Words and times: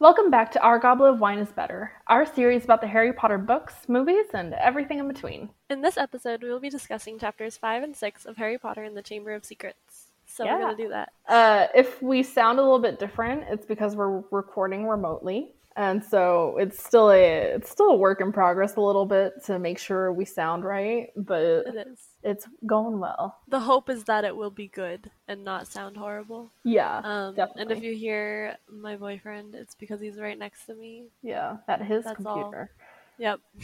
Welcome 0.00 0.30
back 0.30 0.52
to 0.52 0.60
Our 0.62 0.78
Goblet 0.78 1.14
of 1.14 1.20
Wine 1.20 1.40
is 1.40 1.50
Better, 1.50 1.90
our 2.06 2.24
series 2.24 2.62
about 2.64 2.80
the 2.80 2.86
Harry 2.86 3.12
Potter 3.12 3.36
books, 3.38 3.74
movies, 3.88 4.26
and 4.32 4.54
everything 4.54 5.00
in 5.00 5.08
between. 5.08 5.50
In 5.70 5.80
this 5.82 5.96
episode, 5.96 6.40
we 6.42 6.50
will 6.50 6.60
be 6.60 6.70
discussing 6.70 7.18
chapters 7.18 7.56
5 7.56 7.82
and 7.82 7.96
6 7.96 8.24
of 8.24 8.36
Harry 8.36 8.58
Potter 8.58 8.84
and 8.84 8.96
the 8.96 9.02
Chamber 9.02 9.32
of 9.34 9.44
Secrets. 9.44 10.06
So 10.26 10.44
Yeah. 10.44 10.54
we're 10.54 10.60
going 10.60 10.76
to 10.76 10.82
do 10.84 10.88
that. 10.90 11.12
Uh, 11.26 11.66
if 11.74 12.00
we 12.00 12.22
sound 12.22 12.60
a 12.60 12.62
little 12.62 12.78
bit 12.78 13.00
different, 13.00 13.44
it's 13.48 13.66
because 13.66 13.96
we're 13.96 14.22
recording 14.30 14.86
remotely, 14.86 15.52
and 15.78 16.04
so 16.04 16.56
it's 16.58 16.82
still 16.84 17.10
a 17.10 17.54
it's 17.54 17.70
still 17.70 17.90
a 17.90 17.96
work 17.96 18.20
in 18.20 18.32
progress 18.32 18.74
a 18.76 18.80
little 18.80 19.06
bit 19.06 19.32
to 19.46 19.58
make 19.58 19.78
sure 19.78 20.12
we 20.12 20.24
sound 20.24 20.64
right, 20.64 21.08
but 21.16 21.40
It 21.42 21.86
is. 21.92 21.98
it's 22.22 22.46
going 22.66 22.98
well. 22.98 23.38
The 23.48 23.60
hope 23.60 23.88
is 23.88 24.04
that 24.04 24.24
it 24.24 24.36
will 24.36 24.50
be 24.50 24.66
good 24.68 25.10
and 25.28 25.44
not 25.44 25.68
sound 25.68 25.96
horrible. 25.96 26.50
Yeah, 26.64 26.98
Um, 27.04 27.36
and 27.56 27.70
if 27.70 27.82
you 27.82 27.94
hear 27.94 28.56
my 28.68 28.96
boyfriend, 28.96 29.54
it's 29.54 29.74
because 29.76 30.00
he's 30.00 30.18
right 30.18 30.38
next 30.38 30.66
to 30.66 30.74
me. 30.74 31.04
yeah, 31.22 31.58
at 31.68 31.80
his 31.80 32.04
That's 32.04 32.26
all. 32.26 32.34
computer, 32.42 32.70
Yep. 33.18 33.40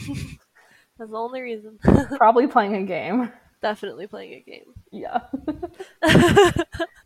That's 0.98 1.10
the 1.10 1.18
only 1.18 1.42
reason. 1.42 1.78
probably 2.16 2.46
playing 2.46 2.76
a 2.76 2.82
game. 2.84 3.32
Definitely 3.60 4.06
playing 4.06 4.34
a 4.34 4.40
game. 4.48 4.74
Yeah. 4.92 5.20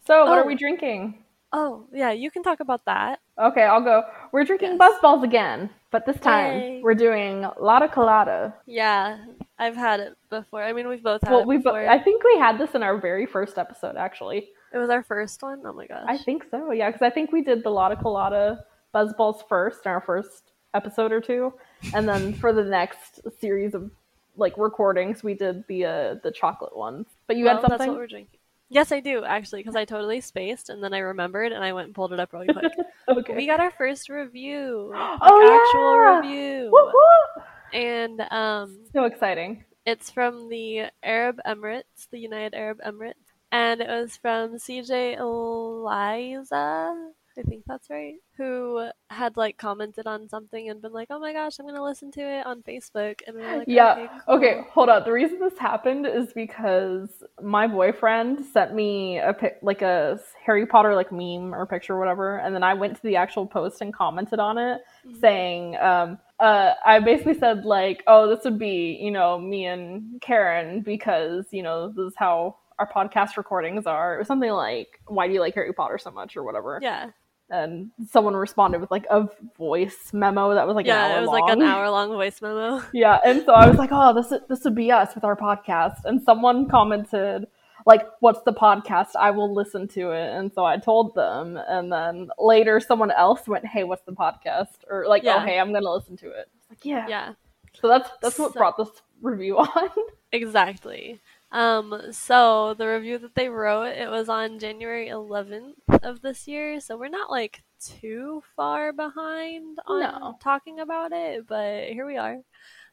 so, 0.07 0.25
what 0.27 0.39
Oh. 0.39 0.43
are 0.43 0.47
we 0.47 0.57
drinking? 0.57 1.25
Oh, 1.53 1.87
yeah, 1.93 2.11
you 2.11 2.31
can 2.31 2.43
talk 2.43 2.61
about 2.61 2.85
that. 2.85 3.21
Okay, 3.39 3.63
I'll 3.63 3.83
go. 3.83 4.03
We're 4.33 4.45
drinking 4.45 4.77
Yes. 4.79 4.93
Buzzballs 5.03 5.23
again, 5.25 5.71
but 5.91 6.05
this 6.05 6.19
time 6.21 6.61
Yay. 6.61 6.81
we're 6.83 6.95
doing 6.95 7.47
Lotta 7.59 7.89
Colada. 7.89 8.55
Yeah, 8.67 9.19
I've 9.59 9.77
had 9.77 10.01
it 10.01 10.17
before. 10.29 10.63
I 10.63 10.73
mean, 10.75 10.89
we've 10.89 11.03
both 11.03 11.23
had 11.23 11.31
Well, 11.31 11.41
it 11.41 11.47
we 11.47 11.57
bo- 11.57 11.73
before. 11.73 11.89
I 11.89 11.99
think 11.99 12.23
we 12.23 12.37
had 12.39 12.59
this 12.59 12.75
in 12.75 12.83
our 12.83 12.99
very 12.99 13.25
first 13.25 13.57
episode, 13.57 13.97
actually. 13.97 14.51
It 14.75 14.79
was 14.79 14.91
our 14.91 15.03
first 15.03 15.43
one. 15.43 15.63
Oh 15.65 15.73
my 15.73 15.87
gosh. 15.87 16.05
I 16.07 16.19
think 16.19 16.45
so, 16.51 16.71
yeah, 16.73 16.91
because 16.91 17.01
I 17.03 17.09
think 17.11 17.33
we 17.33 17.41
did 17.43 17.65
the 17.65 17.71
Lotta 17.71 17.97
Colada 17.97 18.65
Buzzballs 18.95 19.49
first 19.49 19.87
in 19.87 19.91
our 19.91 20.03
first 20.03 20.53
episode 20.75 21.13
or 21.13 21.21
two, 21.23 21.55
and 21.95 22.07
then 22.07 22.35
for 22.35 22.53
the 22.53 22.63
next 22.65 23.21
series 23.41 23.75
of 23.75 23.91
like 24.37 24.57
recordings, 24.59 25.25
we 25.25 25.33
did 25.33 25.65
the 25.69 25.85
uh, 25.87 26.15
the 26.23 26.31
chocolate 26.31 26.77
ones. 26.77 27.07
But 27.27 27.37
you 27.37 27.47
well, 27.47 27.55
had 27.55 27.61
something. 27.63 27.79
That's 27.79 27.89
what 27.89 27.97
we're 27.97 28.07
drinking. 28.07 28.38
Yes, 28.71 28.93
I 28.93 29.01
do 29.01 29.25
actually, 29.25 29.61
because 29.61 29.77
I 29.77 29.85
totally 29.85 30.21
spaced 30.21 30.69
and 30.69 30.83
then 30.83 30.93
I 30.93 30.99
remembered 30.99 31.53
and 31.53 31.65
I 31.65 31.73
went 31.73 31.87
and 31.87 31.95
pulled 31.95 32.13
it 32.13 32.21
up 32.21 32.33
really 32.33 32.49
quick. 32.53 32.73
okay. 33.09 33.35
We 33.35 33.47
got 33.47 33.61
our 33.61 33.71
first 33.71 34.09
review, 34.09 34.91
like 34.93 35.19
Oh, 35.23 35.61
actual 35.65 35.97
yeah! 35.97 36.19
review, 36.21 36.71
Woo-hoo! 36.71 37.43
and 37.73 38.21
um, 38.31 38.79
So 38.93 39.05
exciting. 39.05 39.65
it's 39.87 40.11
from 40.11 40.49
the 40.51 40.87
Arab 41.03 41.41
Emirates, 41.47 42.09
the 42.11 42.19
United 42.19 42.55
Arab 42.55 42.79
Emirates, 42.87 43.15
and 43.53 43.81
it 43.81 43.89
was 43.89 44.17
from 44.19 44.57
CJ 44.59 45.19
Eliza. 45.19 46.95
I 47.39 47.43
think 47.43 47.63
that's 47.67 47.89
right. 47.89 48.15
Who 48.37 48.89
had 49.11 49.37
like 49.37 49.57
commented 49.59 50.07
on 50.07 50.29
something 50.29 50.69
and 50.69 50.83
been 50.83 50.93
like, 50.93 51.09
"Oh 51.11 51.21
my 51.21 51.33
gosh, 51.33 51.59
I'm 51.59 51.67
gonna 51.67 51.83
listen 51.83 52.11
to 52.13 52.21
it 52.21 52.45
on 52.47 52.63
Facebook," 52.63 53.21
and 53.27 53.37
we 53.37 53.43
were 53.43 53.59
like, 53.59 53.69
Yeah. 53.69 53.93
okay, 53.93 54.09
Okay, 54.29 54.65
hold 54.73 54.89
up. 54.89 55.05
The 55.05 55.13
reason 55.13 55.39
this 55.39 55.57
happened 55.59 56.07
is 56.07 56.33
because 56.33 57.23
my 57.43 57.67
boyfriend 57.67 58.45
sent 58.45 58.75
me 58.75 59.19
a 59.19 59.35
like 59.63 59.83
a 59.83 60.19
Harry 60.45 60.67
Potter 60.67 60.95
like 60.95 61.13
meme 61.13 61.55
or 61.55 61.65
picture 61.67 61.95
or 61.95 61.99
whatever, 61.99 62.39
and 62.39 62.55
then 62.55 62.63
I 62.63 62.75
went 62.75 62.97
to 62.97 63.03
the 63.03 63.17
actual 63.17 63.47
post 63.47 63.81
and 63.81 63.95
commented 63.95 64.41
on 64.41 64.59
it, 64.59 64.81
Mm-hmm. 65.07 65.21
saying, 65.21 65.77
um, 65.77 66.19
uh, 66.41 66.75
I 66.85 66.99
basically 67.01 67.35
said 67.35 67.65
like, 67.65 68.03
oh, 68.09 68.29
this 68.29 68.45
would 68.45 68.59
be 68.59 68.99
you 69.01 69.11
know 69.13 69.39
me 69.39 69.67
and 69.67 70.21
Karen 70.21 70.81
because 70.83 71.47
you 71.53 71.63
know 71.63 71.89
this 71.89 72.07
is 72.09 72.15
how 72.17 72.57
our 72.79 72.89
podcast 72.89 73.37
recordings 73.37 73.87
are. 73.87 74.15
It 74.15 74.19
was 74.19 74.29
something 74.29 74.51
like, 74.53 75.01
why 75.07 75.27
do 75.27 75.35
you 75.35 75.41
like 75.41 75.55
Harry 75.55 75.73
Potter 75.73 75.99
so 75.99 76.13
much 76.13 76.37
or 76.37 76.45
whatever. 76.45 76.79
Yeah, 76.81 77.11
And 77.51 77.91
someone 78.11 78.35
responded 78.35 78.81
with 78.81 78.91
like 78.91 79.07
a 79.11 79.29
voice 79.57 80.13
memo 80.13 80.55
that 80.55 80.67
was 80.67 80.77
like 80.77 80.85
an 80.85 80.91
yeah, 80.91 81.07
hour 81.07 81.17
it 81.19 81.21
was 81.23 81.31
like 81.31 81.51
an 81.53 81.63
hour 81.63 81.89
long 81.91 82.11
voice 82.11 82.43
memo. 82.43 82.83
Yeah, 82.93 83.19
and 83.25 83.43
so 83.45 83.53
I 83.53 83.69
was 83.69 83.79
like, 83.79 83.91
oh, 83.93 84.13
this 84.15 84.33
this 84.49 84.65
would 84.65 84.75
be 84.75 84.93
us 84.93 85.15
with 85.15 85.25
our 85.25 85.35
podcast. 85.37 86.05
And 86.05 86.23
someone 86.23 86.69
commented, 86.69 87.47
like, 87.87 88.03
what's 88.21 88.43
the 88.43 88.53
podcast? 88.53 89.17
I 89.19 89.31
will 89.31 89.55
listen 89.55 89.89
to 89.89 90.11
it. 90.11 90.29
And 90.35 90.53
so 90.53 90.65
I 90.67 90.77
told 90.77 91.15
them, 91.15 91.59
and 91.69 91.91
then 91.91 92.29
later 92.39 92.81
someone 92.81 93.11
else 93.11 93.49
went, 93.49 93.65
hey, 93.67 93.85
what's 93.85 94.03
the 94.05 94.13
podcast? 94.13 94.77
Or 94.91 95.07
like, 95.09 95.23
oh, 95.25 95.29
Yeah. 95.29 95.37
oh, 95.37 95.47
hey, 95.47 95.59
I'm 95.59 95.73
gonna 95.73 95.91
listen 95.91 96.17
to 96.19 96.27
it. 96.31 96.51
Like, 96.69 96.85
yeah. 96.85 97.07
Yeah. 97.09 97.33
So 97.81 97.89
that's 97.89 98.11
that's 98.21 98.39
what 98.39 98.53
So- 98.53 98.59
brought 98.59 98.77
this 98.77 98.91
review 99.23 99.57
on. 99.59 99.89
Exactly. 100.33 101.19
Um, 101.51 102.03
so 102.13 102.75
the 102.75 102.87
review 102.87 103.19
that 103.19 103.35
they 103.35 103.49
wrote, 103.49 103.85
it 103.97 104.11
was 104.11 104.29
on 104.29 104.59
January 104.59 105.09
11th 105.09 105.75
of 106.03 106.21
this 106.21 106.47
year, 106.47 106.79
so 106.81 106.97
we're 106.99 107.09
not 107.09 107.31
like 107.31 107.63
too 107.81 108.43
far 108.57 108.93
behind 108.93 109.79
on 109.87 110.01
No. 110.01 110.39
talking 110.43 110.79
about 110.81 111.13
it, 111.13 111.47
but 111.47 111.85
here 111.85 112.07
we 112.07 112.17
are. 112.19 112.39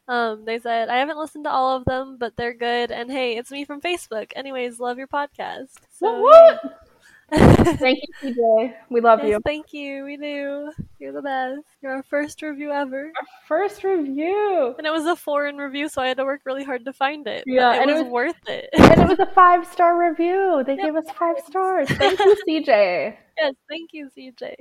Um, 0.08 0.44
they 0.44 0.58
said, 0.60 0.88
I 0.88 0.98
haven't 0.98 1.18
listened 1.18 1.44
to 1.44 1.50
all 1.50 1.76
of 1.76 1.84
them, 1.84 2.16
but 2.18 2.36
they're 2.36 2.54
good, 2.54 2.90
and 2.92 3.10
hey, 3.10 3.36
it's 3.36 3.50
me 3.50 3.64
from 3.64 3.80
Facebook. 3.80 4.32
Anyways, 4.36 4.78
love 4.80 4.98
your 4.98 5.08
podcast. 5.08 5.72
So, 5.90 6.20
What? 6.22 6.60
yeah. 6.64 6.70
Thank 7.32 8.00
you, 8.22 8.34
CJ. 8.34 8.74
We 8.90 9.00
love 9.00 9.20
Yes, 9.20 9.28
you. 9.30 9.40
thank 9.44 9.72
you. 9.72 10.04
We 10.04 10.16
do. 10.16 10.70
You're 11.00 11.12
the 11.12 11.22
best. 11.22 11.62
You're 11.82 11.96
our 11.96 12.02
first 12.04 12.40
review 12.42 12.70
ever. 12.70 13.06
Our 13.16 13.26
First 13.48 13.82
review. 13.84 14.74
And 14.78 14.86
it 14.86 14.90
was 14.92 15.06
a 15.06 15.16
foreign 15.16 15.56
review, 15.56 15.88
so 15.88 16.02
I 16.02 16.08
had 16.08 16.18
to 16.18 16.24
work 16.24 16.42
really 16.44 16.64
hard 16.64 16.84
to 16.84 16.92
find 16.92 17.26
it. 17.26 17.44
but 17.46 17.52
Yeah, 17.52 17.74
it 17.74 17.82
and 17.82 17.90
it 17.90 17.94
was 17.94 18.02
was- 18.04 18.12
worth 18.12 18.48
it. 18.48 18.68
And 18.78 19.00
it 19.00 19.08
was 19.08 19.18
a 19.18 19.26
five 19.26 19.66
star 19.66 19.98
review. 19.98 20.62
They 20.66 20.76
Yep. 20.76 20.84
gave 20.84 20.96
us 20.96 21.10
five 21.18 21.36
stars. 21.46 21.88
Thank 21.90 22.18
you, 22.20 22.36
CJ. 22.48 23.16
yes, 23.38 23.54
thank 23.68 23.90
you, 23.92 24.08
CJ. 24.16 24.54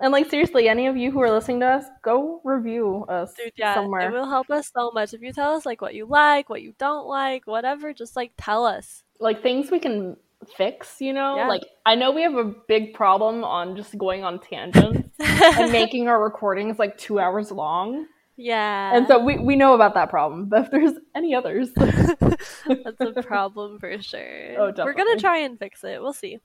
And 0.00 0.12
like 0.12 0.28
seriously, 0.30 0.68
any 0.68 0.86
of 0.86 0.96
you 0.96 1.10
who 1.10 1.20
are 1.20 1.30
listening 1.30 1.60
to 1.60 1.66
us, 1.66 1.84
go 2.02 2.40
review 2.44 3.04
us 3.08 3.34
Dude, 3.34 3.52
yeah, 3.56 3.74
somewhere. 3.74 4.08
it 4.08 4.12
will 4.12 4.28
help 4.28 4.48
us 4.50 4.70
so 4.72 4.90
much 4.92 5.12
if 5.14 5.22
you 5.22 5.32
tell 5.32 5.54
us 5.54 5.66
like 5.66 5.80
what 5.80 5.94
you 5.94 6.06
like, 6.06 6.48
what 6.48 6.62
you 6.62 6.72
don't 6.78 7.06
like, 7.08 7.46
whatever. 7.48 7.92
Just 7.92 8.14
like 8.16 8.32
tell 8.36 8.64
us. 8.64 9.02
like 9.20 9.42
things 9.42 9.70
we 9.72 9.80
can 9.80 10.16
fix, 10.56 11.00
you 11.00 11.12
know? 11.12 11.36
Yeah. 11.36 11.48
Like 11.48 11.62
I 11.86 11.94
know 11.94 12.12
we 12.12 12.22
have 12.22 12.34
a 12.36 12.44
big 12.68 12.94
problem 12.94 13.44
on 13.44 13.76
just 13.76 13.96
going 13.98 14.24
on 14.24 14.38
tangents 14.38 15.10
and 15.20 15.72
making 15.72 16.08
our 16.08 16.22
recordings 16.22 16.78
like 16.78 16.96
2 16.98 17.18
hours 17.18 17.50
long. 17.50 18.06
yeah, 18.36 18.94
And 18.96 19.06
so 19.08 19.18
we 19.22 19.38
we 19.38 19.56
know 19.56 19.74
about 19.74 19.94
that 19.94 20.10
problem. 20.10 20.46
But 20.48 20.66
if 20.66 20.70
there's 20.70 20.92
any 21.14 21.34
others, 21.34 21.70
that's 21.76 23.00
a 23.00 23.22
problem 23.22 23.78
for 23.78 24.00
sure. 24.00 24.54
Oh, 24.58 24.72
We're 24.76 24.94
gonna 24.94 25.18
try 25.18 25.38
and 25.38 25.58
fix 25.58 25.82
it. 25.84 26.00
We'll 26.00 26.12
see. 26.12 26.38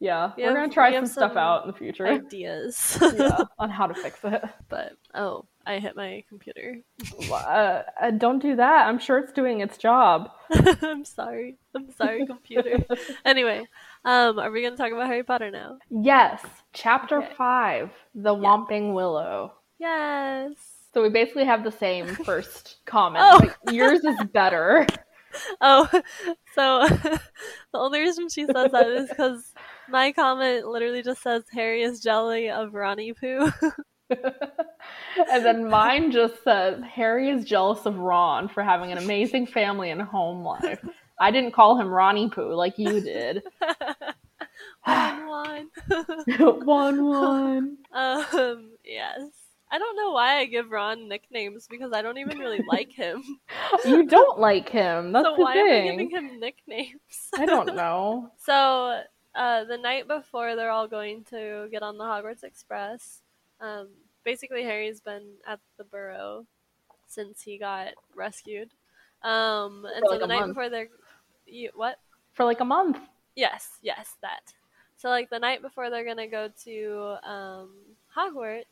Yeah, 0.00 0.32
We 0.36 0.42
we're 0.42 0.54
gonna 0.54 0.68
try 0.68 0.90
we 0.90 0.96
some 0.96 1.06
stuff 1.06 1.36
out 1.36 1.64
in 1.64 1.70
the 1.70 1.76
future. 1.78 2.06
Ideas. 2.06 2.98
yeah, 3.00 3.44
on 3.58 3.70
how 3.70 3.86
to 3.86 3.94
fix 3.94 4.18
it. 4.24 4.42
but 4.68 4.92
oh, 5.14 5.46
I 5.66 5.80
hit 5.80 5.96
my 5.96 6.22
computer. 6.28 6.76
Uh, 7.28 7.82
uh, 8.00 8.10
don't 8.12 8.38
do 8.40 8.54
that. 8.56 8.86
I'm 8.86 8.98
sure 9.00 9.18
it's 9.18 9.32
doing 9.32 9.60
its 9.60 9.76
job. 9.76 10.30
I'm 10.82 11.04
sorry. 11.04 11.58
I'm 11.74 11.90
sorry, 11.92 12.24
computer. 12.24 12.84
anyway, 13.24 13.66
um, 14.04 14.38
are 14.38 14.50
we 14.52 14.62
gonna 14.62 14.76
talk 14.76 14.92
about 14.92 15.08
Harry 15.08 15.24
Potter 15.24 15.50
now? 15.50 15.78
Yes, 15.90 16.44
chapter 16.72 17.18
Okay. 17.18 17.34
five, 17.36 17.90
the 18.14 18.32
Whomping 18.34 18.94
Willow. 18.94 19.54
Yes. 19.78 20.52
So 20.94 21.02
we 21.02 21.08
basically 21.10 21.44
have 21.44 21.64
the 21.64 21.72
same 21.72 22.06
first 22.24 22.76
comment. 22.86 23.24
Oh. 23.26 23.40
but 23.64 23.74
yours 23.74 24.04
is 24.04 24.16
better. 24.32 24.86
Oh, 25.60 25.86
so 26.54 26.86
the 26.88 27.20
only 27.74 28.00
reason 28.00 28.28
she 28.30 28.46
says 28.46 28.72
that 28.72 28.86
is 28.88 29.08
because 29.10 29.52
my 29.90 30.12
comment 30.12 30.66
literally 30.66 31.02
just 31.02 31.22
says 31.22 31.42
Harry 31.52 31.82
is 31.82 32.00
jelly 32.00 32.48
of 32.50 32.72
Ronnie 32.72 33.12
Poo. 33.12 33.50
and 35.30 35.44
then 35.44 35.68
mine 35.68 36.10
just 36.10 36.42
says 36.44 36.82
Harry 36.84 37.28
is 37.28 37.44
jealous 37.44 37.86
of 37.86 37.98
Ron 37.98 38.48
for 38.48 38.62
having 38.62 38.92
an 38.92 38.98
amazing 38.98 39.46
family 39.46 39.90
and 39.90 40.00
home 40.02 40.44
life. 40.44 40.84
I 41.18 41.30
didn't 41.30 41.52
call 41.52 41.78
him 41.80 41.88
Ronnie 41.88 42.28
Poo 42.28 42.54
like 42.54 42.78
you 42.78 43.00
did. 43.00 43.42
one 44.84 45.26
one. 45.26 45.68
one 46.64 47.04
one. 47.04 47.76
um, 47.92 48.70
yes. 48.84 49.20
I 49.68 49.78
don't 49.78 49.96
know 49.96 50.12
why 50.12 50.38
I 50.38 50.46
give 50.46 50.70
Ron 50.70 51.08
nicknames 51.08 51.66
because 51.68 51.92
I 51.92 52.00
don't 52.00 52.18
even 52.18 52.38
really 52.38 52.60
like 52.68 52.92
him. 52.92 53.24
You 53.84 54.06
don't 54.06 54.38
like 54.38 54.68
him. 54.68 55.10
That's 55.10 55.26
so 55.26 55.34
the 55.36 55.42
why 55.42 55.54
am 55.54 55.66
I 55.66 55.90
giving 55.90 56.10
him 56.10 56.38
nicknames? 56.38 57.30
I 57.36 57.46
don't 57.46 57.74
know. 57.74 58.30
So, 58.38 59.02
uh, 59.34 59.64
the 59.64 59.76
night 59.76 60.06
before 60.06 60.54
they're 60.54 60.70
all 60.70 60.86
going 60.86 61.24
to 61.30 61.68
get 61.70 61.82
on 61.82 61.98
the 61.98 62.04
Hogwarts 62.04 62.44
Express, 62.44 63.22
um, 63.60 63.88
basically 64.24 64.62
Harry's 64.62 65.00
been 65.00 65.26
at 65.46 65.60
the 65.78 65.84
Burrow 65.84 66.46
since 67.06 67.42
he 67.42 67.58
got 67.58 67.88
rescued. 68.14 68.70
Um, 69.22 69.86
and 69.94 70.02
For 70.02 70.06
so 70.06 70.10
like 70.12 70.20
the 70.20 70.26
night 70.26 70.40
month. 70.40 70.50
before 70.50 70.68
they're, 70.68 70.88
you, 71.46 71.70
what? 71.74 71.98
For 72.32 72.44
like 72.44 72.60
a 72.60 72.64
month. 72.64 72.98
Yes, 73.34 73.78
yes, 73.82 74.16
that. 74.22 74.52
So 74.96 75.08
like 75.08 75.30
the 75.30 75.38
night 75.38 75.62
before 75.62 75.90
they're 75.90 76.04
gonna 76.04 76.26
go 76.26 76.48
to 76.64 77.16
um, 77.28 77.70
Hogwarts, 78.16 78.64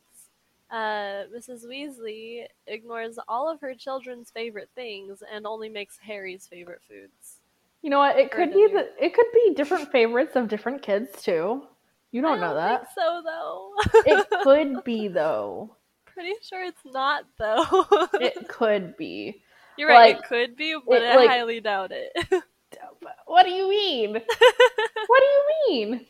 uh, 0.71 1.25
Mrs. 1.35 1.65
Weasley 1.65 2.45
ignores 2.67 3.19
all 3.27 3.49
of 3.49 3.61
her 3.61 3.75
children's 3.75 4.31
favorite 4.31 4.69
things 4.75 5.23
and 5.31 5.45
only 5.45 5.69
makes 5.69 5.97
Harry's 5.99 6.47
favorite 6.47 6.81
foods. 6.87 7.37
You 7.81 7.91
know 7.91 7.99
what? 7.99 8.17
It 8.17 8.31
could 8.31 8.51
be 8.51 8.67
the, 8.67 8.89
it 8.99 9.13
could 9.13 9.27
be 9.31 9.53
different 9.53 9.91
favorites 9.91 10.35
of 10.35 10.47
different 10.47 10.81
kids 10.81 11.21
too. 11.21 11.67
You 12.15 12.21
don't 12.21 12.37
I 12.37 12.47
know 12.47 12.53
don't 12.53 12.55
that. 12.55 12.79
think 12.79 12.89
so 12.95 13.21
though. 13.25 13.71
It 14.05 14.27
could 14.43 14.83
be 14.85 15.09
though. 15.09 15.75
Pretty 16.05 16.31
sure 16.41 16.63
it's 16.63 16.85
not 16.85 17.25
though. 17.37 18.07
It 18.13 18.47
could 18.47 18.95
be. 18.95 19.41
You're 19.77 19.89
right. 19.89 20.15
like, 20.15 20.23
it 20.23 20.27
could 20.29 20.55
be, 20.55 20.77
but 20.87 21.01
it, 21.01 21.11
I 21.11 21.15
like- 21.17 21.29
highly 21.29 21.59
doubt 21.59 21.91
it. 21.91 22.13
What 23.25 23.43
do 23.43 23.51
you 23.51 23.69
mean? 23.69 24.13
what 24.13 24.23
do 25.19 25.25
you 25.25 25.43
mean? 25.67 26.05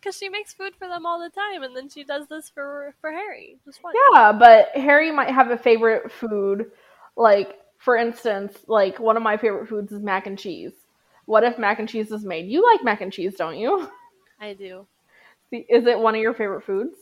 Because 0.00 0.16
she 0.16 0.30
makes 0.30 0.54
food 0.54 0.74
for 0.78 0.88
them 0.88 1.04
all 1.04 1.20
the 1.20 1.28
time, 1.28 1.62
and 1.62 1.76
then 1.76 1.90
she 1.90 2.04
does 2.04 2.26
this 2.28 2.48
for 2.48 2.94
for 3.02 3.10
Harry. 3.12 3.58
Just. 3.66 3.80
Yeah, 4.14 4.32
but 4.32 4.68
Harry 4.74 5.10
might 5.12 5.28
have 5.30 5.50
a 5.50 5.58
favorite 5.58 6.10
food. 6.10 6.70
Like, 7.16 7.58
for 7.76 7.98
instance, 7.98 8.56
like 8.66 8.98
one 8.98 9.18
of 9.18 9.22
my 9.22 9.36
favorite 9.36 9.68
foods 9.68 9.92
is 9.92 10.00
mac 10.00 10.26
and 10.26 10.38
cheese. 10.38 10.72
What 11.26 11.44
if 11.44 11.58
mac 11.58 11.78
and 11.80 11.88
cheese 11.88 12.10
is 12.12 12.24
made? 12.24 12.46
You 12.46 12.64
like 12.66 12.82
mac 12.82 13.02
and 13.02 13.12
cheese, 13.12 13.34
don't 13.34 13.58
you? 13.58 13.90
I 14.40 14.54
do. 14.54 14.86
See, 15.50 15.66
Is 15.68 15.86
it 15.86 15.98
one 15.98 16.14
of 16.14 16.20
your 16.20 16.34
favorite 16.34 16.64
foods? 16.64 16.96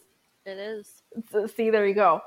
It 0.44 0.58
is. 0.58 1.02
See, 1.54 1.70
there 1.70 1.86
you 1.86 1.94
go. 1.94 2.22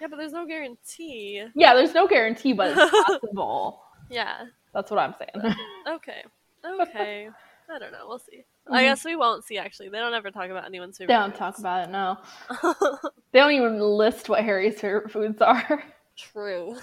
Yeah, 0.00 0.08
but 0.08 0.16
there's 0.16 0.32
no 0.32 0.46
guarantee. 0.46 1.44
Yeah, 1.54 1.74
there's 1.74 1.94
no 1.94 2.08
guarantee, 2.08 2.52
but 2.52 2.76
it's 2.76 2.90
possible. 3.06 3.82
Yeah. 4.10 4.46
That's 4.74 4.90
what 4.90 4.98
I'm 4.98 5.14
saying. 5.18 5.54
Okay. 5.88 6.24
Okay. 6.64 7.28
I 7.72 7.78
don't 7.78 7.92
know. 7.92 8.06
We'll 8.06 8.18
see. 8.18 8.44
I 8.68 8.70
mm-hmm. 8.70 8.84
guess 8.84 9.04
we 9.04 9.16
won't 9.16 9.44
see. 9.44 9.58
Actually, 9.58 9.88
they 9.88 9.98
don't 9.98 10.12
ever 10.12 10.30
talk 10.30 10.50
about 10.50 10.66
anyone's 10.66 10.98
They 10.98 11.06
favorite. 11.06 11.20
don't 11.20 11.34
talk 11.34 11.58
about 11.58 11.88
it, 11.88 11.90
no. 11.90 12.18
They 13.32 13.38
don't 13.38 13.52
even 13.52 13.80
list 13.80 14.28
what 14.28 14.42
Harry's 14.44 14.80
favorite 14.80 15.10
foods 15.10 15.40
are. 15.40 15.84
True. 16.16 16.76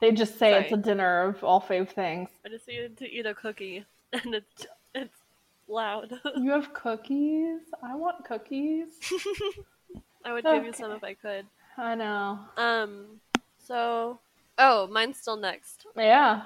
They 0.00 0.12
just 0.12 0.38
say 0.38 0.60
it's 0.60 0.72
a 0.72 0.76
dinner 0.76 1.22
of 1.22 1.42
all 1.42 1.60
fave 1.60 1.88
things. 1.88 2.28
I 2.44 2.50
just 2.50 2.68
needed 2.68 2.98
to 2.98 3.10
eat 3.10 3.24
a 3.26 3.34
cookie, 3.34 3.84
and 4.12 4.34
it's 4.34 4.66
loud. 5.68 6.12
You 6.36 6.50
have 6.50 6.72
cookies? 6.72 7.60
I 7.82 7.94
want 7.94 8.24
cookies. 8.24 8.88
I 10.24 10.32
would 10.32 10.44
give 10.44 10.64
you 10.64 10.72
some 10.72 10.92
if 10.92 11.04
I 11.04 11.14
could. 11.14 11.46
I 11.76 11.94
know. 11.94 12.38
Um. 12.56 13.20
So. 13.58 14.18
Oh, 14.58 14.88
mine's 14.88 15.18
still 15.18 15.36
next. 15.36 15.86
Yeah. 15.96 16.42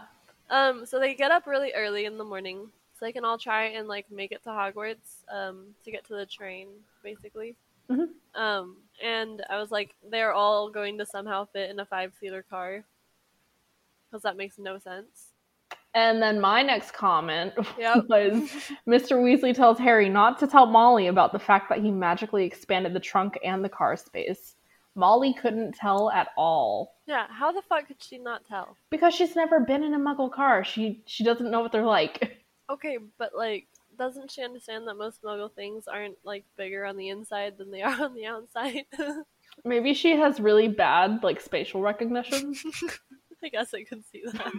Um. 0.51 0.85
So 0.87 0.99
they 0.99 1.15
get 1.15 1.31
up 1.31 1.47
really 1.47 1.73
early 1.75 2.05
in 2.05 2.19
the 2.19 2.25
morning, 2.25 2.69
so 2.99 3.05
they 3.05 3.13
can 3.13 3.25
all 3.25 3.39
try 3.39 3.65
and 3.67 3.89
like 3.89 4.11
make 4.11 4.33
it 4.33 4.43
to 4.45 4.51
Hogwarts. 4.51 5.25
Um. 5.31 5.75
To 5.85 5.91
get 5.91 6.05
to 6.07 6.15
the 6.15 6.27
train, 6.27 6.69
basically. 7.03 7.57
Mhm. 7.91 8.09
Um. 8.35 8.77
And 9.03 9.43
I 9.51 9.59
was 9.59 9.71
like, 9.71 9.95
they're 10.11 10.33
all 10.33 10.71
going 10.71 10.99
to 10.99 11.07
somehow 11.07 11.47
fit 11.47 11.71
in 11.71 11.81
a 11.81 11.85
five-seater 11.85 12.45
car. 12.49 12.85
Because 14.09 14.23
that 14.23 14.37
makes 14.37 14.59
no 14.59 14.79
sense. 14.79 15.32
And 15.95 16.23
then 16.23 16.41
my 16.41 16.63
next 16.63 16.93
comment 16.93 17.53
Yep. 17.79 18.05
was 18.09 18.33
Mr. 18.89 19.13
Weasley 19.23 19.55
tells 19.55 19.79
Harry 19.79 20.09
not 20.09 20.39
to 20.39 20.47
tell 20.47 20.67
Molly 20.67 21.07
about 21.09 21.33
the 21.33 21.39
fact 21.39 21.69
that 21.69 21.81
he 21.81 21.91
magically 21.91 22.45
expanded 22.47 22.95
the 22.95 23.01
trunk 23.01 23.39
and 23.45 23.65
the 23.65 23.69
car 23.69 23.97
space. 23.97 24.55
Molly 24.95 25.35
couldn't 25.35 25.73
tell 25.75 26.11
at 26.11 26.29
all 26.37 26.95
Yeah. 27.07 27.27
How 27.31 27.53
the 27.53 27.63
fuck 27.63 27.87
could 27.89 28.03
she 28.03 28.19
not 28.19 28.45
tell? 28.47 28.77
because 28.91 29.15
she's 29.15 29.35
never 29.37 29.61
been 29.61 29.83
in 29.83 29.95
a 29.95 29.99
muggle 29.99 30.31
car. 30.33 30.65
She 30.65 31.03
she 31.07 31.25
doesn't 31.25 31.51
know 31.51 31.61
what 31.61 31.73
they're 31.73 31.85
like. 31.85 32.39
Okay, 32.71 32.97
but 33.19 33.33
like, 33.37 33.67
doesn't 33.99 34.31
she 34.31 34.43
understand 34.43 34.87
that 34.89 34.95
most 34.95 35.21
Muggle 35.23 35.53
things 35.53 35.87
aren't 35.89 36.17
like 36.25 36.45
bigger 36.57 36.87
on 36.87 36.97
the 36.97 37.11
inside 37.11 37.59
than 37.59 37.71
they 37.71 37.83
are 37.83 38.01
on 38.05 38.15
the 38.15 38.25
outside? 38.25 38.85
Maybe 39.63 39.93
she 39.93 40.13
has 40.17 40.41
really 40.41 40.69
bad 40.69 41.23
like 41.23 41.41
spatial 41.43 41.83
recognition. 41.83 42.55
I 43.45 43.49
guess 43.51 43.75
I 43.75 43.83
could 43.85 44.05
see 44.11 44.23
that. 44.33 44.53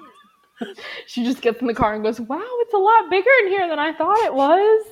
she 1.07 1.23
just 1.23 1.41
gets 1.41 1.61
in 1.61 1.67
the 1.67 1.73
car 1.73 1.93
and 1.93 2.03
goes, 2.03 2.19
"Wow, 2.19 2.41
it's 2.43 2.73
a 2.73 2.77
lot 2.77 3.09
bigger 3.09 3.29
in 3.43 3.47
here 3.49 3.67
than 3.67 3.79
I 3.79 3.93
thought 3.93 4.17
it 4.19 4.33
was." 4.33 4.85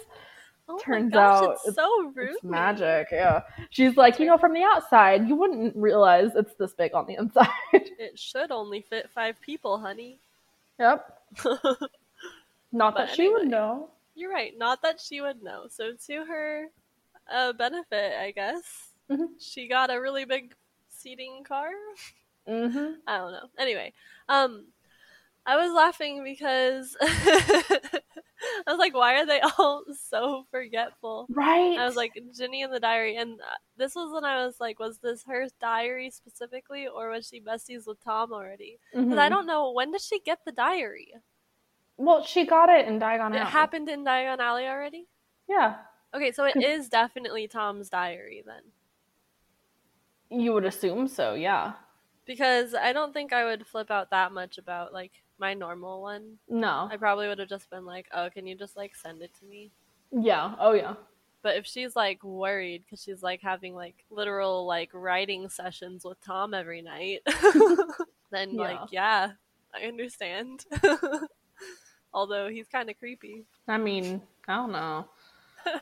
Oh 0.70 0.78
Turns 0.80 1.12
gosh, 1.12 1.44
out 1.44 1.52
it's, 1.54 1.68
it's- 1.70 1.76
so 1.76 2.12
rude. 2.16 2.30
It's 2.32 2.44
magic, 2.44 3.08
yeah. 3.12 3.42
She's 3.72 3.98
like, 3.98 4.20
you 4.20 4.26
know, 4.26 4.38
from 4.38 4.54
the 4.54 4.64
outside, 4.64 5.28
you 5.28 5.36
wouldn't 5.36 5.76
realize 5.76 6.32
it's 6.36 6.54
this 6.56 6.72
big 6.74 6.94
on 6.94 7.06
the 7.08 7.16
inside. 7.16 7.48
It 7.74 8.18
should 8.18 8.52
only 8.52 8.82
fit 8.82 9.10
five 9.14 9.36
people, 9.42 9.78
honey. 9.80 10.18
yep. 10.80 11.20
Not 12.72 12.96
But 12.96 13.08
that 13.08 13.16
she 13.16 13.28
would 13.30 13.48
know. 13.48 13.90
You're 14.16 14.32
right. 14.32 14.58
Not 14.58 14.82
that 14.82 15.00
she 15.02 15.22
would 15.22 15.44
know. 15.44 15.66
So 15.70 15.92
to 16.08 16.26
her 16.26 16.66
uh, 17.32 17.54
benefit, 17.54 18.14
I 18.20 18.32
guess, 18.32 18.90
Mhm. 19.10 19.28
she 19.40 19.68
got 19.68 19.92
a 19.94 20.00
really 20.00 20.26
big 20.26 20.54
seating 20.90 21.44
car. 21.44 21.70
Mm-hmm. 22.48 22.94
I 23.08 23.18
don't 23.18 23.32
know. 23.34 23.48
Anyway, 23.60 23.94
um, 24.30 24.66
I 25.46 25.56
was 25.58 25.74
laughing 25.74 26.24
because 26.24 26.96
I 27.02 28.02
was 28.68 28.78
like, 28.80 28.94
why 28.94 29.16
are 29.22 29.26
they 29.26 29.42
all 29.42 29.86
so 29.94 30.46
forgetful? 30.52 31.30
Right. 31.30 31.80
I 31.80 31.86
was 31.86 31.96
like, 31.96 32.14
Ginny 32.36 32.62
in 32.62 32.72
the 32.72 32.80
diary, 32.80 33.16
and 33.16 33.40
uh, 33.42 33.56
this 33.78 33.96
was 33.96 34.12
when 34.14 34.26
I 34.26 34.46
was 34.46 34.60
like, 34.60 34.80
was 34.80 35.00
this 35.00 35.24
her 35.26 35.48
diary 35.60 36.10
specifically, 36.12 36.88
or 36.88 37.10
was 37.10 37.28
she 37.28 37.42
besties 37.42 37.88
with 37.88 38.04
Tom 38.04 38.34
already? 38.34 38.80
Because 39.08 39.20
I 39.20 39.30
Mhm. 39.30 39.30
don't 39.30 39.48
know 39.48 39.72
when 39.72 39.92
did 39.92 40.02
she 40.02 40.20
get 40.20 40.40
the 40.46 40.52
diary? 40.52 41.14
Well, 41.96 42.24
she 42.26 42.46
got 42.46 42.68
it 42.68 42.86
in 42.88 43.00
Diagon 43.00 43.34
Alley. 43.34 43.38
It 43.38 43.48
happened 43.48 43.88
in 43.88 44.04
Diagon 44.04 44.40
Alley 44.40 44.68
already. 44.68 45.08
Yeah. 45.48 45.86
Okay, 46.14 46.32
so 46.32 46.46
it 46.46 46.58
is 46.60 46.90
definitely 46.90 47.48
Tom's 47.50 47.90
diary 47.90 48.42
then, 48.46 48.72
You 50.32 50.54
would 50.54 50.66
assume 50.66 51.08
so, 51.08 51.36
yeah. 51.36 51.76
because 52.26 52.74
I 52.76 52.94
don't 52.94 53.14
think 53.14 53.34
I 53.34 53.44
would 53.46 53.68
flip 53.68 53.92
out 53.92 54.10
that 54.12 54.32
much 54.32 54.58
about 54.58 54.94
like 54.94 55.24
my 55.42 55.54
normal 55.54 56.02
one. 56.02 56.38
No. 56.48 56.88
I 56.90 56.96
probably 56.96 57.28
would 57.28 57.40
have 57.40 57.50
just 57.50 57.70
been 57.70 57.86
like, 57.86 58.08
"Oh, 58.14 58.30
can 58.30 58.48
you 58.48 58.56
just 58.56 58.78
like 58.78 58.96
send 58.96 59.22
it 59.22 59.32
to 59.40 59.46
me?" 59.46 59.72
Yeah. 60.12 60.56
Oh, 60.60 60.72
yeah. 60.72 60.94
But 61.42 61.58
if 61.58 61.66
she's 61.66 61.96
like 61.96 62.24
worried 62.24 62.84
because 62.86 63.04
she's 63.04 63.24
like 63.24 63.42
having 63.42 63.74
like 63.74 64.06
literal 64.12 64.66
like 64.66 64.92
writing 64.94 65.50
sessions 65.50 66.06
with 66.06 66.24
Tom 66.24 66.54
every 66.54 66.82
night, 66.82 67.22
then 68.32 68.52
Yeah. 68.52 68.62
like 68.62 68.92
yeah, 68.92 69.32
I 69.74 69.88
understand. 69.88 70.66
Although 72.14 72.50
he's 72.50 72.68
kind 72.68 72.90
of 72.90 73.00
creepy. 73.00 73.44
I 73.68 73.78
mean, 73.78 74.22
I 74.48 74.56
don't 74.56 74.72
know. 74.72 75.06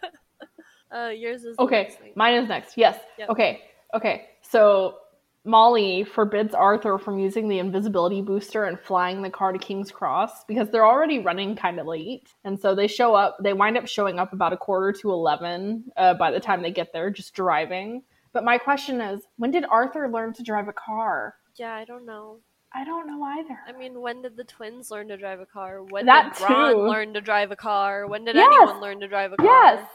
Uh, 0.92 1.10
yours 1.10 1.44
is 1.44 1.56
Okay, 1.60 1.84
next 1.84 2.16
mine 2.16 2.34
is 2.42 2.50
next. 2.50 2.76
Yes. 2.76 3.00
Yep. 3.20 3.30
Okay. 3.30 3.62
Okay. 3.94 4.30
So 4.42 4.98
Molly 5.46 6.04
forbids 6.04 6.54
Arthur 6.54 6.98
from 6.98 7.18
using 7.18 7.48
the 7.48 7.60
invisibility 7.60 8.22
booster 8.22 8.66
and 8.66 8.80
flying 8.80 9.22
the 9.22 9.30
car 9.30 9.52
to 9.54 9.60
King's 9.60 9.92
Cross 9.92 10.44
because 10.46 10.70
they're 10.70 10.86
already 10.86 11.20
running 11.20 11.56
kind 11.56 11.80
of 11.80 11.88
late. 11.88 12.28
And 12.44 12.60
so 12.60 12.76
they 12.76 12.88
show 12.88 13.16
up, 13.16 13.38
they 13.42 13.54
wind 13.54 13.78
up 13.78 13.88
showing 13.88 14.20
up 14.20 14.34
about 14.34 14.54
a 14.54 14.58
quarter 14.58 14.92
to 15.02 15.12
11 15.12 15.86
uh, 15.98 16.14
by 16.16 16.32
the 16.32 16.40
time 16.40 16.62
they 16.62 16.72
get 16.72 16.92
there, 16.94 17.10
just 17.10 17.34
driving. 17.34 18.04
But 18.34 18.44
my 18.44 18.58
question 18.58 19.02
is 19.02 19.24
when 19.38 19.52
did 19.52 19.66
Arthur 19.66 20.08
learn 20.10 20.34
to 20.34 20.44
drive 20.44 20.68
a 20.68 20.74
car? 20.74 21.36
Yeah, 21.56 21.74
I 21.74 21.86
don't 21.86 22.06
know. 22.06 22.40
I 22.76 22.84
don't 22.86 23.08
know 23.08 23.24
either. 23.24 23.58
I 23.68 23.72
mean, 23.72 24.00
when 24.02 24.22
did 24.22 24.38
the 24.38 24.44
twins 24.44 24.92
learn 24.92 25.08
to 25.08 25.18
drive 25.18 25.40
a 25.40 25.46
car? 25.46 25.84
When 25.84 26.06
That 26.06 26.36
did 26.38 26.44
Ron 26.50 26.74
too. 26.74 26.82
learn 26.88 27.14
to 27.16 27.22
drive 27.22 27.50
a 27.52 27.56
car? 27.56 28.06
When 28.08 28.26
did 28.26 28.36
Yes. 28.36 28.48
anyone 28.62 28.80
learn 28.82 29.00
to 29.00 29.08
drive 29.08 29.34
a 29.34 29.38
car? 29.38 29.46
Yes. 29.48 29.88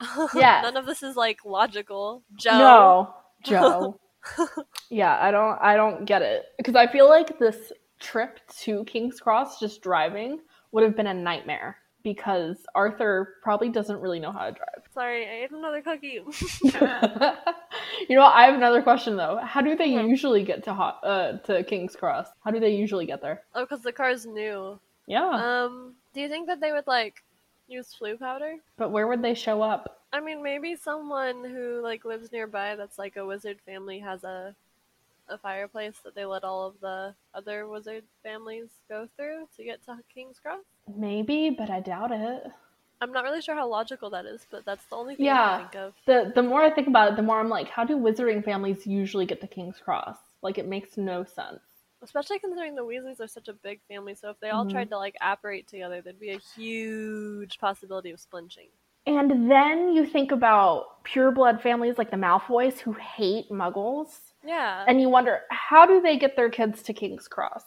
Yes. 0.34 0.62
None 0.64 0.76
of 0.76 0.84
this 0.86 1.02
is 1.02 1.14
like 1.16 1.44
logical. 1.44 2.22
Joe. 2.34 2.58
No, 2.58 3.14
Joe. 3.44 4.00
yeah, 4.90 5.18
I 5.20 5.30
don't 5.30 5.58
I 5.60 5.76
don't 5.76 6.04
get 6.04 6.22
it 6.22 6.46
because 6.56 6.74
I 6.74 6.86
feel 6.86 7.08
like 7.08 7.38
this 7.38 7.72
trip 8.00 8.40
to 8.60 8.84
King's 8.84 9.20
Cross 9.20 9.60
just 9.60 9.82
driving 9.82 10.40
would 10.72 10.84
have 10.84 10.96
been 10.96 11.06
a 11.06 11.14
nightmare 11.14 11.76
because 12.02 12.58
Arthur 12.74 13.34
probably 13.42 13.68
doesn't 13.68 14.00
really 14.00 14.20
know 14.20 14.30
how 14.30 14.46
to 14.46 14.52
drive. 14.52 14.84
Sorry, 14.94 15.26
I 15.26 15.44
ate 15.44 15.50
another 15.50 15.82
cookie. 15.82 16.20
you 18.08 18.14
know, 18.16 18.22
what? 18.22 18.34
I 18.34 18.44
have 18.46 18.54
another 18.54 18.82
question 18.82 19.16
though. 19.16 19.40
How 19.42 19.60
do 19.60 19.74
they 19.74 19.86
usually 19.86 20.44
get 20.44 20.62
to 20.64 20.74
hot, 20.74 21.00
uh, 21.02 21.38
to 21.38 21.64
King's 21.64 21.96
Cross? 21.96 22.28
How 22.44 22.50
do 22.50 22.60
they 22.60 22.70
usually 22.74 23.06
get 23.06 23.20
there? 23.22 23.42
oh, 23.54 23.62
because 23.64 23.82
the 23.82 23.92
car's 23.92 24.24
new. 24.26 24.78
Yeah, 25.08 25.28
Um, 25.64 25.94
do 26.14 26.20
you 26.20 26.28
think 26.28 26.48
that 26.48 26.60
they 26.60 26.72
would 26.72 26.86
like 26.88 27.22
use 27.68 27.94
Floo 28.00 28.18
powder? 28.18 28.56
but 28.76 28.90
where 28.90 29.06
would 29.06 29.22
they 29.22 29.34
show 29.34 29.62
up? 29.62 29.95
I 30.12 30.20
mean, 30.20 30.42
maybe 30.42 30.76
someone 30.76 31.44
who 31.44 31.80
like 31.82 32.04
lives 32.04 32.32
nearby 32.32 32.76
that's 32.76 32.98
like 32.98 33.16
a 33.16 33.26
wizard 33.26 33.60
family 33.66 33.98
has 34.00 34.24
a 34.24 34.54
a 35.28 35.36
fireplace 35.38 35.98
that 36.04 36.14
they 36.14 36.24
let 36.24 36.44
all 36.44 36.66
of 36.66 36.80
the 36.80 37.14
other 37.34 37.66
wizard 37.66 38.04
families 38.22 38.68
go 38.88 39.08
through 39.16 39.48
to 39.56 39.64
get 39.64 39.84
to 39.84 39.98
King's 40.14 40.38
Cross. 40.38 40.62
Maybe, 40.96 41.50
but 41.50 41.68
I 41.68 41.80
doubt 41.80 42.12
it. 42.12 42.46
I'm 43.00 43.12
not 43.12 43.24
really 43.24 43.42
sure 43.42 43.54
how 43.54 43.68
logical 43.68 44.10
that 44.10 44.24
is, 44.24 44.46
but 44.50 44.64
that's 44.64 44.84
the 44.86 44.96
only 44.96 45.16
thing 45.16 45.26
I 45.26 45.34
Yeah. 45.34 45.56
can 45.58 45.66
think 45.70 45.76
of. 45.76 45.94
The 46.06 46.32
the 46.34 46.42
more 46.42 46.62
I 46.62 46.70
think 46.70 46.86
about 46.88 47.12
it, 47.12 47.16
the 47.16 47.22
more 47.22 47.40
I'm 47.40 47.48
like, 47.48 47.68
how 47.68 47.84
do 47.84 47.96
wizarding 47.96 48.44
families 48.44 48.86
usually 48.86 49.26
get 49.26 49.40
to 49.40 49.46
King's 49.48 49.78
Cross? 49.78 50.18
Like 50.42 50.58
it 50.58 50.66
makes 50.68 50.96
no 50.96 51.24
sense. 51.24 51.60
Especially 52.02 52.38
considering 52.38 52.74
the 52.74 52.84
Weasleys 52.84 53.20
are 53.20 53.26
such 53.26 53.48
a 53.48 53.52
big 53.52 53.80
family, 53.88 54.14
so 54.14 54.30
if 54.30 54.38
they 54.40 54.50
all 54.50 54.64
Mhm. 54.64 54.70
tried 54.70 54.88
to 54.90 54.96
like 54.98 55.16
apparate 55.20 55.66
together, 55.66 56.00
there'd 56.00 56.20
be 56.20 56.30
a 56.30 56.38
huge 56.38 57.58
possibility 57.58 58.10
of 58.10 58.20
splinching. 58.20 58.68
And 59.06 59.50
then 59.50 59.92
you 59.92 60.04
think 60.06 60.32
about 60.32 61.04
pureblood 61.04 61.62
families 61.62 61.96
like 61.98 62.10
the 62.10 62.16
Malfoys 62.16 62.78
who 62.78 62.92
hate 62.94 63.48
muggles. 63.50 64.18
Yeah. 64.44 64.84
And 64.88 65.00
you 65.00 65.08
wonder, 65.08 65.40
how 65.50 65.86
do 65.86 66.00
they 66.00 66.16
get 66.18 66.34
their 66.36 66.50
kids 66.50 66.82
to 66.82 66.92
King's 66.92 67.28
Cross? 67.28 67.64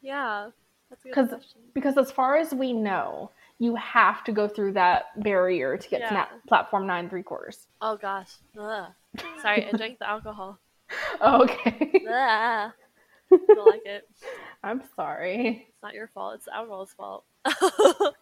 yeah. 0.00 0.50
That's 0.90 1.04
a 1.06 1.08
good 1.08 1.14
Because 1.30 1.44
because 1.72 1.96
as 1.96 2.10
far 2.12 2.36
as 2.36 2.52
we 2.52 2.74
know, 2.74 3.30
you 3.58 3.74
have 3.76 4.22
to 4.24 4.32
go 4.32 4.46
through 4.46 4.72
that 4.72 5.04
barrier 5.22 5.78
to 5.78 5.88
get 5.88 6.00
to 6.00 6.04
Yeah. 6.04 6.26
na- 6.30 6.38
platform 6.46 6.86
nine 6.86 7.08
three 7.08 7.22
quarters. 7.22 7.66
Oh 7.80 7.96
gosh. 7.96 8.28
Ugh. 8.58 8.92
Sorry, 9.40 9.66
I 9.72 9.74
drank 9.74 9.98
the 10.00 10.08
alcohol. 10.10 10.58
Okay. 11.22 12.04
Ugh. 12.12 12.72
don't 13.30 13.66
like 13.66 13.86
it. 13.86 14.06
I'm 14.62 14.82
sorry. 14.94 15.66
It's 15.70 15.82
not 15.82 15.94
your 15.94 16.08
fault. 16.08 16.34
It's 16.34 16.48
alcohol's 16.48 16.92
fault. 16.92 17.24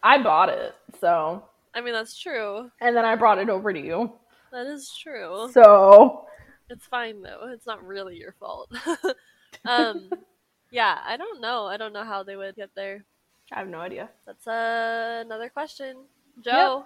I 0.03 0.21
bought 0.23 0.47
it, 0.47 0.73
so 1.01 1.43
I 1.73 1.81
mean, 1.81 1.93
that's 1.93 2.17
true. 2.17 2.69
and 2.81 2.95
then 2.95 3.05
I 3.05 3.15
brought 3.15 3.39
it 3.39 3.49
over 3.49 3.71
to 3.73 3.79
you. 3.79 4.13
That 4.51 4.67
is 4.67 4.93
true. 5.01 5.49
So 5.53 6.25
It's 6.69 6.85
fine 6.85 7.21
though. 7.21 7.49
It's 7.51 7.65
not 7.65 7.85
really 7.85 8.17
your 8.17 8.33
fault. 8.39 8.71
um, 9.65 10.09
yeah, 10.71 10.99
I 11.05 11.17
don't 11.17 11.41
know. 11.41 11.65
I 11.65 11.77
don't 11.77 11.93
know 11.93 12.03
how 12.03 12.23
they 12.23 12.35
would 12.35 12.55
get 12.55 12.69
there. 12.75 13.05
I 13.51 13.59
have 13.59 13.67
no 13.67 13.79
idea. 13.79 14.09
That's 14.25 14.47
uh, 14.47 15.23
another 15.25 15.49
question. 15.49 15.97
Joe, 16.43 16.85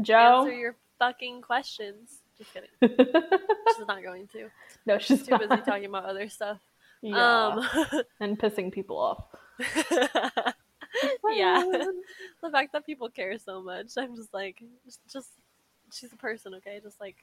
Joe. 0.00 0.40
answer 0.42 0.52
your 0.52 0.76
fucking 0.98 1.42
questions. 1.42 2.22
Just 2.38 2.52
kidding. 2.52 2.70
She's 2.80 3.86
not 3.86 4.02
going 4.02 4.28
to. 4.28 4.48
no, 4.86 4.98
she's 4.98 5.26
Too 5.26 5.38
busy 5.38 5.62
talking 5.62 5.86
about 5.86 6.04
other 6.04 6.28
stuff. 6.28 6.58
Yeah. 7.02 7.46
Um, 7.46 7.68
and 8.20 8.38
pissing 8.38 8.72
people 8.72 8.98
off. 8.98 10.54
yeah. 11.32 11.62
the 12.42 12.50
fact 12.50 12.72
that 12.72 12.86
people 12.86 13.08
care 13.08 13.38
so 13.38 13.62
much, 13.62 13.92
I'm 13.96 14.16
just 14.16 14.32
like, 14.32 14.62
just, 15.10 15.30
she's 15.92 16.12
a 16.12 16.16
person, 16.16 16.54
okay? 16.54 16.80
Just 16.82 17.00
like, 17.00 17.16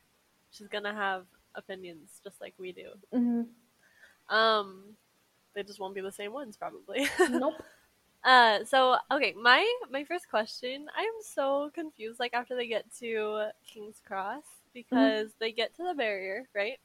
she's 0.51 0.68
gonna 0.68 0.94
have 0.94 1.25
opinions 1.56 2.20
just 2.24 2.39
like 2.42 2.53
we 2.58 2.72
do. 2.72 2.89
Mhm. 3.13 3.48
Um, 4.30 4.96
they 5.53 5.63
just 5.63 5.80
won't 5.80 5.96
be 5.96 6.01
the 6.01 6.12
same 6.12 6.34
ones, 6.34 6.58
probably. 6.58 7.08
Nope. 7.30 7.62
Uh, 8.24 8.63
so 8.63 8.96
okay, 9.12 9.34
my 9.34 9.70
my 9.92 10.06
first 10.06 10.30
question, 10.30 10.88
I 10.98 11.01
am 11.01 11.22
so 11.22 11.70
confused. 11.74 12.20
Like 12.20 12.34
after 12.34 12.56
they 12.56 12.68
get 12.68 12.86
to 13.00 13.50
King's 13.68 14.00
Cross, 14.06 14.44
because 14.74 15.32
they 15.39 15.51
get 15.51 15.75
to 15.75 15.84
the 15.84 15.94
barrier, 15.94 16.48
right? 16.56 16.80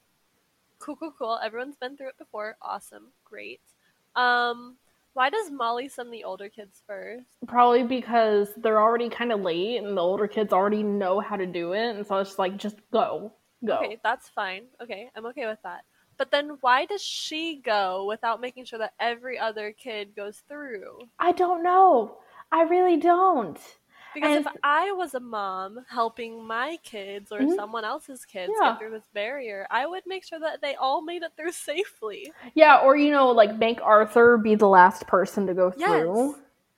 Cool, 0.81 0.97
cool, 0.97 1.15
cool. 1.17 1.39
Everyone's 1.43 1.77
been 1.77 1.97
through 1.97 2.09
it 2.09 2.19
before. 2.19 2.57
Awesome, 2.61 3.13
great. 3.25 3.61
Um, 4.17 4.77
why 5.19 5.31
does 5.31 5.51
Molly 5.51 5.89
send 5.89 6.13
the 6.13 6.23
older 6.23 6.49
kids 6.49 6.81
first? 6.87 7.27
Probably 7.49 7.83
because 7.83 8.51
they're 8.57 8.81
already 8.81 9.09
kind 9.09 9.33
of 9.33 9.41
late 9.41 9.79
and 9.79 9.97
the 9.97 10.01
older 10.01 10.29
kids 10.29 10.53
already 10.53 10.85
know 10.85 11.19
how 11.19 11.35
to 11.35 11.45
do 11.45 11.73
it. 11.73 11.97
And 11.97 12.07
so 12.07 12.19
it's 12.19 12.31
just 12.31 12.39
like, 12.39 12.57
just 12.57 12.77
go. 12.93 13.33
Go. 13.67 13.79
Okay, 13.79 13.99
that's 14.05 14.29
fine. 14.29 14.67
Okay, 14.81 15.11
I'm 15.17 15.27
okay 15.27 15.47
with 15.47 15.59
that. 15.65 15.81
But 16.19 16.31
then 16.31 16.59
why 16.61 16.87
does 16.87 17.03
she 17.03 17.61
go 17.65 18.07
without 18.07 18.41
making 18.41 18.67
sure 18.67 18.79
that 18.79 18.93
every 19.01 19.41
other 19.41 19.73
kid 19.73 20.15
goes 20.15 20.41
through? 20.47 21.01
I 21.19 21.33
don't 21.33 21.65
know. 21.65 22.19
I 22.53 22.63
really 22.63 22.97
don't. 22.97 23.59
Because 24.21 24.37
And- 24.37 24.47
if 24.47 24.53
I 24.63 24.93
was 24.93 25.15
a 25.15 25.21
mom 25.21 25.85
helping 25.89 26.45
my 26.47 26.79
kids 26.83 27.31
or 27.33 27.41
Mhm. 27.41 27.55
someone 27.57 27.85
else's 27.85 28.25
kids 28.25 28.53
Yeah. 28.61 28.71
get 28.71 28.79
through 28.79 28.91
this 28.91 29.09
barrier, 29.13 29.67
I 29.71 29.87
would 29.87 30.05
make 30.07 30.25
sure 30.25 30.39
that 30.41 30.61
they 30.61 30.75
all 30.75 31.01
made 31.03 31.23
it 31.23 31.33
through 31.37 31.53
safely. 31.53 32.33
Yeah, 32.55 32.81
or 32.81 32.97
you 32.97 33.11
know, 33.11 33.31
like 33.31 33.55
make 33.57 33.81
Arthur 33.83 34.37
be 34.37 34.55
the 34.55 34.69
last 34.69 35.07
person 35.07 35.47
to 35.47 35.55
go 35.55 35.73
Yes. 35.77 35.89
through. 36.03 36.37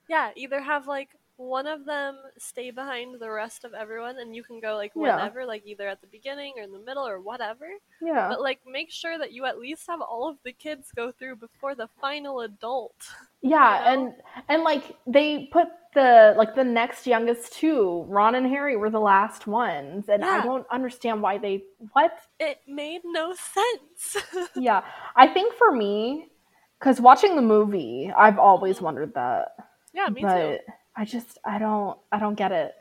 Yeah, 0.09 0.31
either 0.35 0.61
have 0.61 0.87
like 0.87 1.11
one 1.37 1.67
of 1.67 1.87
them 1.87 2.19
stay 2.37 2.71
behind 2.71 3.19
the 3.19 3.31
rest 3.31 3.65
of 3.65 3.73
everyone 3.73 4.19
and 4.19 4.37
you 4.37 4.43
can 4.45 4.61
go 4.61 4.77
like 4.77 4.93
Yeah. 4.95 5.31
like 5.47 5.63
either 5.65 5.89
at 5.89 6.03
the 6.03 6.07
beginning 6.07 6.53
or 6.59 6.63
in 6.65 6.71
the 6.73 6.79
middle 6.79 7.07
or 7.09 7.19
whatever. 7.19 7.67
Yeah. 8.03 8.29
But 8.29 8.43
like 8.43 8.61
make 8.67 8.91
sure 8.91 9.17
that 9.17 9.33
you 9.33 9.47
at 9.47 9.59
least 9.59 9.87
have 9.87 10.03
all 10.03 10.29
of 10.29 10.37
the 10.43 10.53
kids 10.53 10.93
go 10.93 11.11
through 11.11 11.37
before 11.37 11.75
the 11.75 11.89
final 12.01 12.41
adult. 12.43 12.95
Yeah, 13.43 13.91
you 13.91 13.97
know? 14.03 14.07
and 14.13 14.23
and 14.51 14.63
like 14.65 14.99
they 15.07 15.47
put 15.51 15.69
the 15.95 16.35
like 16.37 16.55
the 16.55 16.65
next 16.65 17.07
youngest 17.07 17.53
two, 17.55 18.05
Ron 18.09 18.35
and 18.35 18.47
Harry 18.47 18.77
were 18.77 18.91
the 18.91 19.01
last 19.01 19.47
ones, 19.47 20.09
and 20.09 20.25
I 20.25 20.43
don't 20.43 20.67
understand 20.71 21.23
why 21.23 21.39
they 21.39 21.65
what. 21.93 22.13
It 22.39 22.59
made 22.67 23.03
no 23.05 23.35
sense. 23.35 24.17
Yeah, 24.57 24.83
I 25.17 25.27
think 25.27 25.55
for 25.55 25.73
me, 25.73 26.29
because 26.79 27.01
watching 27.01 27.37
the 27.37 27.43
movie, 27.43 28.13
I've 28.17 28.39
always 28.39 28.79
Mhm. 28.79 28.83
wondered 28.83 29.15
that, 29.15 29.57
yeah, 29.93 30.09
me 30.09 30.23
but 30.23 30.37
too. 30.37 30.59
I 30.97 31.05
just 31.05 31.39
I 31.45 31.59
don't 31.59 31.99
I 32.13 32.19
don't 32.19 32.35
get 32.35 32.53
it. 32.53 32.75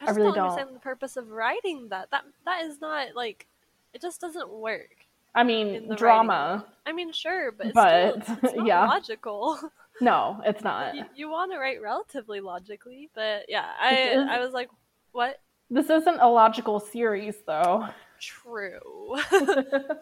I 0.00 0.06
just 0.06 0.16
really 0.18 0.28
don't, 0.28 0.36
don't. 0.36 0.44
understand 0.50 0.76
the 0.76 0.80
purpose 0.80 1.16
of 1.16 1.30
writing 1.30 1.88
that. 1.90 2.10
That 2.10 2.24
that 2.46 2.62
is 2.64 2.80
not 2.80 3.14
like 3.14 3.46
it 3.92 4.00
just 4.00 4.20
doesn't 4.20 4.48
work. 4.50 4.96
I 5.34 5.44
mean, 5.44 5.94
drama. 5.94 6.64
writing. 6.66 6.74
I 6.86 6.92
mean, 6.92 7.12
sure, 7.12 7.52
but, 7.52 7.72
But, 7.72 8.24
still, 8.24 8.34
it's, 8.38 8.44
it's 8.44 8.54
not 8.56 8.66
yeah. 8.66 8.86
logical. 8.86 9.58
No, 10.00 10.40
it's 10.44 10.62
not. 10.64 10.94
you, 10.94 11.04
you 11.14 11.30
want 11.30 11.52
to 11.52 11.58
write 11.58 11.82
relatively 11.82 12.40
logically, 12.40 13.10
but 13.14 13.44
yeah, 13.48 13.66
I 13.80 14.26
I 14.30 14.38
was 14.40 14.52
like, 14.52 14.68
what? 15.12 15.40
This 15.68 15.88
isn't 15.90 16.18
a 16.20 16.28
logical 16.28 16.80
series, 16.80 17.36
though. 17.46 17.86
True, 18.20 19.16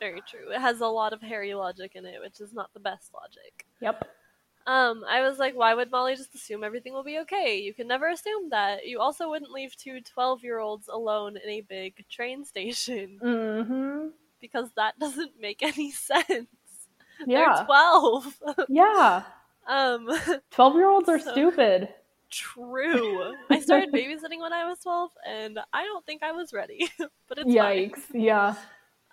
very 0.01 0.23
true. 0.29 0.51
It 0.53 0.61
has 0.61 0.81
a 0.81 0.87
lot 0.87 1.13
of 1.13 1.21
Harry 1.23 1.55
logic 1.55 1.93
in 1.95 2.05
it, 2.05 2.21
which 2.21 2.41
is 2.41 2.53
not 2.53 2.73
the 2.75 2.81
best 2.81 3.13
logic. 3.15 3.67
Yep. 3.81 4.05
Um, 4.67 5.05
I 5.09 5.23
was 5.23 5.39
like, 5.39 5.55
why 5.57 5.73
would 5.75 5.91
Molly 5.91 6.15
just 6.17 6.35
assume 6.35 6.63
everything 6.63 6.93
will 6.93 7.05
be 7.05 7.19
okay? 7.21 7.59
You 7.59 7.73
can 7.73 7.87
never 7.89 8.09
assume 8.09 8.51
that. 8.51 8.87
You 8.87 9.01
also 9.01 9.31
wouldn't 9.31 9.51
leave 9.51 9.75
two 9.77 10.01
12 10.03 10.43
year 10.45 10.59
olds 10.59 10.89
alone 10.89 11.39
in 11.43 11.49
a 11.49 11.61
big 11.63 12.05
train 12.11 12.45
station 12.45 13.19
Mm-hmm. 13.23 14.09
because 14.41 14.69
that 14.77 14.99
doesn't 15.01 15.33
make 15.41 15.63
any 15.63 15.91
sense. 15.91 16.49
Yeah. 17.27 17.55
They're 17.57 17.65
12. 17.65 18.41
Yeah. 18.69 19.23
Um, 19.69 20.09
Twelve 20.51 20.75
year 20.75 20.89
olds 20.89 21.09
are 21.09 21.19
So- 21.21 21.33
stupid. 21.33 21.89
true. 22.31 23.35
I 23.51 23.61
started 23.61 23.93
babysitting 23.93 24.41
when 24.41 24.53
I 24.53 24.65
was 24.69 24.79
12 24.81 25.11
and 25.27 25.59
I 25.73 25.85
don't 25.85 26.05
think 26.05 26.23
I 26.23 26.33
was 26.33 26.53
ready, 26.53 26.91
but 27.29 27.39
it's 27.39 27.55
fine. 27.55 27.93
Yeah. 28.13 28.55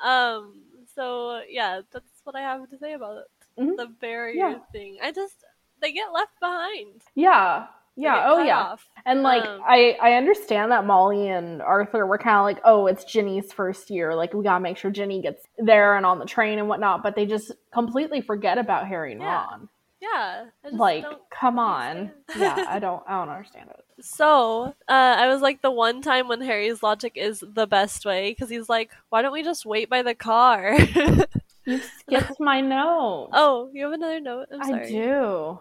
Um, 0.04 0.62
so 0.96 1.42
yeah, 1.50 1.82
that's 1.92 2.10
what 2.24 2.36
I 2.36 2.42
have 2.42 2.70
to 2.70 2.78
say 2.78 2.94
about 2.94 3.18
it. 3.18 3.26
Mhm. 3.62 3.78
The 3.78 3.88
barrier 3.88 4.36
Yeah. 4.50 4.60
thing. 4.72 4.98
I 5.02 5.12
just, 5.12 5.36
they 5.82 5.92
get 5.94 6.12
left 6.14 6.38
behind. 6.42 7.02
Yeah. 7.16 7.68
Yeah, 7.98 8.26
oh 8.28 8.44
yeah. 8.44 8.60
off. 8.60 8.86
And 9.06 9.24
like 9.24 9.46
Um, 9.46 9.62
I 9.66 9.98
I 10.02 10.14
understand 10.16 10.74
that 10.74 10.84
Molly 10.86 11.30
and 11.30 11.62
Arthur 11.62 12.06
were 12.06 12.18
kind 12.18 12.36
of 12.36 12.44
like, 12.44 12.60
oh, 12.66 12.88
it's 12.88 13.06
Ginny's 13.06 13.54
first 13.54 13.90
year, 13.90 14.14
like 14.14 14.34
we 14.34 14.44
gotta 14.44 14.60
make 14.60 14.76
sure 14.76 14.92
Ginny 14.92 15.22
gets 15.22 15.46
there 15.58 15.96
and 15.96 16.06
on 16.06 16.20
the 16.20 16.26
train 16.26 16.60
and 16.60 16.68
whatnot. 16.68 17.02
But 17.04 17.16
they 17.16 17.26
just 17.26 17.54
completely 17.74 18.20
forget 18.20 18.58
about 18.58 18.86
Harry 18.88 19.14
and 19.14 19.22
Yeah. 19.22 19.46
Ron. 19.46 19.70
Yeah. 20.14 20.46
I 20.64 20.68
just 20.70 20.80
Like, 20.80 21.04
don't 21.04 21.22
come 21.30 21.60
on, 21.60 22.12
yeah, 22.38 22.66
I 22.68 22.80
don't 22.80 23.04
I 23.08 23.20
don't 23.20 23.30
understand 23.30 23.70
it. 23.70 23.82
So, 24.02 24.74
uh, 24.90 24.92
I 25.18 25.30
was 25.30 25.42
like, 25.42 25.62
the 25.62 25.72
one 25.72 26.02
time 26.02 26.28
when 26.28 26.42
Harry's 26.42 26.84
logic 26.84 27.14
is 27.16 27.42
the 27.48 27.66
best 27.66 28.04
way, 28.04 28.32
because 28.32 28.50
he's 28.50 28.68
like, 28.68 28.92
why 29.08 29.22
don't 29.22 29.32
we 29.32 29.42
just 29.42 29.66
wait 29.66 29.90
by 29.90 30.02
the 30.04 30.14
car? 30.14 30.78
You 31.66 31.80
skipped 31.80 32.40
my 32.40 32.62
note. 32.62 33.30
oh, 33.34 33.70
you 33.74 33.86
have 33.86 33.94
another 33.94 34.20
note? 34.20 34.48
I'm 34.52 34.62
I 34.62 34.68
sorry. 34.68 34.88
do. 34.88 35.60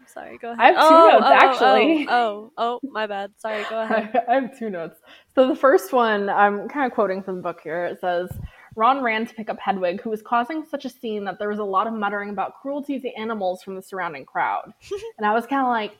I'm 0.00 0.06
sorry, 0.06 0.38
go 0.38 0.52
ahead. 0.52 0.60
I 0.60 0.66
have 0.68 0.76
two 0.76 0.94
oh, 0.94 1.08
notes, 1.10 1.24
oh, 1.24 1.28
oh, 1.28 1.34
actually. 1.34 2.06
Oh, 2.08 2.52
oh, 2.56 2.80
oh, 2.82 2.88
my 2.90 3.06
bad. 3.06 3.32
Sorry, 3.36 3.62
go 3.68 3.80
ahead. 3.82 4.24
I 4.28 4.34
have 4.34 4.58
two 4.58 4.70
notes. 4.70 4.98
So 5.34 5.48
the 5.48 5.56
first 5.56 5.92
one, 5.92 6.30
I'm 6.30 6.68
kind 6.68 6.86
of 6.86 6.92
quoting 6.92 7.22
from 7.22 7.36
the 7.36 7.42
book 7.42 7.60
here. 7.62 7.84
It 7.84 8.00
says, 8.00 8.30
Ron 8.74 9.02
ran 9.02 9.26
to 9.26 9.34
pick 9.34 9.50
up 9.50 9.58
Hedwig, 9.58 10.00
who 10.00 10.10
was 10.10 10.22
causing 10.22 10.64
such 10.64 10.84
a 10.84 10.88
scene 10.90 11.24
that 11.24 11.38
there 11.38 11.48
was 11.48 11.58
a 11.58 11.64
lot 11.64 11.86
of 11.86 11.92
muttering 11.92 12.30
about 12.30 12.60
cruelty 12.60 12.98
to 13.00 13.12
animals 13.14 13.62
from 13.62 13.74
the 13.74 13.82
surrounding 13.82 14.24
crowd. 14.24 14.72
and 15.18 15.26
I 15.26 15.32
was 15.34 15.46
kind 15.46 15.62
of 15.62 15.68
like, 15.68 15.96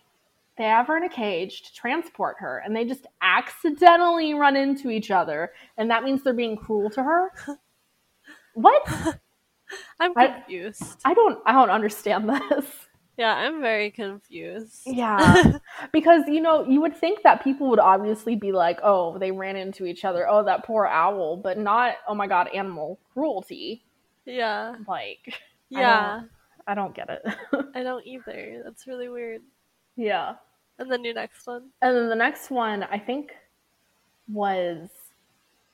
they 0.59 0.64
have 0.64 0.87
her 0.88 0.97
in 0.97 1.05
a 1.05 1.09
cage 1.09 1.62
to 1.62 1.75
transport 1.75 2.37
her, 2.41 2.59
and 2.59 2.76
they 2.76 2.85
just 2.85 3.07
accidentally 3.23 4.35
run 4.35 4.55
into 4.57 4.91
each 4.91 5.11
other, 5.11 5.52
and 5.79 5.91
that 5.91 6.05
means 6.05 6.23
they're 6.23 6.35
being 6.35 6.57
cruel 6.57 6.91
to 6.91 7.02
her. 7.02 7.31
what? 8.55 9.19
I'm 9.99 10.12
I- 10.17 10.29
confused. 10.29 11.00
I 11.05 11.14
don't. 11.14 11.38
I 11.47 11.52
don't 11.52 11.71
understand 11.71 12.29
this. 12.50 12.67
Yeah, 13.19 13.35
I'm 13.35 13.61
very 13.61 13.90
confused. 13.90 14.83
Yeah. 14.87 15.59
because, 15.92 16.23
you 16.28 16.40
know, 16.40 16.64
you 16.66 16.81
would 16.81 16.97
think 16.97 17.23
that 17.23 17.45
people 17.45 17.69
would 17.69 17.78
obviously 17.78 18.37
be 18.37 18.52
like, 18.52 18.78
oh, 18.83 19.19
they 19.19 19.31
ran 19.31 19.57
into 19.57 19.85
each 19.85 20.04
other. 20.04 20.26
Oh, 20.28 20.42
that 20.45 20.64
poor 20.64 20.87
owl. 20.87 21.37
But 21.37 21.59
not, 21.59 21.97
oh 22.09 22.14
my 22.14 22.26
God, 22.26 22.49
animal 22.54 22.99
cruelty. 23.12 23.85
Yeah. 24.25 24.76
Like, 24.88 25.35
Yeah. 25.69 26.23
I 26.66 26.75
don't 26.75 26.95
get 26.95 27.11
it. 27.11 27.23
I 27.75 27.83
don't 27.83 28.07
either. 28.07 28.62
That's 28.64 28.87
really 28.87 29.09
weird. 29.09 29.42
yeah. 29.97 30.35
And 30.78 30.90
then 30.90 31.04
your 31.04 31.14
next 31.14 31.47
one. 31.47 31.69
And 31.83 31.95
then 31.97 32.09
the 32.09 32.14
next 32.14 32.50
one, 32.50 32.83
I 32.85 32.99
think, 32.99 33.33
was 34.26 34.88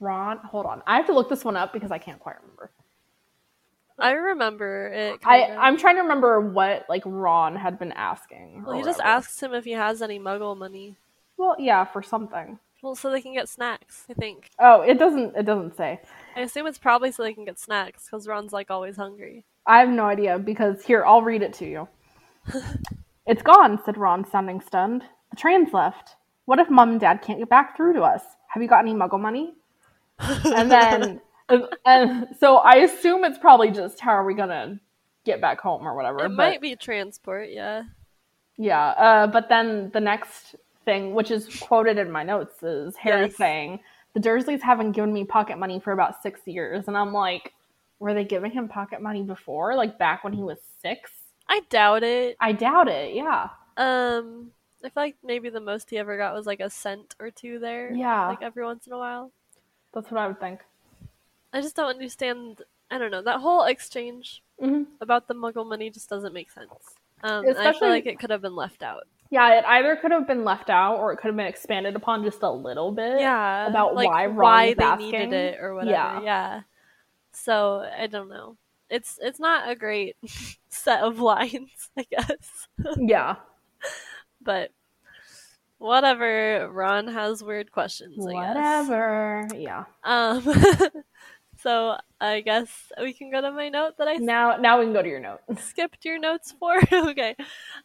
Ron. 0.01 0.39
Hold 0.39 0.67
on. 0.67 0.83
I 0.87 0.97
have 0.97 1.07
to 1.07 1.15
look 1.15 1.29
this 1.29 1.45
one 1.45 1.57
up 1.57 1.73
because 1.73 1.93
I 1.93 1.99
can't 1.99 2.19
quite 2.19 2.37
remember. 2.43 2.73
I 3.99 4.13
remember 4.13 4.89
it. 4.89 5.21
I. 5.25 5.45
I'm 5.57 5.77
trying 5.77 5.97
to 5.97 6.03
remember 6.03 6.41
what, 6.41 6.87
like, 6.89 7.03
Ron 7.05 7.57
had 7.57 7.79
been 7.79 7.93
asking. 7.93 8.65
Well, 8.65 8.77
he 8.77 8.83
just 8.83 8.99
whatever. 8.99 9.17
asks 9.17 9.43
him 9.43 9.55
if 9.55 9.65
he 9.65 9.73
has 9.73 10.03
any 10.03 10.19
muggle 10.19 10.57
money. 10.57 10.97
Well, 11.37 11.57
yeah, 11.59 11.85
for 11.85 12.03
something. 12.03 12.59
Well, 12.83 12.95
so 12.95 13.11
they 13.11 13.21
can 13.21 13.35
get 13.35 13.49
snacks, 13.49 14.05
I 14.09 14.15
think. 14.15 14.51
Oh, 14.59 14.83
it 14.83 14.99
doesn't, 14.99 15.37
it 15.37 15.45
doesn't 15.45 15.77
say. 15.77 16.01
I 16.37 16.41
assume 16.41 16.67
it's 16.67 16.79
probably 16.79 17.11
so 17.11 17.25
they 17.25 17.35
can 17.35 17.45
get 17.45 17.59
snacks, 17.59 18.05
because 18.05 18.29
Ron's 18.29 18.53
like 18.53 18.71
always 18.71 18.97
hungry. 18.97 19.45
I 19.67 19.81
have 19.81 19.89
no 19.89 20.05
idea 20.05 20.39
because 20.39 20.85
here, 20.85 21.05
I'll 21.05 21.23
read 21.23 21.43
it 21.43 21.53
to 21.55 21.67
you. 21.67 21.89
it's 23.27 23.43
gone, 23.43 23.81
said 23.85 23.99
Ron, 23.99 24.25
sounding 24.25 24.61
stunned. 24.61 25.03
The 25.31 25.37
train's 25.37 25.73
left. 25.73 26.17
What 26.45 26.59
if 26.59 26.71
mom 26.71 26.93
and 26.93 27.01
dad 27.01 27.21
can't 27.21 27.39
get 27.39 27.49
back 27.49 27.77
through 27.77 27.93
to 27.95 28.03
us? 28.03 28.23
Have 28.49 28.63
you 28.63 28.69
got 28.69 28.81
any 28.81 28.95
muggle 28.95 29.21
money? 29.21 29.55
and 30.19 30.71
then, 30.71 31.21
and 31.85 32.29
so 32.39 32.57
I 32.59 32.77
assume 32.77 33.25
it's 33.25 33.39
probably 33.39 33.71
just 33.71 34.01
how 34.01 34.13
are 34.13 34.25
we 34.25 34.35
gonna 34.35 34.79
get 35.25 35.41
back 35.41 35.61
home 35.61 35.87
or 35.87 35.95
whatever. 35.95 36.21
It 36.27 36.29
but- 36.31 36.37
might 36.37 36.61
be 36.61 36.77
transport, 36.77 37.51
yeah. 37.51 37.85
yeah, 38.57 38.89
uh, 38.91 39.27
but 39.27 39.49
then 39.49 39.91
the 39.93 40.01
next 40.01 40.57
thing, 40.85 41.15
which 41.15 41.31
is 41.31 41.59
quoted 41.61 41.99
in 41.99 42.11
my 42.11 42.23
notes, 42.23 42.63
is 42.63 42.97
Harry 42.97 43.27
Yes. 43.27 43.37
saying, 43.37 43.81
The 44.15 44.21
Dursleys 44.21 44.63
haven't 44.63 44.93
given 44.93 45.13
me 45.13 45.25
pocket 45.25 45.59
money 45.59 45.81
for 45.81 45.93
about 45.93 46.23
six 46.23 46.41
years. 46.47 46.89
And 46.89 46.97
I'm 46.97 47.13
like, 47.13 47.53
were 47.99 48.15
they 48.15 48.25
giving 48.25 48.51
him 48.51 48.67
pocket 48.69 49.03
money 49.03 49.23
before? 49.23 49.75
Like 49.75 49.99
back 49.99 50.25
when 50.25 50.33
he 50.33 50.43
was 50.43 50.59
six? 50.81 51.11
I 51.49 51.61
doubt 51.69 52.03
it. 52.03 52.37
I 52.41 52.53
doubt 52.53 52.89
it, 52.89 53.15
yeah. 53.15 53.49
Um, 53.77 54.51
I 54.85 54.89
feel 54.89 55.03
like 55.03 55.17
maybe 55.23 55.51
the 55.51 55.61
most 55.61 55.91
he 55.91 55.99
ever 55.99 56.17
got 56.17 56.35
was 56.35 56.47
like 56.47 56.61
a 56.61 56.71
cent 56.71 57.15
or 57.21 57.31
two 57.31 57.59
there. 57.59 57.93
Yeah. 57.93 58.29
Like 58.29 58.43
every 58.43 58.65
once 58.65 58.87
in 58.87 58.93
a 58.93 58.99
while. 58.99 59.31
That's 59.93 60.11
what 60.11 60.21
I 60.21 60.27
would 60.27 60.41
think. 60.41 60.61
I 61.53 61.61
just 61.61 61.77
don't 61.77 61.91
understand. 61.91 62.63
I 62.91 62.99
don't 62.99 63.11
know. 63.11 63.23
That 63.23 63.41
whole 63.41 63.65
exchange 63.65 64.43
hmm 64.61 64.83
about 65.01 65.29
the 65.29 65.35
muggle 65.35 65.67
money 65.69 65.89
just 65.91 66.09
doesn't 66.09 66.35
make 66.35 66.51
sense. 66.51 66.73
Um, 67.23 67.45
I 67.59 67.73
feel 67.73 67.89
like 67.89 68.07
it 68.07 68.19
could 68.19 68.31
have 68.31 68.43
been 68.43 68.57
left 68.57 68.83
out. 68.83 69.05
Yeah, 69.31 69.59
it 69.59 69.65
either 69.67 69.97
could 69.97 70.11
have 70.11 70.27
been 70.27 70.45
left 70.45 70.71
out 70.71 70.99
or 70.99 71.13
it 71.13 71.17
could 71.19 71.29
have 71.29 71.37
been 71.37 71.47
expanded 71.47 71.95
upon 71.97 72.25
just 72.25 72.43
a 72.43 72.51
little 72.51 72.93
bit. 72.93 73.21
Yeah. 73.21 73.67
about 73.67 73.95
like 73.95 74.09
why 74.09 74.27
Ron 74.27 74.37
why 74.37 74.75
they 74.75 74.85
asking. 74.85 75.11
needed 75.11 75.33
it 75.33 75.59
or 75.61 75.75
whatever. 75.75 75.91
Yeah. 75.91 76.23
Yeah. 76.23 76.61
So 77.33 77.87
I 77.97 78.07
don't 78.07 78.29
know. 78.29 78.57
It's 78.89 79.19
it's 79.21 79.39
not 79.39 79.69
a 79.69 79.75
great 79.75 80.17
set 80.71 81.03
of 81.03 81.21
lines, 81.21 81.91
I 81.97 82.07
guess. 82.11 82.69
Yeah. 82.97 83.37
but 84.41 84.71
whatever. 85.79 86.69
Ron 86.73 87.09
has 87.09 87.43
weird 87.43 87.71
questions. 87.71 88.27
I 88.27 88.33
guess. 88.33 88.89
Whatever. 88.89 89.49
Yeah. 89.55 89.85
Um. 90.05 90.43
so 91.61 91.97
I 92.21 92.41
guess 92.41 92.69
we 93.01 93.13
can 93.13 93.31
go 93.31 93.41
to 93.41 93.51
my 93.53 93.69
note 93.69 93.97
that 93.99 94.09
I 94.09 94.15
Now 94.17 94.57
now 94.57 94.79
we 94.79 94.87
can 94.87 94.93
go 94.93 95.03
to 95.03 95.09
your 95.09 95.21
note. 95.21 95.41
skipped 95.59 96.05
your 96.05 96.19
notes 96.19 96.55
for. 96.59 96.79
okay. 96.93 97.37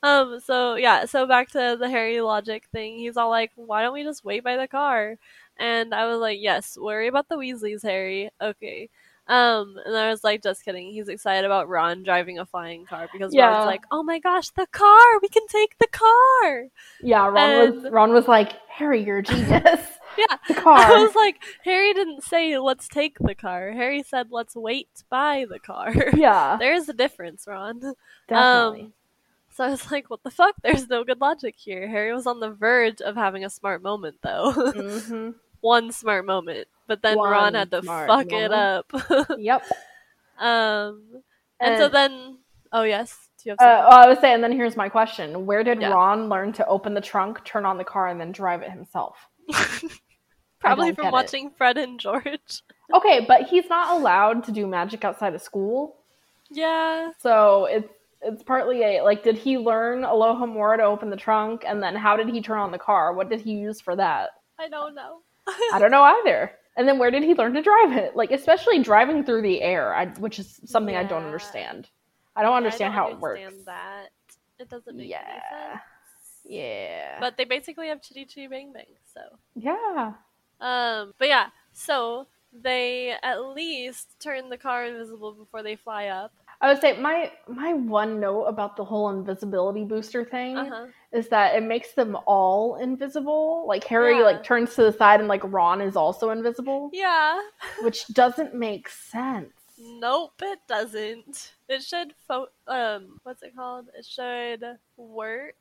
Um. 0.01 0.39
So 0.39 0.75
yeah. 0.75 1.05
So 1.05 1.25
back 1.27 1.49
to 1.51 1.77
the 1.79 1.89
Harry 1.89 2.21
logic 2.21 2.67
thing. 2.71 2.97
He's 2.97 3.17
all 3.17 3.29
like, 3.29 3.51
"Why 3.55 3.81
don't 3.81 3.93
we 3.93 4.03
just 4.03 4.23
wait 4.25 4.43
by 4.43 4.57
the 4.57 4.67
car?" 4.67 5.17
And 5.57 5.93
I 5.93 6.05
was 6.07 6.19
like, 6.19 6.39
"Yes. 6.41 6.77
Worry 6.79 7.07
about 7.07 7.29
the 7.29 7.35
Weasleys, 7.37 7.83
Harry. 7.83 8.29
Okay." 8.41 8.89
Um. 9.27 9.77
And 9.85 9.95
I 9.95 10.09
was 10.09 10.23
like, 10.23 10.43
"Just 10.43 10.65
kidding." 10.65 10.91
He's 10.91 11.07
excited 11.07 11.45
about 11.45 11.69
Ron 11.69 12.03
driving 12.03 12.39
a 12.39 12.45
flying 12.45 12.85
car 12.85 13.07
because 13.11 13.33
Yeah. 13.33 13.47
Ron's 13.47 13.65
like, 13.65 13.83
"Oh 13.91 14.03
my 14.03 14.19
gosh, 14.19 14.49
the 14.49 14.67
car! 14.67 15.19
We 15.21 15.29
can 15.29 15.47
take 15.47 15.77
the 15.77 15.87
car!" 15.87 16.67
Yeah, 17.01 17.27
Ron 17.27 17.73
was 17.83 17.91
Ron 17.91 18.13
was 18.13 18.27
like, 18.27 18.53
Harry, 18.67 19.03
you're 19.03 19.19
a 19.19 19.23
genius. 19.23 19.79
Yeah. 20.15 20.37
the 20.47 20.53
car. 20.53 20.77
I 20.77 21.03
was 21.03 21.15
like, 21.15 21.43
Harry 21.65 21.91
didn't 21.93 22.23
say 22.23 22.57
let's 22.59 22.87
take 22.87 23.17
the 23.17 23.33
car. 23.33 23.71
Harry 23.71 24.03
said 24.03 24.27
let's 24.29 24.55
wait 24.55 24.89
by 25.09 25.47
the 25.49 25.57
car. 25.57 25.91
yeah. 26.13 26.55
there 26.59 26.75
is 26.75 26.87
a 26.87 26.93
difference, 26.93 27.45
Ron. 27.47 27.79
Definitely. 28.27 28.81
Um, 28.81 28.93
so 29.49 29.63
I 29.63 29.69
was 29.69 29.91
like, 29.91 30.09
what 30.11 30.21
the 30.23 30.29
fuck? 30.29 30.53
There's 30.61 30.87
no 30.87 31.03
good 31.03 31.19
logic 31.19 31.55
here. 31.57 31.87
Harry 31.87 32.13
was 32.13 32.27
on 32.27 32.39
the 32.39 32.51
verge 32.51 33.01
of 33.01 33.15
having 33.15 33.43
a 33.43 33.49
smart 33.49 33.81
moment, 33.81 34.17
though. 34.21 34.51
hmm 34.51 35.31
One 35.61 35.91
smart 35.91 36.25
moment. 36.25 36.67
But 36.87 37.01
then 37.01 37.17
One 37.17 37.31
Ron 37.31 37.53
had 37.53 37.71
to 37.71 37.81
fuck 37.81 38.31
it 38.31 38.51
up. 38.51 38.91
Yep. 39.37 39.63
um, 40.39 41.01
and 41.59 41.77
so 41.77 41.87
then, 41.87 42.39
oh, 42.71 42.83
yes. 42.83 43.29
Do 43.43 43.49
you 43.49 43.55
have 43.59 43.67
Uh, 43.67 43.87
oh, 43.89 43.97
I 44.01 44.07
was 44.07 44.19
saying, 44.19 44.41
then 44.41 44.51
here's 44.51 44.75
my 44.75 44.89
question: 44.89 45.45
Where 45.45 45.63
did 45.63 45.81
Yeah. 45.81 45.89
Ron 45.89 46.29
learn 46.29 46.53
to 46.53 46.67
open 46.67 46.93
the 46.93 47.01
trunk, 47.01 47.43
turn 47.45 47.65
on 47.65 47.77
the 47.77 47.83
car, 47.83 48.07
and 48.07 48.19
then 48.19 48.31
drive 48.31 48.61
it 48.61 48.71
himself? 48.71 49.17
Probably 50.59 50.93
from 50.93 51.03
get 51.03 51.09
it. 51.09 51.13
watching 51.13 51.51
Fred 51.51 51.77
and 51.77 51.99
George. 51.99 52.61
Okay, 52.93 53.25
but 53.27 53.47
he's 53.47 53.67
not 53.69 53.97
allowed 53.97 54.43
to 54.43 54.51
do 54.51 54.67
magic 54.67 55.03
outside 55.03 55.33
of 55.33 55.41
school, 55.41 55.95
yeah. 56.51 57.09
so 57.17 57.65
it's 57.65 57.89
it's 58.21 58.43
partly 58.43 58.83
a 58.83 59.01
like. 59.01 59.23
Did 59.23 59.35
he 59.35 59.57
learn 59.57 60.03
Alohomora 60.03 60.77
to 60.77 60.83
open 60.83 61.09
the 61.09 61.15
trunk, 61.15 61.63
and 61.65 61.81
then 61.81 61.95
how 61.95 62.15
did 62.17 62.29
he 62.29 62.39
turn 62.41 62.59
on 62.59 62.71
the 62.71 62.77
car? 62.77 63.13
What 63.13 63.29
did 63.29 63.41
he 63.41 63.53
use 63.53 63.81
for 63.81 63.95
that? 63.95 64.31
I 64.59 64.67
don't 64.69 64.93
know. 64.93 65.21
I 65.47 65.79
don't 65.79 65.89
know 65.91 66.03
either. 66.03 66.51
And 66.75 66.87
then 66.87 66.97
where 66.97 67.11
did 67.11 67.23
he 67.23 67.33
learn 67.35 67.53
to 67.53 67.61
drive 67.61 67.91
it? 67.97 68.15
Like 68.15 68.31
especially 68.31 68.79
driving 68.79 69.23
through 69.23 69.43
the 69.43 69.61
air, 69.61 69.93
I, 69.93 70.07
which 70.19 70.39
is 70.39 70.59
something 70.65 70.95
I 70.95 71.03
don't 71.03 71.23
understand. 71.23 71.89
I 72.35 72.41
don't 72.41 72.55
understand 72.55 72.93
I 72.93 72.97
don't 72.97 73.05
how 73.05 73.11
it 73.15 73.19
works. 73.19 73.53
that. 73.65 74.07
It 74.59 74.69
doesn't 74.69 74.95
make 74.97 75.09
Yeah. 75.09 75.21
any 75.27 75.39
sense. 75.71 75.81
Yeah. 76.45 77.17
But 77.19 77.37
they 77.37 77.45
basically 77.45 77.87
have 77.89 78.01
Chitty 78.01 78.25
Chitty 78.25 78.47
Bang 78.47 78.73
Bang, 78.73 78.85
so. 79.13 79.21
yeah. 79.55 80.13
Um, 80.59 81.13
but 81.17 81.27
yeah, 81.27 81.47
so 81.73 82.27
they 82.51 83.15
at 83.23 83.43
least 83.45 84.19
turn 84.19 84.49
the 84.49 84.57
car 84.57 84.85
invisible 84.85 85.33
before 85.33 85.61
they 85.63 85.75
fly 85.75 86.07
up. 86.07 86.31
I 86.61 86.71
would 86.71 86.79
say 86.81 86.97
my 86.99 87.31
my 87.47 87.73
one 87.73 88.19
note 88.19 88.43
about 88.45 88.77
the 88.77 88.85
whole 88.85 89.09
invisibility 89.09 89.83
booster 89.83 90.23
thing 90.23 90.57
Uh-huh. 90.57 90.85
Is 91.13 91.29
that 91.29 91.55
it 91.55 91.63
makes 91.63 91.93
them 91.93 92.17
all 92.25 92.75
invisible. 92.77 93.65
Like 93.67 93.83
Harry 93.85 94.17
Yeah. 94.17 94.23
like 94.23 94.43
turns 94.43 94.75
to 94.75 94.83
the 94.83 94.91
side 94.93 95.19
and 95.19 95.29
like 95.29 95.41
Ron 95.45 95.79
is 95.81 95.95
also 95.95 96.31
invisible, 96.31 96.89
Yeah. 96.93 97.39
which 97.81 98.07
doesn't 98.07 98.53
make 98.55 98.89
sense. 98.89 99.51
Nope, 99.77 100.33
it 100.41 100.59
doesn't. 100.67 101.53
It 101.67 101.83
should 101.83 102.13
fo- 102.27 102.47
um 102.67 103.19
what's 103.23 103.43
it 103.43 103.55
called? 103.55 103.87
It 103.97 104.05
should 104.05 104.63
work. 104.97 105.55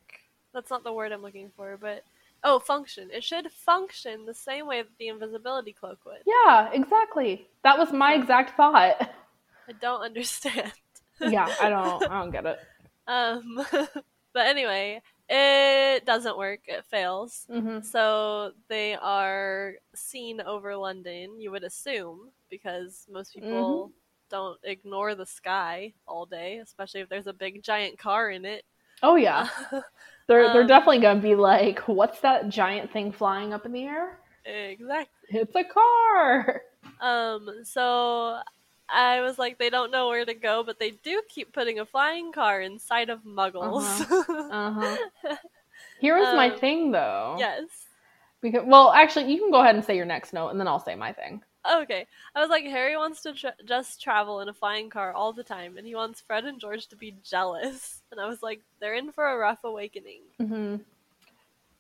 That's 0.55 0.71
not 0.71 0.85
the 0.85 0.93
word 0.93 1.13
I'm 1.13 1.23
looking 1.23 1.51
for, 1.57 1.77
but 1.81 2.05
oh, 2.45 2.59
function. 2.59 3.09
It 3.13 3.23
should 3.25 3.51
function 3.53 4.27
the 4.27 4.35
same 4.35 4.67
way 4.67 4.83
that 4.83 4.91
the 4.99 5.09
invisibility 5.09 5.73
cloak 5.73 5.99
would. 6.05 6.19
Yeah, 6.27 6.71
exactly. 6.73 7.47
That 7.63 7.79
was 7.79 7.93
my 7.93 8.15
exact 8.15 8.57
thought. 8.57 8.97
I 9.69 9.73
don't 9.81 10.03
understand. 10.11 10.73
yeah, 11.21 11.49
I 11.61 11.69
don't 11.69 12.03
I 12.05 12.09
don't 12.21 12.31
get 12.31 12.47
it. 12.47 12.59
Um, 13.07 13.65
but 14.33 14.47
anyway, 14.47 15.01
It 15.29 16.05
doesn't 16.05 16.39
work. 16.39 16.61
It 16.67 16.85
fails. 16.87 17.49
hmm 17.49 17.81
So 17.81 18.53
they 18.69 18.95
are 18.95 19.75
seen 19.95 20.41
over 20.41 20.77
London, 20.77 21.41
you 21.41 21.51
would 21.51 21.65
assume, 21.65 22.31
because 22.51 23.07
most 23.11 23.33
people 23.35 23.93
don't 24.31 24.59
ignore 24.63 25.15
the 25.15 25.27
sky 25.27 25.95
all 26.07 26.27
day, 26.27 26.59
especially 26.59 27.01
if 27.01 27.09
there's 27.09 27.27
a 27.27 27.33
big 27.33 27.63
giant 27.63 27.99
car 27.99 28.31
in 28.31 28.45
it. 28.45 28.65
Oh 29.03 29.15
yeah, 29.17 29.49
they're 30.29 30.49
they're 30.49 30.65
Um, 30.65 30.67
definitely 30.67 30.99
gonna 31.01 31.21
be 31.21 31.35
like, 31.37 31.81
"What's 31.89 32.21
that 32.21 32.49
giant 32.49 32.93
thing 32.93 33.13
flying 33.13 33.53
up 33.53 33.65
in 33.67 33.73
the 33.73 33.85
air?" 33.85 34.19
exactly. 34.45 35.09
It's 35.29 35.57
a 35.57 35.65
car. 35.65 36.63
Um, 37.01 37.65
so 37.65 38.41
I 38.93 39.21
was 39.23 39.39
like, 39.39 39.59
they 39.59 39.71
don't 39.71 39.91
know 39.91 40.09
where 40.09 40.25
to 40.25 40.35
go, 40.35 40.63
but 40.63 40.79
they 40.79 40.91
do 40.93 41.23
keep 41.29 41.53
putting 41.53 41.79
a 41.79 41.87
flying 41.87 42.33
car 42.33 42.61
inside 42.61 43.11
of 43.11 43.25
Muggles. 43.25 44.03
Uh 44.51 44.71
huh. 44.71 44.99
Here 45.99 46.19
was 46.19 46.33
my 46.35 46.51
Um, 46.51 46.61
thing 46.61 46.91
though. 46.91 47.47
yes. 47.47 47.89
Because 48.43 48.65
well, 48.67 48.93
actually, 48.93 49.33
you 49.33 49.41
can 49.41 49.51
go 49.53 49.63
ahead 49.63 49.75
and 49.77 49.85
say 49.85 49.97
your 49.97 50.07
next 50.07 50.33
note, 50.35 50.51
and 50.51 50.61
then 50.61 50.69
I'll 50.69 50.81
say 50.81 50.95
my 50.97 51.13
thing. 51.13 51.43
Okay. 51.69 52.07
I 52.35 52.41
was 52.41 52.51
like, 52.51 52.65
Harry 52.65 52.97
wants 52.97 53.23
to 53.23 53.35
tra- 53.35 53.57
just 53.65 54.01
travel 54.01 54.41
in 54.41 54.49
a 54.49 54.55
flying 54.55 54.91
car 54.91 55.13
all 55.13 55.33
the 55.33 55.45
time, 55.45 55.77
and 55.77 55.87
he 55.87 55.95
wants 55.95 56.21
Fred 56.21 56.45
and 56.45 56.61
George 56.61 56.87
to 56.89 56.97
be 56.97 57.13
jealous. 57.23 58.03
And 58.13 58.21
I 58.21 58.27
was 58.27 58.43
like, 58.43 58.63
they're 58.79 58.95
in 58.95 59.11
for 59.13 59.27
a 59.27 59.37
rough 59.39 59.65
awakening. 59.65 60.23
hmm 60.39 60.85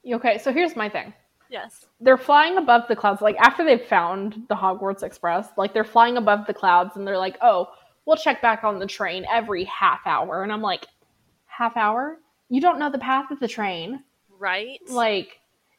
Okay, 0.06 0.38
so 0.38 0.52
here's 0.52 0.76
my 0.76 0.88
thing. 0.88 1.12
Yes. 1.52 1.86
They're 2.00 2.16
flying 2.16 2.56
above 2.56 2.88
the 2.88 2.96
clouds. 2.96 3.20
Like 3.20 3.36
after 3.36 3.62
they've 3.64 3.86
found 3.86 4.44
the 4.48 4.54
Hogwarts 4.54 5.02
Express, 5.02 5.48
like 5.58 5.74
they're 5.74 5.84
flying 5.84 6.16
above 6.16 6.46
the 6.46 6.54
clouds, 6.54 6.96
and 6.96 7.06
they're 7.06 7.18
like, 7.18 7.36
"Oh, 7.42 7.68
we'll 8.06 8.16
check 8.16 8.40
back 8.40 8.64
on 8.64 8.78
the 8.78 8.86
train 8.86 9.26
every 9.30 9.64
half 9.64 10.00
hour." 10.06 10.42
And 10.42 10.50
I'm 10.50 10.62
like, 10.62 10.86
"Half 11.46 11.76
hour? 11.76 12.18
You 12.48 12.62
don't 12.62 12.78
know 12.78 12.90
the 12.90 12.98
path 12.98 13.30
of 13.30 13.38
the 13.38 13.48
train." 13.48 14.02
Right? 14.38 14.80
like 14.88 15.38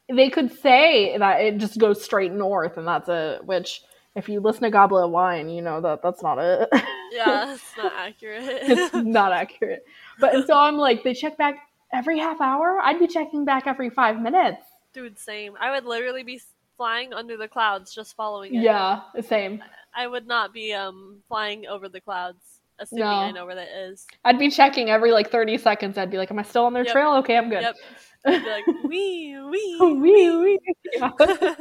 they 0.09 0.29
could 0.29 0.51
say 0.61 1.17
that 1.17 1.41
it 1.41 1.57
just 1.57 1.77
goes 1.77 2.01
straight 2.01 2.31
north 2.31 2.77
and 2.77 2.87
that's 2.87 3.09
it 3.09 3.43
which 3.45 3.81
if 4.15 4.29
you 4.29 4.39
listen 4.39 4.63
to 4.63 4.69
goblet 4.69 5.03
of 5.03 5.11
wine 5.11 5.49
you 5.49 5.61
know 5.61 5.81
that 5.81 6.01
that's 6.01 6.23
not 6.23 6.37
it 6.37 6.69
yeah, 7.11 7.53
it's 7.53 7.77
not 7.77 7.93
accurate. 7.93 8.43
it's 8.43 8.93
not 8.93 9.33
accurate 9.33 9.85
but 10.19 10.33
and 10.33 10.45
so 10.45 10.57
i'm 10.57 10.77
like 10.77 11.03
they 11.03 11.13
check 11.13 11.37
back 11.37 11.55
every 11.91 12.17
half 12.19 12.39
hour 12.39 12.79
i'd 12.83 12.99
be 12.99 13.07
checking 13.07 13.43
back 13.43 13.67
every 13.67 13.89
five 13.89 14.21
minutes 14.21 14.63
Dude, 14.93 15.17
same. 15.17 15.53
I 15.59 15.71
would 15.71 15.85
literally 15.85 16.23
be 16.23 16.41
flying 16.77 17.13
under 17.13 17.37
the 17.37 17.47
clouds 17.47 17.93
just 17.93 18.15
following 18.15 18.55
it. 18.55 18.61
yeah 18.63 19.01
the 19.15 19.21
same 19.23 19.63
I 19.95 20.07
would 20.07 20.25
not 20.27 20.53
be 20.53 20.73
um 20.73 21.19
flying 21.27 21.67
over 21.67 21.87
the 21.87 22.01
clouds, 22.01 22.61
assuming 22.79 23.05
No. 23.05 23.11
I 23.11 23.31
know 23.31 23.45
where 23.45 23.55
that 23.55 23.67
is. 23.69 24.05
i'd 24.25 24.39
be 24.39 24.49
checking 24.49 24.89
every 24.89 25.11
like 25.11 25.29
30 25.29 25.57
seconds 25.59 25.97
i'd 25.99 26.09
be 26.09 26.17
like 26.17 26.31
am 26.31 26.39
i 26.39 26.43
still 26.43 26.65
on 26.65 26.73
their 26.73 26.83
Yep. 26.83 26.93
trail 26.93 27.13
okay 27.17 27.37
i'm 27.37 27.49
good 27.49 27.61
Yep. 27.61 27.75
I'd 28.25 28.41
be 28.43 28.49
like, 28.49 28.65
wee, 28.85 29.37
wee, 29.51 29.77
wee, 29.81 30.37
wee. 30.37 30.59
Yeah. 30.93 31.55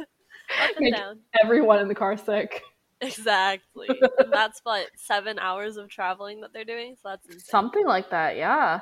Make 0.79 0.95
down. 0.95 1.19
everyone 1.43 1.79
in 1.79 1.87
the 1.87 1.95
car 1.95 2.15
sick 2.17 2.61
Exactly. 3.01 3.89
and 4.19 4.31
that's 4.31 4.61
what 4.63 4.87
seven 4.95 5.37
hours 5.39 5.77
of 5.77 5.89
traveling 5.89 6.39
that 6.41 6.53
they're 6.53 6.63
doing. 6.65 6.95
So 7.01 7.09
that's 7.09 7.25
insane. 7.27 7.39
something 7.41 7.85
like 7.85 8.09
that 8.11 8.35
yeah 8.37 8.81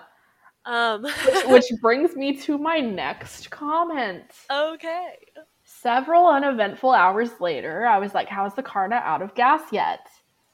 Um. 0.66 1.06
which 1.48 1.66
brings 1.82 2.16
me 2.16 2.38
to 2.42 2.58
my 2.58 2.80
next 2.80 3.50
comment 3.50 4.32
okay. 4.52 5.16
Several 5.64 6.28
uneventful 6.28 6.92
hours 6.92 7.32
later, 7.40 7.86
I 7.86 7.98
was 7.98 8.14
like, 8.14 8.28
How 8.28 8.46
is 8.46 8.54
the 8.54 8.62
car 8.62 8.88
not 8.88 9.04
out 9.04 9.22
of 9.22 9.34
gas 9.34 9.62
yet? 9.72 10.08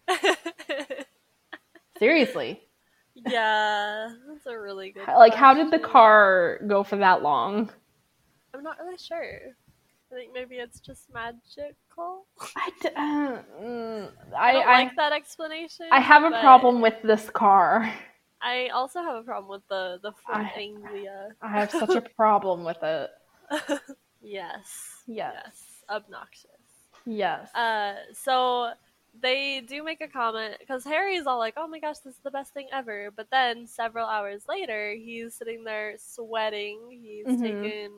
Seriously. 2.00 2.62
yeah, 3.16 4.10
that's 4.28 4.46
a 4.46 4.58
really 4.58 4.92
good. 4.92 5.08
Like, 5.08 5.34
how 5.34 5.54
did 5.54 5.72
the 5.72 5.80
car 5.80 6.60
go 6.68 6.84
for 6.84 6.98
that 6.98 7.24
long? 7.24 7.70
I'm 8.54 8.64
not 8.64 8.78
really 8.80 8.98
sure. 8.98 9.40
I 10.12 10.16
think 10.16 10.32
maybe 10.34 10.56
it's 10.56 10.80
just 10.80 11.12
magical. 11.14 12.26
I, 12.56 12.70
d- 12.82 12.90
uh, 12.96 13.38
mm, 13.62 14.10
I, 14.38 14.50
I, 14.50 14.54
don't 14.54 14.68
I, 14.68 14.84
like 14.84 14.96
that 14.96 15.12
explanation. 15.12 15.88
I 15.92 16.00
have 16.00 16.24
a 16.24 16.40
problem 16.40 16.80
with 16.80 16.96
this 17.04 17.30
car. 17.30 17.92
I 18.42 18.68
also 18.70 19.02
have 19.02 19.16
a 19.16 19.24
problem 19.24 19.50
with 19.52 19.68
the 19.70 20.00
the 20.02 20.12
Ford 20.12 20.38
I- 20.56 20.60
Anglia. 20.60 21.30
I 21.42 21.50
have 21.50 21.72
such 21.72 21.96
a 21.96 22.02
problem 22.16 22.64
with 22.64 22.82
it. 22.84 23.10
Yes. 24.22 25.04
Yes. 25.08 25.34
Yes. 25.46 25.64
Obnoxious. 25.90 26.52
Yes. 27.06 27.54
Uh, 27.56 27.96
so 28.14 28.72
they 29.20 29.62
do 29.62 29.84
make 29.84 30.02
a 30.02 30.08
comment 30.08 30.58
because 30.60 30.84
Harry's 30.84 31.26
all 31.26 31.40
like, 31.40 31.54
"Oh 31.58 31.68
my 31.68 31.80
gosh, 31.80 32.00
this 32.00 32.16
is 32.16 32.20
the 32.24 32.32
best 32.32 32.54
thing 32.54 32.68
ever!" 32.74 33.10
But 33.16 33.28
then 33.32 33.66
several 33.68 34.08
hours 34.08 34.44
later, 34.48 34.92
he's 34.94 35.34
sitting 35.36 35.64
there 35.64 35.96
sweating. 35.98 36.80
He's 36.92 37.26
Mhm. 37.28 37.42
taken 37.42 37.92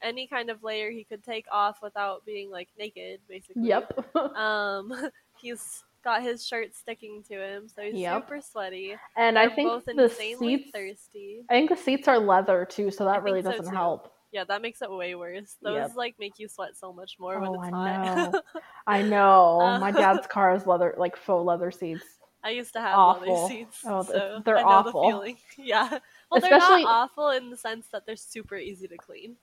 any 0.00 0.26
kind 0.26 0.50
of 0.50 0.62
layer 0.62 0.90
he 0.90 1.04
could 1.04 1.22
take 1.22 1.46
off 1.50 1.82
without 1.82 2.24
being 2.24 2.50
like 2.50 2.68
naked, 2.78 3.20
basically. 3.28 3.68
yep. 3.68 3.92
Um, 4.36 4.92
he's 5.40 5.84
got 6.02 6.22
his 6.22 6.46
shirt 6.46 6.74
sticking 6.74 7.22
to 7.28 7.34
him, 7.34 7.68
so 7.68 7.82
he's 7.82 7.94
Yep. 7.94 8.22
super 8.24 8.40
sweaty. 8.40 8.96
and 9.16 9.38
I 9.38 9.46
They're 9.46 9.56
think 9.56 9.68
both 9.70 9.84
the 9.84 10.08
seats. 10.08 10.70
thirsty. 10.72 11.44
I 11.48 11.54
think 11.54 11.70
the 11.70 11.76
seats 11.76 12.08
are 12.08 12.18
leather 12.18 12.64
too, 12.64 12.90
so 12.90 13.04
that 13.04 13.14
I 13.14 13.18
really 13.18 13.42
so, 13.42 13.50
doesn't 13.52 13.66
too. 13.70 13.76
help. 13.76 14.12
Yeah, 14.32 14.44
that 14.44 14.62
makes 14.62 14.80
it 14.80 14.90
way 14.90 15.14
worse. 15.14 15.56
Those 15.60 15.76
Yep. 15.76 15.96
like 15.96 16.14
make 16.18 16.38
you 16.38 16.48
sweat 16.48 16.76
so 16.76 16.92
much 16.92 17.18
more 17.18 17.36
Oh, 17.36 17.40
when 17.50 17.54
it's 17.54 17.64
I 17.64 17.70
hot. 17.70 18.32
know. 18.32 18.42
I 18.86 19.02
know. 19.02 19.60
Uh, 19.60 19.78
My 19.78 19.90
dad's 19.90 20.26
car 20.28 20.54
is 20.54 20.66
leather, 20.66 20.94
like 20.96 21.16
faux 21.16 21.44
leather 21.46 21.70
seats. 21.70 22.04
I 22.44 22.50
used 22.50 22.72
to 22.72 22.80
have 22.80 22.98
Awful. 22.98 23.32
leather 23.44 23.48
seats, 23.54 23.82
Oh, 23.86 24.02
so 24.02 24.42
they're 24.44 24.56
I 24.58 24.62
know 24.62 24.68
awful. 24.68 25.02
the 25.02 25.08
feeling. 25.08 25.36
Yeah, 25.58 25.88
well, 26.30 26.38
Especially- 26.38 26.58
they're 26.58 26.58
not 26.58 26.84
awful 27.10 27.30
in 27.30 27.50
the 27.50 27.56
sense 27.56 27.86
that 27.92 28.04
they're 28.06 28.16
super 28.16 28.56
easy 28.56 28.88
to 28.88 28.96
clean. 28.96 29.36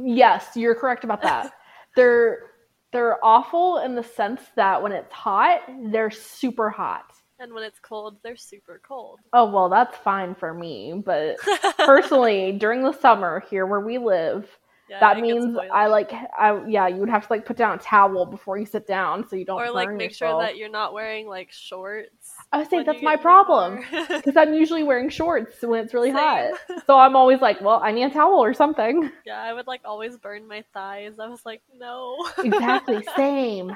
yes, 0.00 0.50
you're 0.56 0.74
correct 0.74 1.04
about 1.04 1.22
that. 1.22 1.52
They're 1.96 2.50
they're 2.94 3.22
awful 3.24 3.78
in 3.78 3.94
the 3.96 4.04
sense 4.04 4.40
that 4.54 4.80
when 4.82 4.92
it's 4.92 5.12
hot, 5.12 5.60
they're 5.92 6.10
super 6.10 6.70
hot. 6.70 7.04
and 7.40 7.52
when 7.52 7.64
it's 7.64 7.80
cold, 7.80 8.16
they're 8.22 8.36
super 8.36 8.80
cold. 8.86 9.18
Oh 9.32 9.50
well, 9.50 9.68
that's 9.68 9.96
fine 9.98 10.34
for 10.36 10.54
me, 10.54 11.02
but 11.04 11.36
personally, 11.78 12.52
during 12.64 12.82
the 12.84 12.92
summer 12.92 13.40
here 13.50 13.66
where 13.66 13.80
we 13.80 13.98
live, 13.98 14.48
Yeah, 14.88 15.00
that 15.00 15.20
means. 15.20 15.58
I 15.72 15.88
like 15.88 16.12
I 16.12 16.64
yeah, 16.66 16.86
you 16.86 17.00
would 17.00 17.10
have 17.10 17.26
to 17.26 17.32
like 17.32 17.44
put 17.44 17.56
down 17.56 17.74
a 17.78 17.82
towel 17.82 18.24
before 18.26 18.56
you 18.58 18.66
sit 18.66 18.86
down 18.86 19.26
so 19.28 19.34
you 19.36 19.44
don't 19.44 19.60
or 19.60 19.70
like 19.70 19.92
make 19.92 20.14
sure 20.14 20.40
that 20.40 20.56
you're 20.56 20.76
not 20.80 20.92
wearing 20.94 21.26
like 21.26 21.50
shorts. 21.50 22.23
I 22.54 22.58
would 22.58 22.70
say 22.70 22.76
when 22.78 22.86
that's 22.86 23.02
my 23.02 23.16
get 23.16 23.20
in 23.20 23.22
your 23.24 23.44
problem 23.44 23.84
because 24.08 24.36
I'm 24.36 24.54
usually 24.54 24.82
wearing 24.82 25.08
shorts 25.08 25.60
when 25.62 25.84
it's 25.84 25.92
really 25.94 26.10
hot. 26.10 26.52
So 26.86 26.96
I'm 26.98 27.16
always 27.16 27.40
like, 27.40 27.60
well, 27.60 27.80
I 27.82 27.92
need 27.92 28.04
a 28.04 28.10
towel 28.10 28.42
or 28.42 28.54
something. 28.54 29.10
yeah, 29.24 29.40
I 29.40 29.52
would 29.52 29.66
like 29.66 29.80
always 29.84 30.16
burn 30.18 30.46
my 30.46 30.64
thighs. 30.74 31.18
I 31.18 31.28
was 31.28 31.44
like, 31.44 31.62
no. 31.76 32.16
Exactly, 32.38 33.02
same. 33.16 33.74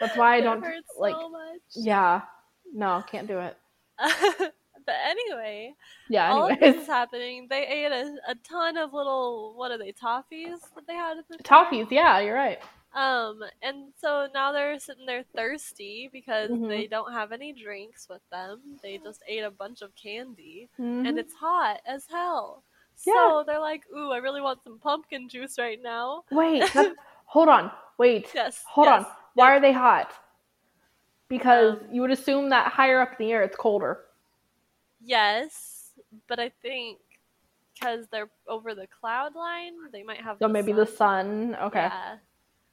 That's 0.00 0.16
why 0.16 0.36
I 0.36 0.40
don't 0.40 0.64
like. 0.98 1.14
so. 1.14 1.80
Yeah, 1.80 2.22
no, 2.72 3.04
can't 3.10 3.28
do 3.28 3.38
it. 3.38 3.56
but 3.98 4.94
anyway, 5.06 5.74
Yeah, 6.08 6.32
all 6.32 6.50
of 6.50 6.58
this 6.58 6.76
is 6.82 6.86
happening. 6.86 7.46
They 7.48 7.66
ate 7.66 7.92
a, 7.92 8.16
a 8.28 8.34
ton 8.36 8.76
of 8.76 8.92
little 8.92 9.54
what 9.56 9.70
are 9.70 9.78
they 9.78 9.92
toffees 9.92 10.60
that 10.74 10.86
they 10.86 10.94
had 10.94 11.18
at 11.18 11.28
the 11.28 11.38
time? 11.38 11.66
Toffees, 11.66 11.90
yeah, 11.90 12.20
you're 12.20 12.34
right. 12.34 12.58
Um, 12.94 13.42
and 13.62 13.92
so 14.00 14.28
now 14.32 14.52
they're 14.52 14.78
sitting 14.78 15.06
there 15.06 15.24
thirsty 15.34 16.08
because 16.12 16.50
Mhm. 16.50 16.68
they 16.68 16.86
don't 16.86 17.12
have 17.12 17.32
any 17.32 17.52
drinks 17.52 18.08
with 18.08 18.22
them. 18.30 18.78
They 18.82 18.98
just 18.98 19.22
ate 19.26 19.42
a 19.44 19.50
bunch 19.50 19.82
of 19.82 19.94
candy, 19.96 20.70
Mhm. 20.78 21.08
and 21.08 21.18
it's 21.18 21.34
hot 21.34 21.80
as 21.86 22.06
hell. 22.06 22.62
Yeah. 23.04 23.12
So 23.14 23.44
they're 23.46 23.58
like, 23.60 23.84
"Ooh, 23.92 24.12
I 24.12 24.18
really 24.18 24.40
want 24.40 24.62
some 24.62 24.78
pumpkin 24.78 25.28
juice 25.28 25.58
right 25.58 25.80
now." 25.82 26.24
Wait, 26.30 26.62
hold 27.26 27.48
on. 27.48 27.72
Wait. 27.98 28.30
Yes. 28.34 28.62
Hold 28.64 28.86
yes, 28.86 29.04
on. 29.04 29.12
Why 29.34 29.56
are 29.56 29.60
they 29.60 29.72
hot? 29.72 30.12
Because 31.28 31.78
Um, 31.80 31.88
you 31.92 32.00
would 32.02 32.10
assume 32.12 32.50
that 32.50 32.72
higher 32.72 33.00
up 33.00 33.18
in 33.18 33.26
the 33.26 33.32
air 33.32 33.42
it's 33.42 33.56
colder. 33.56 34.04
Yes, 35.00 35.92
but 36.28 36.38
I 36.38 36.50
think 36.62 36.98
because 37.74 38.06
they're 38.08 38.30
over 38.46 38.74
the 38.74 38.86
cloud 38.86 39.34
line, 39.34 39.74
they 39.92 40.02
might 40.02 40.20
have. 40.20 40.38
So 40.38 40.48
maybe 40.48 40.72
the 40.72 40.86
sun. 40.86 41.56
Okay. 41.56 41.80
Yeah. 41.82 42.18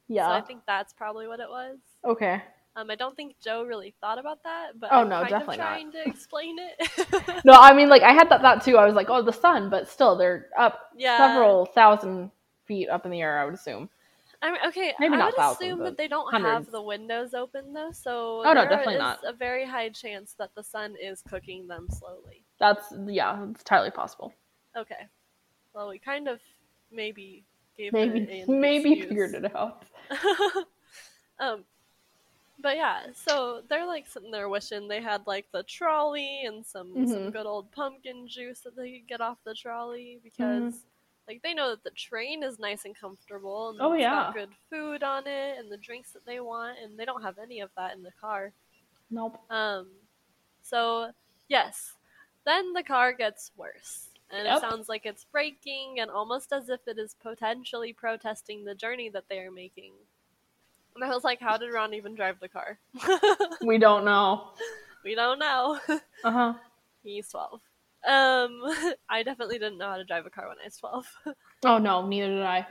Yeah. 0.08 0.26
So 0.28 0.32
I 0.32 0.40
think 0.40 0.62
that's 0.66 0.92
probably 0.92 1.26
what 1.28 1.40
it 1.40 1.48
was. 1.48 1.78
okay. 2.04 2.42
Um, 2.74 2.90
I 2.90 2.94
don't 2.94 3.14
think 3.14 3.34
Joe 3.44 3.64
really 3.64 3.94
thought 4.00 4.18
about 4.18 4.42
that, 4.44 4.80
but 4.80 4.88
Oh, 4.92 5.00
I'm 5.00 5.08
no, 5.10 5.16
kind 5.20 5.28
definitely 5.28 5.56
of 5.56 5.58
not. 5.58 5.66
trying 5.68 5.92
to 5.92 6.02
explain 6.06 6.56
it. 6.58 7.42
No, 7.44 7.52
I 7.52 7.74
mean 7.74 7.90
like 7.90 8.00
I 8.02 8.12
had 8.12 8.30
that 8.30 8.40
thought 8.40 8.64
too. 8.64 8.78
I 8.78 8.86
was 8.86 8.94
like, 8.94 9.10
oh, 9.10 9.20
the 9.20 9.32
sun, 9.32 9.68
but 9.68 9.88
still 9.88 10.16
they're 10.16 10.46
up 10.58 10.80
yeah. 10.96 11.18
several 11.18 11.66
thousand 11.66 12.30
feet 12.64 12.88
up 12.88 13.04
in 13.04 13.10
the 13.10 13.20
air. 13.20 13.38
I 13.38 13.44
would 13.44 13.52
assume. 13.54 13.90
I 14.40 14.50
mean, 14.50 14.60
okay, 14.68 14.94
Maybe 14.98 15.14
I 15.14 15.18
not 15.18 15.26
would 15.26 15.34
thousands, 15.36 15.60
assume 15.60 15.78
that 15.84 15.96
they 15.98 16.08
don't 16.08 16.30
hundreds. 16.30 16.66
have 16.66 16.72
the 16.72 16.80
windows 16.82 17.34
open 17.34 17.74
though, 17.74 17.90
so 17.92 18.42
Oh, 18.44 18.52
no, 18.54 18.64
definitely 18.66 18.96
not. 18.98 19.20
a 19.26 19.32
very 19.34 19.66
high 19.66 19.90
chance 19.90 20.34
that 20.38 20.54
the 20.56 20.62
sun 20.64 20.94
is 21.00 21.22
cooking 21.28 21.68
them 21.68 21.86
slowly. 21.90 22.42
That's 22.58 22.86
yeah, 23.06 23.44
it's 23.50 23.60
entirely 23.60 23.90
possible. 23.90 24.32
Okay, 24.76 25.06
well, 25.74 25.88
we 25.90 25.98
kind 25.98 26.26
of 26.26 26.40
maybe 26.90 27.44
gave 27.76 27.92
Maybe 27.92 28.44
maybe 28.48 28.92
excuse. 28.92 29.08
figured 29.10 29.34
it 29.34 29.54
out. 29.54 29.84
um, 31.40 31.64
but 32.60 32.76
yeah, 32.76 33.00
so 33.14 33.62
they're 33.68 33.86
like 33.86 34.06
sitting 34.06 34.30
there 34.30 34.48
wishing 34.48 34.88
they 34.88 35.02
had 35.02 35.26
like 35.26 35.46
the 35.52 35.62
trolley 35.64 36.44
and 36.46 36.64
some 36.64 37.06
some 37.06 37.28
Mhm. 37.28 37.32
good 37.32 37.46
old 37.46 37.72
pumpkin 37.72 38.28
juice 38.28 38.60
that 38.60 38.76
they 38.76 38.92
could 38.92 39.08
get 39.08 39.20
off 39.20 39.38
the 39.44 39.54
trolley 39.54 40.20
because 40.22 40.84
like 41.28 41.42
they 41.42 41.54
know 41.54 41.70
that 41.70 41.82
the 41.84 41.90
train 41.90 42.42
is 42.42 42.58
nice 42.58 42.84
and 42.84 42.96
comfortable 42.98 43.70
and 43.70 43.80
Oh, 43.80 43.92
it's 43.92 44.02
yeah. 44.02 44.10
got 44.28 44.34
good 44.34 44.50
food 44.70 45.02
on 45.02 45.26
it 45.26 45.58
and 45.58 45.70
the 45.70 45.76
drinks 45.78 46.12
that 46.12 46.26
they 46.26 46.40
want 46.40 46.78
and 46.82 46.98
they 46.98 47.04
don't 47.04 47.22
have 47.22 47.38
any 47.38 47.60
of 47.60 47.70
that 47.76 47.94
in 47.94 48.02
the 48.02 48.12
car. 48.20 48.52
Nope. 49.10 49.38
Um, 49.50 49.88
so 50.62 51.12
yes, 51.48 51.94
then 52.44 52.72
the 52.72 52.82
car 52.82 53.12
gets 53.12 53.50
worse, 53.56 54.08
and 54.32 54.46
Yep. 54.46 54.56
it 54.56 54.60
sounds 54.60 54.88
like 54.88 55.06
it's 55.06 55.24
breaking 55.24 56.00
and 56.00 56.10
almost 56.10 56.52
as 56.52 56.68
if 56.68 56.80
it 56.86 56.98
is 56.98 57.14
potentially 57.22 57.92
protesting 57.92 58.64
the 58.64 58.74
journey 58.74 59.08
that 59.10 59.24
they 59.28 59.38
are 59.40 59.50
making. 59.50 59.92
And 60.94 61.04
I 61.04 61.08
was 61.14 61.24
like, 61.24 61.40
how 61.40 61.56
did 61.56 61.72
Ron 61.72 61.94
even 61.94 62.14
drive 62.14 62.40
the 62.40 62.48
car? 62.48 62.78
We 63.62 63.78
don't 63.78 64.04
know. 64.04 64.50
we 65.04 65.14
don't 65.14 65.38
know. 65.38 65.78
Uh 66.24 66.30
huh. 66.30 66.54
He's 67.02 67.28
twelve. 67.28 67.60
Um, 68.06 68.62
I 69.08 69.22
definitely 69.24 69.58
didn't 69.58 69.78
know 69.78 69.90
how 69.90 69.96
to 69.96 70.04
drive 70.04 70.24
a 70.26 70.30
car 70.30 70.48
when 70.48 70.58
I 70.60 70.64
was 70.66 70.76
twelve. 70.76 71.06
Oh 71.64 71.78
no, 71.78 72.06
neither 72.06 72.28
did 72.28 72.42
I. 72.42 72.66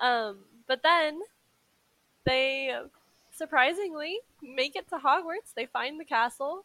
Um, 0.00 0.38
but 0.66 0.82
then 0.82 1.20
they 2.24 2.72
surprisingly 3.32 4.18
make 4.42 4.76
it 4.76 4.88
to 4.88 4.96
Hogwarts. 4.96 5.54
They 5.54 5.66
find 5.66 6.00
the 6.00 6.04
castle. 6.04 6.64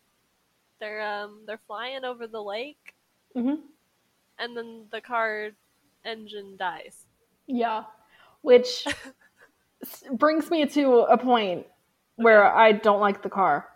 They're 0.80 1.02
um 1.02 1.42
they're 1.46 1.62
flying 1.68 2.04
over 2.06 2.26
the 2.28 2.42
lake, 2.42 2.96
hmm 3.36 3.56
and 4.41 4.58
then 4.58 4.86
the 4.91 4.99
car 4.99 5.51
engine 6.04 6.58
dies. 6.58 7.06
Yeah, 7.47 7.84
which 8.41 8.86
brings 10.13 10.49
me 10.51 10.65
to 10.65 11.01
a 11.01 11.17
point 11.17 11.67
where 12.15 12.43
I 12.43 12.71
don't 12.71 12.99
like 12.99 13.21
the 13.23 13.30
car 13.30 13.67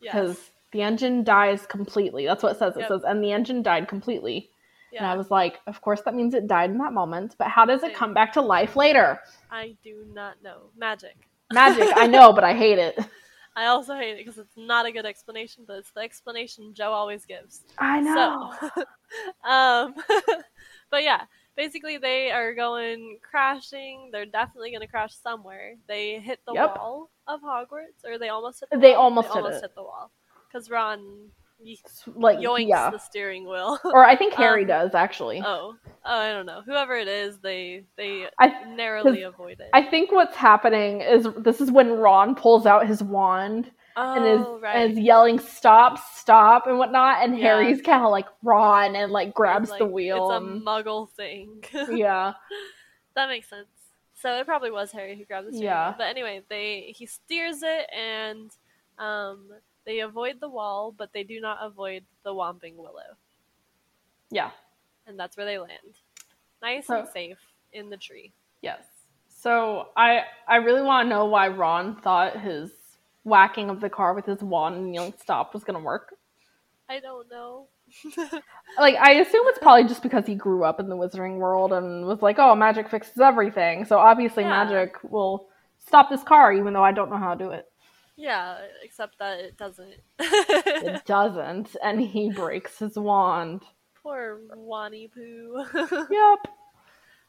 because 0.00 0.36
Yes. 0.36 0.50
the 0.72 0.82
engine 0.82 1.24
dies 1.24 1.66
completely. 1.66 2.26
That's 2.26 2.42
what 2.42 2.52
it 2.52 2.58
says. 2.58 2.76
It 2.76 2.80
Yep. 2.80 2.88
says, 2.88 3.02
and 3.04 3.22
the 3.22 3.32
engine 3.32 3.62
died 3.62 3.86
completely. 3.88 4.50
Yeah. 4.90 5.00
And 5.00 5.06
I 5.06 5.16
was 5.16 5.30
like, 5.30 5.60
of 5.66 5.80
course 5.80 6.02
that 6.02 6.14
means 6.14 6.34
it 6.34 6.46
died 6.46 6.70
in 6.70 6.78
that 6.78 6.92
moment, 6.92 7.36
but 7.38 7.48
how 7.48 7.64
does 7.64 7.82
it 7.82 7.94
come 7.94 8.14
back 8.14 8.32
to 8.34 8.40
life 8.40 8.76
later? 8.76 9.20
I 9.50 9.76
do 9.82 10.04
not 10.12 10.42
know 10.42 10.70
magic. 10.76 11.16
Magic, 11.52 11.88
I 11.94 12.06
know, 12.06 12.32
but 12.32 12.44
I 12.44 12.54
hate 12.54 12.78
it. 12.78 12.98
I 13.56 13.66
also 13.66 13.94
hate 13.94 14.12
it 14.12 14.18
because 14.18 14.38
it's 14.38 14.56
not 14.56 14.86
a 14.86 14.92
good 14.92 15.06
explanation, 15.06 15.64
but 15.66 15.78
it's 15.78 15.90
the 15.92 16.00
explanation 16.00 16.74
Joe 16.74 16.90
always 16.92 17.24
gives. 17.24 17.62
I 17.78 18.00
know. 18.00 18.52
So, 18.60 19.48
um, 19.48 19.94
but 20.90 21.04
yeah, 21.04 21.22
basically 21.56 21.98
they 21.98 22.30
are 22.32 22.52
going 22.54 23.18
crashing. 23.28 24.10
They're 24.12 24.26
definitely 24.26 24.70
going 24.70 24.80
to 24.80 24.88
crash 24.88 25.14
somewhere. 25.14 25.76
They 25.86 26.18
hit 26.18 26.40
the 26.46 26.54
Yep. 26.54 26.74
wall 26.76 27.10
of 27.28 27.40
Hogwarts, 27.42 28.04
or 28.04 28.18
they 28.18 28.28
almost 28.28 28.60
hit. 28.60 28.70
The 28.70 28.78
They 28.78 28.94
wall? 28.94 29.04
almost 29.04 29.28
they 29.28 29.34
hit 29.34 29.44
almost 29.44 29.58
it. 29.58 29.62
hit 29.62 29.74
the 29.76 29.82
wall 29.82 30.10
because 30.48 30.68
Ron 30.70 31.30
like, 32.16 32.38
yoinks 32.38 32.68
yeah. 32.68 32.90
the 32.90 32.98
steering 32.98 33.48
wheel. 33.48 33.78
Or 33.84 34.04
I 34.04 34.16
think 34.16 34.34
Harry 34.34 34.62
Um, 34.62 34.68
does 34.68 34.94
actually. 34.94 35.40
oh, 35.44 35.74
oh, 35.86 35.94
I 36.04 36.32
don't 36.32 36.46
know. 36.46 36.62
Whoever 36.66 36.96
it 36.96 37.08
is, 37.08 37.38
they 37.38 37.84
they 37.96 38.26
I 38.38 38.64
narrowly 38.74 39.22
avoid 39.22 39.60
it. 39.60 39.70
I 39.72 39.82
think 39.82 40.12
what's 40.12 40.36
happening 40.36 41.00
is 41.00 41.26
this 41.38 41.60
is 41.60 41.70
when 41.70 41.92
Ron 41.92 42.34
pulls 42.34 42.66
out 42.66 42.86
his 42.86 43.02
wand 43.02 43.70
and 43.96 44.26
is, 44.26 44.40
oh, 44.44 44.58
right. 44.60 44.76
and 44.76 44.92
is 44.92 44.98
yelling 44.98 45.38
stop, 45.38 45.98
stop 46.16 46.66
and 46.66 46.78
whatnot, 46.78 47.22
and 47.22 47.38
Yeah. 47.38 47.44
Harry's 47.44 47.80
kinda 47.80 48.08
like 48.08 48.26
Ron 48.42 48.96
and 48.96 49.12
like 49.12 49.32
grabs 49.32 49.70
the 49.78 49.86
wheel. 49.86 50.30
It's 50.30 50.36
a 50.36 50.40
muggle 50.40 51.08
thing. 51.10 51.62
yeah. 51.90 52.32
That 53.14 53.28
makes 53.28 53.48
sense. 53.48 53.68
So 54.14 54.32
it 54.40 54.46
probably 54.46 54.70
was 54.70 54.90
Harry 54.92 55.16
who 55.16 55.24
grabbed 55.24 55.46
the 55.48 55.52
steering 55.52 55.66
Yeah. 55.66 55.88
wheel. 55.90 55.94
But 55.98 56.06
anyway, 56.08 56.42
they 56.48 56.92
he 56.96 57.06
steers 57.06 57.62
it 57.62 57.88
and 57.96 58.50
um, 58.98 59.48
they 59.84 60.00
avoid 60.00 60.40
the 60.40 60.48
wall, 60.48 60.92
but 60.96 61.12
they 61.12 61.22
do 61.24 61.40
not 61.40 61.58
avoid 61.60 62.04
the 62.22 62.32
Whomping 62.34 62.76
Willow, 62.76 63.16
Yeah. 64.30 64.50
and 65.06 65.18
that's 65.18 65.36
where 65.36 65.46
they 65.46 65.58
land, 65.58 65.98
nice 66.62 66.86
So- 66.86 67.00
and 67.00 67.08
safe 67.08 67.38
in 67.72 67.90
the 67.90 67.96
tree. 67.96 68.32
Yes. 68.62 68.82
So 69.28 69.88
I 69.96 70.24
I 70.48 70.56
really 70.56 70.82
want 70.82 71.04
to 71.06 71.08
know 71.10 71.26
why 71.26 71.48
Ron 71.48 71.96
thought 72.00 72.40
his 72.40 72.70
whacking 73.24 73.68
of 73.70 73.80
the 73.80 73.90
car 73.90 74.14
with 74.14 74.24
his 74.26 74.42
wand 74.42 74.76
and 74.76 74.94
yelling 74.94 75.14
stop 75.18 75.52
was 75.52 75.64
gonna 75.64 75.80
work. 75.80 76.14
I 76.88 77.00
don't 77.00 77.30
know. 77.30 77.68
Like 78.78 78.96
I 78.96 79.12
assume 79.14 79.42
it's 79.46 79.58
probably 79.58 79.84
just 79.84 80.02
because 80.02 80.26
he 80.26 80.34
grew 80.34 80.64
up 80.64 80.80
in 80.80 80.88
the 80.88 80.96
wizarding 80.96 81.36
world 81.36 81.72
and 81.72 82.06
was 82.06 82.22
like, 82.22 82.38
"Oh, 82.38 82.54
magic 82.54 82.88
fixes 82.88 83.20
everything." 83.20 83.84
So 83.84 83.98
obviously 83.98 84.42
Yeah. 84.42 84.64
magic 84.64 84.96
will 85.04 85.48
stop 85.78 86.08
this 86.10 86.22
car 86.24 86.52
even 86.52 86.72
though 86.72 86.82
I 86.82 86.92
don't 86.92 87.10
know 87.10 87.16
how 87.18 87.34
to 87.34 87.44
do 87.44 87.50
it. 87.50 87.70
Yeah, 88.16 88.58
except 88.82 89.18
that 89.18 89.40
it 89.40 89.56
doesn't. 89.56 89.94
It 90.18 91.04
doesn't 91.06 91.76
and 91.82 92.00
he 92.00 92.30
breaks 92.30 92.78
his 92.78 92.96
wand. 92.96 93.62
Poor 94.02 94.38
Wani 94.54 95.08
Poo. 95.08 95.64
Yep. 96.10 96.38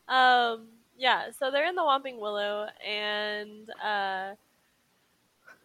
Um, 0.07 0.67
yeah, 0.97 1.31
so 1.37 1.49
they're 1.51 1.67
in 1.67 1.75
the 1.75 1.81
Whomping 1.81 2.19
Willow, 2.19 2.67
and 2.85 3.69
uh, 3.83 4.35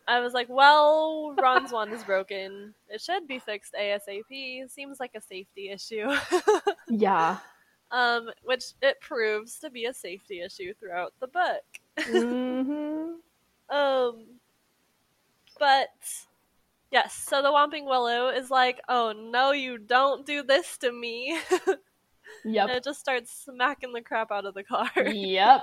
I 0.09 0.20
was 0.20 0.33
like, 0.33 0.48
well, 0.48 1.35
Ron's 1.38 1.72
wand 1.72 1.92
is 1.92 2.02
broken. 2.04 2.74
It 2.88 3.00
should 3.00 3.28
be 3.28 3.38
fixed 3.38 3.74
ASAP. 3.78 4.68
Seems 4.70 4.98
like 4.98 5.12
a 5.14 5.20
safety 5.20 5.70
issue. 5.70 6.09
Yeah. 6.88 7.38
um, 7.92 8.30
which 8.42 8.64
it 8.83 9.00
proves 9.00 9.59
to 9.61 9.70
be 9.70 9.85
a 9.85 9.94
safety 9.94 10.40
issue 10.40 10.72
throughout 10.74 11.12
the 11.20 11.28
book. 11.28 11.62
hmm 12.00 13.14
Um, 13.68 14.24
but 15.61 15.90
yes, 16.90 17.14
so 17.14 17.42
the 17.42 17.51
Whomping 17.51 17.85
Willow 17.85 18.31
is 18.31 18.51
like, 18.51 18.81
oh 18.88 19.12
no, 19.12 19.53
you 19.53 19.79
don't 19.79 20.27
do 20.27 20.42
this 20.42 20.77
to 20.79 20.90
me. 20.90 21.38
and 22.44 22.70
it 22.70 22.83
just 22.83 22.99
starts 22.99 23.31
smacking 23.44 23.92
the 23.92 24.01
crap 24.01 24.33
out 24.33 24.46
of 24.46 24.55
the 24.55 24.64
car. 24.64 24.90
yep. 25.07 25.62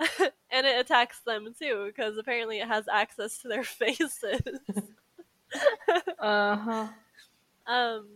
and 0.50 0.66
it 0.66 0.80
attacks 0.80 1.20
them 1.20 1.54
too 1.58 1.84
because 1.86 2.16
apparently 2.16 2.58
it 2.58 2.68
has 2.68 2.88
access 2.88 3.38
to 3.38 3.48
their 3.48 3.64
faces. 3.64 4.40
Uh-huh. 6.20 6.88
um, 7.66 8.06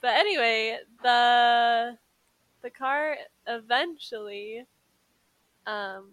but 0.00 0.14
anyway, 0.14 0.78
the 1.02 1.98
the 2.62 2.70
car 2.70 3.16
eventually 3.46 4.64
um, 5.66 6.10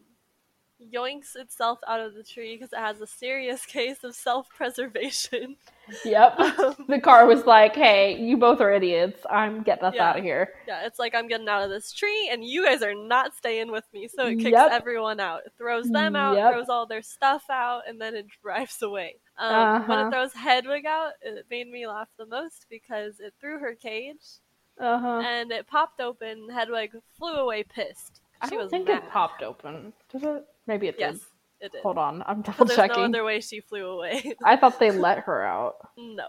yoinks 0.93 1.35
itself 1.35 1.79
out 1.87 1.99
of 1.99 2.13
the 2.13 2.23
tree 2.23 2.55
because 2.55 2.71
it 2.73 2.79
has 2.79 3.01
a 3.01 3.07
serious 3.07 3.65
case 3.77 4.03
of 4.03 4.15
self 4.15 4.47
preservation. 4.49 5.55
Yep. 6.03 6.37
the 6.87 6.99
car 7.01 7.25
was 7.25 7.45
like, 7.45 7.73
"Hey, 7.75 8.17
you 8.19 8.35
both 8.37 8.59
are 8.59 8.71
idiots. 8.73 9.21
I'm 9.29 9.63
getting 9.63 9.85
us 9.85 9.93
Yeah. 9.95 10.09
out 10.09 10.17
of 10.17 10.23
here." 10.23 10.49
yeah, 10.67 10.85
it's 10.85 10.99
like 10.99 11.15
I'm 11.15 11.27
getting 11.27 11.47
out 11.47 11.63
of 11.63 11.69
this 11.69 11.91
tree, 11.93 12.29
and 12.31 12.43
you 12.43 12.65
guys 12.65 12.81
are 12.83 12.93
not 12.93 13.35
staying 13.35 13.71
with 13.71 13.85
me. 13.93 14.07
So 14.07 14.25
it 14.27 14.35
kicks 14.39 14.51
Yep. 14.51 14.71
everyone 14.71 15.19
out. 15.19 15.41
It 15.45 15.53
throws 15.57 15.89
them 15.89 16.15
out, 16.15 16.35
Yep. 16.35 16.53
throws 16.53 16.69
all 16.69 16.85
their 16.85 17.01
stuff 17.01 17.45
out, 17.49 17.83
and 17.87 17.99
then 18.01 18.15
it 18.15 18.25
drives 18.43 18.81
away. 18.81 19.15
Um, 19.37 19.87
When 19.87 19.99
Uh-huh. 19.99 20.07
it 20.07 20.11
throws 20.11 20.33
Hedwig 20.33 20.85
out, 20.85 21.13
it 21.21 21.45
made 21.49 21.69
me 21.69 21.87
laugh 21.87 22.09
the 22.17 22.25
most 22.25 22.65
because 22.69 23.19
it 23.19 23.33
threw 23.39 23.57
her 23.59 23.73
cage 23.75 24.39
Uh-huh. 24.79 25.21
and 25.25 25.51
it 25.51 25.67
popped 25.67 26.01
open. 26.01 26.49
Hedwig 26.49 26.91
flew 27.17 27.35
away 27.37 27.63
pissed. 27.63 28.19
I 28.41 28.47
She 28.49 28.55
don't 28.55 28.63
was 28.63 28.71
think 28.71 28.87
mad. 28.87 29.03
it 29.03 29.09
popped 29.09 29.41
open. 29.41 29.93
Did 30.11 30.23
it? 30.23 30.45
Maybe 30.67 30.87
it 30.87 30.95
Yes, 30.99 31.13
did. 31.15 31.21
it 31.67 31.71
did. 31.71 31.81
Hold 31.81 31.97
on, 31.97 32.23
I'm 32.27 32.41
double 32.41 32.65
there's 32.65 32.77
no 32.77 32.87
checking. 32.87 33.03
other 33.03 33.23
way 33.23 33.39
she 33.41 33.61
flew 33.61 33.85
away. 33.87 34.33
I 34.43 34.55
thought 34.57 34.79
they 34.79 34.91
let 34.91 35.19
her 35.19 35.43
out. 35.43 35.75
no. 35.97 36.27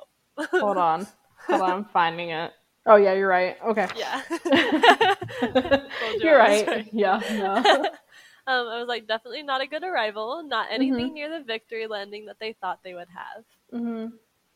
Hold 0.52 0.76
on. 0.78 1.06
Hold 1.48 1.60
on, 1.62 1.70
I'm 1.70 1.84
finding 1.92 2.30
it. 2.30 2.52
Oh 2.86 2.96
yeah, 2.96 3.12
you're 3.14 3.28
right. 3.28 3.56
Okay. 3.66 3.86
Yeah. 3.96 4.22
You 5.42 6.20
you're 6.20 6.38
right. 6.38 6.88
Yeah. 6.92 7.20
No. 7.32 7.56
um, 7.56 8.66
I 8.68 8.78
was 8.78 8.86
like, 8.88 9.06
definitely 9.06 9.42
not 9.42 9.60
a 9.60 9.66
good 9.66 9.82
arrival. 9.84 10.42
Not 10.46 10.66
Mm-hmm. 10.70 10.74
anything 10.74 11.14
near 11.14 11.28
the 11.28 11.44
victory 11.44 11.86
landing 11.86 12.26
that 12.26 12.36
they 12.40 12.54
thought 12.60 12.80
they 12.82 12.94
would 12.94 13.08
have. 13.14 13.44
Mm-hmm. 13.74 14.14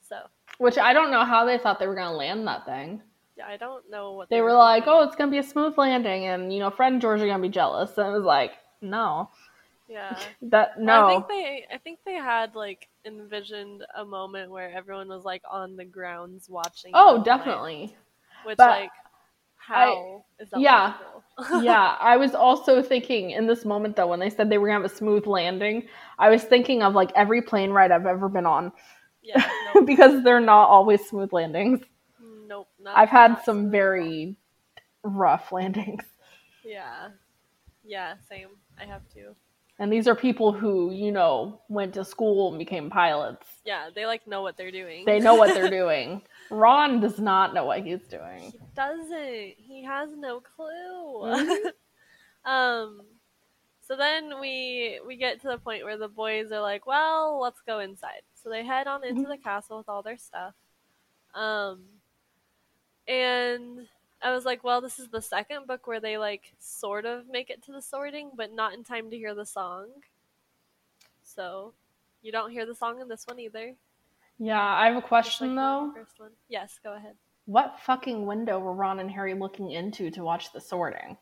So, 0.09 0.17
Which 0.59 0.79
I 0.79 0.93
don't 0.93 1.11
know 1.11 1.25
how 1.25 1.45
they 1.45 1.59
thought 1.59 1.79
they 1.79 1.87
were 1.87 1.95
gonna 1.95 2.17
land 2.17 2.47
that 2.47 2.65
thing. 2.65 3.03
yeah, 3.37 3.47
I 3.47 3.57
don't 3.57 3.89
know 3.91 4.13
what 4.13 4.29
They 4.31 4.41
were 4.41 4.53
like, 4.53 4.85
"Oh, 4.87 5.03
it's 5.03 5.17
gonna 5.17 5.31
be 5.31 5.39
a 5.39 5.43
smooth 5.43 5.77
landing," 5.79 6.27
and 6.27 6.53
you 6.53 6.59
know, 6.61 6.71
Fred 6.71 6.93
and 6.93 7.01
George 7.03 7.21
are 7.21 7.27
gonna 7.27 7.43
be 7.43 7.49
jealous. 7.49 7.97
And 7.99 8.09
it 8.09 8.13
was 8.13 8.25
like, 8.25 8.53
"No, 8.81 9.31
yeah. 9.93 10.19
that 10.43 10.81
no." 10.81 11.07
I 11.07 11.11
think 11.11 11.29
they, 11.29 11.67
I 11.73 11.79
think 11.79 11.99
they 12.05 12.15
had 12.15 12.55
like 12.55 12.89
envisioned 13.05 13.85
a 13.97 14.05
moment 14.05 14.51
where 14.51 14.71
everyone 14.71 15.09
was 15.09 15.25
like 15.25 15.43
on 15.51 15.77
the 15.77 15.85
grounds 15.85 16.49
watching. 16.49 16.93
oh, 16.95 17.23
definitely. 17.23 17.95
Which 18.45 18.57
But 18.57 18.71
like, 18.71 18.91
how 19.57 20.25
is 20.41 20.51
that 20.51 20.61
yeah. 20.61 20.95
possible? 21.39 21.63
yeah, 21.63 21.97
I 22.01 22.17
was 22.17 22.35
also 22.35 22.83
thinking 22.83 23.31
in 23.31 23.47
this 23.47 23.65
moment 23.65 23.97
though 23.97 24.09
when 24.09 24.21
they 24.21 24.31
said 24.31 24.51
they 24.51 24.59
were 24.59 24.69
gonna 24.69 24.83
have 24.83 24.91
a 24.91 24.95
smooth 24.95 25.27
landing, 25.27 25.89
I 26.19 26.31
was 26.31 26.43
thinking 26.43 26.83
of 26.83 26.95
like 26.95 27.13
every 27.15 27.43
plane 27.43 27.71
ride 27.71 27.93
I've 27.93 28.07
ever 28.07 28.29
been 28.29 28.47
on 28.47 28.73
yeah. 29.23 29.49
Nope. 29.75 29.87
because 29.87 30.23
they're 30.23 30.41
not 30.41 30.69
always 30.69 31.07
smooth 31.07 31.33
landings. 31.33 31.81
nope 32.47 32.69
not, 32.81 32.97
I've 32.97 33.09
had 33.09 33.37
some 33.45 33.71
very 33.71 34.37
rough 35.03 35.53
landings. 35.53 36.05
Yeah. 36.65 37.09
Yeah. 37.85 38.15
Same. 38.29 38.49
I 38.79 38.85
have 38.85 39.09
to. 39.15 39.35
And 39.79 39.93
these 39.93 40.07
are 40.07 40.15
people 40.15 40.53
who, 40.53 40.93
you 40.93 41.11
know, 41.11 41.61
went 41.69 41.95
to 41.95 42.05
school 42.05 42.51
and 42.51 42.59
became 42.59 42.91
pilots. 42.91 43.47
Yeah, 43.65 43.89
they 43.95 44.07
like 44.07 44.27
know 44.27 44.43
what 44.43 44.57
they're 44.57 44.71
doing. 44.71 45.05
They 45.05 45.19
know 45.19 45.35
what 45.35 45.55
they're 45.55 45.71
doing. 45.83 46.23
Ron 46.51 47.01
does 47.01 47.19
not 47.19 47.55
know 47.55 47.65
what 47.65 47.81
he's 47.81 48.07
doing. 48.07 48.53
He 48.53 48.61
doesn't. 48.77 49.55
He 49.57 49.83
has 49.85 50.11
no 50.17 50.41
clue. 50.41 51.23
Mhm. 51.25 51.73
um 52.45 53.03
so 53.81 53.97
then 53.97 54.41
we 54.41 55.01
we 55.07 55.17
get 55.17 55.41
to 55.43 55.49
the 55.49 55.59
point 55.59 55.85
where 55.85 55.97
the 55.99 56.09
boys 56.09 56.53
are 56.53 56.61
like, 56.61 56.87
"Well, 56.87 57.41
let's 57.41 57.61
go 57.67 57.79
inside." 57.81 58.23
So 58.35 58.51
they 58.51 58.65
head 58.65 58.87
on 58.87 59.05
into 59.05 59.27
the 59.29 59.37
castle 59.39 59.79
with 59.79 59.89
all 59.89 60.03
their 60.03 60.19
stuff. 60.19 60.55
Um 61.35 61.85
and 63.09 63.87
I 64.23 64.33
was 64.33 64.45
like, 64.45 64.63
"Well, 64.65 64.81
this 64.81 64.99
is 64.99 65.09
the 65.09 65.23
second 65.23 65.67
book 65.67 65.87
where 65.87 66.01
they 66.01 66.19
like 66.19 66.55
sort 66.59 67.05
of 67.05 67.29
make 67.29 67.51
it 67.51 67.63
to 67.65 67.73
the 67.73 67.83
sorting, 67.83 68.31
but 68.35 68.53
not 68.53 68.75
in 68.75 68.85
time 68.85 69.11
to 69.11 69.17
hear 69.17 69.35
the 69.35 69.47
song." 69.47 69.89
So, 71.23 71.75
you 72.23 72.33
don't 72.33 72.51
hear 72.51 72.67
the 72.67 72.75
song 72.75 73.01
in 73.01 73.09
this 73.09 73.27
one 73.27 73.39
either. 73.39 73.75
Yeah, 74.39 74.61
I 74.61 74.87
have 74.87 74.97
a 74.97 75.01
Just 75.01 75.05
like 75.05 75.09
question 75.09 75.55
though. 75.55 75.93
First 75.95 76.19
one. 76.19 76.33
Yes, 76.49 76.79
go 76.83 76.95
ahead. 76.95 77.15
What 77.47 77.81
fucking 77.81 78.27
window 78.27 78.59
were 78.59 78.73
Ron 78.73 79.01
and 79.01 79.11
Harry 79.11 79.35
looking 79.35 79.73
into 79.73 80.11
to 80.11 80.23
watch 80.23 80.53
the 80.53 80.61
sorting? 80.61 81.17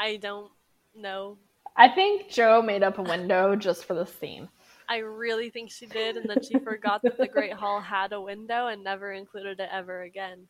I 0.00 0.16
don't 0.16 0.52
know 0.94 1.38
I 1.78 1.88
think 1.88 2.28
Joe 2.28 2.60
made 2.60 2.82
up 2.82 2.98
a 2.98 3.02
window 3.02 3.54
just 3.56 3.84
for 3.84 3.94
the 3.94 4.04
scene. 4.04 4.48
I 4.88 4.98
really 4.98 5.48
think 5.48 5.70
she 5.70 5.86
did, 5.86 6.16
and 6.16 6.28
then 6.28 6.42
she 6.42 6.58
forgot 6.58 7.02
that 7.02 7.18
the 7.18 7.28
Great 7.28 7.52
Hall 7.52 7.80
had 7.80 8.12
a 8.12 8.20
window 8.20 8.66
and 8.66 8.82
never 8.82 9.12
included 9.12 9.60
it 9.60 9.68
ever 9.70 10.02
again. 10.02 10.48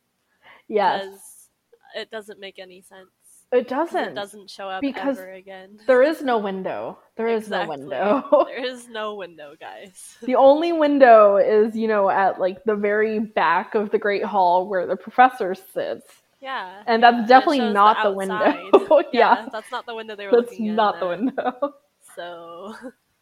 Yes. 0.69 1.49
It 1.95 2.09
doesn't 2.11 2.39
make 2.39 2.59
any 2.59 2.81
sense. 2.81 3.09
It 3.51 3.67
doesn't. 3.67 4.09
It 4.09 4.13
doesn't 4.15 4.49
show 4.51 4.69
up 4.69 4.81
because 4.81 5.17
ever 5.17 5.31
again. 5.31 5.79
There 5.87 6.03
is 6.03 6.21
no 6.21 6.37
window. 6.37 6.99
There 7.17 7.27
is 7.27 7.45
Exactly. 7.45 7.77
no 7.77 7.81
window. 7.81 8.45
there 8.47 8.63
is 8.63 8.87
no 8.87 9.15
window, 9.15 9.55
guys. 9.59 10.17
the 10.21 10.35
only 10.35 10.71
window 10.71 11.37
is, 11.37 11.75
you 11.75 11.87
know, 11.87 12.11
at 12.11 12.39
like 12.39 12.63
the 12.65 12.75
very 12.75 13.17
back 13.19 13.73
of 13.73 13.89
the 13.89 13.97
Great 13.97 14.23
Hall 14.23 14.67
where 14.67 14.85
the 14.85 14.95
professor 14.95 15.55
sits. 15.55 16.05
Yeah. 16.39 16.83
And 16.85 17.01
that's 17.01 17.17
And 17.17 17.27
definitely 17.27 17.57
shows 17.57 17.73
not 17.73 17.97
the, 18.03 18.09
outside. 18.11 18.63
window. 18.71 19.01
yeah. 19.11 19.47
That's 19.51 19.71
not 19.71 19.87
the 19.87 19.95
window 19.95 20.15
they 20.15 20.27
were 20.27 20.31
That's 20.31 20.51
looking 20.51 20.69
at. 20.69 20.75
not 20.75 20.99
the 20.99 21.07
window. 21.07 21.73
So, 22.15 22.75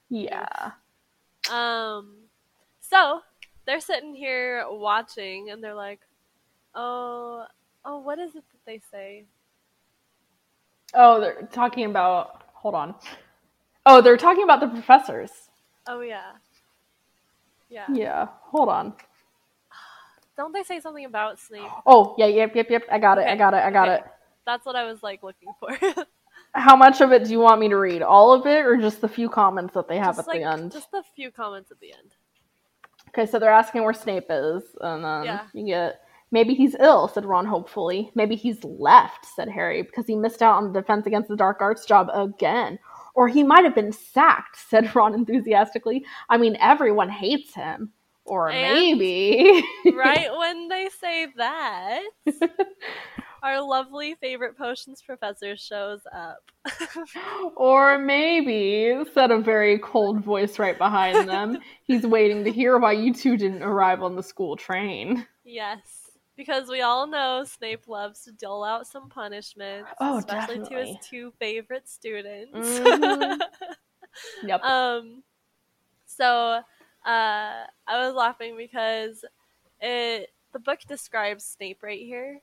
yeah. 0.09 0.71
um, 1.49 2.15
so 2.81 3.21
they're 3.65 3.79
sitting 3.81 4.13
here 4.15 4.65
watching, 4.69 5.49
and 5.51 5.63
they're 5.63 5.73
like, 5.73 5.99
"Oh, 6.77 7.45
oh, 7.83 7.99
what 7.99 8.19
is 8.19 8.35
it 8.35 8.43
that 8.51 8.65
they 8.65 8.79
say?" 8.91 9.25
Oh, 10.93 11.19
they're 11.19 11.49
talking 11.51 11.85
about. 11.85 12.43
Hold 12.53 12.75
on. 12.75 12.95
Oh, 13.85 14.01
they're 14.01 14.17
talking 14.17 14.43
about 14.43 14.61
the 14.61 14.67
professors. 14.67 15.31
Oh 15.87 16.01
yeah, 16.01 16.31
yeah. 17.69 17.87
Yeah. 17.93 18.27
Hold 18.51 18.69
on. 18.69 18.93
Don't 20.37 20.53
they 20.53 20.63
say 20.63 20.79
something 20.79 21.05
about 21.05 21.39
Snape? 21.39 21.69
Oh, 21.85 22.13
yeah, 22.17 22.27
yep, 22.27 22.55
yep, 22.55 22.69
yep. 22.69 22.83
I 22.91 22.99
got 22.99 23.17
it. 23.17 23.27
I 23.27 23.35
got 23.35 23.55
it. 23.55 23.57
I 23.57 23.71
got 23.71 23.89
okay. 23.89 24.03
it. 24.03 24.11
That's 24.45 24.65
what 24.65 24.75
I 24.75 24.85
was 24.85 25.01
like 25.01 25.23
looking 25.23 25.49
for. 25.59 25.69
How 26.53 26.75
much 26.75 27.01
of 27.01 27.11
it 27.11 27.25
do 27.25 27.31
you 27.31 27.39
want 27.39 27.59
me 27.59 27.69
to 27.69 27.77
read? 27.77 28.03
All 28.03 28.31
of 28.31 28.45
it, 28.45 28.65
or 28.65 28.77
just 28.77 29.01
the 29.01 29.07
few 29.07 29.29
comments 29.29 29.73
that 29.73 29.87
they 29.87 29.97
have 29.97 30.15
just 30.15 30.19
at 30.19 30.27
like 30.27 30.41
the 30.41 30.47
end? 30.47 30.71
just 30.71 30.91
the 30.91 31.03
few 31.15 31.31
comments 31.31 31.71
at 31.71 31.79
the 31.79 31.91
end. 31.91 32.15
Okay, 33.09 33.25
so 33.25 33.39
they're 33.39 33.51
asking 33.51 33.83
where 33.83 33.93
Snape 33.93 34.27
is, 34.29 34.63
and 34.81 35.03
then 35.03 35.23
Yeah. 35.25 35.47
you 35.53 35.65
get 35.65 36.01
maybe 36.31 36.53
he's 36.53 36.75
ill, 36.79 37.07
said 37.07 37.25
Ron 37.25 37.45
hopefully. 37.45 38.11
Maybe 38.15 38.35
he's 38.35 38.63
left, 38.63 39.25
said 39.25 39.49
Harry, 39.49 39.81
because 39.83 40.05
he 40.07 40.15
missed 40.15 40.41
out 40.41 40.55
on 40.57 40.71
the 40.71 40.79
defense 40.81 41.05
against 41.07 41.29
the 41.29 41.35
dark 41.37 41.57
arts 41.61 41.85
job 41.85 42.09
again. 42.13 42.79
Or 43.15 43.27
he 43.27 43.43
might 43.43 43.63
have 43.63 43.75
been 43.75 43.91
sacked, 43.91 44.57
said 44.69 44.93
Ron 44.95 45.13
enthusiastically. 45.13 46.05
I 46.29 46.37
mean, 46.37 46.57
everyone 46.59 47.09
hates 47.09 47.53
him. 47.53 47.91
Or 48.25 48.49
And- 48.49 48.73
maybe. 48.73 49.63
right 49.93 50.27
when 50.37 50.67
they 50.67 50.89
say 50.99 51.27
that, 51.37 52.01
our 53.41 53.61
lovely 53.61 54.15
favorite 54.19 54.57
potions 54.57 55.01
professor 55.01 55.55
shows 55.55 56.01
up. 56.13 56.39
or 57.55 57.97
maybe, 57.97 58.95
said 59.13 59.31
a 59.31 59.39
very 59.39 59.79
cold 59.79 60.23
voice 60.23 60.59
right 60.59 60.77
behind 60.77 61.29
them, 61.29 61.59
he's 61.85 62.05
waiting 62.05 62.43
to 62.43 62.51
hear 62.51 62.77
why 62.77 62.91
you 62.91 63.13
two 63.13 63.37
didn't 63.37 63.63
arrive 63.63 64.03
on 64.03 64.15
the 64.15 64.23
school 64.23 64.55
train. 64.57 65.25
yes, 65.45 65.96
because 66.37 66.69
we 66.69 66.81
all 66.81 67.07
know 67.07 67.43
Snape 67.43 67.87
loves 67.87 68.21
to 68.21 68.31
dole 68.31 68.63
out 68.63 68.87
some 68.87 69.09
punishments, 69.09 69.89
Oh, 69.99 70.19
especially 70.19 70.59
to 70.63 70.75
his 70.75 70.95
two 71.03 71.33
favorite 71.39 71.89
students. 71.89 72.55
Mhm. 72.55 73.39
Yep. 74.43 74.63
um, 74.63 75.23
so 76.05 76.25
uh, 76.25 76.61
I 77.05 77.67
was 78.07 78.15
laughing 78.15 78.55
because 78.57 79.23
it 79.81 80.31
the 80.53 80.59
book 80.59 80.79
describes 80.87 81.43
Snape 81.43 81.83
right 81.83 81.99
here, 81.99 82.39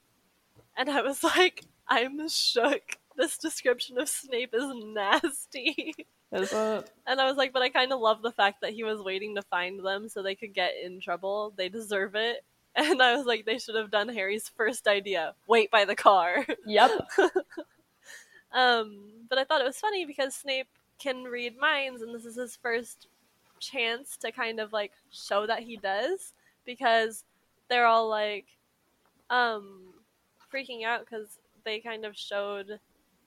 and 0.76 0.88
I 0.90 1.02
was 1.02 1.22
like, 1.36 1.64
I'm 1.88 2.28
shook. 2.28 2.98
This 3.16 3.38
description 3.38 3.98
of 3.98 4.08
Snape 4.08 4.54
is 4.54 4.64
nasty. 4.84 5.94
Is 6.32 6.52
it? 6.52 6.90
And 7.06 7.20
I 7.20 7.26
was 7.28 7.36
like, 7.36 7.52
but 7.52 7.62
I 7.62 7.68
kind 7.68 7.92
of 7.92 8.00
love 8.00 8.22
the 8.22 8.32
fact 8.32 8.60
that 8.62 8.72
he 8.72 8.82
was 8.82 9.00
waiting 9.00 9.34
to 9.36 9.42
find 9.42 9.84
them 9.84 10.08
so 10.08 10.20
they 10.22 10.34
could 10.34 10.52
get 10.54 10.72
in 10.82 11.00
trouble. 11.00 11.52
They 11.56 11.68
deserve 11.68 12.14
it. 12.16 12.44
And 12.76 13.00
I 13.00 13.16
was 13.16 13.24
like, 13.24 13.44
they 13.44 13.58
should 13.58 13.76
have 13.76 13.92
done 13.92 14.08
Harry's 14.08 14.48
first 14.48 14.88
idea 14.88 15.34
wait 15.46 15.70
by 15.70 15.84
the 15.84 15.94
car. 15.94 16.44
Yep. 16.66 16.90
Um, 18.54 19.26
but 19.28 19.36
I 19.36 19.44
thought 19.44 19.60
it 19.60 19.66
was 19.66 19.78
funny 19.78 20.04
because 20.06 20.34
Snape 20.34 20.68
can 21.00 21.24
read 21.24 21.58
minds, 21.58 22.02
and 22.02 22.14
this 22.14 22.24
is 22.24 22.36
his 22.36 22.56
first 22.56 23.08
chance 23.58 24.16
to 24.18 24.30
kind 24.30 24.60
of 24.60 24.72
like 24.72 24.92
show 25.10 25.46
that 25.46 25.62
he 25.62 25.76
does 25.76 26.34
because 26.64 27.24
they're 27.68 27.86
all 27.86 28.08
like 28.08 28.46
um 29.30 29.94
freaking 30.52 30.84
out 30.84 31.00
because 31.00 31.38
they 31.64 31.80
kind 31.80 32.04
of 32.04 32.16
showed 32.16 32.78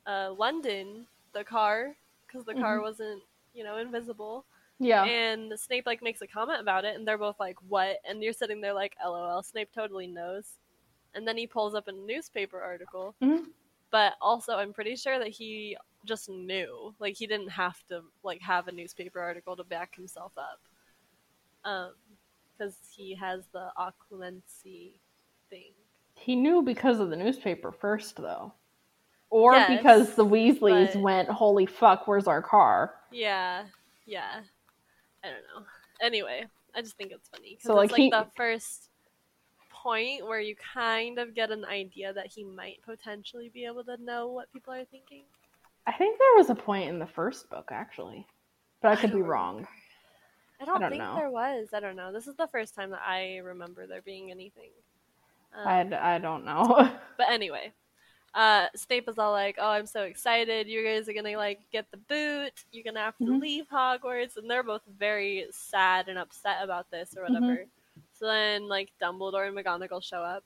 uh 0.06 0.32
London 0.38 1.08
the 1.34 1.44
car 1.44 1.96
because 2.26 2.46
the 2.46 2.54
car 2.54 2.82
wasn't 2.82 3.22
you 3.54 3.64
know 3.64 3.78
invisible 3.78 4.46
Yeah. 4.80 5.04
and 5.06 5.60
Snape 5.60 5.86
like 5.88 6.04
makes 6.04 6.22
a 6.22 6.28
comment 6.28 6.62
about 6.62 6.86
it, 6.86 6.96
and 6.96 7.08
they're 7.08 7.18
both 7.18 7.40
like, 7.40 7.58
"What?" 7.68 7.98
And 8.08 8.22
you're 8.22 8.34
sitting 8.34 8.62
there 8.62 8.74
like, 8.74 8.96
"LOL." 9.04 9.42
Snape 9.44 9.72
totally 9.74 10.08
knows. 10.08 10.58
And 11.16 11.28
then 11.28 11.36
he 11.38 11.48
pulls 11.48 11.74
up 11.74 11.88
a 11.88 11.92
newspaper 11.92 12.62
article, 12.62 13.16
Mhm. 13.22 13.48
but 13.90 14.14
also 14.22 14.56
I'm 14.58 14.74
pretty 14.74 14.96
sure 14.96 15.18
that 15.18 15.30
he 15.30 15.76
just 16.06 16.30
knew, 16.30 16.94
like 17.00 17.16
he 17.16 17.26
didn't 17.26 17.50
have 17.50 17.82
to 17.88 18.04
like 18.24 18.40
have 18.42 18.68
a 18.68 18.72
newspaper 18.72 19.20
article 19.20 19.56
to 19.56 19.64
back 19.64 19.96
himself 19.96 20.32
up, 20.38 20.60
um, 21.66 21.96
because 22.56 22.78
he 22.96 23.16
has 23.16 23.48
the 23.48 23.72
occlumency 23.78 25.00
thing. 25.50 25.74
He 26.14 26.36
knew 26.36 26.62
because 26.62 27.00
of 27.00 27.10
the 27.10 27.16
newspaper 27.16 27.72
first, 27.72 28.16
though. 28.18 28.54
Or 29.30 29.54
Yes, 29.56 29.70
because 29.82 30.16
the 30.16 30.26
Weasleys 30.26 30.94
but- 30.94 31.02
went, 31.02 31.30
holy 31.30 31.66
fuck, 31.66 32.08
where's 32.08 32.28
our 32.28 32.42
car? 32.42 32.94
Yeah, 33.12 33.68
yeah. 34.06 34.44
I 35.28 35.32
don't 35.32 35.62
know. 35.64 35.68
Anyway, 36.02 36.46
I 36.76 36.82
just 36.82 36.98
think 36.98 37.12
it's 37.12 37.28
funny 37.30 37.52
because 37.52 37.64
So, 37.68 37.76
like, 37.76 37.86
it's 37.86 37.94
like 37.94 38.02
he- 38.02 38.10
the 38.10 38.28
first 38.36 38.90
point 39.70 40.26
where 40.26 40.40
you 40.40 40.56
kind 40.74 41.20
of 41.20 41.36
get 41.36 41.52
an 41.52 41.66
idea 41.66 42.14
that 42.14 42.28
he 42.28 42.44
might 42.44 42.82
potentially 42.86 43.50
be 43.50 43.66
able 43.66 43.84
to 43.86 43.98
know 44.04 44.28
what 44.28 44.52
people 44.52 44.74
are 44.74 44.86
thinking. 44.86 45.24
I 45.86 45.94
think 45.94 46.18
there 46.18 46.36
was 46.38 46.50
a 46.50 46.56
point 46.56 46.90
in 46.90 47.00
the 47.00 47.08
first 47.08 47.50
book, 47.50 47.70
actually. 47.72 48.26
But 48.82 48.92
I 48.92 48.96
could 48.98 49.12
be 49.12 49.20
don't 49.20 49.28
wrong. 49.28 49.68
I 50.60 50.66
don't, 50.66 50.82
don't 50.82 50.90
think 50.90 51.02
know. 51.02 51.16
there 51.16 51.30
was. 51.30 51.70
I 51.74 51.80
don't 51.80 51.96
know. 51.96 52.12
This 52.12 52.28
is 52.28 52.36
the 52.36 52.48
first 52.48 52.76
time 52.76 52.90
that 52.92 53.02
I 53.06 53.38
remember 53.38 53.88
there 53.88 54.02
being 54.02 54.32
anything. 54.32 54.70
Um, 55.56 55.68
I, 55.94 56.16
I 56.16 56.20
don't 56.20 56.46
know. 56.46 56.92
But 57.18 57.30
anyway, 57.32 57.72
uh, 58.38 58.68
Snape 58.76 59.10
is 59.10 59.18
all 59.18 59.32
like, 59.32 59.58
"Oh, 59.60 59.70
I'm 59.70 59.88
so 59.88 60.04
excited! 60.04 60.68
You 60.68 60.84
guys 60.84 61.10
are 61.10 61.14
gonna 61.14 61.36
like 61.38 61.60
get 61.72 61.90
the 61.92 61.98
boot. 61.98 62.54
You're 62.72 62.84
gonna 62.84 63.00
have 63.02 63.18
to 63.18 63.24
Mhm. 63.26 63.42
leave 63.42 63.66
Hogwarts," 63.70 64.38
and 64.38 64.50
they're 64.50 64.64
both 64.64 64.84
very 64.86 65.48
sad 65.52 66.08
and 66.08 66.18
upset 66.20 66.58
about 66.64 66.90
this 66.92 67.18
or 67.18 67.24
Mm-hmm. 67.24 67.34
whatever. 67.34 67.66
So 68.14 68.28
then, 68.28 68.68
like 68.68 68.92
Dumbledore 69.02 69.48
and 69.48 69.58
McGonagall 69.58 70.04
show 70.04 70.22
up, 70.24 70.44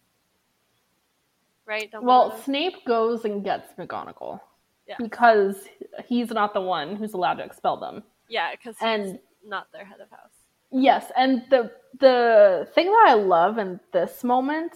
right? 1.66 1.92
Dumbledore 1.92 2.04
well. 2.04 2.38
Snape 2.44 2.86
goes 2.86 3.26
and 3.26 3.44
gets 3.44 3.74
McGonagall. 3.74 4.40
Yeah. 4.88 4.96
Because 4.98 5.68
he's 6.06 6.32
not 6.32 6.54
the 6.54 6.62
one 6.62 6.96
who's 6.96 7.14
allowed 7.14 7.36
to 7.36 7.44
expel 7.44 7.78
them. 7.78 8.04
yeah, 8.30 8.52
because 8.52 8.76
and- 8.82 9.20
not 9.44 9.72
their 9.72 9.84
head 9.86 10.00
of 10.00 10.10
house. 10.10 10.32
Yes, 10.72 11.12
and 11.18 11.44
the 11.50 11.72
the 12.00 12.70
thing 12.74 12.86
that 12.88 13.06
I 13.10 13.14
love 13.16 13.58
in 13.58 13.80
this 13.92 14.24
moment, 14.24 14.74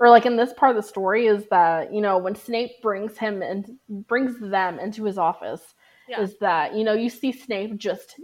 or 0.00 0.10
like 0.10 0.26
in 0.26 0.36
this 0.36 0.52
part 0.52 0.70
of 0.70 0.76
the 0.82 0.86
story, 0.88 1.26
is 1.26 1.46
that 1.48 1.92
you 1.92 2.00
know 2.00 2.18
when 2.18 2.34
Snape 2.34 2.82
brings 2.82 3.16
him 3.18 3.42
and 3.42 3.78
brings 3.88 4.38
them 4.40 4.78
into 4.78 5.04
his 5.04 5.18
office, 5.18 5.74
Yeah. 6.08 6.20
is 6.20 6.38
that 6.38 6.74
you 6.74 6.84
know 6.84 6.92
you 6.92 7.08
see 7.10 7.32
Snape 7.32 7.76
just 7.76 8.20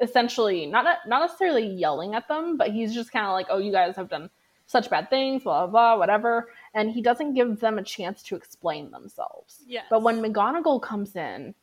essentially 0.00 0.66
not 0.66 0.84
not 1.06 1.20
necessarily 1.22 1.66
yelling 1.66 2.14
at 2.14 2.28
them, 2.28 2.56
but 2.56 2.70
he's 2.70 2.94
just 2.94 3.12
kind 3.12 3.26
of 3.26 3.32
like, 3.32 3.46
oh, 3.50 3.58
you 3.58 3.72
guys 3.72 3.96
have 3.96 4.08
done 4.08 4.30
such 4.66 4.90
bad 4.90 5.08
things, 5.10 5.42
blah 5.44 5.66
blah 5.66 5.70
blah, 5.70 5.98
whatever, 5.98 6.48
and 6.74 6.90
he 6.90 7.00
doesn't 7.02 7.34
give 7.34 7.60
them 7.60 7.78
a 7.78 7.82
chance 7.82 8.22
to 8.24 8.36
explain 8.36 8.90
themselves. 8.90 9.62
Yes. 9.66 9.86
But 9.88 10.02
when 10.02 10.20
McGonagall 10.20 10.82
comes 10.82 11.14
in, 11.16 11.54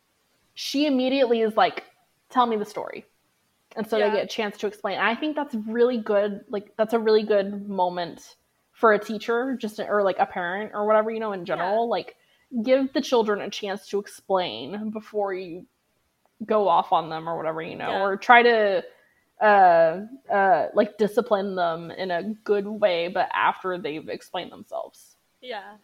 she 0.56 0.86
immediately 0.86 1.42
is 1.42 1.56
like, 1.58 1.84
"Tell 2.30 2.46
me 2.46 2.56
the 2.58 2.66
story," 2.66 3.06
and 3.76 3.88
so 3.88 3.98
Yeah. 3.98 4.10
they 4.10 4.16
get 4.18 4.24
a 4.26 4.28
chance 4.28 4.58
to 4.60 4.68
explain. 4.68 4.98
And 5.00 5.08
I 5.08 5.16
think 5.16 5.36
that's 5.36 5.54
really 5.56 5.98
good. 5.98 6.46
Like 6.50 6.76
that's 6.78 6.94
a 6.94 7.00
really 7.00 7.24
good 7.24 7.68
moment 7.70 8.36
for 8.74 8.94
a 8.94 9.00
teacher, 9.00 9.56
just 9.60 9.80
or 9.80 10.04
like 10.04 10.18
a 10.20 10.26
parent 10.26 10.72
or 10.74 10.86
whatever 10.86 11.10
you 11.12 11.20
know 11.20 11.32
in 11.34 11.46
general. 11.46 11.88
Like 11.90 12.16
give 12.64 12.92
the 12.94 13.02
children 13.02 13.42
a 13.42 13.50
chance 13.50 13.88
to 13.88 14.00
explain 14.00 14.90
before 14.92 15.34
you 15.34 15.66
go 16.46 16.68
off 16.68 16.92
on 16.92 17.10
them 17.10 17.28
or 17.30 17.38
whatever 17.38 17.62
you 17.62 17.76
know, 17.76 17.90
Yeah. 17.90 18.02
or 18.02 18.18
try 18.18 18.44
to 18.44 18.84
uh 19.42 20.02
uh 20.32 20.68
like 20.74 20.98
discipline 20.98 21.56
them 21.56 21.92
in 21.92 22.12
a 22.12 22.24
good 22.44 22.68
way, 22.68 23.08
but 23.08 23.30
after 23.34 23.78
they've 23.78 24.08
explained 24.10 24.52
themselves. 24.52 25.16
Yeah. 25.42 25.78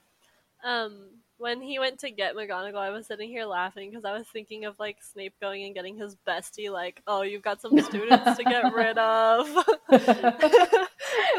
Um, 0.63 1.09
when 1.39 1.61
he 1.61 1.79
went 1.79 1.99
to 1.99 2.11
get 2.11 2.35
McGonagall, 2.35 2.75
I 2.75 2.89
was 2.91 3.07
sitting 3.07 3.29
here 3.29 3.45
laughing 3.45 3.89
because 3.89 4.03
I 4.03 4.15
was 4.15 4.27
thinking 4.27 4.65
of 4.65 4.77
like 4.77 4.97
Snape 5.01 5.33
going 5.41 5.63
and 5.63 5.73
getting 5.73 5.97
his 5.97 6.15
bestie, 6.27 6.69
like, 6.69 7.01
"Oh, 7.07 7.21
you've 7.21 7.41
got 7.41 7.61
some 7.61 7.79
students 7.81 8.37
to 8.37 8.43
get 8.43 8.73
rid 8.73 8.97
of." 8.97 9.47
and 9.89 10.03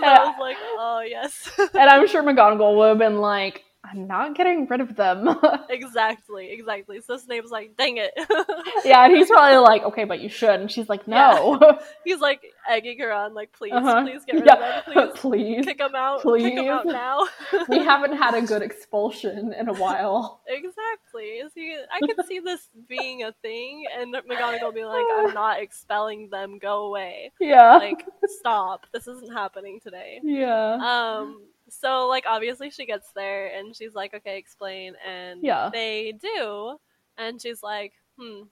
I 0.04 0.24
was 0.24 0.36
like, 0.40 0.56
"Oh 0.58 1.04
yes, 1.06 1.50
and 1.58 1.90
I'm 1.90 2.08
sure 2.08 2.22
McGonagall 2.22 2.76
would 2.76 2.88
have 2.88 2.98
been 2.98 3.18
like, 3.18 3.62
I'm 3.90 4.06
not 4.06 4.34
getting 4.36 4.66
rid 4.66 4.80
of 4.80 4.94
them. 4.96 5.28
exactly, 5.70 6.50
exactly." 6.50 7.00
So 7.00 7.16
Snape's 7.16 7.50
like, 7.50 7.76
"Dang 7.76 7.96
it!" 7.98 8.12
yeah, 8.84 9.04
and 9.04 9.16
he's 9.16 9.28
probably 9.28 9.58
like, 9.58 9.82
okay, 9.82 10.04
but 10.04 10.20
you 10.20 10.28
should. 10.28 10.60
And 10.60 10.70
she's 10.70 10.88
like, 10.88 11.08
no. 11.08 11.58
He's 12.04 12.20
like 12.20 12.42
egging 12.68 12.98
her 13.00 13.12
on, 13.12 13.34
like, 13.34 13.52
"Please, 13.52 13.72
Uh-huh. 13.72 14.02
please 14.02 14.24
get 14.24 14.36
rid 14.36 14.46
Yeah. 14.46 14.54
of 14.54 14.84
them, 14.94 15.10
please." 15.12 15.20
Please. 15.20 15.64
Kick 15.66 15.80
him 15.80 15.94
out. 15.94 16.22
Kick 16.22 16.54
him 16.54 16.68
out 16.68 16.84
Please. 16.84 16.92
now. 16.92 17.26
we 17.68 17.78
haven't 17.78 18.16
had 18.16 18.34
a 18.34 18.42
good 18.42 18.62
expulsion 18.62 19.52
in 19.52 19.68
a 19.68 19.72
while. 19.74 20.40
Exactly. 20.46 21.42
See, 21.54 21.76
I 21.92 22.00
could 22.00 22.24
see 22.26 22.38
this 22.40 22.68
being 22.88 23.22
a 23.24 23.32
thing, 23.42 23.84
and 23.98 24.14
McGonagall 24.14 24.74
be 24.74 24.84
like, 24.84 25.04
"I'm 25.16 25.34
not 25.34 25.60
expelling 25.60 26.28
them. 26.30 26.58
Go 26.58 26.86
away. 26.86 27.32
Yeah. 27.40 27.76
Like, 27.76 28.06
stop. 28.26 28.86
This 28.92 29.06
isn't 29.08 29.32
happening 29.32 29.80
today." 29.80 30.20
yeah. 30.22 30.74
Um. 30.80 31.42
So, 31.70 32.06
like, 32.08 32.24
obviously, 32.26 32.70
she 32.70 32.86
gets 32.86 33.12
there, 33.12 33.48
and 33.48 33.74
she's 33.76 33.94
like, 33.94 34.14
"Okay, 34.14 34.38
explain." 34.38 34.94
And 35.06 35.42
Yeah. 35.42 35.72
they 35.72 36.12
do, 36.20 36.78
and 37.18 37.40
she's 37.40 37.62
like, 37.62 37.94
"Hmm, 38.18 38.42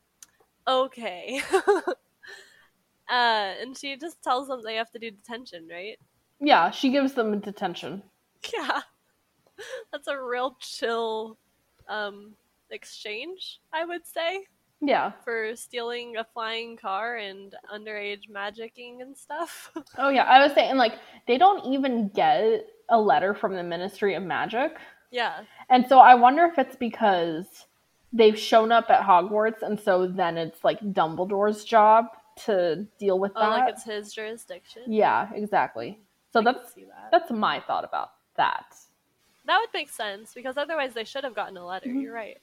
okay." 0.68 1.40
uh, 1.54 1.94
and 3.08 3.76
she 3.76 3.96
just 3.96 4.22
tells 4.22 4.48
them 4.48 4.62
they 4.62 4.76
have 4.76 4.90
to 4.92 4.98
do 4.98 5.10
detention, 5.10 5.68
right? 5.70 5.98
yeah, 6.40 6.70
she 6.72 6.90
gives 6.90 7.14
them 7.14 7.38
detention. 7.40 8.02
Yeah. 8.52 8.82
That's 9.92 10.08
a 10.08 10.20
real 10.20 10.56
chill 10.60 11.38
um 11.88 12.36
exchange, 12.70 13.60
I 13.72 13.84
would 13.84 14.06
say, 14.06 14.46
Yeah. 14.80 15.12
for 15.24 15.56
stealing 15.56 16.16
a 16.16 16.24
flying 16.24 16.76
car 16.76 17.16
and 17.16 17.54
underage 17.72 18.30
magicking 18.32 19.02
and 19.02 19.16
stuff. 19.16 19.72
Oh, 19.98 20.08
yeah. 20.08 20.24
I 20.24 20.42
was 20.44 20.52
saying, 20.54 20.76
like, 20.76 20.92
they 21.26 21.36
don't 21.38 21.64
even 21.72 22.08
get 22.14 22.66
a 22.88 22.98
letter 23.00 23.34
from 23.34 23.54
the 23.54 23.62
Ministry 23.64 24.14
of 24.14 24.22
Magic. 24.22 24.76
yeah. 25.10 25.42
And 25.68 25.86
so 25.88 25.98
I 25.98 26.14
wonder 26.14 26.44
if 26.44 26.58
it's 26.58 26.76
because 26.76 27.66
they've 28.12 28.38
shown 28.38 28.70
up 28.72 28.88
at 28.88 29.02
Hogwarts, 29.02 29.62
and 29.62 29.78
so 29.78 30.06
then 30.06 30.38
it's 30.38 30.62
like 30.64 30.80
Dumbledore's 30.80 31.64
job 31.64 32.06
to 32.46 32.86
deal 32.98 33.18
with 33.18 33.32
Oh, 33.34 33.40
that. 33.40 33.48
like 33.50 33.68
it's 33.74 33.82
his 33.84 34.12
jurisdiction. 34.14 34.82
Yeah, 34.86 35.28
exactly. 35.34 35.98
So 36.32 36.40
I 36.40 36.44
that's 36.44 36.72
that. 36.74 37.08
that's 37.10 37.30
my 37.32 37.60
thought 37.66 37.84
about 37.84 38.10
that. 38.36 38.74
That 39.46 39.58
would 39.60 39.70
make 39.74 39.88
sense 39.90 40.32
because 40.34 40.56
otherwise 40.56 40.94
they 40.94 41.04
should 41.04 41.24
have 41.24 41.34
gotten 41.34 41.56
a 41.56 41.66
letter. 41.66 41.88
Mm-hmm. 41.88 42.00
You're 42.00 42.14
right. 42.14 42.38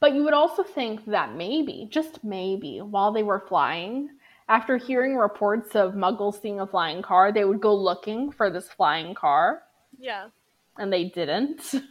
But 0.00 0.14
you 0.14 0.22
would 0.24 0.34
also 0.34 0.62
think 0.62 1.04
that 1.06 1.34
maybe, 1.34 1.88
just 1.90 2.22
maybe, 2.22 2.80
while 2.80 3.10
they 3.12 3.22
were 3.24 3.40
flying, 3.48 4.10
after 4.48 4.76
hearing 4.76 5.16
reports 5.16 5.74
of 5.74 5.94
muggles 5.94 6.40
seeing 6.40 6.60
a 6.60 6.66
flying 6.66 7.02
car, 7.02 7.32
they 7.32 7.44
would 7.44 7.60
go 7.60 7.74
looking 7.74 8.30
for 8.30 8.48
this 8.50 8.68
flying 8.68 9.14
car, 9.14 9.62
Yeah. 9.98 10.28
and 10.78 10.92
they 10.92 11.04
didn't. 11.04 11.74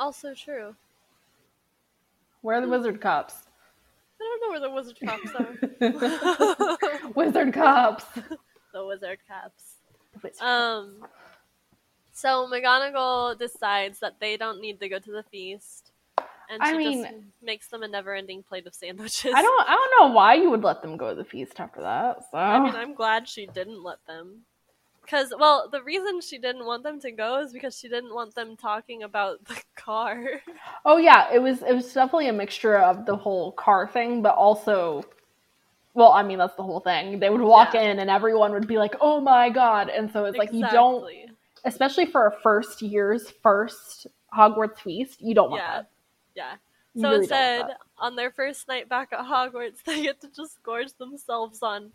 Also 0.00 0.32
true. 0.32 0.76
Where 2.42 2.56
are 2.58 2.60
the 2.60 2.68
wizard 2.68 3.00
cops? 3.00 3.34
I 4.20 4.38
don't 4.40 4.40
know 4.42 4.50
where 4.50 4.60
the 4.60 4.70
wizard 4.70 4.98
cops 5.04 5.34
are. 5.34 7.10
Wizard 7.16 7.52
cops. 7.52 8.04
the 8.72 8.86
wizard 8.86 9.18
caps. 9.26 9.74
Um. 10.40 11.04
So 12.12 12.46
McGonagall 12.48 13.36
decides 13.38 13.98
that 13.98 14.20
they 14.20 14.36
don't 14.36 14.60
need 14.60 14.78
to 14.78 14.88
go 14.88 15.00
to 15.00 15.10
the 15.10 15.24
feast, 15.24 15.87
and 16.48 16.62
I 16.62 16.72
she 16.72 16.78
mean- 16.78 17.02
just 17.04 17.14
makes 17.42 17.68
them 17.68 17.82
a 17.82 17.88
never-ending 17.88 18.42
plate 18.42 18.66
of 18.66 18.74
sandwiches. 18.74 19.32
I 19.34 19.42
don't 19.42 19.68
I 19.68 19.74
don't 19.74 20.08
know 20.08 20.14
why 20.14 20.34
you 20.34 20.50
would 20.50 20.62
let 20.64 20.82
them 20.82 20.96
go 20.96 21.10
to 21.10 21.14
the 21.14 21.24
feast 21.24 21.60
after 21.60 21.80
that. 21.82 22.24
So 22.30 22.38
I 22.38 22.58
mean, 22.60 22.74
I'm 22.74 22.94
glad 22.94 23.28
she 23.28 23.46
didn't 23.46 23.82
let 23.82 23.98
them. 24.06 24.42
Because, 25.02 25.32
well, 25.38 25.70
the 25.72 25.82
reason 25.82 26.20
she 26.20 26.36
didn't 26.36 26.66
want 26.66 26.82
them 26.82 27.00
to 27.00 27.10
go 27.10 27.40
is 27.40 27.50
because 27.50 27.78
she 27.78 27.88
didn't 27.88 28.14
want 28.14 28.34
them 28.34 28.56
talking 28.58 29.02
about 29.04 29.42
the 29.46 29.58
car. 29.74 30.22
Oh 30.84 30.98
yeah, 30.98 31.32
it 31.32 31.38
was 31.38 31.62
it 31.62 31.72
was 31.74 31.92
definitely 31.94 32.28
a 32.28 32.32
mixture 32.34 32.76
of 32.76 33.06
the 33.06 33.16
whole 33.16 33.52
car 33.52 33.88
thing, 33.88 34.20
but 34.20 34.34
also 34.34 35.02
well, 35.94 36.12
I 36.12 36.22
mean 36.22 36.38
that's 36.38 36.54
the 36.56 36.62
whole 36.62 36.80
thing. 36.80 37.18
They 37.18 37.30
would 37.30 37.40
walk 37.40 37.72
Yeah. 37.74 37.82
in 37.82 37.98
and 38.00 38.10
everyone 38.10 38.52
would 38.52 38.68
be 38.68 38.76
like, 38.78 38.94
"Oh 39.00 39.20
my 39.20 39.48
god." 39.50 39.88
And 39.88 40.10
so 40.12 40.26
it's 40.26 40.36
like 40.38 40.52
you 40.52 40.66
don't 40.70 41.04
especially 41.64 42.04
for 42.06 42.26
a 42.26 42.40
first 42.42 42.82
year's 42.82 43.30
first 43.42 44.06
Hogwarts 44.36 44.78
feast, 44.80 45.20
you 45.22 45.34
don't 45.34 45.50
want 45.50 45.62
Yeah. 45.62 45.76
that. 45.78 45.90
Yeah. 46.38 46.54
You 46.94 47.02
So 47.02 47.08
really 47.10 47.20
instead, 47.24 47.66
on 47.98 48.16
their 48.16 48.30
first 48.30 48.66
night 48.68 48.88
back 48.88 49.08
at 49.12 49.20
Hogwarts, 49.20 49.82
they 49.86 50.02
get 50.02 50.20
to 50.22 50.28
just 50.28 50.62
gorge 50.62 50.92
themselves 50.98 51.58
on 51.62 51.92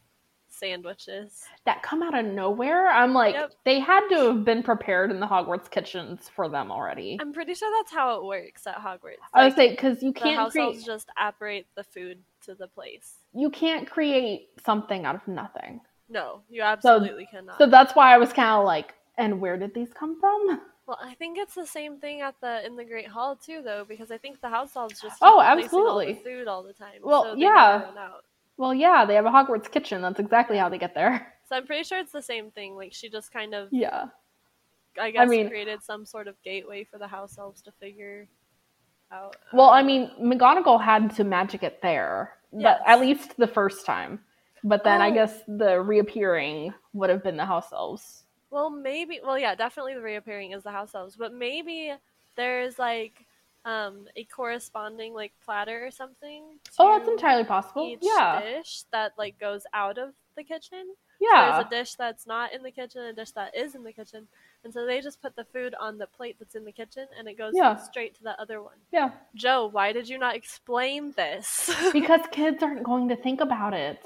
sandwiches. 0.50 1.44
that 1.66 1.82
come 1.82 2.04
out 2.04 2.14
of 2.18 2.26
nowhere, 2.26 2.88
I'm 2.88 3.14
like 3.14 3.34
Yep. 3.34 3.54
they 3.66 3.80
had 3.80 4.08
to 4.10 4.16
have 4.28 4.46
been 4.46 4.62
prepared 4.62 5.10
in 5.10 5.20
the 5.20 5.26
Hogwarts 5.26 5.70
kitchens 5.70 6.30
for 6.30 6.48
them 6.48 6.72
already. 6.72 7.18
I'm 7.20 7.34
pretty 7.34 7.56
sure 7.56 7.72
that's 7.80 7.92
how 7.92 8.18
it 8.18 8.24
works 8.24 8.68
at 8.68 8.76
Hogwarts. 8.76 9.18
I 9.34 9.46
would 9.46 9.54
Like, 9.54 9.56
say 9.56 9.70
because 9.72 10.04
you 10.04 10.14
can't 10.14 10.36
house 10.38 10.56
elves 10.56 10.76
create 10.78 10.86
just 10.86 11.10
apparate 11.20 11.66
the 11.76 11.84
food 11.84 12.20
to 12.46 12.54
the 12.56 12.68
place. 12.68 13.16
you 13.34 13.50
can't 13.50 13.90
create 13.90 14.50
something 14.64 15.06
out 15.06 15.16
of 15.16 15.28
nothing. 15.28 15.82
No, 16.10 16.42
you 16.50 16.62
absolutely 16.62 17.26
cannot. 17.32 17.58
So 17.58 17.66
that's 17.66 17.94
why 17.96 18.14
I 18.14 18.18
was 18.20 18.32
kind 18.32 18.52
of 18.52 18.66
like, 18.66 18.94
and 19.18 19.42
where 19.42 19.58
did 19.58 19.74
these 19.74 19.92
come 19.94 20.20
from? 20.20 20.62
well, 20.88 20.98
I 21.02 21.14
think 21.16 21.38
it's 21.38 21.56
the 21.56 21.66
same 21.68 21.98
thing 22.00 22.22
at 22.22 22.36
the 22.42 22.66
in 22.66 22.76
the 22.76 22.84
Great 22.86 23.08
Hall 23.08 23.36
too, 23.36 23.62
though, 23.64 23.86
because 23.88 24.12
I 24.12 24.18
think 24.18 24.42
the 24.42 24.50
house 24.50 24.76
elves 24.76 25.00
just 25.02 25.18
Oh, 25.22 25.40
replacing 25.40 25.80
all 25.80 25.96
the 26.00 26.08
absolutely. 26.08 26.14
food 26.24 26.48
all 26.48 26.64
the 26.64 26.74
time. 26.74 27.00
Well, 27.04 27.24
so 27.24 27.34
yeah. 27.36 27.48
never 27.82 27.86
run 27.86 27.98
out. 27.98 28.24
Well, 28.58 28.74
yeah, 28.74 29.06
they 29.06 29.16
have 29.16 29.26
a 29.26 29.30
Hogwarts 29.32 29.72
kitchen. 29.72 30.02
That's 30.02 30.20
exactly 30.20 30.58
how 30.58 30.70
they 30.70 30.78
get 30.78 30.94
there. 30.96 31.30
So 31.50 31.58
I'm 31.58 31.68
pretty 31.68 31.84
sure 31.84 32.00
it's 32.00 32.14
the 32.14 32.22
same 32.22 32.52
thing. 32.52 32.76
Like 32.78 32.94
she 32.94 33.10
just 33.10 33.32
kind 33.34 33.54
of, 33.54 33.68
Yeah. 33.72 34.06
I 35.00 35.12
guess, 35.12 35.28
mean- 35.30 35.50
created 35.50 35.84
some 35.84 36.06
sort 36.06 36.28
of 36.30 36.42
gateway 36.42 36.86
for 36.86 36.98
the 36.98 37.06
house 37.08 37.38
elves 37.38 37.62
to 37.64 37.72
figure 37.74 38.28
out. 39.12 39.36
Well, 39.52 39.70
I 39.70 39.84
mean, 39.84 40.10
McGonagall 40.20 40.82
had 40.82 41.14
to 41.18 41.24
magic 41.26 41.62
it 41.62 41.82
there, 41.82 42.32
Yes. 42.54 42.80
but 42.80 42.90
at 42.90 43.02
least 43.02 43.36
the 43.38 43.46
first 43.46 43.86
time. 43.86 44.22
But 44.64 44.86
then 44.86 45.02
I 45.02 45.10
Oh. 45.10 45.14
guess 45.14 45.42
the 45.50 45.82
reappearing 45.82 46.74
would 46.94 47.10
have 47.10 47.22
been 47.24 47.36
the 47.38 47.46
house 47.46 47.72
elves. 47.74 48.23
Well, 48.54 48.70
maybe. 48.70 49.20
Well, 49.24 49.40
yeah, 49.40 49.56
definitely 49.56 49.96
the 49.96 50.02
reappearing 50.02 50.52
is 50.52 50.62
the 50.62 50.72
house 50.72 50.94
elves, 50.94 51.16
but 51.16 51.34
maybe 51.34 51.92
there's 52.36 52.78
like 52.78 53.26
um, 53.66 54.08
a 54.16 54.24
corresponding 54.26 55.14
like 55.16 55.34
platter 55.44 55.86
or 55.86 55.90
something. 55.92 56.44
Oh, 56.78 56.96
that's 56.98 57.10
entirely 57.10 57.46
possible. 57.46 57.90
Each 57.90 58.00
Yeah. 58.04 58.42
dish 58.42 58.84
that 58.92 59.14
like 59.18 59.40
goes 59.40 59.64
out 59.74 59.98
of 59.98 60.14
the 60.38 60.44
kitchen. 60.44 60.86
So 61.20 61.28
Yeah. 61.34 61.52
there's 61.56 61.66
a 61.66 61.70
dish 61.70 61.96
that's 61.96 62.28
not 62.28 62.54
in 62.54 62.62
the 62.62 62.70
kitchen, 62.72 63.02
a 63.02 63.14
dish 63.14 63.32
that 63.32 63.56
is 63.58 63.74
in 63.74 63.84
the 63.84 63.92
kitchen, 63.94 64.28
and 64.64 64.72
so 64.72 64.86
they 64.86 65.02
just 65.02 65.20
put 65.22 65.36
the 65.36 65.46
food 65.46 65.74
on 65.80 65.98
the 65.98 66.06
plate 66.08 66.36
that's 66.38 66.54
in 66.54 66.64
the 66.66 66.72
kitchen, 66.72 67.08
and 67.18 67.28
it 67.28 67.38
goes 67.40 67.56
Yeah. 67.56 67.78
straight 67.78 68.14
to 68.16 68.24
the 68.24 68.40
other 68.40 68.62
one. 68.62 68.78
Yeah. 68.92 69.10
Joe, 69.34 69.66
why 69.72 69.94
did 69.94 70.08
you 70.08 70.20
not 70.20 70.36
explain 70.36 71.12
this? 71.14 71.72
Because 71.92 72.22
kids 72.32 72.62
aren't 72.62 72.84
going 72.84 73.10
to 73.10 73.16
think 73.16 73.42
about 73.42 73.74
it. 73.74 74.00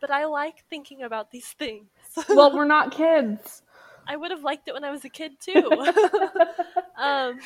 but 0.00 0.10
I 0.10 0.26
like 0.26 0.64
thinking 0.68 1.02
about 1.02 1.30
these 1.30 1.46
things. 1.58 1.88
Well, 2.28 2.52
we're 2.54 2.66
not 2.66 2.90
kids. 2.92 3.62
I 4.06 4.16
would 4.16 4.30
have 4.30 4.42
liked 4.44 4.68
it 4.68 4.74
when 4.74 4.84
I 4.84 4.90
was 4.90 5.04
a 5.04 5.08
kid 5.08 5.32
too. 5.40 5.70
um, 6.96 7.38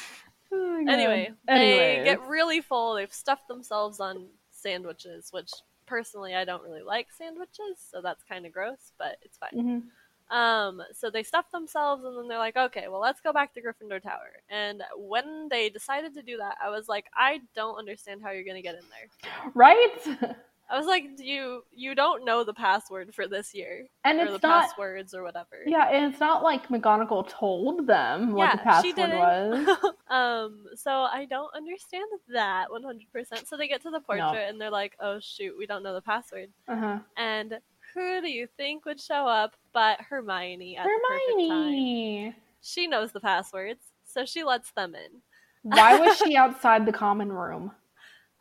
Oh, 0.51 0.79
anyway, 0.89 1.31
they 1.47 2.01
get 2.05 2.23
really 2.27 2.61
full. 2.61 2.95
They've 2.95 3.13
stuffed 3.13 3.49
themselves 3.49 4.01
on 4.01 4.27
sandwiches, 4.51 5.29
which 5.31 5.51
personally 5.87 6.35
I 6.35 6.45
don't 6.45 6.63
really 6.63 6.83
like 6.83 7.09
sandwiches, 7.13 7.77
so 7.91 8.01
that's 8.01 8.23
kind 8.25 8.47
of 8.47 8.53
gross, 8.53 8.93
but 8.99 9.19
it's 9.23 9.37
fine. 9.39 9.51
Mhm. 9.55 10.35
Um, 10.35 10.83
so 10.93 11.11
they 11.11 11.23
stuff 11.23 11.51
themselves, 11.51 12.05
and 12.05 12.17
then 12.17 12.29
they're 12.29 12.39
like, 12.39 12.57
"Okay, 12.57 12.89
well, 12.89 13.01
let's 13.01 13.21
go 13.21 13.33
back 13.33 13.55
to 13.55 13.63
Gryffindor 13.63 14.03
Tower." 14.03 14.43
And 14.51 14.83
when 14.97 15.49
they 15.49 15.71
decided 15.71 16.15
to 16.15 16.23
do 16.23 16.37
that, 16.39 16.59
I 16.63 16.69
was 16.71 16.89
like, 16.89 17.07
"I 17.15 17.41
don't 17.55 17.77
understand 17.77 18.23
how 18.23 18.31
you're 18.31 18.45
gonna 18.45 18.63
get 18.63 18.75
in 18.75 18.85
there." 18.91 19.51
Right? 19.55 20.37
I 20.71 20.77
was 20.77 20.87
like, 20.87 21.05
you 21.19 21.63
you 21.73 21.95
don't 21.95 22.25
know 22.25 22.45
the 22.45 22.53
password 22.53 23.15
for 23.15 23.27
this 23.27 23.55
year, 23.55 23.87
And 24.05 24.19
or 24.21 24.25
it's 24.25 24.41
the 24.41 24.49
not 24.49 24.65
passwords 24.65 25.15
or 25.15 25.23
whatever. 25.23 25.63
Yeah, 25.67 25.89
and 25.89 26.11
it's 26.13 26.21
not 26.21 26.43
like 26.43 26.69
McGonagall 26.69 27.29
told 27.29 27.87
them 27.87 28.33
what 28.33 28.53
the 28.53 28.63
Yeah, 28.65 28.83
she 28.83 28.93
didn't. 28.93 29.19
was. 29.19 29.69
um, 30.11 30.67
so 30.75 30.91
I 30.91 31.27
don't 31.31 31.55
understand 31.55 32.05
that 32.29 32.71
one 32.71 32.83
hundred 32.83 33.11
percent. 33.13 33.49
So 33.49 33.57
they 33.57 33.67
get 33.69 33.83
to 33.83 33.91
the 33.91 34.01
portrait 34.01 34.49
and 34.49 34.61
they're 34.61 34.71
like, 34.71 34.95
"Oh 35.01 35.19
shoot, 35.21 35.57
we 35.57 35.67
don't 35.67 35.83
know 35.83 35.95
the 35.95 36.03
password." 36.03 36.51
Uh-huh. 36.69 36.99
And 37.17 37.59
who 37.95 38.21
do 38.21 38.31
you 38.31 38.47
think 38.59 38.85
would 38.85 39.01
show 39.01 39.27
up 39.27 39.55
but 39.73 40.01
Hermione 40.03 40.77
at? 40.77 40.87
Hermione. 40.87 42.37
She 42.61 42.87
knows 42.87 43.13
the 43.13 43.21
passwords, 43.21 43.81
so 44.05 44.27
she 44.27 44.45
lets 44.45 44.73
them 44.73 44.95
in. 44.95 45.23
Why 45.63 45.99
was 45.99 46.19
she 46.25 46.37
outside 46.37 46.85
the 46.85 46.93
common 46.93 47.33
room? 47.33 47.73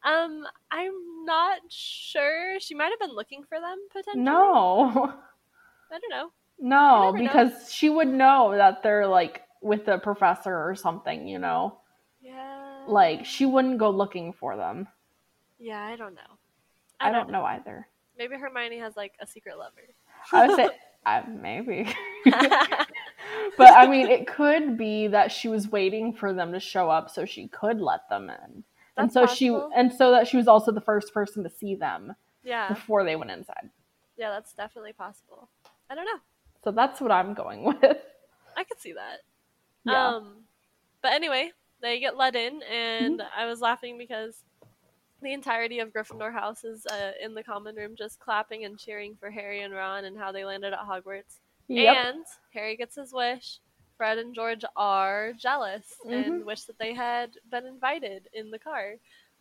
Um, 0.04 0.43
I'm 0.72 1.26
not 1.26 1.60
sure. 1.70 2.60
She 2.60 2.76
might 2.76 2.91
have 2.91 3.00
been 3.00 3.16
looking 3.16 3.43
for 3.43 3.60
them 3.60 3.78
potentially. 3.91 4.24
No. 4.24 5.14
I 5.91 6.00
don't 6.00 6.10
know. 6.10 6.32
No, 6.60 7.12
never 7.12 7.18
know. 7.18 7.24
because 7.24 7.72
she 7.72 7.89
would 7.89 8.08
know 8.08 8.54
that 8.56 8.82
they're 8.84 9.08
like 9.08 9.43
with 9.62 9.86
the 9.86 9.98
professor 9.98 10.54
or 10.54 10.76
something, 10.76 11.28
you 11.28 11.39
know? 11.39 11.80
Yeah. 12.22 12.84
Like 12.88 13.26
she 13.26 13.45
wouldn't 13.45 13.78
go 13.78 13.89
looking 13.89 14.34
for 14.34 14.56
them. 14.56 14.88
Yeah, 15.60 15.84
I 15.84 15.95
don't 15.95 16.16
know. 16.16 16.38
I, 17.00 17.12
don't 17.12 17.30
know 17.30 17.43
either. 17.43 17.88
Maybe 18.18 18.36
Hermione 18.36 18.80
has 18.80 18.95
like 18.95 19.14
a 19.20 19.28
secret 19.28 19.58
lover. 19.58 19.84
I 20.32 20.48
would 20.48 20.56
say 20.56 20.70
I, 21.06 21.24
maybe. 21.28 21.93
but 22.26 23.76
I 23.76 23.88
mean, 23.88 24.08
it 24.08 24.28
could 24.28 24.78
be 24.78 25.08
that 25.08 25.32
she 25.32 25.48
was 25.48 25.72
waiting 25.72 26.14
for 26.14 26.34
them 26.34 26.54
to 26.54 26.60
show 26.60 26.89
up 26.89 27.10
so 27.10 27.26
she 27.26 27.48
could 27.48 27.80
let 27.80 28.10
them 28.10 28.30
in. 28.30 28.64
And 28.98 29.12
That's 29.12 29.14
so 29.14 29.26
she 29.28 29.48
and 29.76 29.91
so 29.93 30.12
that 30.12 30.28
she 30.28 30.38
was 30.38 30.48
also 30.48 30.72
the 30.72 30.82
first 30.82 31.14
person 31.14 31.43
to 31.43 31.50
see 31.50 31.76
them 31.76 32.16
yeah, 32.43 32.70
before 32.70 33.04
they 33.04 33.16
went 33.16 33.32
inside. 33.32 33.70
yeah, 34.18 34.30
that's 34.30 34.54
definitely 34.54 34.93
possible. 34.93 35.50
I 35.89 35.95
don't 35.95 36.06
know. 36.06 36.20
So 36.64 36.72
that's 36.72 37.00
what 37.02 37.12
I'm 37.12 37.34
going 37.34 37.64
with. 37.82 37.98
I 38.56 38.64
could 38.64 38.80
see 38.80 38.93
that. 38.93 39.20
Yeah. 39.86 40.08
Um, 40.16 40.43
but 41.02 41.14
anyway, 41.14 41.52
they 41.82 42.00
get 42.00 42.18
let 42.18 42.36
in, 42.36 42.62
and 42.64 43.20
Mm-hmm. 43.20 43.39
I 43.39 43.45
was 43.45 43.62
laughing 43.62 43.98
because 43.98 44.43
the 45.22 45.34
entirety 45.34 45.80
of 45.80 45.93
Gryffindor 45.93 46.34
House 46.34 46.64
is 46.64 46.86
uh, 46.88 47.12
in 47.24 47.34
the 47.34 47.43
common 47.43 47.76
room, 47.76 47.95
just 47.98 48.20
clapping 48.20 48.66
and 48.66 48.78
cheering 48.78 49.16
for 49.20 49.30
Harry 49.32 49.62
and 49.62 49.74
Ron 49.74 50.06
and 50.06 50.18
how 50.18 50.32
they 50.32 50.45
landed 50.45 50.74
at 50.74 50.80
Hogwarts. 50.80 51.39
Yep. 51.68 51.95
And 51.98 52.26
Harry 52.54 52.76
gets 52.78 52.95
his 52.95 53.14
wish. 53.14 53.60
Fred 53.98 54.18
and 54.20 54.34
George 54.36 54.64
are 54.76 55.34
jealous 55.34 55.86
and 56.10 56.41
Mhm. 56.41 56.45
wish 56.45 56.64
that 56.64 56.78
they 56.80 56.93
had 56.93 57.32
been 57.50 57.66
invited 57.66 58.28
in 58.34 58.52
the 58.52 58.60
car. 58.60 58.93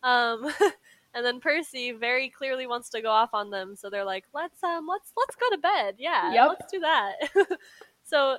Um, 0.03 0.43
and 1.13 1.25
then 1.25 1.39
Percy 1.39 1.91
very 1.91 2.29
clearly 2.29 2.67
wants 2.67 2.89
to 2.89 3.01
go 3.01 3.09
off 3.11 3.33
on 3.33 3.49
them, 3.49 3.75
so 3.75 3.89
they're 3.89 4.03
like, 4.03 4.25
"Let's 4.33 4.61
um, 4.63 4.87
let's 4.87 5.11
let's 5.15 5.35
go 5.35 5.49
to 5.51 5.57
bed. 5.57 5.95
Yeah, 5.97 6.33
Yep. 6.33 6.47
let's 6.49 6.71
do 6.71 6.79
that." 6.79 7.13
so, 8.03 8.37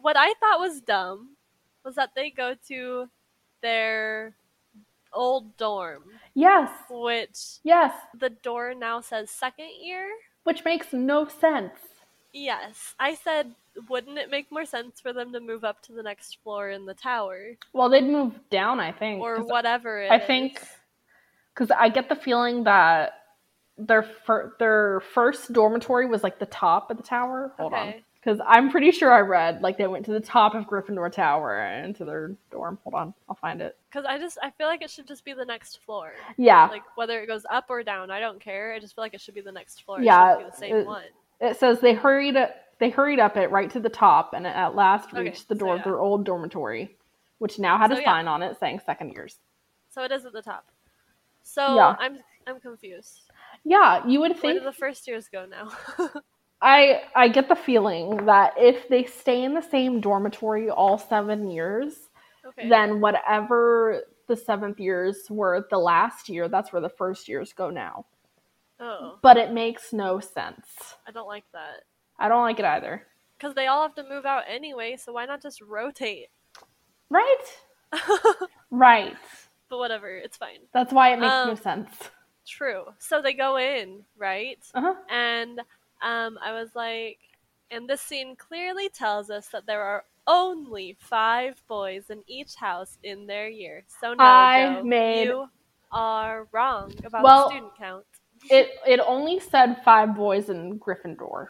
what 0.00 0.16
I 0.16 0.32
thought 0.34 0.60
was 0.60 0.80
dumb 0.80 1.36
was 1.84 1.94
that 1.94 2.14
they 2.14 2.30
go 2.30 2.54
to 2.68 3.08
their 3.62 4.34
old 5.12 5.56
dorm, 5.56 6.04
yes. 6.34 6.70
which 6.88 7.58
Yes. 7.64 7.92
the 8.14 8.30
door 8.30 8.74
now 8.74 9.00
says 9.00 9.30
second 9.30 9.70
year. 9.80 10.08
Which 10.44 10.64
makes 10.64 10.92
no 10.92 11.26
sense. 11.26 11.72
Yes, 12.32 12.94
I 12.98 13.14
said, 13.14 13.54
wouldn't 13.88 14.18
it 14.18 14.30
make 14.30 14.52
more 14.52 14.64
sense 14.64 15.00
for 15.00 15.12
them 15.12 15.32
to 15.32 15.40
move 15.40 15.64
up 15.64 15.82
to 15.82 15.92
the 15.92 16.02
next 16.02 16.38
floor 16.42 16.70
in 16.70 16.86
the 16.86 16.94
tower 16.94 17.56
Well, 17.72 17.88
they'd 17.88 18.04
move 18.04 18.38
down, 18.50 18.80
I 18.80 18.92
think. 18.92 19.20
Or 19.20 19.42
whatever? 19.42 20.02
it 20.02 20.10
I 20.10 20.18
think 20.18 20.60
because 21.54 21.70
I 21.70 21.88
get 21.88 22.08
the 22.08 22.16
feeling 22.16 22.64
that 22.64 23.14
their 23.76 24.02
fir- 24.02 24.54
their 24.58 25.00
first 25.14 25.52
dormitory 25.52 26.06
was 26.06 26.22
like 26.22 26.38
the 26.38 26.46
top 26.46 26.90
of 26.90 26.96
the 26.96 27.02
tower. 27.02 27.52
Hold 27.58 27.74
on, 27.74 27.94
because 28.14 28.40
I'm 28.46 28.70
pretty 28.70 28.90
sure 28.90 29.12
I 29.12 29.20
read 29.20 29.62
like 29.62 29.78
they 29.78 29.86
went 29.86 30.04
to 30.06 30.12
the 30.12 30.20
top 30.20 30.54
of 30.54 30.64
Gryffindor 30.66 31.10
Tower 31.10 31.58
and 31.60 31.96
to 31.96 32.04
their 32.04 32.36
dorm. 32.50 32.78
Hold 32.84 32.94
on, 32.94 33.14
I'll 33.28 33.36
find 33.36 33.60
it. 33.62 33.76
Because 33.90 34.04
I 34.06 34.18
just 34.18 34.38
I 34.42 34.50
feel 34.50 34.66
like 34.66 34.82
it 34.82 34.90
should 34.90 35.06
just 35.08 35.24
be 35.24 35.32
the 35.32 35.44
next 35.44 35.82
floor. 35.84 36.12
Yeah, 36.36 36.66
Like 36.66 36.82
whether 36.94 37.20
it 37.20 37.26
goes 37.26 37.44
up 37.50 37.66
or 37.70 37.82
down, 37.82 38.10
I 38.10 38.20
don't 38.20 38.40
care. 38.40 38.72
I 38.74 38.78
just 38.78 38.94
feel 38.94 39.02
like 39.02 39.14
it 39.14 39.20
should 39.20 39.34
be 39.34 39.40
the 39.40 39.52
next 39.52 39.82
floor. 39.84 40.00
Yeah, 40.00 40.32
it 40.32 40.36
should 40.36 40.44
be 40.44 40.50
the 40.50 40.56
same 40.56 40.76
it- 40.76 40.86
one. 40.86 41.04
It 41.40 41.58
says 41.58 41.80
they 41.80 41.94
hurried 41.94 42.36
they 42.78 42.90
hurried 42.90 43.20
up 43.20 43.36
it 43.36 43.50
right 43.50 43.70
to 43.70 43.80
the 43.80 43.88
top 43.90 44.32
and 44.34 44.46
at 44.46 44.74
last 44.74 45.12
Okay, 45.12 45.22
reached 45.24 45.48
the 45.48 45.54
so 45.54 45.58
door 45.58 45.74
of 45.74 45.80
yeah. 45.80 45.84
their 45.84 46.00
old 46.00 46.24
dormitory, 46.24 46.96
which 47.38 47.58
now 47.58 47.78
had 47.78 47.90
So 47.90 47.96
a 47.96 48.00
yeah. 48.00 48.04
sign 48.04 48.28
on 48.28 48.42
it 48.42 48.58
saying 48.58 48.80
second 48.84 49.12
years. 49.12 49.38
So 49.88 50.02
it 50.04 50.12
is 50.12 50.24
at 50.24 50.32
the 50.32 50.42
top. 50.42 50.66
So 51.42 51.74
Yeah. 51.76 51.96
I'm 51.98 52.18
I'm 52.46 52.60
confused. 52.60 53.20
Yeah, 53.64 54.06
you 54.06 54.20
would 54.20 54.38
Where 54.40 54.40
think 54.40 54.60
do 54.60 54.64
the 54.64 54.72
first 54.72 55.06
years 55.06 55.28
go 55.28 55.46
now? 55.46 55.70
I 56.62 57.02
I 57.14 57.28
get 57.28 57.48
the 57.48 57.56
feeling 57.56 58.26
that 58.26 58.54
if 58.56 58.88
they 58.88 59.04
stay 59.04 59.44
in 59.44 59.54
the 59.54 59.62
same 59.62 60.00
dormitory 60.00 60.70
all 60.70 60.98
seven 60.98 61.50
years, 61.50 61.94
okay. 62.46 62.68
then 62.68 63.00
whatever 63.00 64.02
the 64.28 64.36
seventh 64.36 64.78
years 64.80 65.26
were 65.30 65.66
the 65.70 65.78
last 65.78 66.28
year, 66.28 66.48
that's 66.48 66.72
where 66.72 66.82
the 66.82 66.88
first 66.88 67.28
years 67.28 67.52
go 67.52 67.70
now. 67.70 68.06
Oh, 68.80 69.18
But 69.22 69.36
it 69.36 69.52
makes 69.52 69.92
no 69.92 70.18
sense. 70.20 70.66
I 71.06 71.12
don't 71.12 71.26
like 71.28 71.44
that. 71.52 71.84
I 72.18 72.28
don't 72.28 72.42
like 72.42 72.58
it 72.58 72.64
either. 72.64 73.06
Because 73.38 73.54
they 73.54 73.66
all 73.68 73.82
have 73.82 73.94
to 73.94 74.08
move 74.08 74.26
out 74.26 74.44
anyway, 74.48 74.96
so 74.96 75.12
why 75.12 75.24
not 75.26 75.40
just 75.42 75.60
rotate? 75.62 76.28
Right? 77.08 77.36
Right. 78.70 79.16
But 79.68 79.78
whatever, 79.78 80.08
it's 80.08 80.36
fine. 80.36 80.60
That's 80.72 80.92
why 80.92 81.12
it 81.12 81.18
makes 81.18 81.32
no 81.32 81.50
Um, 81.50 81.56
sense. 81.56 81.90
True. 82.46 82.84
So 82.98 83.20
they 83.20 83.32
go 83.34 83.56
in, 83.58 84.04
right? 84.16 84.58
Uh-huh. 84.74 84.94
And 85.08 85.58
um, 86.02 86.38
I 86.42 86.52
was 86.52 86.70
like, 86.74 87.18
and 87.70 87.88
this 87.88 88.00
scene 88.00 88.36
clearly 88.36 88.88
tells 88.88 89.28
us 89.30 89.48
that 89.48 89.66
there 89.66 89.82
are 89.82 90.04
only 90.26 90.96
five 91.00 91.60
boys 91.68 92.10
in 92.10 92.22
each 92.28 92.54
house 92.54 92.96
in 93.02 93.26
their 93.26 93.48
year. 93.48 93.82
So 94.00 94.14
no, 94.14 94.22
I 94.24 94.74
Joe, 94.76 94.84
made- 94.84 95.24
you 95.24 95.48
are 95.92 96.46
wrong 96.52 96.92
about 97.04 97.22
Well- 97.24 97.48
the 97.48 97.54
student 97.56 97.76
count. 97.76 98.04
It 98.48 98.70
it 98.86 99.00
only 99.00 99.38
said 99.40 99.82
five 99.84 100.14
boys 100.16 100.48
in 100.48 100.78
Gryffindor. 100.78 101.48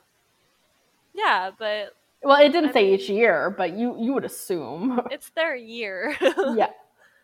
Yeah, 1.14 1.50
but 1.58 1.94
Well, 2.22 2.40
it 2.40 2.50
didn't 2.52 2.70
I 2.70 2.72
say 2.72 2.84
mean- 2.84 2.94
each 2.94 3.08
year, 3.08 3.50
but 3.56 3.72
you 3.72 3.96
you 3.98 4.12
would 4.14 4.24
assume. 4.24 5.00
it's 5.10 5.30
their 5.30 5.54
year. 5.56 6.16
yeah. 6.20 6.70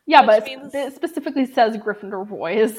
Yeah, 0.09 0.21
Which 0.21 0.27
but 0.29 0.45
means- 0.45 0.75
it 0.75 0.95
specifically 0.95 1.47
says 1.47 1.77
Gryffindor 1.77 2.29
boys. 2.29 2.79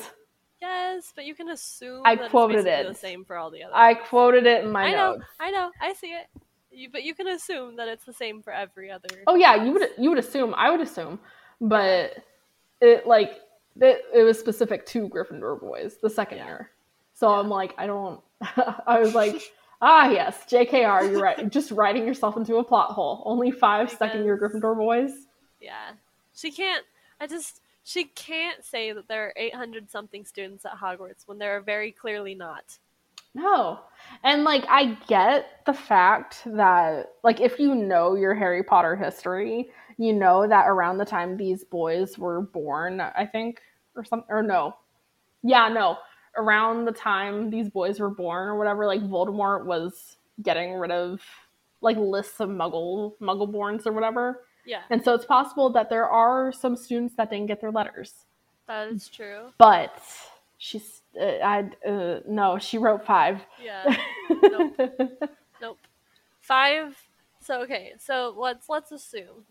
yes, 0.62 1.12
but 1.16 1.26
you 1.26 1.36
can 1.36 1.50
assume 1.50 2.02
I 2.06 2.16
that 2.16 2.30
quoted 2.30 2.66
it. 2.66 2.88
the 2.88 2.94
same 2.94 3.26
for 3.26 3.36
all 3.36 3.52
the 3.52 3.64
others. 3.64 3.74
I 3.76 3.94
quoted 3.96 4.46
it 4.46 4.64
in 4.64 4.72
my 4.72 4.86
I 4.86 4.92
know, 4.92 5.12
notes. 5.16 5.26
I 5.40 5.52
know, 5.52 5.72
I 5.82 5.94
see 5.94 6.08
it. 6.14 6.28
You, 6.72 6.90
but 6.92 7.04
you 7.04 7.14
can 7.16 7.28
assume 7.28 7.76
that 7.78 7.88
it's 7.88 8.06
the 8.06 8.14
same 8.14 8.42
for 8.42 8.54
every 8.54 8.90
other. 8.92 9.08
Oh 9.28 9.36
yeah, 9.36 9.56
you 9.64 9.74
would 9.74 9.90
you 9.98 10.10
would 10.10 10.20
assume. 10.20 10.54
I 10.56 10.70
would 10.70 10.80
assume, 10.82 11.20
but 11.60 12.16
it 12.82 13.08
like 13.08 13.40
it, 13.82 14.06
it 14.14 14.24
was 14.24 14.40
specific 14.40 14.86
to 14.88 15.10
Gryffindor 15.10 15.60
boys 15.60 15.98
the 16.02 16.10
second 16.10 16.38
Yeah. 16.40 16.46
year. 16.46 16.72
So 17.18 17.30
I'm 17.30 17.50
like, 17.50 17.74
I 17.80 17.88
don't. 17.88 18.22
I 18.86 19.00
was 19.00 19.16
like, 19.16 19.42
ah 19.82 20.08
yes, 20.08 20.38
Jkr, 20.48 21.12
you're 21.12 21.20
right. 21.20 21.50
Just 21.50 21.72
writing 21.72 22.06
yourself 22.06 22.38
into 22.38 22.58
a 22.58 22.64
plot 22.64 22.92
hole. 22.92 23.24
Only 23.26 23.50
five 23.50 23.90
second 23.92 24.24
year 24.24 24.38
Gryffindor 24.38 24.78
boys. 24.78 25.12
Yeah. 25.60 25.94
She 26.36 26.52
can't 26.52 26.86
I 27.20 27.26
just 27.26 27.62
she 27.84 28.04
can't 28.04 28.64
say 28.64 28.92
that 28.92 29.08
there 29.08 29.26
are 29.26 29.34
800 29.36 29.90
something 29.90 30.26
students 30.26 30.64
at 30.64 30.74
Hogwarts 30.74 31.28
when 31.28 31.40
there 31.40 31.58
are 31.58 31.62
very 31.62 31.92
clearly 31.92 32.36
not. 32.36 32.78
No. 33.34 33.80
And 34.24 34.44
like 34.44 34.66
I 34.70 34.96
get 35.08 35.66
the 35.66 35.74
fact 35.74 36.44
that 36.46 37.14
like 37.24 37.42
if 37.42 37.58
you 37.58 37.74
know 37.74 38.14
your 38.14 38.36
Harry 38.36 38.62
Potter 38.62 38.96
history, 38.96 39.72
you 39.98 40.14
know 40.14 40.48
that 40.48 40.68
around 40.68 41.00
the 41.00 41.06
time 41.06 41.36
these 41.36 41.64
boys 41.64 42.16
were 42.20 42.42
born, 42.42 43.02
I 43.02 43.26
think, 43.26 43.60
or 43.96 44.04
something 44.04 44.30
or 44.30 44.44
no. 44.44 44.76
Yeah, 45.42 45.70
no. 45.70 45.98
Around 46.38 46.86
the 46.86 46.92
time 46.92 47.50
these 47.50 47.70
boys 47.70 48.00
were 48.00 48.10
born 48.10 48.48
or 48.48 48.58
whatever, 48.58 48.86
like 48.86 49.02
Voldemort 49.02 49.66
was 49.66 50.18
getting 50.42 50.74
rid 50.74 50.92
of 50.92 51.22
like 51.82 51.98
lists 51.98 52.40
of 52.40 52.50
muggle 52.50 53.14
muggleborns 53.22 53.86
or 53.86 53.92
whatever. 53.92 54.42
Yeah, 54.66 54.82
And 54.90 55.02
so 55.04 55.14
it's 55.14 55.26
possible 55.26 55.70
that 55.72 55.90
there 55.90 56.08
are 56.10 56.52
some 56.52 56.76
students 56.76 57.16
that 57.16 57.30
didn't 57.30 57.46
get 57.48 57.62
their 57.62 57.72
letters. 57.72 58.26
that 58.68 58.90
is 58.90 59.08
true. 59.08 59.54
But 59.58 59.98
she's 60.58 61.02
uh, 61.20 61.26
I 61.44 61.70
uh, 61.88 62.20
no, 62.28 62.58
she 62.60 62.78
wrote 62.78 63.06
5. 63.06 63.42
Yeah. 63.64 63.98
Nope. 64.30 64.80
Nope. 65.62 65.78
5 66.42 66.96
So 67.42 67.62
okay, 67.62 67.94
so 67.98 68.36
let's 68.38 68.68
let's 68.70 68.92
assume. 68.92 69.46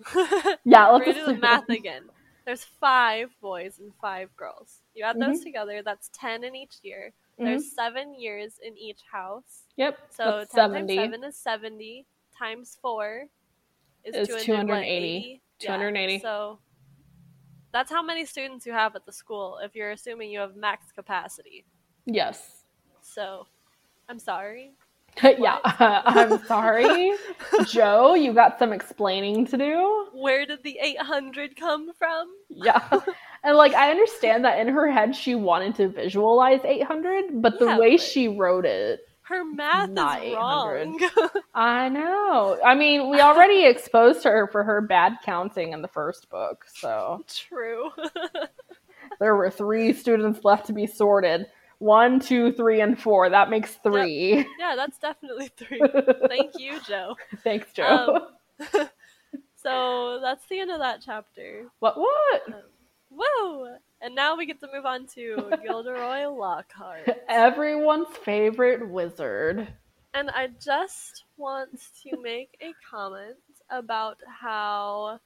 Yeah, 0.65 0.89
let's 0.91 1.05
gonna 1.07 1.15
do 1.15 1.27
the 1.27 1.35
math 1.35 1.69
again. 1.71 2.03
There's 2.45 2.63
5 2.63 3.31
boys 3.41 3.79
and 3.81 3.93
5 4.01 4.37
girls. 4.37 4.83
You 4.97 5.05
add 5.05 5.21
those 5.21 5.39
Mm-hmm. 5.39 5.45
together, 5.45 5.83
that's 5.85 6.11
10 6.15 6.45
in 6.45 6.57
each 6.57 6.77
year. 6.83 7.15
There's 7.39 7.65
7 7.77 8.21
years 8.21 8.61
in 8.65 8.79
each 8.79 9.03
house. 9.13 9.65
Yep. 9.77 9.99
So 10.11 10.41
that's 10.41 10.53
10 10.55 10.73
70. 10.73 10.97
times 10.97 11.13
7 11.13 11.25
is 11.25 11.39
70 11.39 12.07
times 12.39 12.79
4 12.83 13.27
is, 14.05 14.17
Is 14.17 14.29
280. 14.45 15.43
280. 15.61 16.15
Yeah, 16.15 16.21
so 16.23 16.61
that's 17.73 17.91
how 17.91 18.03
many 18.03 18.25
students 18.27 18.67
you 18.67 18.73
have 18.73 18.97
at 18.97 19.07
the 19.07 19.13
school 19.13 19.59
if 19.63 19.75
you're 19.77 19.93
assuming 19.93 20.31
you 20.31 20.41
have 20.41 20.57
max 20.57 20.93
capacity. 20.93 21.67
Yes. 22.07 22.65
So, 23.03 23.47
I'm 24.09 24.19
sorry. 24.21 24.73
yeah, 25.23 25.59
I'm 25.65 26.45
sorry. 26.47 27.13
Joe, 27.67 28.15
you 28.15 28.35
got 28.35 28.59
some 28.59 28.73
explaining 28.73 29.47
to 29.49 29.59
do. 29.59 30.07
Where 30.13 30.47
did 30.47 30.63
the 30.65 30.79
800 30.83 31.57
come 31.57 31.93
from? 31.99 32.29
Yeah. 32.51 33.01
And 33.47 33.57
like 33.57 33.75
I 33.75 33.91
understand 33.91 34.45
that 34.45 34.59
in 34.59 34.69
her 34.69 34.91
head 34.91 35.15
she 35.17 35.35
wanted 35.35 35.75
to 35.77 35.89
visualize 35.89 36.61
800, 36.65 37.41
but 37.41 37.59
the 37.59 37.67
Yeah, 37.67 37.79
way 37.79 37.93
but- 37.97 38.01
she 38.05 38.29
wrote 38.29 38.67
it, 38.67 39.01
Her 39.23 39.45
math 39.45 39.91
Not 39.91 40.23
is 40.25 40.35
wrong. 40.35 41.01
I 41.55 41.89
know. 41.89 42.59
I 42.65 42.75
mean, 42.75 43.09
we 43.11 43.21
already 43.21 43.65
exposed 43.67 44.25
her 44.25 44.49
for 44.53 44.63
her 44.65 44.81
bad 44.81 45.15
counting 45.25 45.73
in 45.73 45.81
the 45.81 45.89
first 45.89 46.29
book, 46.29 46.65
so 46.75 47.25
True. 47.29 47.91
there 49.21 49.37
were 49.37 49.51
three 49.51 49.93
students 49.93 50.45
left 50.45 50.67
to 50.67 50.73
be 50.73 50.87
sorted. 50.87 51.47
One, 51.79 52.19
two, 52.21 52.53
three, 52.53 52.81
and 52.81 52.99
four. 53.01 53.29
That 53.29 53.51
makes 53.51 53.75
three. 53.83 54.47
yeah, 54.59 54.75
that's 54.77 54.99
definitely 54.99 55.51
three. 55.57 55.81
Thank 56.29 56.59
you, 56.59 56.81
Joe. 56.89 57.15
Thanks, 57.45 57.71
Joe. 57.73 58.29
Um, 58.75 58.89
so 59.57 60.19
that's 60.23 60.47
the 60.49 60.61
end 60.61 60.71
of 60.71 60.79
that 60.81 61.01
chapter. 61.05 61.67
what? 61.81 61.99
What? 61.99 62.65
Woo! 63.17 63.69
And 64.01 64.15
now 64.15 64.37
we 64.37 64.47
get 64.47 64.61
to 64.61 64.69
move 64.73 64.85
on 64.85 65.07
to 65.15 65.51
Gilderoy 65.65 66.27
Lockhart. 66.29 67.09
Everyone's 67.29 68.15
favorite 68.25 68.87
wizard. 68.89 69.69
And 70.15 70.31
I 70.31 70.49
just 70.61 71.25
want 71.37 71.71
to 72.03 72.21
make 72.23 72.57
a 72.61 72.73
comment 72.89 73.37
about 73.71 74.19
how 74.27 75.21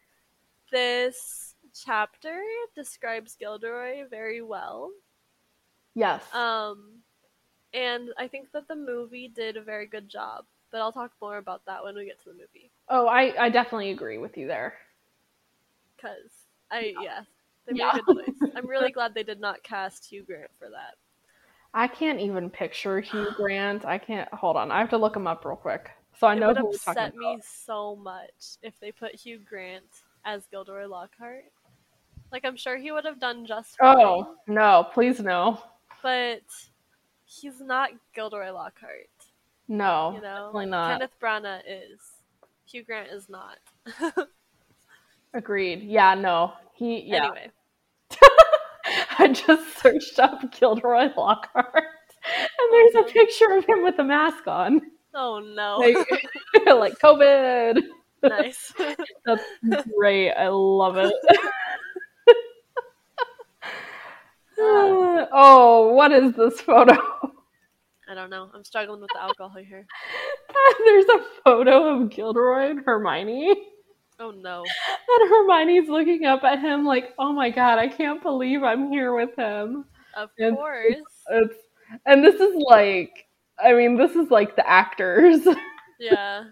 this 0.73 1.55
chapter 1.85 2.41
describes 2.75 3.37
Gilderoy 3.37 4.09
very 4.09 4.43
well. 4.43 4.91
Yes. 5.95 6.23
Um, 6.35 7.01
and 7.75 8.11
I 8.19 8.29
think 8.29 8.53
that 8.53 8.69
the 8.69 8.77
movie 8.77 9.29
did 9.29 9.57
a 9.57 9.63
very 9.63 9.87
good 9.87 10.09
job. 10.09 10.45
But 10.71 10.81
I'll 10.81 10.93
talk 10.93 11.11
more 11.21 11.39
about 11.39 11.67
that 11.67 11.83
when 11.83 11.97
we 11.97 12.05
get 12.05 12.21
to 12.21 12.27
the 12.27 12.35
movie. 12.35 12.71
oh, 12.89 13.09
I, 13.09 13.35
I 13.47 13.49
definitely 13.49 13.91
agree 13.91 14.19
with 14.19 14.37
you 14.37 14.47
there. 14.47 14.75
Because 15.97 16.31
I, 16.71 16.95
yeah, 17.03 17.23
they 17.71 17.75
made 17.75 17.81
Yeah. 17.81 17.97
a 17.99 18.03
good 18.03 18.27
choice. 18.27 18.51
I'm 18.57 18.67
really 18.69 18.91
glad 18.97 19.15
they 19.15 19.23
did 19.23 19.41
not 19.41 19.63
cast 19.63 20.05
Hugh 20.07 20.25
Grant 20.25 20.51
for 20.59 20.69
that. 20.71 20.95
I 21.73 21.87
can't 21.87 22.19
even 22.21 22.51
picture 22.51 23.01
Hugh 23.01 23.29
Grant. 23.37 23.85
I 23.85 23.97
can't. 23.99 24.29
Hold 24.35 24.57
on. 24.57 24.71
I 24.73 24.81
have 24.81 24.91
to 24.91 24.99
look 24.99 25.15
him 25.17 25.27
up 25.27 25.45
real 25.45 25.57
quick. 25.57 25.89
So 26.19 26.27
I 26.27 26.35
it 26.35 26.41
know 26.41 26.49
would 26.49 26.57
who 26.59 26.71
upset 26.71 27.15
me 27.17 27.35
about. 27.35 27.45
so 27.45 27.97
much 27.97 28.59
if 28.63 28.79
they 28.81 28.91
put 28.93 29.15
Hugh 29.15 29.39
Grant 29.49 29.85
as 30.25 30.47
Gilderoy 30.51 30.87
Lockhart. 30.87 31.45
Like 32.33 32.45
I'm 32.45 32.57
sure 32.57 32.77
he 32.77 32.93
would 32.93 33.05
have 33.05 33.21
done 33.21 33.47
just 33.47 33.77
oh, 33.81 33.95
fine, 33.95 34.05
Oh, 34.05 34.35
no. 34.47 34.87
Please 34.93 35.21
no. 35.21 35.59
but 36.03 36.43
he's 37.25 37.61
not 37.61 37.91
Gilderoy 38.15 38.51
Lockhart. 38.53 39.09
No. 39.69 40.13
You 40.17 40.21
know, 40.23 40.47
definitely 40.47 40.67
not. 40.67 40.93
Kenneth 40.93 41.15
Branagh 41.23 41.61
is. 41.67 42.01
Hugh 42.67 42.83
Grant 42.85 43.11
is 43.11 43.29
not. 43.29 43.59
Agreed. 45.35 45.83
Yeah, 45.83 46.15
no. 46.15 46.53
He, 46.75 47.03
yeah. 47.03 47.27
Anyway, 47.27 47.51
I 49.19 49.29
just 49.29 49.79
searched 49.79 50.19
up 50.19 50.51
Gilderoy 50.59 51.11
Lockhart. 51.17 51.75
And 51.75 52.73
there's 52.73 52.95
a 52.97 53.13
picture 53.13 53.51
of 53.57 53.65
him 53.65 53.83
with 53.83 53.99
a 53.99 54.05
mask 54.05 54.47
on. 54.47 54.81
oh 55.15 55.39
no, 55.41 55.79
Like, 55.79 55.97
like 56.67 56.99
COVID. 56.99 57.81
nice. 58.23 58.73
That's 59.25 59.89
great. 59.97 60.33
I 60.33 60.49
love 60.49 60.97
it. 60.99 61.13
oh, 64.59 65.93
what 65.95 66.13
is 66.13 66.33
this 66.35 66.61
photo? 66.61 66.97
I 68.09 68.15
don't 68.15 68.31
know. 68.31 68.51
I'm 68.53 68.65
struggling 68.65 69.01
with 69.01 69.11
the 69.15 69.23
alcohol 69.23 69.63
here. 69.63 69.87
There's 70.85 71.05
a 71.07 71.21
photo 71.45 71.97
of 72.03 72.11
Gilderoy 72.11 72.71
and 72.71 72.81
Hermione. 72.85 73.55
Oh 74.21 74.31
no. 74.33 74.63
And 75.19 75.31
Hermione's 75.31 75.89
looking 75.89 76.27
up 76.27 76.45
at 76.45 76.59
him 76.61 76.85
like, 76.85 77.15
oh 77.19 77.33
my 77.33 77.51
god, 77.51 77.79
I 77.79 77.89
can't 77.89 78.23
believe 78.23 78.63
I'm 78.63 78.91
here 78.91 79.15
with 79.15 79.35
him. 79.37 79.87
Of 80.17 80.31
It's- 80.39 80.55
course. 80.55 80.97
It's 81.31 81.55
and 82.07 82.23
this 82.25 82.41
is 82.41 82.55
like 82.69 83.27
I 83.63 83.73
mean, 83.75 83.97
this 83.97 84.13
is 84.13 84.31
like 84.31 84.57
the 84.57 84.69
actors. 84.69 85.41
Yeah. 86.03 86.45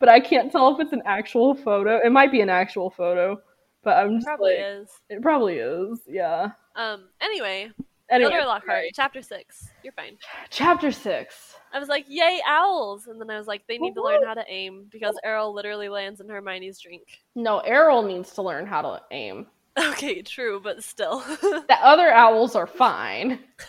but 0.00 0.08
I 0.08 0.18
can't 0.18 0.50
tell 0.50 0.74
if 0.74 0.80
it's 0.80 0.94
an 0.94 1.02
actual 1.04 1.54
photo. 1.54 1.98
It 2.02 2.10
might 2.10 2.32
be 2.32 2.40
an 2.40 2.48
actual 2.48 2.88
photo, 2.88 3.38
but 3.82 3.98
I'm 3.98 4.14
just 4.16 4.26
Probably 4.26 4.54
like, 4.56 4.64
is. 4.82 4.88
it 5.10 5.20
probably 5.20 5.56
is. 5.58 6.00
Yeah. 6.08 6.52
Um. 6.74 7.04
Anyway, 7.20 7.70
Anyway, 8.10 8.30
Lockhart, 8.30 8.66
right. 8.66 8.90
chapter 8.94 9.20
six. 9.20 9.68
You're 9.82 9.92
fine. 9.92 10.16
chapter 10.48 10.90
six. 10.90 11.54
I 11.74 11.78
was 11.80 11.88
like, 11.90 12.06
"Yay, 12.08 12.40
owls!" 12.46 13.08
And 13.08 13.20
then 13.20 13.28
I 13.30 13.36
was 13.36 13.46
like, 13.48 13.66
"They 13.66 13.76
need 13.78 13.94
to 13.94 14.02
learn 14.02 14.22
how 14.24 14.32
to 14.34 14.44
aim 14.48 14.86
because 14.90 15.18
Errol 15.24 15.52
literally 15.52 15.88
lands 15.90 16.20
in 16.20 16.28
Hermione's 16.28 16.78
drink." 16.80 17.02
No, 17.34 17.58
Errol 17.58 18.02
needs 18.02 18.32
to 18.34 18.42
learn 18.42 18.66
how 18.66 18.80
to 18.82 19.02
aim. 19.10 19.46
Okay, 19.76 20.22
true, 20.22 20.60
but 20.62 20.84
still, 20.84 21.18
The 21.42 21.76
other 21.82 22.08
owls 22.08 22.54
are 22.54 22.68
fine. 22.68 23.40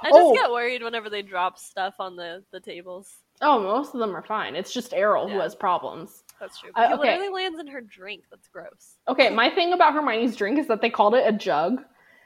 I 0.00 0.10
just 0.10 0.14
Oh. 0.14 0.32
get 0.34 0.50
worried 0.52 0.82
whenever 0.84 1.10
they 1.10 1.22
drop 1.22 1.58
stuff 1.58 1.94
on 1.98 2.14
the 2.14 2.44
the 2.52 2.60
tables. 2.60 3.16
Oh, 3.40 3.58
most 3.60 3.94
of 3.94 4.00
them 4.00 4.16
are 4.16 4.22
fine. 4.22 4.54
It's 4.56 4.72
just 4.72 4.94
Errol 4.94 5.28
who 5.28 5.38
has 5.40 5.54
problems. 5.54 6.22
That's 6.40 6.58
true. 6.60 6.70
Uh, 6.74 6.82
But 6.82 6.88
he 6.88 6.94
okay. 6.94 7.10
literally 7.18 7.32
lands 7.42 7.58
in 7.58 7.66
her 7.68 7.80
drink. 7.80 8.24
That's 8.30 8.46
gross. 8.48 8.96
Okay, 9.08 9.30
my 9.30 9.50
thing 9.50 9.72
about 9.72 9.94
Hermione's 9.94 10.36
drink 10.36 10.58
is 10.58 10.66
that 10.68 10.80
they 10.80 10.90
called 10.90 11.14
it 11.14 11.24
a 11.26 11.32
jug. 11.32 11.82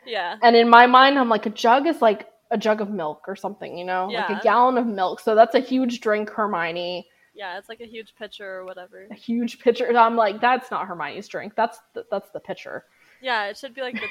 Yeah. 0.06 0.36
And 0.42 0.56
in 0.56 0.68
my 0.68 0.86
mind, 0.86 1.18
I'm 1.18 1.28
like, 1.30 1.46
a 1.46 1.50
jug 1.50 1.86
is 1.86 2.02
like 2.02 2.28
a 2.52 2.58
jug 2.58 2.80
of 2.80 2.90
milk 2.90 3.24
or 3.26 3.34
something, 3.34 3.76
you 3.76 3.84
know? 3.84 4.06
Like 4.06 4.30
a 4.30 4.42
gallon 4.42 4.78
of 4.78 4.86
milk. 4.86 5.20
So 5.20 5.34
that's 5.34 5.54
a 5.54 5.60
huge 5.60 6.00
drink, 6.00 6.30
Hermione. 6.30 7.08
Yeah, 7.34 7.58
it's 7.58 7.68
like 7.68 7.80
a 7.80 7.86
huge 7.86 8.14
pitcher 8.14 8.58
or 8.58 8.64
whatever. 8.64 9.08
A 9.10 9.14
huge 9.14 9.58
pitcher. 9.58 9.86
And 9.86 9.96
I'm 9.96 10.16
like, 10.16 10.40
that's 10.40 10.70
not 10.70 10.86
Hermione's 10.86 11.26
drink. 11.28 11.54
That's 11.56 11.78
the, 11.94 12.04
that's 12.10 12.30
the 12.30 12.40
pitcher. 12.40 12.84
Yeah, 13.22 13.46
it 13.46 13.56
should 13.56 13.74
be 13.74 13.80
like 13.80 13.94
the, 13.94 14.08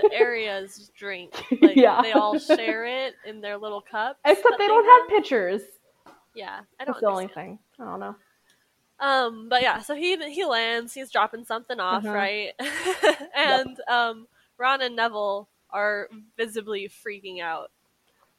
the 0.00 0.10
area's 0.12 0.90
drink. 0.96 1.34
Like 1.60 1.76
Yeah. 1.76 2.00
they 2.02 2.12
all 2.12 2.38
share 2.38 2.86
it 2.86 3.14
in 3.26 3.40
their 3.40 3.58
little 3.58 3.82
cups. 3.82 4.18
Except 4.24 4.48
that 4.48 4.58
they 4.58 4.66
don't 4.66 4.84
have 4.84 5.08
pitchers. 5.10 5.60
Yeah, 6.34 6.60
I 6.80 6.84
don't 6.84 6.94
That's 6.94 7.00
the 7.02 7.08
only 7.10 7.28
thing. 7.28 7.58
I 7.78 7.84
don't 7.84 8.00
know. 8.00 8.16
Um, 9.00 9.48
but 9.48 9.60
yeah, 9.62 9.80
so 9.80 9.94
he 9.94 10.16
he 10.32 10.44
lands, 10.44 10.94
he's 10.94 11.10
dropping 11.10 11.44
something 11.44 11.78
off, 11.80 12.04
Uh-huh. 12.04 12.14
right? 12.14 12.52
and 13.36 13.76
um, 13.88 14.26
Ron 14.56 14.82
and 14.82 14.96
Neville 14.96 15.48
are 15.74 16.08
visibly 16.38 16.88
freaking 16.88 17.42
out, 17.42 17.70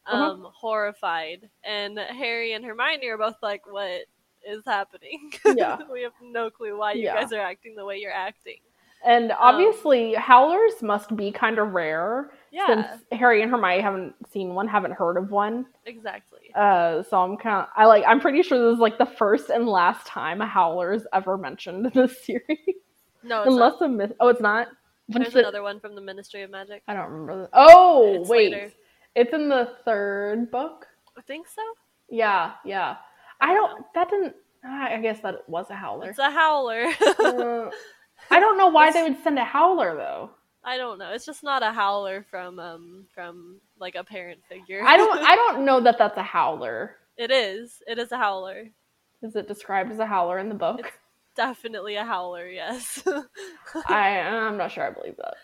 Uh-huh. 0.08 0.32
um, 0.32 0.48
horrified, 0.54 1.50
and 1.64 2.00
Harry 2.00 2.54
and 2.54 2.66
Hermione 2.66 3.08
are 3.08 3.18
both 3.18 3.36
like, 3.44 3.66
"What 3.72 4.06
is 4.48 4.64
happening? 4.66 5.32
Yeah. 5.56 5.78
we 5.92 6.02
have 6.04 6.14
no 6.22 6.50
clue 6.50 6.78
why 6.78 6.94
you 6.94 7.04
Yeah. 7.04 7.22
guys 7.22 7.32
are 7.34 7.40
acting 7.42 7.76
the 7.76 7.86
way 7.86 7.98
you're 7.98 8.12
acting." 8.14 8.58
And 9.04 9.32
obviously, 9.34 10.14
howlers 10.16 10.82
must 10.82 11.16
be 11.16 11.32
kind 11.32 11.60
of 11.60 11.74
rare 11.74 12.32
Yeah, 12.52 12.66
since 12.66 13.04
Harry 13.12 13.44
and 13.44 13.52
Hermione 13.52 13.82
haven't 13.84 14.16
seen 14.32 14.56
one, 14.56 14.68
haven't 14.68 14.94
heard 14.94 15.18
of 15.18 15.30
one. 15.30 15.68
exactly. 15.86 16.50
Uh, 16.56 17.04
so 17.04 17.22
I'm 17.22 17.38
kind 17.38 17.58
of, 17.64 17.68
I 17.76 17.86
like, 17.86 18.04
I'm 18.08 18.20
pretty 18.20 18.42
sure 18.42 18.58
this 18.58 18.76
is 18.76 18.80
like 18.80 18.98
the 18.98 19.06
first 19.06 19.52
and 19.52 19.68
last 19.68 20.08
time 20.08 20.42
a 20.42 20.48
howler 20.48 20.92
is 20.94 21.06
ever 21.14 21.38
mentioned 21.38 21.86
in 21.86 21.92
this 22.02 22.26
series. 22.26 22.58
No, 23.22 23.42
it's 23.44 23.48
Unless 23.52 23.74
not. 23.82 23.86
a 23.86 23.90
myth. 23.90 24.14
Oh, 24.20 24.30
it's 24.30 24.42
not. 24.42 24.70
What's 25.08 25.26
There's 25.26 25.36
it? 25.36 25.40
another 25.40 25.62
one 25.64 25.80
from 25.80 25.96
the 25.96 26.02
Ministry 26.02 26.42
of 26.44 26.50
Magic. 26.52 26.82
I 26.88 26.94
don't 26.94 27.10
remember. 27.12 27.44
The- 27.44 27.50
oh, 27.54 28.22
It's 28.22 28.30
wait. 28.30 28.52
later. 28.52 28.72
It's 29.16 29.34
in 29.34 29.50
the 29.50 29.70
third 29.86 30.52
book. 30.52 30.88
I 31.18 31.22
think 31.22 31.48
so. 31.48 31.62
Yeah, 32.10 32.54
yeah. 32.66 32.98
I 33.42 33.54
don't. 33.54 33.86
That 33.94 34.10
didn't. 34.10 34.36
I 34.68 34.98
guess 35.00 35.20
that 35.22 35.48
was 35.48 35.70
a 35.70 35.76
howler. 35.76 36.10
It's 36.10 36.20
a 36.20 36.32
howler. 36.32 36.86
Uh, 37.20 37.70
I 38.32 38.40
don't 38.40 38.58
know 38.58 38.68
why 38.78 38.92
they 38.92 39.04
would 39.04 39.22
send 39.24 39.38
a 39.38 39.44
howler 39.44 39.96
though. 39.96 40.32
I 40.64 40.78
don't 40.78 40.98
know. 40.98 41.12
It's 41.12 41.26
just 41.26 41.44
not 41.44 41.62
a 41.62 41.72
howler 41.72 42.26
from 42.32 42.58
um 42.60 43.06
from 43.14 43.60
like 43.80 43.94
a 43.96 44.04
parent 44.04 44.40
figure. 44.50 44.82
I 44.84 44.98
don't. 44.98 45.20
I 45.22 45.36
don't 45.54 45.66
know 45.66 45.80
that 45.82 45.98
that's 46.00 46.18
a 46.18 46.24
howler. 46.24 46.96
it 47.18 47.30
is. 47.32 47.82
It 47.88 48.00
is 48.00 48.12
a 48.12 48.18
howler. 48.18 48.66
Is 49.22 49.36
it 49.36 49.48
described 49.48 49.92
as 49.92 50.00
a 50.00 50.06
howler 50.06 50.40
in 50.40 50.50
the 50.50 50.56
book? 50.56 50.80
It's 50.80 50.90
definitely 51.36 51.96
a 51.96 52.04
howler. 52.04 52.48
Yes. 52.48 53.04
I. 53.88 54.20
I'm 54.20 54.58
not 54.58 54.72
sure. 54.72 54.88
I 54.88 54.92
believe 54.92 55.16
that. 55.18 55.36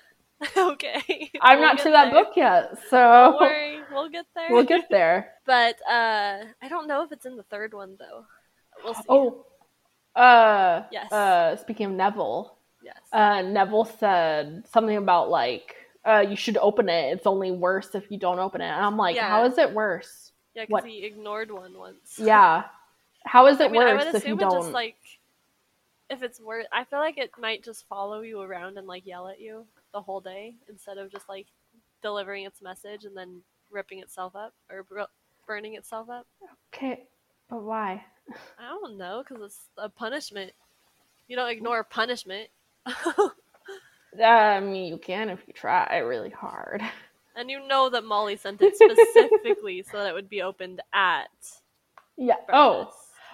okay. 0.57 1.29
I'm 1.41 1.59
We'll 1.59 1.67
not 1.67 1.77
to 1.79 1.89
that 1.91 2.11
there. 2.11 2.23
book 2.23 2.33
yet, 2.35 2.69
Don't 2.69 2.79
so 2.89 3.37
worry. 3.39 3.79
We'll 3.91 4.09
get 4.09 4.25
there. 4.35 4.47
we'll 4.49 4.63
get 4.65 4.89
there. 4.89 5.33
But 5.45 5.75
uh, 5.89 6.45
I 6.61 6.69
don't 6.69 6.87
know 6.87 7.03
if 7.03 7.11
it's 7.11 7.25
in 7.25 7.35
the 7.35 7.43
third 7.43 7.73
one 7.73 7.97
though. 7.99 8.25
We'll 8.83 8.93
see. 8.93 9.01
Oh. 9.09 9.45
Uh. 10.15 10.83
Yes. 10.91 11.11
Uh. 11.11 11.55
Speaking 11.57 11.87
of 11.87 11.91
Neville, 11.93 12.57
yes. 12.83 12.97
uh, 13.11 13.41
Neville 13.43 13.85
said 13.85 14.63
something 14.71 14.97
about 14.97 15.29
like, 15.29 15.75
uh, 16.05 16.23
you 16.27 16.35
should 16.35 16.57
open 16.57 16.89
it. 16.89 17.13
It's 17.17 17.27
only 17.27 17.51
worse 17.51 17.93
if 17.95 18.09
you 18.09 18.17
don't 18.17 18.39
open 18.39 18.61
it. 18.61 18.65
And 18.65 18.83
I'm 18.85 18.97
like, 18.97 19.15
Yeah. 19.15 19.29
how 19.29 19.45
is 19.45 19.57
it 19.57 19.73
worse? 19.73 20.31
yeah, 20.55 20.65
because 20.67 20.83
he 20.85 21.05
ignored 21.05 21.51
one 21.51 21.77
once. 21.77 22.17
Yeah. 22.17 22.63
How 23.25 23.47
is 23.47 23.59
it 23.61 23.65
I 23.65 23.67
mean, 23.69 23.81
I 23.83 23.93
worse 23.93 24.13
if 24.15 24.25
you 24.25 24.35
don't? 24.35 24.51
just 24.51 24.71
like 24.71 24.95
if 26.11 26.21
it's 26.21 26.41
worth. 26.41 26.67
I 26.71 26.83
feel 26.83 26.99
like 26.99 27.17
it 27.17 27.31
might 27.39 27.63
just 27.63 27.87
follow 27.87 28.21
you 28.21 28.41
around 28.41 28.77
and 28.77 28.85
like 28.85 29.07
yell 29.07 29.29
at 29.29 29.39
you 29.39 29.65
the 29.93 30.01
whole 30.01 30.19
day 30.19 30.55
instead 30.69 30.97
of 30.97 31.11
just 31.11 31.27
like 31.29 31.47
delivering 32.03 32.45
its 32.45 32.61
message 32.61 33.05
and 33.05 33.15
then 33.15 33.41
ripping 33.71 33.99
itself 33.99 34.35
up 34.35 34.53
or 34.69 34.83
bur- 34.83 35.07
burning 35.47 35.75
itself 35.75 36.09
up. 36.09 36.27
Okay, 36.73 37.05
but 37.49 37.63
why? 37.63 38.03
I 38.59 38.67
don't 38.67 38.97
know 38.97 39.23
because 39.27 39.43
it's 39.43 39.59
a 39.77 39.89
punishment. 39.89 40.51
You 41.27 41.37
don't 41.37 41.49
ignore 41.49 41.83
punishment. 41.83 42.49
I 44.23 44.59
mean, 44.59 44.91
you 44.91 44.97
can 44.97 45.29
if 45.29 45.39
you 45.47 45.53
try 45.53 45.97
really 45.99 46.29
hard. 46.29 46.81
And 47.35 47.49
you 47.49 47.65
know 47.65 47.89
that 47.89 48.03
Molly 48.03 48.35
sent 48.35 48.61
it 48.61 48.75
specifically 48.75 49.83
so 49.89 49.99
that 49.99 50.09
it 50.09 50.13
would 50.13 50.29
be 50.29 50.41
opened 50.41 50.81
at 50.93 51.29
Yeah. 52.17 52.35
Oh, 52.51 52.91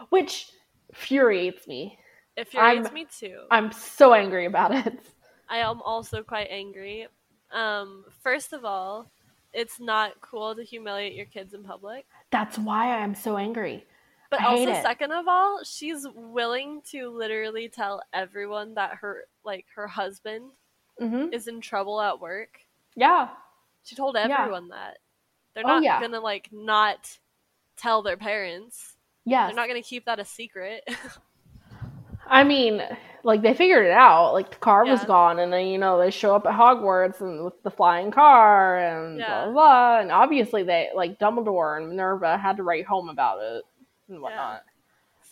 which 0.09 0.51
infuriates 0.89 1.67
me. 1.67 1.97
It 2.37 2.41
infuriates 2.47 2.85
I'm- 2.85 2.93
me 2.93 3.05
too. 3.19 3.39
I'm 3.51 3.71
so 3.71 4.13
angry 4.13 4.45
about 4.45 4.73
it. 4.73 4.99
I 5.49 5.57
am 5.57 5.81
also 5.81 6.23
quite 6.23 6.47
angry. 6.49 7.07
Um, 7.51 8.05
first 8.21 8.53
of 8.53 8.63
all, 8.63 9.09
it's 9.53 9.79
not 9.79 10.19
cool 10.21 10.55
to 10.55 10.63
humiliate 10.63 11.13
your 11.13 11.25
kids 11.25 11.53
in 11.53 11.63
public. 11.63 12.05
That's 12.31 12.57
why 12.59 12.97
I'm 12.99 13.15
so 13.15 13.37
angry. 13.37 13.85
But 14.29 14.41
I 14.41 14.45
also, 14.47 14.73
second 14.73 15.13
of 15.13 15.25
all, 15.27 15.63
she's 15.63 16.05
willing 16.13 16.81
to 16.91 17.09
literally 17.09 17.69
tell 17.69 18.01
everyone 18.13 18.73
that 18.75 18.95
her 18.95 19.23
like 19.45 19.65
her 19.75 19.87
husband 19.87 20.51
hmm 20.99 21.27
is 21.31 21.47
in 21.47 21.61
trouble 21.61 22.01
at 22.01 22.19
work. 22.19 22.59
Yeah. 22.95 23.29
She 23.83 23.95
told 23.95 24.15
Yeah. 24.15 24.27
everyone 24.41 24.67
that. 24.69 24.97
They're 25.53 25.63
Oh, 25.65 25.69
not 25.75 25.83
yeah. 25.83 26.01
gonna 26.01 26.19
like 26.19 26.49
not 26.51 27.17
tell 27.77 28.01
their 28.01 28.17
parents. 28.17 28.97
Yeah, 29.23 29.47
They're 29.47 29.55
not 29.55 29.69
gonna 29.69 29.81
keep 29.81 30.05
that 30.05 30.19
a 30.19 30.25
secret. 30.25 30.83
I 32.29 32.43
mean, 32.43 32.81
like 33.23 33.41
they 33.41 33.53
figured 33.53 33.85
it 33.85 33.91
out. 33.91 34.33
Like 34.33 34.51
the 34.51 34.57
car 34.57 34.85
was 34.85 35.03
gone, 35.05 35.39
and 35.39 35.51
then 35.51 35.67
you 35.67 35.77
know 35.77 35.97
they 35.99 36.11
show 36.11 36.35
up 36.35 36.45
at 36.45 36.53
Hogwarts 36.53 37.21
and 37.21 37.43
with 37.45 37.61
the 37.63 37.71
flying 37.71 38.11
car 38.11 38.77
and 38.77 39.19
Yeah. 39.19 39.27
blah 39.27 39.43
blah. 39.45 39.53
blah. 39.53 39.99
And 39.99 40.11
obviously 40.11 40.63
they 40.63 40.89
like 40.95 41.19
Dumbledore 41.19 41.77
and 41.77 41.89
Minerva 41.89 42.37
had 42.37 42.57
to 42.57 42.63
write 42.63 42.85
home 42.85 43.09
about 43.09 43.39
it 43.41 43.63
and 44.09 44.21
whatnot. 44.21 44.63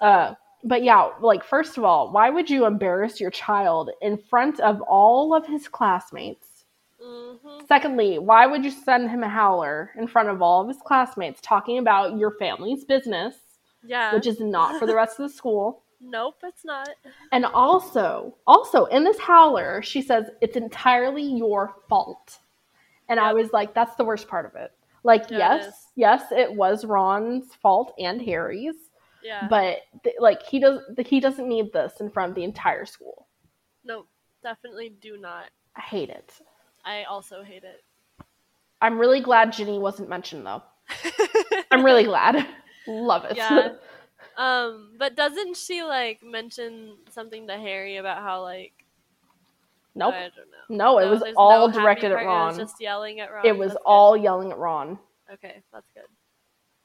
Uh, 0.01 0.33
but 0.63 0.83
yeah, 0.83 1.09
like 1.21 1.43
first 1.43 1.77
of 1.77 1.83
all, 1.83 2.11
why 2.11 2.29
would 2.29 2.49
you 2.49 2.65
embarrass 2.65 3.19
your 3.21 3.31
child 3.31 3.91
in 4.01 4.17
front 4.17 4.59
of 4.59 4.81
all 4.81 5.33
of 5.35 5.45
his 5.45 5.67
classmates? 5.67 6.65
hmm 7.01 7.35
Secondly, 7.67 8.19
why 8.19 8.45
would 8.47 8.63
you 8.65 8.71
send 8.71 9.09
him 9.09 9.23
a 9.23 9.29
howler 9.29 9.91
in 9.97 10.07
front 10.07 10.29
of 10.29 10.41
all 10.41 10.61
of 10.61 10.67
his 10.67 10.77
classmates 10.83 11.39
talking 11.41 11.77
about 11.77 12.17
your 12.17 12.31
family's 12.31 12.83
business, 12.83 13.35
Yeah. 13.83 14.13
which 14.13 14.27
is 14.27 14.39
not 14.39 14.79
for 14.79 14.85
the 14.85 14.95
rest 14.95 15.19
of 15.19 15.29
the 15.29 15.33
school? 15.35 15.83
Nope, 16.05 16.35
it's 16.43 16.63
not. 16.65 16.89
And 17.31 17.45
also, 17.45 18.35
also 18.47 18.85
in 18.85 19.03
this 19.03 19.19
howler, 19.19 19.81
she 19.81 20.01
says 20.01 20.25
it's 20.41 20.55
entirely 20.55 21.23
your 21.23 21.75
fault. 21.89 22.39
And 23.09 23.19
I 23.19 23.33
was 23.33 23.51
like, 23.53 23.73
that's 23.73 23.95
the 23.95 24.03
worst 24.05 24.27
part 24.27 24.45
of 24.45 24.55
it. 24.55 24.71
Like, 25.03 25.29
Yeah, 25.29 25.37
yes, 25.37 25.67
is. 25.67 25.73
yes, 25.95 26.23
it 26.31 26.53
was 26.53 26.83
Ron's 26.85 27.53
fault 27.61 27.93
and 27.99 28.19
Harry's, 28.21 28.75
Yeah. 29.23 29.47
but 29.47 29.79
th- 30.03 30.15
like 30.19 30.41
he 30.43 30.59
does, 30.59 30.79
he 31.05 31.19
doesn't 31.19 31.47
need 31.47 31.71
this 31.73 31.93
in 31.99 32.09
front 32.09 32.29
of 32.31 32.35
the 32.35 32.43
entire 32.43 32.85
school. 32.85 33.27
nope. 33.83 34.07
Definitely 34.43 34.89
do 35.01 35.17
not. 35.17 35.45
I 35.75 35.81
hate 35.81 36.09
it. 36.11 36.31
I 36.85 37.03
also 37.05 37.41
hate 37.41 37.63
it. 37.63 37.81
I'm 38.79 38.99
really 38.99 39.19
glad 39.21 39.53
Ginny 39.53 39.79
wasn't 39.79 40.07
mentioned 40.07 40.45
though. 40.45 40.61
I'm 41.71 41.83
really 41.83 42.03
glad. 42.03 42.45
Love 42.87 43.25
it. 43.25 43.37
yeah. 43.37 43.69
Um, 44.37 44.91
but 44.97 45.15
doesn't 45.15 45.55
she 45.57 45.83
like 45.83 46.21
mention 46.23 46.97
something 47.09 47.47
to 47.47 47.53
Harry 47.57 47.97
about 47.97 48.21
how 48.21 48.41
like 48.41 48.73
nope. 49.95 50.13
I 50.13 50.23
don't 50.23 50.51
know. 50.69 50.75
No, 50.93 50.97
it 50.99 51.09
was 51.09 51.23
all 51.37 51.67
happy 51.67 51.79
directed 51.79 52.11
at 52.11 52.25
Ron. 52.25 52.53
It 52.55 52.57
was 52.57 52.69
just 52.71 52.81
yelling 52.81 53.19
at 53.19 53.31
Ron. 53.31 53.45
it 53.45 53.57
was 53.57 53.69
That's 53.69 53.77
good. 53.77 53.83
all 53.85 54.17
yelling 54.17 54.51
at 54.51 54.57
Ron. 54.57 54.99
okay. 55.33 55.61
That's 55.71 55.89
good. 55.93 56.03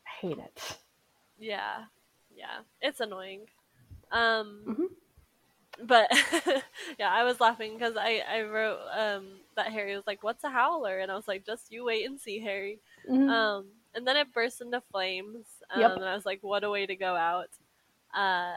I 0.06 0.10
hate 0.26 0.38
it. 0.38 0.78
Yeah, 1.38 1.84
yeah, 2.34 2.58
it's 2.80 3.00
annoying. 3.00 3.46
Um, 4.12 4.62
Mhm. 4.66 5.86
but 5.86 6.08
yeah, 6.98 7.10
I 7.10 7.24
was 7.24 7.40
laughing 7.40 7.74
because 7.74 7.96
I 7.96 8.22
I 8.30 8.42
wrote 8.42 8.78
um 8.94 9.40
that 9.56 9.72
Harry 9.72 9.94
was 9.96 10.06
like, 10.06 10.22
"What's 10.22 10.44
a 10.44 10.50
howler?" 10.50 10.98
and 10.98 11.10
I 11.10 11.14
was 11.16 11.26
like, 11.26 11.44
"Just 11.46 11.72
you 11.72 11.84
wait 11.84 12.06
and 12.06 12.20
see, 12.20 12.38
Harry." 12.40 12.78
Mhm. 13.08 13.28
Um, 13.30 13.66
and 13.94 14.06
then 14.06 14.16
it 14.16 14.32
burst 14.32 14.60
into 14.60 14.80
flames. 14.92 15.46
Um, 15.74 15.80
Yep. 15.80 15.96
And 15.96 16.04
I 16.04 16.14
was 16.14 16.26
like, 16.26 16.40
"What 16.42 16.64
a 16.64 16.70
way 16.70 16.86
to 16.86 16.96
go 16.96 17.14
out!" 17.16 17.50
Uh, 18.14 18.54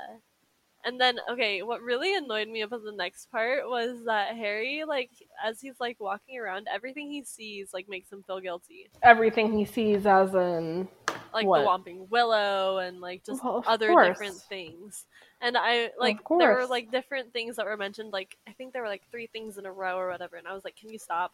and 0.85 0.99
then 0.99 1.17
okay, 1.29 1.63
what 1.63 1.81
really 1.81 2.15
annoyed 2.15 2.47
me 2.49 2.61
about 2.61 2.83
the 2.83 2.91
next 2.91 3.31
part 3.31 3.67
was 3.69 4.03
that 4.05 4.35
Harry, 4.35 4.83
like, 4.85 5.11
as 5.43 5.61
he's 5.61 5.79
like 5.79 5.99
walking 5.99 6.37
around, 6.39 6.67
everything 6.71 7.09
he 7.11 7.23
sees 7.23 7.73
like 7.73 7.87
makes 7.87 8.11
him 8.11 8.23
feel 8.23 8.39
guilty. 8.39 8.89
Everything 9.01 9.57
he 9.57 9.65
sees 9.65 10.05
as 10.05 10.33
in 10.35 10.87
like 11.33 11.45
What? 11.47 11.61
the 11.61 11.65
Whomping 11.65 12.09
Willow 12.09 12.79
and 12.79 12.99
like 13.01 13.23
just 13.23 13.43
Well, 13.43 13.63
other 13.65 13.87
course. 13.87 14.09
different 14.09 14.35
things. 14.35 15.05
And 15.41 15.57
I 15.57 15.91
like 15.99 16.19
there 16.37 16.55
were 16.55 16.65
like 16.67 16.91
different 16.91 17.31
things 17.33 17.55
that 17.55 17.65
were 17.65 17.77
mentioned. 17.77 18.11
Like 18.13 18.37
I 18.47 18.51
think 18.51 18.73
there 18.73 18.81
were 18.81 18.87
like 18.89 19.03
three 19.09 19.27
things 19.27 19.57
in 19.57 19.65
a 19.65 19.71
row 19.71 19.97
or 19.97 20.09
whatever. 20.09 20.35
And 20.37 20.47
I 20.47 20.53
was 20.53 20.63
like, 20.65 20.75
can 20.75 20.89
you 20.89 20.99
stop? 20.99 21.33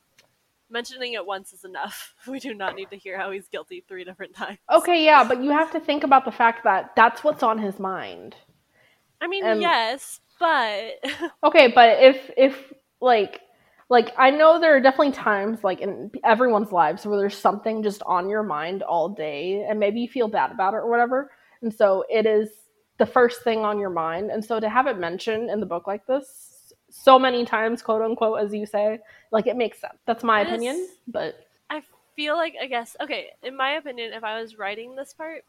Mentioning 0.69 1.13
it 1.13 1.25
once 1.25 1.53
is 1.53 1.63
enough. 1.65 2.13
We 2.27 2.39
do 2.39 2.53
not 2.53 2.75
need 2.75 2.89
to 2.91 2.97
hear 2.97 3.17
how 3.17 3.31
he's 3.31 3.47
guilty 3.47 3.83
three 3.87 4.03
different 4.03 4.35
times. 4.35 4.59
Okay, 4.71 5.03
yeah, 5.03 5.23
but 5.23 5.43
you 5.43 5.49
have 5.51 5.71
to 5.71 5.79
think 5.79 6.03
about 6.03 6.25
the 6.25 6.31
fact 6.31 6.63
that 6.63 6.95
that's 6.95 7.23
what's 7.23 7.43
on 7.43 7.57
his 7.57 7.79
mind. 7.79 8.35
I 9.21 9.27
mean, 9.27 9.45
and- 9.45 9.61
yes, 9.61 10.21
but 10.39 10.93
Okay, 11.43 11.67
but 11.67 12.01
if 12.01 12.31
if 12.37 12.73
like 13.01 13.41
like 13.89 14.13
I 14.17 14.29
know 14.29 14.59
there 14.59 14.75
are 14.75 14.81
definitely 14.81 15.11
times 15.11 15.63
like 15.63 15.81
in 15.81 16.11
everyone's 16.23 16.71
lives 16.71 17.05
where 17.05 17.17
there's 17.17 17.37
something 17.37 17.81
just 17.83 18.03
on 18.03 18.29
your 18.29 18.43
mind 18.43 18.83
all 18.83 19.09
day 19.09 19.65
and 19.67 19.79
maybe 19.79 19.99
you 19.99 20.07
feel 20.07 20.27
bad 20.27 20.51
about 20.51 20.73
it 20.75 20.77
or 20.77 20.89
whatever. 20.89 21.31
And 21.61 21.73
so 21.73 22.05
it 22.09 22.25
is 22.25 22.49
the 22.99 23.05
first 23.05 23.43
thing 23.43 23.59
on 23.65 23.79
your 23.79 23.89
mind. 23.89 24.29
And 24.29 24.43
so 24.45 24.59
to 24.59 24.69
have 24.69 24.85
it 24.87 24.99
mentioned 24.99 25.49
in 25.49 25.59
the 25.59 25.65
book 25.65 25.87
like 25.87 26.05
this 26.05 26.48
so 26.89 27.19
many 27.19 27.45
times, 27.45 27.81
quote 27.81 28.01
unquote, 28.01 28.39
as 28.41 28.53
you 28.53 28.65
say, 28.65 28.99
like 29.31 29.47
it 29.47 29.55
makes 29.55 29.79
sense. 29.79 29.97
That's 30.05 30.23
my 30.23 30.41
Yes. 30.41 30.49
opinion. 30.49 30.87
But 31.07 31.35
I 31.69 31.81
feel 32.15 32.35
like 32.35 32.55
I 32.61 32.67
guess 32.67 32.95
okay. 33.01 33.29
In 33.43 33.55
my 33.55 33.71
opinion, 33.71 34.13
if 34.13 34.23
I 34.23 34.41
was 34.41 34.57
writing 34.57 34.95
this 34.95 35.13
part, 35.13 35.43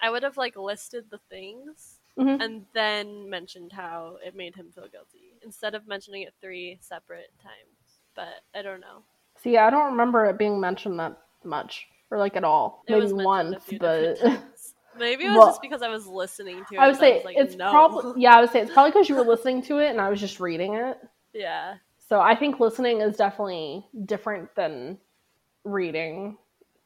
I 0.00 0.10
would 0.10 0.22
have 0.22 0.36
like 0.36 0.56
listed 0.56 1.06
the 1.10 1.18
things 1.30 2.00
Mhm. 2.18 2.40
and 2.40 2.66
then 2.72 3.28
mentioned 3.28 3.72
how 3.72 4.18
it 4.24 4.34
made 4.36 4.54
him 4.54 4.70
feel 4.74 4.88
guilty 4.88 5.34
instead 5.42 5.74
of 5.74 5.86
mentioning 5.88 6.22
it 6.22 6.34
three 6.40 6.78
separate 6.80 7.32
times. 7.42 8.00
But 8.14 8.42
I 8.54 8.62
don't 8.62 8.80
know. 8.80 9.02
see, 9.38 9.56
I 9.58 9.70
don't 9.70 9.90
remember 9.92 10.24
it 10.26 10.38
being 10.38 10.60
mentioned 10.60 10.98
that 11.00 11.18
much 11.42 11.86
or 12.10 12.18
like 12.18 12.36
at 12.36 12.44
all. 12.44 12.84
It 12.86 12.92
Maybe 12.92 13.02
was 13.02 13.12
mentioned 13.12 13.24
a 13.24 13.26
once, 13.26 13.64
but. 13.80 14.18
maybe 14.98 15.24
it 15.24 15.28
was 15.28 15.38
Well, 15.38 15.48
just 15.48 15.62
because 15.62 15.82
I 15.82 15.88
was 15.88 16.06
listening 16.06 16.64
to 16.70 16.76
it. 16.76 16.78
I 16.78 16.86
would 16.86 16.96
say 16.96 17.16
was 17.16 17.24
like, 17.24 17.36
it's 17.36 17.56
no. 17.56 17.70
probably 17.70 18.22
yeah. 18.22 18.36
I 18.36 18.40
would 18.40 18.50
say 18.50 18.60
it's 18.60 18.72
probably 18.72 18.90
because 18.92 19.08
you 19.08 19.14
were 19.16 19.22
listening 19.22 19.62
to 19.62 19.78
it 19.78 19.90
and 19.90 20.00
I 20.00 20.08
was 20.08 20.20
just 20.20 20.40
reading 20.40 20.74
it. 20.74 20.98
yeah, 21.34 21.76
So 22.08 22.20
I 22.20 22.34
think 22.34 22.60
listening 22.60 23.00
is 23.00 23.16
definitely 23.16 23.84
different 24.06 24.54
than 24.54 24.98
reading 25.64 26.36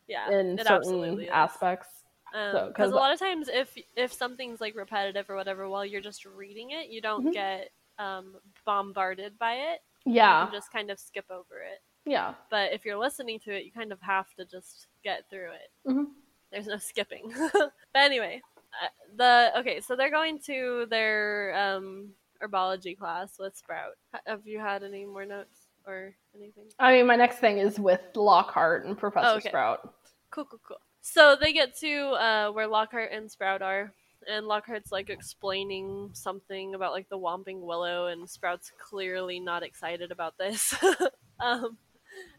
yeah. 0.07 0.31
in 0.31 0.59
certain 0.65 1.27
aspects. 1.31 1.89
Um, 2.35 2.73
So, 2.77 2.85
a 2.85 2.87
lot 2.89 3.13
of 3.13 3.19
times, 3.19 3.49
if 3.49 3.77
if 3.97 4.13
something's 4.13 4.61
like 4.61 4.75
repetitive 4.77 5.29
or 5.31 5.37
whatever, 5.37 5.69
while 5.69 5.85
you're 5.85 6.01
just 6.01 6.25
reading 6.25 6.71
it, 6.71 6.89
you 6.89 7.01
don't 7.01 7.27
Mhm. 7.27 7.33
get 7.33 7.71
um, 7.99 8.37
bombarded 8.65 9.39
by 9.39 9.55
it. 9.55 9.81
Yeah, 10.05 10.49
just 10.53 10.73
kind 10.73 10.91
of 10.91 10.99
skip 10.99 11.27
over 11.31 11.61
it. 11.61 11.83
yeah. 12.07 12.35
But 12.51 12.73
if 12.73 12.85
you're 12.85 12.97
listening 12.97 13.39
to 13.41 13.51
it, 13.53 13.65
you 13.65 13.73
kind 13.73 13.93
of 13.93 14.01
have 14.01 14.33
to 14.35 14.45
just 14.47 14.87
get 15.03 15.29
through 15.29 15.53
it. 15.53 15.71
Mhm. 15.87 16.07
There's 16.53 16.67
no 16.67 16.79
skipping. 16.79 17.33
but 17.53 17.73
anyway, 17.95 18.41
uh, 18.83 18.89
the 19.17 19.59
okay, 19.61 19.81
so 19.81 19.97
they're 19.97 20.11
going 20.11 20.39
to 20.47 20.87
their 20.91 21.55
um, 21.57 22.11
herbology 22.43 22.97
class 22.97 23.39
with 23.39 23.57
Sprout. 23.57 23.95
Have 24.27 24.47
you 24.47 24.59
had 24.59 24.83
any 24.83 25.05
more 25.05 25.27
notes 25.27 25.69
or 25.87 26.15
anything? 26.35 26.65
I 26.79 26.93
mean, 26.93 27.07
my 27.07 27.17
next 27.17 27.39
thing 27.39 27.59
is 27.59 27.79
with 27.79 28.01
Lockhart 28.15 28.87
and 28.87 28.97
Professor 28.97 29.27
Oh, 29.27 29.37
okay. 29.37 29.49
Sprout. 29.49 29.95
Cool, 30.31 30.45
cool, 30.45 30.61
cool. 30.67 30.79
So 31.01 31.37
they 31.41 31.53
get 31.53 31.77
to 31.79 32.11
uh, 32.11 32.51
where 32.51 32.67
Lockhart 32.67 33.13
and 33.13 33.31
Sprout 33.31 33.63
are, 33.63 33.93
and 34.29 34.47
Lockhart's 34.47 34.93
like 34.93 35.11
explaining 35.11 36.11
something 36.13 36.75
about 36.75 36.93
like 36.93 37.09
the 37.09 37.19
Whomping 37.19 37.61
Willow, 37.61 38.07
and 38.07 38.29
Sprout's 38.29 38.73
clearly 38.79 39.41
not 39.41 39.63
excited 39.63 40.13
about 40.13 40.37
this. 40.39 40.75
um, 41.41 41.79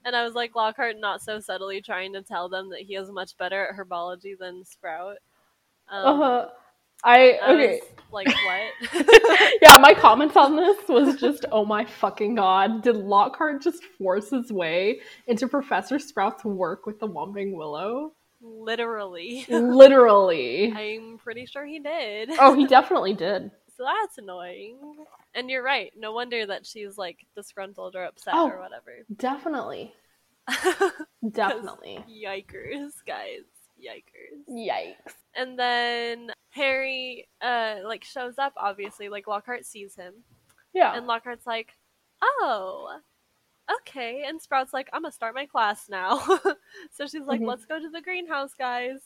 and 0.06 0.16
I 0.16 0.24
was 0.26 0.34
like, 0.36 0.56
Lockhart 0.56 0.98
not 1.00 1.22
so 1.22 1.40
subtly 1.40 1.82
trying 1.82 2.14
to 2.14 2.22
tell 2.22 2.50
them 2.50 2.70
that 2.70 2.82
he 2.82 2.96
is 2.96 3.12
much 3.12 3.38
better 3.38 3.68
at 3.68 3.76
herbology 3.76 4.38
than 4.38 4.66
Sprout. 4.66 5.18
Um, 5.90 6.22
Uh, 6.22 6.46
I 7.04 7.40
I 7.42 7.54
okay. 7.54 7.80
was 7.80 7.90
like, 8.12 8.28
what? 8.28 9.58
yeah, 9.62 9.78
my 9.80 9.94
comments 9.94 10.36
on 10.36 10.56
this 10.56 10.78
was 10.90 11.16
just, 11.20 11.46
oh 11.52 11.66
my 11.66 11.86
fucking 11.86 12.36
god, 12.36 12.84
did 12.84 12.98
Lockhart 12.98 13.62
just 13.62 13.84
force 13.98 14.30
his 14.32 14.52
way 14.52 15.00
into 15.28 15.48
Professor 15.48 15.98
Sprout's 15.98 16.44
work 16.44 16.86
with 16.86 17.00
the 17.00 17.08
Whomping 17.08 17.56
Willow? 17.56 18.12
Literally. 18.42 19.46
Literally. 19.50 20.74
I'm 20.76 21.18
pretty 21.18 21.46
sure 21.46 21.66
he 21.66 21.80
did. 21.80 22.32
Oh, 22.40 22.54
he 22.54 22.66
definitely 22.68 23.14
did. 23.14 23.52
So 23.80 23.86
that's 23.86 24.18
annoying. 24.18 24.78
And 25.34 25.50
you're 25.50 25.64
right. 25.64 25.94
No 25.98 26.12
wonder 26.12 26.46
that 26.46 26.66
she's 26.66 26.98
like 26.98 27.26
disgruntled 27.34 27.96
or 27.96 28.04
upset 28.04 28.34
Oh. 28.36 28.50
or 28.50 28.60
whatever. 28.60 28.92
Definitely. 29.16 29.94
Definitely. 31.32 32.04
Yikers, 32.10 32.92
guys. 33.08 33.46
Yikers. 33.80 34.44
Yikes. 34.50 35.14
And 35.36 35.58
then 35.58 36.32
Harry 36.50 37.30
uh 37.42 37.76
like 37.86 38.04
shows 38.04 38.38
up 38.38 38.52
obviously, 38.58 39.08
like 39.08 39.28
Lockhart 39.28 39.66
sees 39.66 39.96
him. 39.96 40.14
Yeah. 40.74 40.94
And 40.96 41.08
Lockhart's 41.08 41.48
like, 41.48 41.72
"Oh, 42.22 43.00
okay." 43.80 44.24
And 44.28 44.42
Sprout's 44.42 44.74
like, 44.74 44.90
"I'm 44.92 45.04
gonna 45.04 45.12
start 45.14 45.36
my 45.36 45.46
class 45.46 45.88
now." 45.90 46.18
so 46.92 47.08
she's 47.08 47.26
like, 47.26 47.40
Mhm. 47.40 47.48
"Let's 47.48 47.66
go 47.66 47.80
to 47.80 47.90
the 47.90 48.02
greenhouse, 48.02 48.54
guys." 48.60 49.00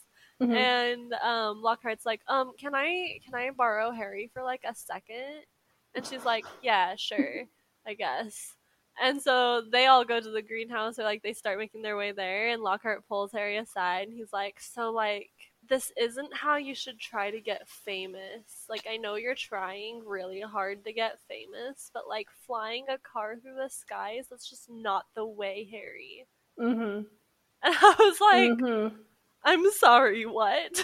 Mhm. 0.47 0.55
And 0.55 1.13
um, 1.13 1.61
Lockhart's 1.61 2.05
like, 2.05 2.21
"Um, 2.27 2.53
can 2.57 2.75
I 2.75 3.19
can 3.25 3.35
I 3.35 3.51
borrow 3.51 3.91
Harry 3.91 4.29
for 4.33 4.43
like 4.43 4.63
a 4.65 4.75
second? 4.75 5.45
And 5.95 6.05
she's 6.05 6.25
like, 6.25 6.47
"Yeah, 6.61 6.95
sure, 6.95 7.43
I 7.87 7.93
guess." 7.93 8.55
And 9.01 9.21
so 9.21 9.61
they 9.71 9.87
all 9.87 10.05
go 10.05 10.19
to 10.19 10.29
the 10.31 10.41
greenhouse, 10.41 10.99
or 10.99 11.03
like 11.03 11.23
they 11.23 11.33
start 11.33 11.57
making 11.59 11.81
their 11.81 11.97
way 11.97 12.11
there, 12.11 12.49
and 12.49 12.61
Lockhart 12.61 13.07
pulls 13.07 13.31
Harry 13.31 13.57
aside, 13.57 14.07
and 14.07 14.17
he's 14.17 14.33
like, 14.33 14.59
"So 14.59 14.91
like." 14.91 15.31
This 15.69 15.91
isn't 15.97 16.35
how 16.35 16.57
you 16.57 16.75
should 16.75 16.99
try 16.99 17.31
to 17.31 17.39
get 17.39 17.67
famous. 17.69 18.65
Like, 18.69 18.85
I 18.89 18.97
know 18.97 19.15
you're 19.15 19.33
trying 19.35 20.03
really 20.05 20.41
hard 20.41 20.83
to 20.83 20.91
get 20.93 21.21
famous, 21.29 21.89
but 21.93 22.07
like 22.07 22.27
flying 22.45 22.85
a 22.89 22.97
car 22.97 23.37
through 23.37 23.55
the 23.55 23.69
skies, 23.69 24.27
that's 24.29 24.49
just 24.49 24.69
not 24.69 25.05
the 25.15 25.25
way, 25.25 25.63
Harry. 25.71 26.27
mm-hmm. 26.59 27.03
And 27.63 27.75
I 27.75 27.95
was 27.99 28.19
like, 28.21 28.63
mm-hmm. 28.63 28.95
I'm 29.45 29.69
sorry, 29.71 30.25
what? 30.25 30.83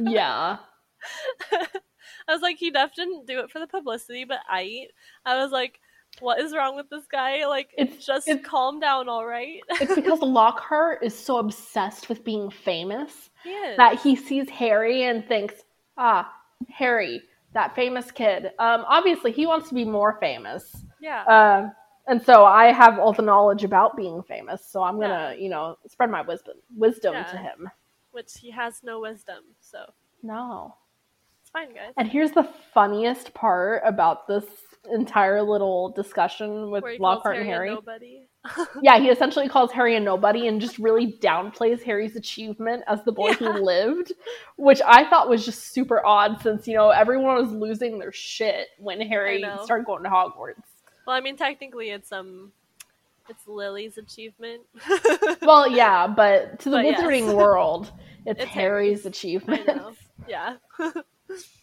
Yeah. 0.00 0.58
I 1.52 2.32
was 2.32 2.42
like, 2.42 2.56
he 2.58 2.70
def 2.70 2.94
didn't 2.94 3.26
do 3.26 3.40
it 3.40 3.50
for 3.50 3.58
the 3.58 3.66
publicity, 3.66 4.24
but 4.24 4.38
I, 4.48 4.86
I 5.24 5.42
was 5.42 5.50
like, 5.52 5.80
what 6.20 6.40
is 6.40 6.54
wrong 6.54 6.76
with 6.76 6.88
this 6.90 7.06
guy? 7.10 7.46
Like, 7.46 7.70
It's- 7.76 8.04
just 8.04 8.28
it's- 8.28 8.44
calm 8.46 8.80
down, 8.80 9.08
all 9.08 9.26
right? 9.26 9.60
It's 9.80 9.94
because 9.94 10.20
Lockhart 10.22 11.02
is 11.02 11.16
so 11.16 11.38
obsessed 11.38 12.08
with 12.08 12.24
being 12.24 12.50
famous 12.50 13.30
he 13.44 13.50
that 13.76 13.98
he 14.00 14.16
sees 14.16 14.48
Harry 14.50 15.04
and 15.04 15.26
thinks, 15.26 15.54
ah, 15.96 16.30
Harry, 16.70 17.22
that 17.54 17.74
famous 17.74 18.10
kid. 18.10 18.46
Um, 18.58 18.84
obviously, 18.88 19.32
he 19.32 19.46
wants 19.46 19.68
to 19.68 19.74
be 19.74 19.84
more 19.84 20.18
famous. 20.20 20.76
yeah, 21.00 21.24
Um, 21.24 21.72
and 22.06 22.20
so 22.22 22.44
I 22.44 22.72
have 22.72 22.98
all 22.98 23.12
the 23.12 23.22
knowledge 23.22 23.64
about 23.64 23.96
being 23.96 24.22
famous, 24.22 24.64
so 24.66 24.82
I'm 24.82 24.98
gonna, 25.00 25.34
you 25.38 25.48
know, 25.50 25.76
spread 25.88 26.10
my 26.10 26.22
wisdom 26.22 26.56
wisdom 26.76 27.12
Yeah. 27.14 27.24
to 27.24 27.36
him. 27.36 27.70
Which 28.18 28.32
he 28.40 28.50
has 28.50 28.82
no 28.82 28.98
wisdom, 28.98 29.44
so 29.60 29.78
No. 30.24 30.74
it's 31.40 31.50
fine, 31.50 31.68
guys. 31.72 31.92
And 31.96 32.08
here's 32.08 32.32
the 32.32 32.42
funniest 32.74 33.32
part 33.32 33.80
about 33.84 34.26
this 34.26 34.44
entire 34.92 35.40
little 35.40 35.90
discussion 35.90 36.72
with 36.72 36.82
Where 36.82 36.92
he 36.92 36.98
calls 36.98 37.18
Lockhart 37.18 37.36
and 37.36 37.46
Harry. 37.46 37.78
Yeah, 38.82 38.98
he 38.98 39.08
essentially 39.08 39.48
calls 39.48 39.70
Harry 39.70 39.94
a 39.94 40.00
nobody 40.00 40.48
and 40.48 40.60
just 40.60 40.78
really 40.80 41.12
downplays 41.22 41.80
Harry's 41.82 42.16
achievement 42.16 42.82
as 42.88 43.04
the 43.04 43.12
boy 43.12 43.34
who 43.34 43.52
lived, 43.62 44.12
which 44.56 44.80
I 44.84 45.08
thought 45.08 45.28
was 45.28 45.44
just 45.44 45.72
super 45.72 46.04
odd 46.04 46.40
since, 46.40 46.66
you 46.66 46.74
know, 46.74 46.88
everyone 46.90 47.36
was 47.36 47.52
losing 47.52 47.98
their 48.00 48.10
shit 48.12 48.66
when 48.78 49.00
Harry 49.00 49.44
started 49.62 49.86
going 49.86 50.02
to 50.02 50.08
Hogwarts. 50.08 50.62
Well, 51.06 51.14
I 51.14 51.20
mean, 51.20 51.36
technically, 51.36 51.90
it's 51.90 52.10
um, 52.10 52.52
it's 53.28 53.46
Lily's 53.46 53.96
achievement. 53.98 54.62
Well, 55.42 55.70
yeah, 55.70 56.06
but 56.06 56.58
to 56.60 56.70
the 56.70 56.76
But 56.76 56.84
yes. 56.86 57.00
wizarding 57.00 57.34
world, 57.34 57.90
it's, 58.26 58.40
It's 58.42 58.50
Harry's 58.50 59.02
Harry's. 59.02 59.06
I 59.06 59.08
achievement. 59.08 59.66
know. 59.66 59.92
Yeah. 60.28 60.56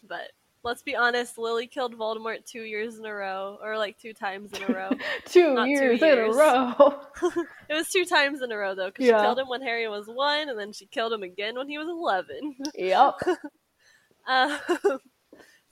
but 0.07 0.31
let's 0.63 0.81
be 0.81 0.95
honest, 0.95 1.37
Lily 1.37 1.67
killed 1.67 1.95
Voldemort 1.95 2.45
two 2.45 2.63
years 2.63 2.97
in 2.97 3.05
a 3.05 3.13
row, 3.13 3.59
or 3.61 3.77
like 3.77 3.99
two 3.99 4.13
times 4.13 4.51
in 4.53 4.63
a 4.63 4.73
row. 4.75 4.89
two 5.25 5.53
Not 5.53 5.65
two 5.65 5.69
years 5.71 6.01
in 6.01 6.17
a 6.19 6.31
row. 6.31 6.99
it 7.69 7.73
was 7.73 7.89
two 7.89 8.05
times 8.05 8.41
in 8.41 8.51
a 8.51 8.57
row 8.57 8.73
though, 8.73 8.87
because 8.87 9.05
Yeah. 9.05 9.19
she 9.19 9.23
killed 9.23 9.37
him 9.39 9.49
when 9.49 9.61
Harry 9.61 9.87
was 9.87 10.07
one, 10.07 10.49
and 10.49 10.57
then 10.57 10.71
she 10.73 10.87
killed 10.87 11.13
him 11.13 11.21
again 11.21 11.55
when 11.55 11.67
he 11.69 11.77
was 11.77 11.87
eleven. 11.87 12.55
yep. 12.73 13.15
Um, 14.27 14.57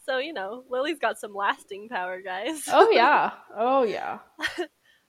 so 0.06 0.20
you 0.20 0.34
know, 0.34 0.64
Lily's 0.70 1.00
got 1.00 1.18
some 1.18 1.34
lasting 1.34 1.90
power, 1.90 2.22
guys. 2.22 2.64
Oh 2.72 2.92
yeah. 2.92 3.32
Oh 3.56 3.84
yeah. 3.84 4.20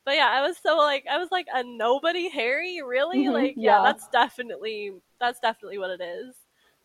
But 0.05 0.17
yeah, 0.17 0.29
I 0.31 0.43
was 0.47 0.57
so 0.59 0.77
like, 0.77 1.05
I 1.11 1.19
was 1.19 1.31
like 1.31 1.47
a 1.53 1.63
nobody 1.65 2.29
Harry, 2.29 2.81
really? 2.87 3.29
Mhm, 3.29 3.31
Like, 3.31 3.59
yeah, 3.63 3.81
yeah. 3.81 3.81
that's 3.81 4.07
definitely 4.09 4.93
that's 5.21 5.41
definitely 5.41 5.79
what 5.79 5.91
it 5.91 6.03
is. 6.03 6.35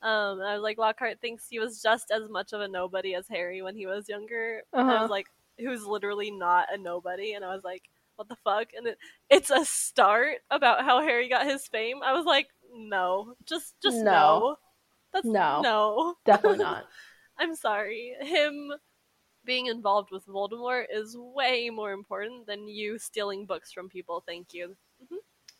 Um, 0.01 0.41
I 0.41 0.53
was 0.53 0.61
like, 0.63 0.77
Lockhart 0.77 1.19
thinks 1.21 1.47
he 1.49 1.59
was 1.59 1.81
just 1.81 2.11
as 2.11 2.29
much 2.29 2.53
of 2.53 2.61
a 2.61 2.67
nobody 2.67 3.15
as 3.15 3.27
Harry 3.27 3.61
when 3.61 3.75
he 3.75 3.85
was 3.85 4.07
younger. 4.07 4.61
And 4.77 4.89
I 4.89 4.97
Uh-huh. 4.97 4.99
was 4.99 5.09
like, 5.09 5.27
who's 5.57 5.83
literally 5.85 6.31
not 6.31 6.67
a 6.73 6.77
nobody, 6.77 7.33
and 7.33 7.43
I 7.43 7.53
was 7.53 7.63
like, 7.65 7.83
what 8.15 8.29
the 8.29 8.37
fuck? 8.43 8.69
And 8.77 8.87
it, 8.87 8.97
it's 9.29 9.49
a 9.49 9.65
start 9.65 10.37
about 10.49 10.85
how 10.85 11.01
Harry 11.01 11.27
got 11.29 11.45
his 11.45 11.67
fame. 11.67 11.97
I 12.03 12.13
was 12.13 12.25
like, 12.25 12.47
no, 12.73 13.33
just 13.45 13.75
just 13.83 14.05
No. 14.05 14.05
no. 14.05 14.55
That's 15.13 15.31
No. 15.31 15.55
no. 15.57 16.15
Definitely 16.25 16.59
not. 16.59 16.87
I'm 17.37 17.55
sorry. 17.55 18.15
Him 18.21 18.73
being 19.49 19.65
involved 19.65 20.11
with 20.11 20.27
Voldemort 20.27 20.83
is 20.93 21.17
way 21.17 21.71
more 21.71 21.91
important 21.91 22.45
than 22.45 22.67
you 22.67 22.99
stealing 22.99 23.47
books 23.47 23.71
from 23.71 23.89
people. 23.89 24.23
Thank 24.27 24.53
you. 24.53 24.75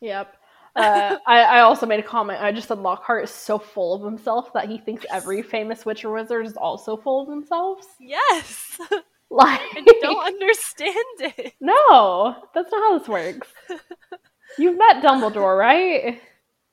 Yep. 0.00 0.36
Uh, 0.76 1.18
I, 1.26 1.40
I 1.40 1.60
also 1.62 1.84
made 1.84 1.98
a 1.98 2.02
comment. 2.04 2.40
I 2.40 2.52
just 2.52 2.68
said 2.68 2.78
Lockhart 2.78 3.24
is 3.24 3.30
so 3.32 3.58
full 3.58 3.92
of 3.92 4.04
himself 4.04 4.52
that 4.52 4.68
he 4.68 4.78
thinks 4.78 5.04
every 5.10 5.42
famous 5.42 5.84
witch 5.84 6.04
or 6.04 6.12
wizard 6.12 6.46
is 6.46 6.56
also 6.56 6.96
full 6.96 7.22
of 7.22 7.28
themselves. 7.28 7.88
Yes! 7.98 8.78
Like, 9.32 9.60
I 9.60 9.98
don't 10.00 10.26
understand 10.26 10.94
it. 11.20 11.54
no, 11.60 12.36
that's 12.52 12.70
not 12.72 12.82
how 12.82 12.98
this 12.98 13.08
works. 13.08 13.48
You've 14.58 14.76
met 14.76 15.04
Dumbledore, 15.04 15.56
right? 15.56 16.20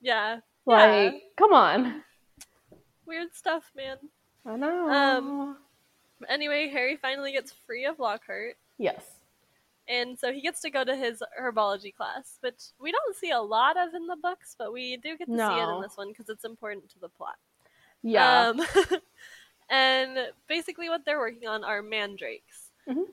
Yeah. 0.00 0.38
Like, 0.66 1.12
yeah. 1.12 1.18
come 1.36 1.52
on. 1.52 2.02
Weird 3.06 3.32
stuff, 3.32 3.70
man. 3.76 3.96
I 4.44 4.56
know. 4.56 4.90
Um, 4.90 5.56
anyway, 6.28 6.68
Harry 6.68 6.96
finally 6.96 7.32
gets 7.32 7.52
free 7.66 7.84
of 7.84 7.98
Lockhart. 7.98 8.56
yes. 8.78 9.02
And 9.90 10.18
so 10.18 10.30
he 10.34 10.42
gets 10.42 10.60
to 10.60 10.70
go 10.70 10.84
to 10.84 10.94
his 10.94 11.22
herbology 11.40 11.94
class, 11.94 12.36
which 12.42 12.60
we 12.78 12.92
don't 12.92 13.16
see 13.16 13.30
a 13.30 13.40
lot 13.40 13.78
of 13.78 13.94
in 13.94 14.06
the 14.06 14.16
books, 14.22 14.54
but 14.58 14.70
we 14.70 14.98
do 14.98 15.16
get 15.16 15.28
to 15.28 15.32
see 15.34 15.38
it 15.62 15.74
in 15.76 15.80
this 15.80 15.96
one 15.96 16.08
because 16.08 16.28
it's 16.28 16.44
important 16.44 16.90
to 16.90 16.98
the 16.98 17.08
plot. 17.08 17.36
Yeah. 18.02 18.48
Um, 18.50 18.60
and 19.70 20.18
basically, 20.46 20.90
what 20.90 21.06
they're 21.06 21.18
working 21.18 21.48
on 21.48 21.64
are 21.64 21.80
mandrakes. 21.82 22.70
Mhm. 22.86 23.04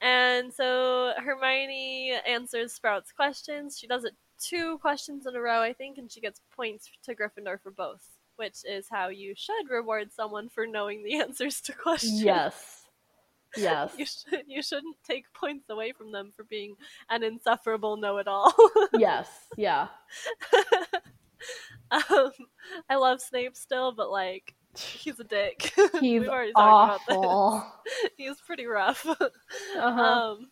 And 0.00 0.52
so 0.54 1.12
Hermione 1.16 2.12
answers 2.24 2.72
Sprout's 2.72 3.10
questions. 3.10 3.76
She 3.76 3.88
does 3.88 4.04
it 4.04 4.14
two 4.38 4.78
questions 4.78 5.26
in 5.26 5.34
a 5.34 5.40
row, 5.40 5.60
I 5.60 5.72
think, 5.72 5.98
and 5.98 6.08
she 6.12 6.20
gets 6.20 6.40
points 6.54 6.88
to 7.04 7.14
Gryffindor 7.16 7.60
for 7.60 7.70
both, 7.72 8.06
which 8.36 8.58
is 8.68 8.86
how 8.90 9.08
you 9.08 9.34
should 9.36 9.68
reward 9.70 10.12
someone 10.12 10.48
for 10.48 10.66
knowing 10.66 11.02
the 11.02 11.14
answers 11.20 11.60
to 11.62 11.72
questions. 11.72 12.22
yes. 12.22 12.72
Yes. 13.56 13.92
You 13.96 14.04
should 14.04 14.42
you 14.46 14.62
shouldn't 14.62 14.96
take 15.02 15.32
points 15.32 15.70
away 15.70 15.92
from 15.92 16.12
them 16.12 16.30
for 16.36 16.44
being 16.44 16.74
an 17.08 17.22
insufferable 17.22 17.96
know-it-all. 17.96 18.52
yes. 18.92 19.28
Yeah. 19.56 19.86
um, 21.90 22.32
I 22.90 22.96
love 22.96 23.22
Snape 23.22 23.56
still, 23.56 23.92
but 23.92 24.10
like 24.10 24.54
he's 24.76 25.18
a 25.20 25.24
dick. 25.24 25.72
He's 26.00 26.20
We've 26.20 26.28
already 26.28 26.52
talked 26.52 27.02
about 27.04 27.08
this. 27.08 27.16
awful. 27.16 27.72
He's 28.18 28.38
pretty 28.40 28.66
rough. 28.66 29.06
Uh-huh. 29.06 29.78
um, 29.80 30.50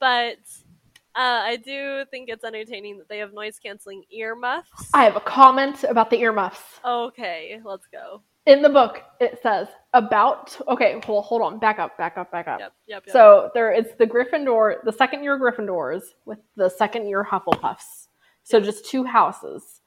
but 0.00 0.38
uh, 1.18 1.42
I 1.44 1.56
do 1.56 2.04
think 2.12 2.28
it's 2.28 2.44
entertaining 2.44 2.96
that 2.98 3.08
they 3.08 3.18
have 3.18 3.34
noise 3.34 3.58
canceling 3.58 4.04
earmuffs. 4.12 4.70
I 4.94 5.02
have 5.02 5.16
a 5.16 5.20
comment 5.20 5.82
about 5.82 6.10
the 6.10 6.20
earmuffs. 6.20 6.78
Okay, 6.84 7.58
let's 7.64 7.88
go. 7.88 8.22
In 8.46 8.62
the 8.62 8.68
book, 8.68 9.02
it 9.20 9.40
says 9.42 9.66
about. 9.94 10.56
Okay, 10.68 11.00
well, 11.08 11.20
hold 11.22 11.42
on. 11.42 11.58
Back 11.58 11.80
up. 11.80 11.98
Back 11.98 12.16
up. 12.16 12.30
Back 12.30 12.46
up. 12.46 12.60
Yep, 12.60 12.72
yep, 12.86 13.02
yep. 13.06 13.12
So 13.12 13.50
there, 13.52 13.72
it's 13.72 13.96
the 13.98 14.06
Gryffindor, 14.06 14.76
the 14.84 14.92
second 14.92 15.24
year 15.24 15.36
Gryffindors 15.38 16.02
with 16.24 16.38
the 16.56 16.68
second 16.68 17.08
year 17.08 17.26
Hufflepuffs. 17.28 18.06
So 18.44 18.60
just 18.60 18.86
two 18.86 19.02
houses. 19.02 19.80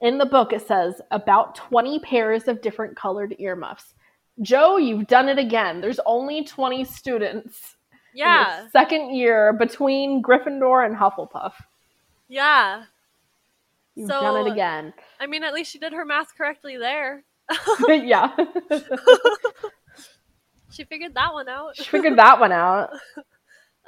In 0.00 0.18
the 0.18 0.26
book, 0.26 0.52
it 0.52 0.64
says 0.66 1.00
about 1.10 1.56
20 1.56 1.98
pairs 1.98 2.46
of 2.46 2.62
different 2.62 2.96
colored 2.96 3.34
earmuffs. 3.40 3.94
Joe, 4.40 4.76
you've 4.76 5.08
done 5.08 5.28
it 5.28 5.38
again. 5.38 5.80
There's 5.80 6.00
only 6.06 6.44
20 6.44 6.84
students 6.84 7.75
yeah, 8.16 8.68
second 8.70 9.14
year 9.14 9.52
between 9.52 10.22
Gryffindor 10.22 10.84
and 10.86 10.96
Hufflepuff. 10.96 11.52
yeah. 12.28 12.84
You've 13.94 14.08
So- 14.10 14.20
done 14.20 14.46
it 14.46 14.52
again. 14.52 14.92
I 15.20 15.26
mean, 15.26 15.42
at 15.42 15.54
least 15.54 15.70
she 15.72 15.78
did 15.78 15.92
her 15.94 16.04
math 16.04 16.36
correctly 16.36 16.76
there. 16.76 17.24
yeah. 17.88 18.34
She 20.70 20.84
figured 20.84 21.14
that 21.14 21.32
one 21.32 21.48
out. 21.48 21.76
she 21.76 21.84
figured 21.84 22.18
that 22.18 22.38
one 22.38 22.52
out. 22.52 22.90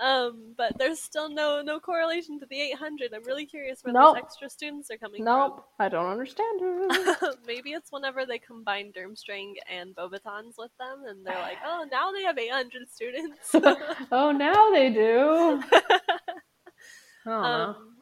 Um, 0.01 0.55
but 0.57 0.79
there's 0.79 1.01
still 1.01 1.29
no 1.29 1.61
no 1.61 1.81
correlation 1.81 2.39
to 2.39 2.47
the 2.47 2.61
800. 2.61 3.13
I'm 3.13 3.25
really 3.25 3.47
curious 3.47 3.81
where 3.83 3.93
Nope. 3.93 4.15
those 4.15 4.23
extra 4.23 4.49
students 4.49 4.91
are 4.93 4.97
coming 4.97 5.25
Nope. 5.25 5.65
I 5.81 5.89
don't 5.89 6.07
understand. 6.07 6.61
Maybe 7.47 7.73
it's 7.73 7.91
whenever 7.91 8.25
they 8.25 8.39
combine 8.39 8.93
Durmstrang 8.93 9.55
and 9.69 9.97
Beauxbatons 9.97 10.55
with 10.57 10.71
them, 10.79 11.03
and 11.09 11.27
they're 11.27 11.41
like, 11.41 11.59
oh, 11.67 11.85
now 11.91 12.13
they 12.13 12.23
have 12.23 12.39
800 12.39 12.89
students. 12.89 13.55
oh, 14.13 14.31
now 14.31 14.71
they 14.71 14.91
do. 14.91 15.63
I 17.27 17.63
um, 17.65 17.97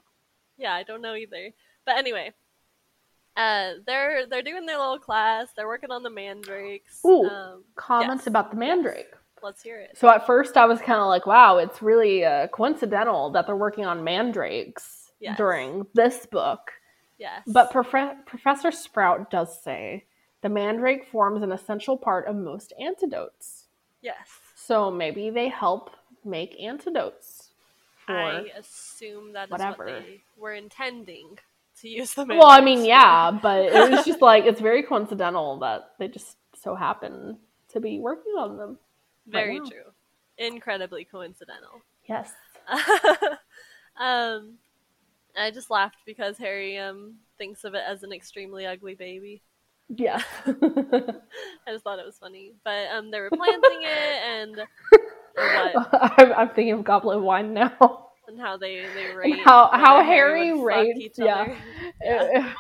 Yeah, 0.58 0.74
I 0.74 0.82
don't 0.82 1.00
know 1.02 1.14
either. 1.14 1.50
But 1.86 1.96
anyway, 1.96 2.32
uh, 3.38 3.72
they're 3.86 4.26
they're 4.26 4.42
doing 4.42 4.66
their 4.66 4.78
little 4.78 4.98
class. 4.98 5.48
They're 5.56 5.66
working 5.66 5.90
on 5.90 6.02
the 6.02 6.10
mandrakes. 6.10 7.00
Ooh, 7.06 7.24
Um, 7.24 7.64
Comments 7.74 8.20
yes. 8.22 8.26
about 8.26 8.50
the 8.50 8.56
mandrake. 8.58 9.15
Let's 9.46 9.62
hear 9.62 9.78
it. 9.80 9.96
So 9.96 10.08
at 10.10 10.26
first 10.26 10.56
I 10.56 10.66
was 10.66 10.80
kind 10.80 11.00
of 11.00 11.06
like, 11.06 11.24
wow, 11.26 11.58
it's 11.58 11.80
really 11.80 12.24
uh, 12.24 12.48
coincidental 12.48 13.30
that 13.30 13.46
they're 13.46 13.56
working 13.56 13.84
on 13.86 14.02
mandrakes 14.04 15.12
Yes. 15.20 15.38
during 15.38 15.86
this 15.94 16.26
book. 16.26 16.72
Yes. 17.16 17.42
But 17.46 17.70
Prof- 17.70 18.26
Professor 18.26 18.70
Sprout 18.70 19.30
does 19.30 19.62
say 19.62 20.04
the 20.42 20.50
mandrake 20.50 21.06
forms 21.10 21.42
an 21.42 21.52
essential 21.52 21.96
part 21.96 22.26
of 22.26 22.36
most 22.36 22.74
antidotes. 22.78 23.66
yes. 24.02 24.16
So 24.56 24.90
maybe 24.90 25.30
they 25.30 25.48
help 25.48 25.90
make 26.24 26.60
antidotes. 26.60 27.50
I 28.08 28.46
assume 28.58 29.32
that 29.34 29.48
whatever. 29.50 29.84
what 29.86 30.02
they 30.02 30.20
were 30.36 30.52
intending 30.52 31.38
to 31.80 31.88
use 31.88 32.14
the 32.14 32.24
well, 32.24 32.46
I 32.50 32.60
mean, 32.60 32.84
yeah, 32.84 33.30
but 33.30 33.64
it 33.66 33.90
was 33.90 34.04
just 34.04 34.20
like 34.30 34.44
it's 34.44 34.60
very 34.60 34.82
coincidental 34.82 35.60
that 35.60 35.92
they 35.98 36.08
just 36.08 36.36
so 36.62 36.74
happen 36.74 37.38
to 37.70 37.80
be 37.80 37.98
working 38.00 38.32
on 38.38 38.56
them. 38.58 38.78
Very 39.26 39.58
true. 39.60 39.92
Incredibly 40.38 41.04
coincidental. 41.04 41.82
Yes. 42.08 42.30
um, 43.98 44.54
I 45.38 45.50
just 45.52 45.70
laughed 45.70 45.98
because 46.06 46.36
Harry 46.38 46.78
um 46.78 47.16
thinks 47.38 47.64
of 47.64 47.74
it 47.74 47.82
as 47.86 48.02
an 48.02 48.12
extremely 48.12 48.66
ugly 48.66 48.94
baby. 48.94 49.42
Yeah. 49.88 50.20
I 50.46 51.70
just 51.70 51.84
thought 51.84 51.98
it 51.98 52.06
was 52.06 52.18
funny. 52.18 52.52
But 52.64 52.88
um, 52.92 53.10
they 53.10 53.20
were 53.20 53.30
planting 53.30 53.82
it 53.82 53.88
and 54.26 54.60
I'm, 56.18 56.32
I'm 56.32 56.48
thinking 56.50 56.72
of 56.72 56.84
Goblet 56.84 57.20
Wine 57.20 57.54
now. 57.54 58.08
and 58.26 58.40
how 58.40 58.56
they 58.56 58.84
they 58.94 59.14
rate 59.14 59.38
how- 59.44 59.68
how 59.72 60.02
Harry 60.02 60.52
rates- 60.60 61.16
yeah. 61.18 61.54
Yeah. 62.02 62.52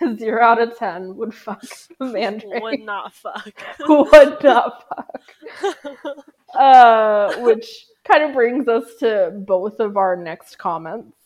Zero 0.18 0.42
out 0.42 0.60
of 0.60 0.76
ten 0.78 1.16
would 1.16 1.34
fuck 1.34 1.62
a 2.00 2.04
mandrake. 2.06 2.62
Would 2.62 2.80
not 2.80 3.14
fuck. 3.14 3.52
would 3.88 4.42
not 4.42 4.84
fuck. 4.88 6.24
Uh, 6.54 7.34
which 7.40 7.86
kind 8.04 8.22
of 8.24 8.32
brings 8.32 8.68
us 8.68 8.84
to 9.00 9.32
both 9.46 9.80
of 9.80 9.96
our 9.96 10.16
next 10.16 10.58
comments. 10.58 11.16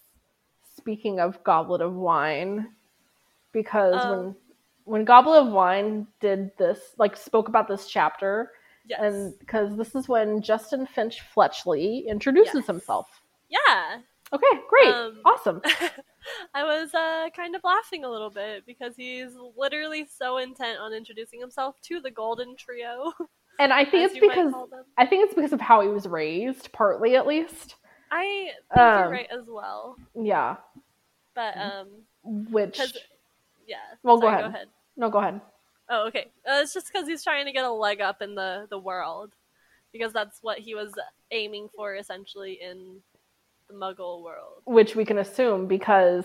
Speaking 0.77 1.21
of 1.21 1.43
Goblet 1.45 1.83
of 1.83 1.95
Wine, 1.95 2.69
because 3.53 3.95
when 3.95 4.19
Um. 4.19 4.37
when 4.85 5.05
Goblet 5.05 5.43
of 5.47 5.53
Wine 5.53 6.07
did 6.21 6.51
this, 6.57 6.95
like 6.99 7.17
spoke 7.17 7.49
about 7.49 7.69
this 7.69 7.87
chapter, 7.87 8.53
yes. 8.87 8.99
and 9.03 9.39
because 9.39 9.77
this 9.77 9.95
is 9.95 10.09
when 10.09 10.41
Justin 10.41 10.87
Finch 10.87 11.21
Fletchley 11.21 12.07
introduces 12.09 12.55
Yes. 12.55 12.67
himself. 12.67 13.23
yeah. 13.51 13.99
Okay, 14.33 14.61
great, 14.69 14.95
Um, 14.95 15.21
awesome. 15.25 15.61
I 16.55 16.63
was 16.63 16.95
uh, 16.95 17.31
kind 17.35 17.57
of 17.57 17.63
laughing 17.65 18.05
a 18.05 18.09
little 18.11 18.31
bit 18.31 18.65
because 18.65 18.95
he's 18.97 19.31
literally 19.57 20.07
so 20.19 20.39
intent 20.39 20.79
on 20.79 20.93
introducing 20.93 21.41
himself 21.41 21.81
to 21.83 22.01
the 22.01 22.11
Golden 22.11 22.57
Trio. 22.57 23.13
And 23.59 23.75
I 23.75 23.85
think 23.85 24.11
it's 24.11 24.19
because. 24.19 24.55
I 24.97 25.05
think 25.05 25.27
it's 25.27 25.35
because 25.35 25.53
of 25.53 25.61
how 25.61 25.83
he 25.83 25.89
was 25.89 26.07
raised, 26.07 26.73
partly 26.73 27.15
at 27.17 27.27
least. 27.27 27.75
I 28.11 28.53
think 28.73 28.81
Um, 28.81 28.99
you're 29.03 29.11
right 29.11 29.27
as 29.31 29.45
well. 29.47 29.97
Yeah, 30.15 30.57
But 31.35 31.59
um, 31.59 31.89
which 32.25 32.79
yeah. 33.67 33.77
Well, 34.03 34.17
go 34.19 34.29
Sorry, 34.29 34.45
ahead. 34.45 34.69
no, 34.97 35.11
go 35.11 35.19
ahead. 35.19 35.43
Oh, 35.91 36.07
okay. 36.09 36.31
Uh, 36.49 36.61
it's 36.63 36.73
just 36.73 36.91
because 36.91 37.07
he's 37.07 37.23
trying 37.23 37.45
to 37.45 37.53
get 37.53 37.65
a 37.67 37.71
leg 37.71 38.01
up 38.01 38.23
in 38.23 38.35
the 38.35 38.67
the 38.71 38.79
world, 38.79 39.35
because 39.93 40.15
that's 40.15 40.39
what 40.41 40.59
he 40.59 40.75
was 40.75 40.95
aiming 41.31 41.69
for 41.77 41.97
essentially 41.97 42.59
in 42.63 43.03
the 43.71 43.77
Muggle 43.77 44.23
world. 44.23 44.63
which 44.65 44.95
we 44.97 45.05
can 45.05 45.19
assume 45.19 45.67
because 45.67 46.25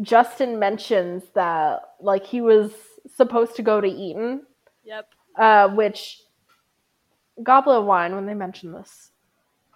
Justin 0.00 0.58
mentions 0.58 1.22
that 1.34 1.80
like 2.00 2.24
he 2.26 2.40
was 2.40 2.72
supposed 3.16 3.56
to 3.56 3.62
go 3.62 3.80
to 3.80 3.86
Eton, 3.88 4.42
Yep. 4.84 5.08
uh, 5.38 5.68
which 5.68 6.20
Goblet 7.42 7.78
of 7.78 7.84
Wine 7.84 8.14
when 8.14 8.26
they 8.26 8.34
mention 8.34 8.72
this. 8.72 9.10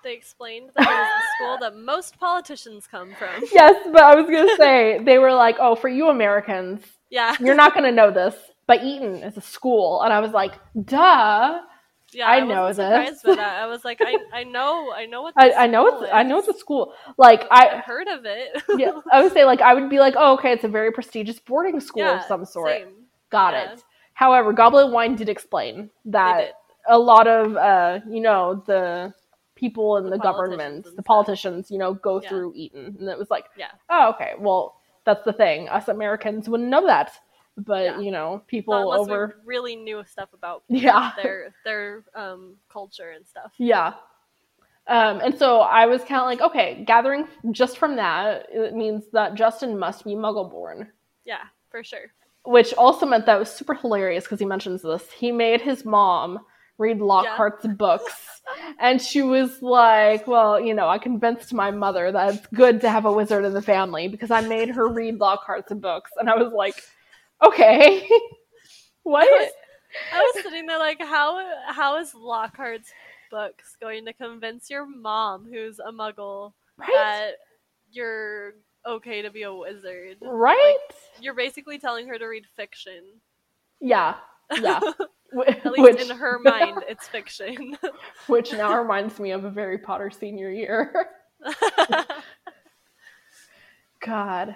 They 0.03 0.13
explained 0.15 0.71
that 0.77 0.83
it 0.83 0.89
was 0.89 1.09
the 1.09 1.45
school 1.45 1.59
that 1.61 1.77
most 1.77 2.19
politicians 2.21 2.87
come 2.87 3.13
from. 3.19 3.43
Yes, 3.53 3.75
but 3.93 4.03
I 4.03 4.15
was 4.15 4.27
gonna 4.31 4.57
say 4.57 5.01
they 5.03 5.19
were 5.19 5.33
like, 5.35 5.57
"Oh, 5.59 5.75
for 5.75 5.89
you 5.89 6.09
Americans, 6.09 6.81
Yeah. 7.11 7.35
you're 7.41 7.57
not 7.57 7.75
gonna 7.75 7.91
know 7.93 8.11
this, 8.13 8.37
but 8.69 8.85
Eton 8.85 9.17
is 9.25 9.37
a 9.37 9.41
school," 9.41 10.03
and 10.03 10.13
I 10.13 10.21
was 10.21 10.31
like, 10.33 10.53
"Duh." 10.85 11.61
Yeah, 12.17 12.27
I 12.29 12.37
I, 12.37 12.41
know 12.41 12.69
this. 12.73 12.79
by 13.23 13.35
that. 13.35 13.63
I 13.63 13.67
was 13.67 13.85
like, 13.85 14.01
I, 14.01 14.17
I 14.33 14.45
know, 14.45 14.91
I 14.91 15.05
know 15.05 15.21
what. 15.23 15.35
I, 15.37 15.53
I 15.53 15.67
know 15.67 15.87
it's 15.87 16.11
I 16.13 16.23
know 16.23 16.39
it's 16.39 16.49
a 16.49 16.55
school. 16.55 16.95
Like 17.19 17.45
I 17.51 17.69
I 17.69 17.77
heard 17.79 18.09
of 18.09 18.25
it. 18.25 18.63
yeah, 18.79 18.93
I 19.13 19.23
would 19.23 19.33
say 19.33 19.45
like 19.53 19.61
I 19.61 19.75
would 19.75 19.91
be 19.91 19.99
like, 19.99 20.15
"Oh, 20.17 20.35
okay, 20.35 20.53
it's 20.53 20.65
a 20.65 20.69
very 20.69 20.91
prestigious 20.93 21.39
boarding 21.39 21.79
school 21.79 22.05
yeah, 22.05 22.21
of 22.21 22.25
some 22.25 22.47
sort." 22.47 22.71
Same. 22.71 22.89
Got 23.31 23.53
Yeah. 23.53 23.73
it. 23.73 23.85
However, 24.15 24.55
Goblet 24.55 24.91
Wine 24.93 25.15
did 25.15 25.29
explain 25.29 25.91
that 26.07 26.39
did. 26.41 26.53
a 26.89 26.99
lot 26.99 27.27
of, 27.29 27.55
uh, 27.57 28.01
you 28.09 28.21
know, 28.23 28.63
the 28.67 29.13
people 29.57 29.99
in 29.99 30.05
the, 30.05 30.11
The 30.13 30.19
government, 30.19 30.87
the 30.97 31.03
politicians, 31.03 31.71
you 31.71 31.77
know, 31.77 31.93
go 31.93 32.23
Yeah. 32.23 32.29
through 32.31 32.53
Eton. 32.55 32.97
And 32.99 33.09
it 33.11 33.19
was 33.19 33.31
like, 33.31 33.45
Yeah. 33.59 33.73
oh, 33.91 34.09
okay, 34.15 34.33
well, 34.39 34.81
that's 35.05 35.23
the 35.25 35.35
thing. 35.35 35.69
Us 35.69 35.89
Americans 35.89 36.49
wouldn't 36.49 36.71
know 36.71 36.87
that. 36.87 37.13
But, 37.59 37.85
Yeah. 37.85 38.01
you 38.01 38.11
know, 38.11 38.43
people 38.47 38.75
Not 38.91 38.99
over. 39.01 39.37
really 39.45 39.77
knew 39.77 40.05
stuff 40.07 40.29
about 40.35 40.65
Yeah. 40.69 41.13
their 41.17 41.55
their 41.65 42.05
um 42.15 42.57
culture 42.69 43.11
and 43.11 43.27
stuff. 43.27 43.53
Yeah. 43.59 43.95
Um, 44.89 45.21
and 45.21 45.37
so 45.37 45.61
I 45.61 45.87
was 45.87 46.03
kind 46.05 46.21
of 46.21 46.27
like, 46.27 46.41
okay, 46.41 46.85
gathering 46.87 47.27
just 47.51 47.77
from 47.77 47.97
that, 47.97 48.47
it 48.53 48.75
means 48.75 49.05
that 49.13 49.35
Justin 49.35 49.77
must 49.79 50.05
be 50.05 50.13
Muggle 50.15 50.49
born. 50.51 50.93
Yeah, 51.25 51.43
for 51.71 51.83
sure. 51.83 52.13
which 52.45 52.73
also 52.75 53.05
meant 53.07 53.27
that 53.27 53.39
was 53.41 53.51
super 53.51 53.75
hilarious 53.75 54.23
because 54.25 54.39
he 54.39 54.47
mentions 54.47 54.83
this. 54.83 55.11
He 55.11 55.33
made 55.33 55.61
his 55.61 55.85
mom 55.85 56.39
read 56.79 57.01
Lockhart's 57.01 57.67
books, 57.67 58.15
and 58.79 59.03
she 59.03 59.23
was 59.23 59.61
like, 59.61 60.29
"Well, 60.29 60.61
you 60.61 60.73
know, 60.75 60.89
I 60.89 60.99
convinced 60.99 61.53
my 61.53 61.73
mother 61.73 62.13
that 62.13 62.35
it's 62.35 62.47
good 62.55 62.81
to 62.83 62.89
have 62.91 63.05
a 63.07 63.13
wizard 63.13 63.45
in 63.45 63.55
the 63.55 63.63
family 63.63 64.07
because 64.07 64.31
I 64.31 64.43
made 64.43 64.69
her 64.69 64.87
read 64.87 65.19
Lockhart's 65.19 65.73
books." 65.75 66.13
And 66.21 66.31
I 66.31 66.37
was 66.37 66.53
like, 66.53 66.81
"Okay, 67.45 68.09
what?" 69.03 69.51
I 70.13 70.19
was 70.35 70.43
sitting 70.43 70.67
there 70.67 70.79
like, 70.79 70.99
how 71.01 71.43
how 71.69 71.99
is 71.99 72.13
Lockhart's 72.15 72.91
books 73.31 73.77
going 73.81 74.05
to 74.07 74.13
convince 74.13 74.69
your 74.71 74.85
mom, 74.87 75.47
who's 75.51 75.79
a 75.79 75.91
Muggle, 75.91 76.53
Right? 76.77 76.89
that 76.93 77.31
you're 77.91 78.55
okay 78.87 79.23
to 79.23 79.31
be 79.31 79.43
a 79.43 79.55
wizard? 79.55 80.19
right? 80.21 80.77
You're 81.21 81.35
basically 81.35 81.79
telling 81.79 82.07
her 82.09 82.19
to 82.19 82.27
read 82.27 82.45
fiction. 82.57 83.05
yeah, 83.81 84.17
yeah. 84.61 84.81
At 85.49 85.67
least 85.67 85.79
which, 85.99 86.01
in 86.11 86.17
her 86.17 86.39
mind, 86.45 86.85
it's 86.89 87.09
fiction. 87.09 87.77
which 88.29 88.53
now 88.53 88.79
reminds 88.79 89.19
me 89.19 89.33
of 89.33 89.45
a 89.45 89.51
Harry 89.51 89.79
Potter 89.79 90.11
senior 90.11 90.51
year. 90.51 91.09
God, 94.01 94.55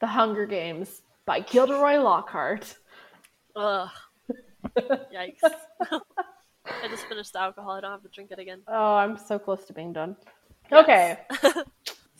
The 0.00 0.06
Hunger 0.06 0.46
Games 0.46 1.02
by 1.26 1.40
Gilderoy 1.40 1.98
Lockhart. 1.98 2.76
Ugh. 3.56 3.88
Yikes. 4.78 5.38
I 5.90 6.88
just 6.88 7.06
finished 7.06 7.32
the 7.32 7.40
alcohol. 7.40 7.72
I 7.72 7.80
don't 7.80 7.90
have 7.90 8.02
to 8.02 8.08
drink 8.08 8.30
it 8.30 8.38
again. 8.38 8.60
Oh, 8.68 8.94
I'm 8.94 9.16
so 9.16 9.38
close 9.38 9.64
to 9.66 9.72
being 9.72 9.92
done. 9.92 10.16
Yes. 10.70 10.82
Okay. 10.84 11.18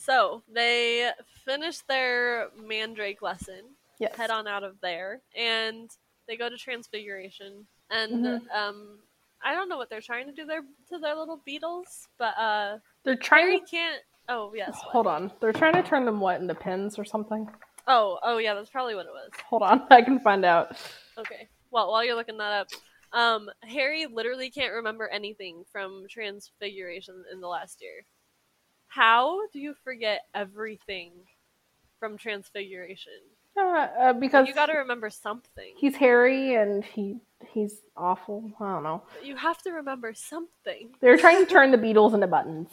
So 0.02 0.42
they 0.50 1.10
finish 1.44 1.80
their 1.80 2.48
Mandrake 2.56 3.20
lesson, 3.20 3.64
Yes. 3.98 4.16
head 4.16 4.30
on 4.30 4.48
out 4.48 4.64
of 4.64 4.80
there, 4.80 5.20
and 5.36 5.90
they 6.26 6.38
go 6.38 6.48
to 6.48 6.56
Transfiguration. 6.56 7.66
And 7.90 8.24
Mhm. 8.24 8.40
um, 8.56 8.98
I 9.44 9.52
don't 9.54 9.68
know 9.68 9.76
what 9.76 9.90
they're 9.90 10.00
trying 10.00 10.26
to 10.26 10.32
do 10.32 10.46
there 10.46 10.62
to 10.88 10.98
their 10.98 11.14
little 11.14 11.42
beetles, 11.44 12.08
but 12.18 12.36
uh, 12.38 12.78
They're 13.04 13.14
trying 13.14 13.48
Harry 13.48 13.60
to 13.60 13.66
can't. 13.66 14.02
Oh 14.30 14.54
yes. 14.54 14.70
what? 14.84 14.90
hold 14.92 15.06
on. 15.06 15.30
They're 15.38 15.52
trying 15.52 15.74
to 15.74 15.82
turn 15.82 16.06
them 16.06 16.18
what 16.18 16.40
into 16.40 16.54
pins 16.54 16.98
or 16.98 17.04
something. 17.04 17.46
Oh 17.86 18.18
oh 18.22 18.38
yeah, 18.38 18.54
that's 18.54 18.70
probably 18.70 18.94
what 18.94 19.06
it 19.06 19.12
was. 19.12 19.30
Hold 19.48 19.62
on, 19.62 19.82
I 19.90 20.02
can 20.02 20.20
find 20.20 20.44
out. 20.44 20.76
Okay. 21.18 21.48
Well, 21.70 21.90
while 21.90 22.04
you're 22.04 22.16
looking 22.16 22.38
that 22.38 22.52
up, 22.52 22.68
um, 23.12 23.48
Harry 23.62 24.06
literally 24.06 24.50
can't 24.50 24.72
remember 24.74 25.08
anything 25.08 25.64
from 25.72 26.06
Transfiguration 26.10 27.24
in 27.32 27.40
the 27.40 27.48
last 27.48 27.80
year. 27.80 28.04
How 28.88 29.46
do 29.52 29.60
you 29.60 29.74
forget 29.84 30.22
everything 30.34 31.12
from 32.00 32.16
Transfiguration? 32.18 33.12
Uh, 33.56 33.62
uh, 34.00 34.12
because 34.14 34.48
You 34.48 34.54
got 34.54 34.66
to 34.66 34.78
remember 34.78 35.10
something. 35.10 35.74
he's 35.76 35.94
hairy 35.96 36.54
and 36.54 36.84
he 36.84 37.20
he's 37.52 37.80
awful. 37.96 38.50
I 38.60 38.72
don't 38.72 38.82
know. 38.82 39.02
You 39.22 39.36
have 39.36 39.60
to 39.62 39.70
remember 39.72 40.12
something. 40.14 40.90
They're 41.00 41.16
trying 41.16 41.44
to 41.44 41.50
turn 41.50 41.70
the 41.70 41.78
beetles 41.78 42.14
into 42.14 42.26
buttons. 42.26 42.68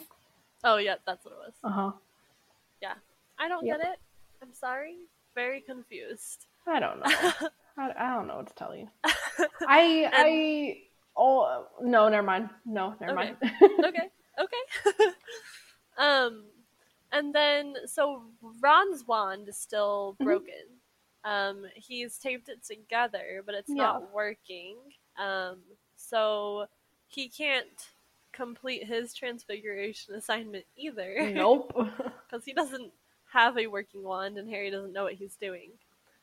Oh 0.64 0.76
yeah, 0.78 0.96
that's 1.06 1.24
what 1.24 1.32
it 1.32 1.38
was. 1.38 1.52
Uh 1.62 1.70
huh. 1.70 1.92
Yeah, 2.80 2.94
I 3.38 3.48
don't 3.48 3.64
Yep. 3.66 3.80
get 3.80 3.88
it. 3.92 3.98
I'm 4.42 4.52
sorry. 4.52 4.96
Very 5.34 5.60
confused. 5.60 6.46
I 6.66 6.80
don't 6.80 7.00
know. 7.00 7.06
I, 7.76 7.90
I 7.96 8.14
don't 8.14 8.26
know 8.26 8.36
what 8.36 8.48
to 8.48 8.54
tell 8.54 8.74
you. 8.74 8.88
I 9.66 10.10
I 10.12 10.78
oh 11.16 11.66
no, 11.82 12.08
never 12.08 12.26
mind. 12.26 12.50
No, 12.64 12.94
never 13.00 13.12
Okay. 13.12 13.32
mind. 13.36 13.36
okay, 13.84 14.08
okay. 14.38 15.12
um, 15.98 16.44
And 17.12 17.34
then, 17.34 17.76
so 17.86 18.22
Ron's 18.62 19.06
wand 19.06 19.48
is 19.48 19.58
still 19.58 20.18
Mhm. 20.20 20.38
broken. 20.38 20.80
Um, 21.24 21.66
he's 21.74 22.18
taped 22.18 22.48
it 22.48 22.64
together, 22.64 23.42
but 23.46 23.54
it's 23.54 23.74
Yeah. 23.74 24.00
not 24.00 24.12
working. 24.12 24.76
Um, 25.18 25.62
so 25.96 26.66
he 27.08 27.28
can't 27.30 27.68
complete 28.32 28.86
his 28.86 29.14
transfiguration 29.14 30.14
assignment 30.14 30.66
either. 30.76 31.32
Nope. 31.34 31.72
Because 32.30 32.44
he 32.44 32.52
doesn't 32.52 32.92
have 33.32 33.58
a 33.58 33.66
working 33.66 34.02
wand 34.02 34.38
and 34.38 34.48
Harry 34.48 34.70
doesn't 34.70 34.92
know 34.92 35.04
what 35.04 35.14
he's 35.14 35.36
doing. 35.36 35.70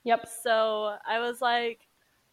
yep. 0.04 0.28
So 0.44 0.96
I 1.08 1.20
was 1.20 1.42
like, 1.42 1.80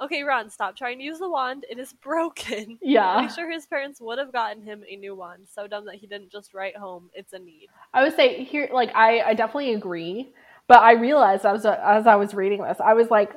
okay, 0.01 0.23
Ron, 0.23 0.51
stop 0.51 0.77
trying 0.77 0.99
to 0.99 1.05
use 1.05 1.19
the 1.19 1.31
wand. 1.31 1.65
It 1.71 1.79
is 1.79 1.93
broken. 1.93 2.79
Yeah. 2.83 3.07
I'm 3.17 3.31
sure 3.31 3.51
his 3.51 3.67
parents 3.67 4.01
would 4.01 4.19
have 4.19 4.33
gotten 4.33 4.63
him 4.63 4.83
a 4.89 4.97
new 4.97 5.15
wand. 5.15 5.47
So 5.55 5.67
dumb 5.69 5.85
that 5.87 5.97
he 5.97 6.07
didn't 6.07 6.31
just 6.33 6.55
write 6.55 6.77
home, 6.77 7.11
it's 7.15 7.33
a 7.33 7.39
need. 7.39 7.69
I 7.95 8.03
would 8.03 8.17
say 8.17 8.43
here, 8.45 8.69
like 8.73 8.91
I, 8.95 9.21
I 9.21 9.35
definitely 9.35 9.75
agree, 9.75 10.33
but 10.67 10.79
I 10.79 10.93
realized 10.93 11.45
as 11.47 11.65
as 11.67 12.07
I 12.07 12.17
was 12.17 12.35
reading 12.35 12.63
this, 12.63 12.79
I 12.81 12.95
was 12.95 13.11
like, 13.11 13.33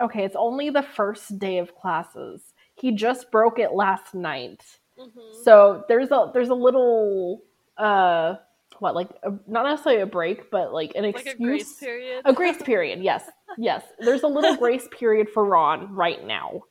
okay, 0.00 0.24
it's 0.24 0.36
only 0.36 0.70
the 0.70 0.82
first 0.82 1.38
day 1.38 1.58
of 1.58 1.74
classes. 1.76 2.42
He 2.74 2.92
just 2.92 3.30
broke 3.30 3.58
it 3.58 3.72
last 3.72 4.14
night, 4.14 4.62
Mm-hmm. 4.98 5.42
so 5.44 5.84
there's 5.88 6.10
a 6.10 6.30
there's 6.34 6.48
a 6.48 6.54
little 6.54 7.42
uh 7.76 8.34
what 8.80 8.94
like 8.94 9.08
a, 9.22 9.30
not 9.46 9.64
necessarily 9.64 10.02
a 10.02 10.06
break, 10.06 10.50
but 10.50 10.72
like 10.72 10.92
an 10.94 11.04
Like 11.04 11.16
excuse. 11.26 11.34
a 11.34 11.42
grace 11.42 11.72
period. 11.74 12.22
A 12.24 12.32
grace 12.32 12.62
period, 12.62 13.02
yes, 13.02 13.28
yes. 13.58 13.82
There's 13.98 14.22
a 14.22 14.28
little 14.28 14.56
grace 14.56 14.86
period 14.98 15.28
for 15.30 15.44
Ron 15.44 15.94
right 15.94 16.24
now. 16.24 16.62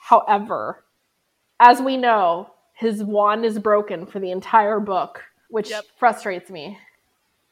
However, 0.00 0.84
as 1.60 1.80
we 1.80 1.96
know, 1.96 2.50
his 2.74 3.02
wand 3.04 3.44
is 3.44 3.58
broken 3.58 4.06
for 4.06 4.18
the 4.20 4.30
entire 4.30 4.80
book, 4.80 5.22
which 5.48 5.70
Yep. 5.70 5.84
frustrates 5.98 6.50
me. 6.50 6.78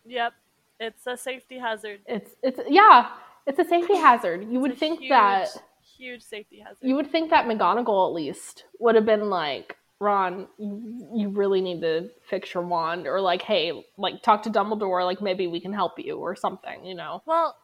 Yep. 0.06 0.32
It's 0.80 1.06
a 1.06 1.16
safety 1.16 1.58
hazard. 1.58 2.00
It's 2.06 2.32
it's 2.42 2.58
yeah, 2.68 3.10
it's 3.46 3.58
a 3.58 3.64
safety 3.64 3.94
hazard. 3.96 4.46
You 4.50 4.58
would 4.60 4.76
think 4.76 4.98
huge, 5.00 5.10
that 5.10 5.48
huge 5.96 6.22
safety 6.22 6.58
hazard. 6.58 6.78
you 6.82 6.96
would 6.96 7.10
think 7.10 7.30
that 7.30 7.46
McGonagall 7.46 8.08
at 8.08 8.14
least 8.14 8.64
would 8.80 8.96
have 8.96 9.06
been 9.06 9.30
like, 9.30 9.76
Ron, 10.02 10.48
you, 10.58 11.08
you 11.14 11.28
really 11.28 11.60
need 11.60 11.80
to 11.82 12.10
fix 12.28 12.52
your 12.54 12.64
wand, 12.64 13.06
or 13.06 13.20
like, 13.20 13.42
hey, 13.42 13.86
like 13.96 14.22
talk 14.22 14.42
to 14.42 14.50
Dumbledore, 14.50 15.04
like 15.04 15.22
maybe 15.22 15.46
we 15.46 15.60
can 15.60 15.72
help 15.72 15.98
you 15.98 16.16
or 16.18 16.34
something, 16.34 16.84
you 16.84 16.94
know? 16.94 17.22
Well, 17.24 17.56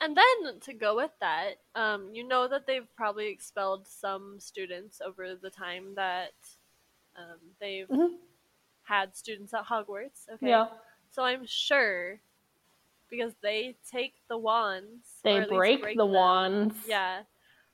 and 0.00 0.16
then 0.16 0.60
to 0.60 0.72
go 0.72 0.94
with 0.94 1.10
that, 1.20 1.54
um, 1.74 2.10
you 2.12 2.26
know 2.26 2.46
that 2.48 2.66
they've 2.66 2.86
probably 2.96 3.28
expelled 3.28 3.88
some 3.88 4.38
students 4.38 5.00
over 5.04 5.34
the 5.34 5.50
time 5.50 5.94
that 5.96 6.32
um, 7.16 7.38
they've 7.60 7.88
Mhm. 7.90 8.18
had 8.84 9.16
students 9.16 9.52
at 9.52 9.64
Hogwarts. 9.64 10.28
Okay. 10.34 10.48
Yeah, 10.48 10.66
So 11.10 11.22
I'm 11.24 11.46
sure 11.46 12.20
because 13.10 13.32
they 13.42 13.76
take 13.90 14.14
the 14.28 14.38
wands, 14.38 15.20
they 15.22 15.40
least 15.40 15.50
break, 15.50 15.96
the 15.96 16.04
them. 16.04 16.14
wands. 16.14 16.76
Yeah. 16.86 17.22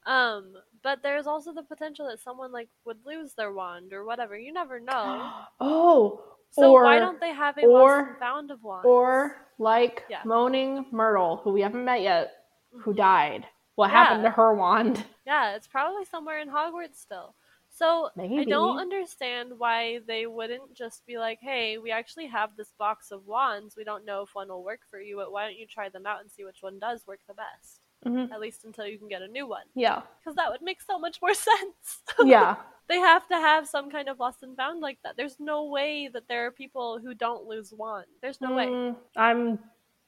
Um, 0.06 0.56
but 0.82 1.02
there's 1.02 1.26
also 1.26 1.52
the 1.52 1.62
potential 1.62 2.06
that 2.08 2.20
someone 2.20 2.52
like 2.52 2.68
would 2.84 2.98
lose 3.04 3.34
their 3.34 3.52
wand 3.52 3.92
or 3.92 4.04
whatever. 4.04 4.36
You 4.38 4.52
never 4.52 4.80
know. 4.90 5.32
Oh, 5.60 6.22
So 6.50 6.72
or 6.72 6.84
why 6.84 6.98
don't 6.98 7.20
they 7.20 7.32
have 7.32 7.56
a 7.58 7.66
or- 7.66 7.96
lost 7.98 8.08
and 8.10 8.18
found 8.18 8.50
of 8.50 8.62
wands? 8.62 8.86
or 8.86 9.36
like 9.58 10.04
Yeah. 10.08 10.22
Moaning 10.24 10.86
Myrtle, 10.90 11.36
who 11.38 11.52
we 11.52 11.60
haven't 11.60 11.84
met 11.84 12.00
yet, 12.00 12.32
who 12.72 12.92
Mhm. 12.92 12.96
died. 12.96 13.46
What 13.76 13.90
Yeah. 13.90 14.04
happened 14.04 14.24
to 14.24 14.30
her 14.30 14.54
wand? 14.54 15.04
Yeah, 15.26 15.54
it's 15.54 15.68
probably 15.68 16.04
somewhere 16.04 16.40
in 16.40 16.48
Hogwarts 16.48 16.96
still. 16.96 17.34
So 17.68 18.10
I 18.18 18.44
don't 18.44 18.78
understand 18.80 19.56
why 19.56 20.00
they 20.08 20.26
wouldn't 20.26 20.74
just 20.74 21.06
be 21.06 21.18
like, 21.18 21.38
"Hey, 21.40 21.78
we 21.78 21.92
actually 21.92 22.26
have 22.26 22.56
this 22.56 22.72
box 22.72 23.12
of 23.12 23.28
wands. 23.28 23.76
We 23.76 23.84
don't 23.84 24.04
know 24.04 24.22
if 24.22 24.34
one 24.34 24.48
will 24.48 24.64
work 24.64 24.80
for 24.90 25.00
you, 25.00 25.14
but 25.16 25.30
why 25.30 25.44
don't 25.46 25.56
you 25.56 25.68
try 25.68 25.88
them 25.88 26.04
out 26.04 26.20
and 26.20 26.28
see 26.32 26.44
which 26.44 26.62
one 26.62 26.80
does 26.80 27.06
work 27.06 27.20
the 27.28 27.34
best? 27.34 27.79
Mhm. 28.06 28.32
At 28.32 28.40
least 28.40 28.64
until 28.64 28.86
you 28.86 28.98
can 28.98 29.08
get 29.08 29.20
a 29.22 29.28
new 29.28 29.46
one, 29.46 29.66
Yeah, 29.74 30.02
because 30.18 30.34
that 30.36 30.50
would 30.50 30.62
make 30.62 30.80
so 30.80 30.98
much 30.98 31.20
more 31.20 31.34
sense." 31.48 32.02
yeah. 32.24 32.56
they 32.88 32.98
have 32.98 33.28
to 33.28 33.34
have 33.34 33.68
some 33.68 33.90
kind 33.90 34.08
of 34.08 34.18
lost 34.18 34.42
and 34.42 34.56
found 34.56 34.80
like 34.80 34.98
that. 35.04 35.16
There's 35.16 35.38
no 35.38 35.64
way 35.66 36.08
that 36.08 36.26
there 36.28 36.46
are 36.46 36.50
people 36.50 36.98
who 36.98 37.14
don't 37.14 37.44
lose 37.46 37.72
one. 37.76 38.04
There's 38.22 38.40
no 38.40 38.54
way. 38.54 38.66
Mm, 38.66 38.96
I'm 39.16 39.58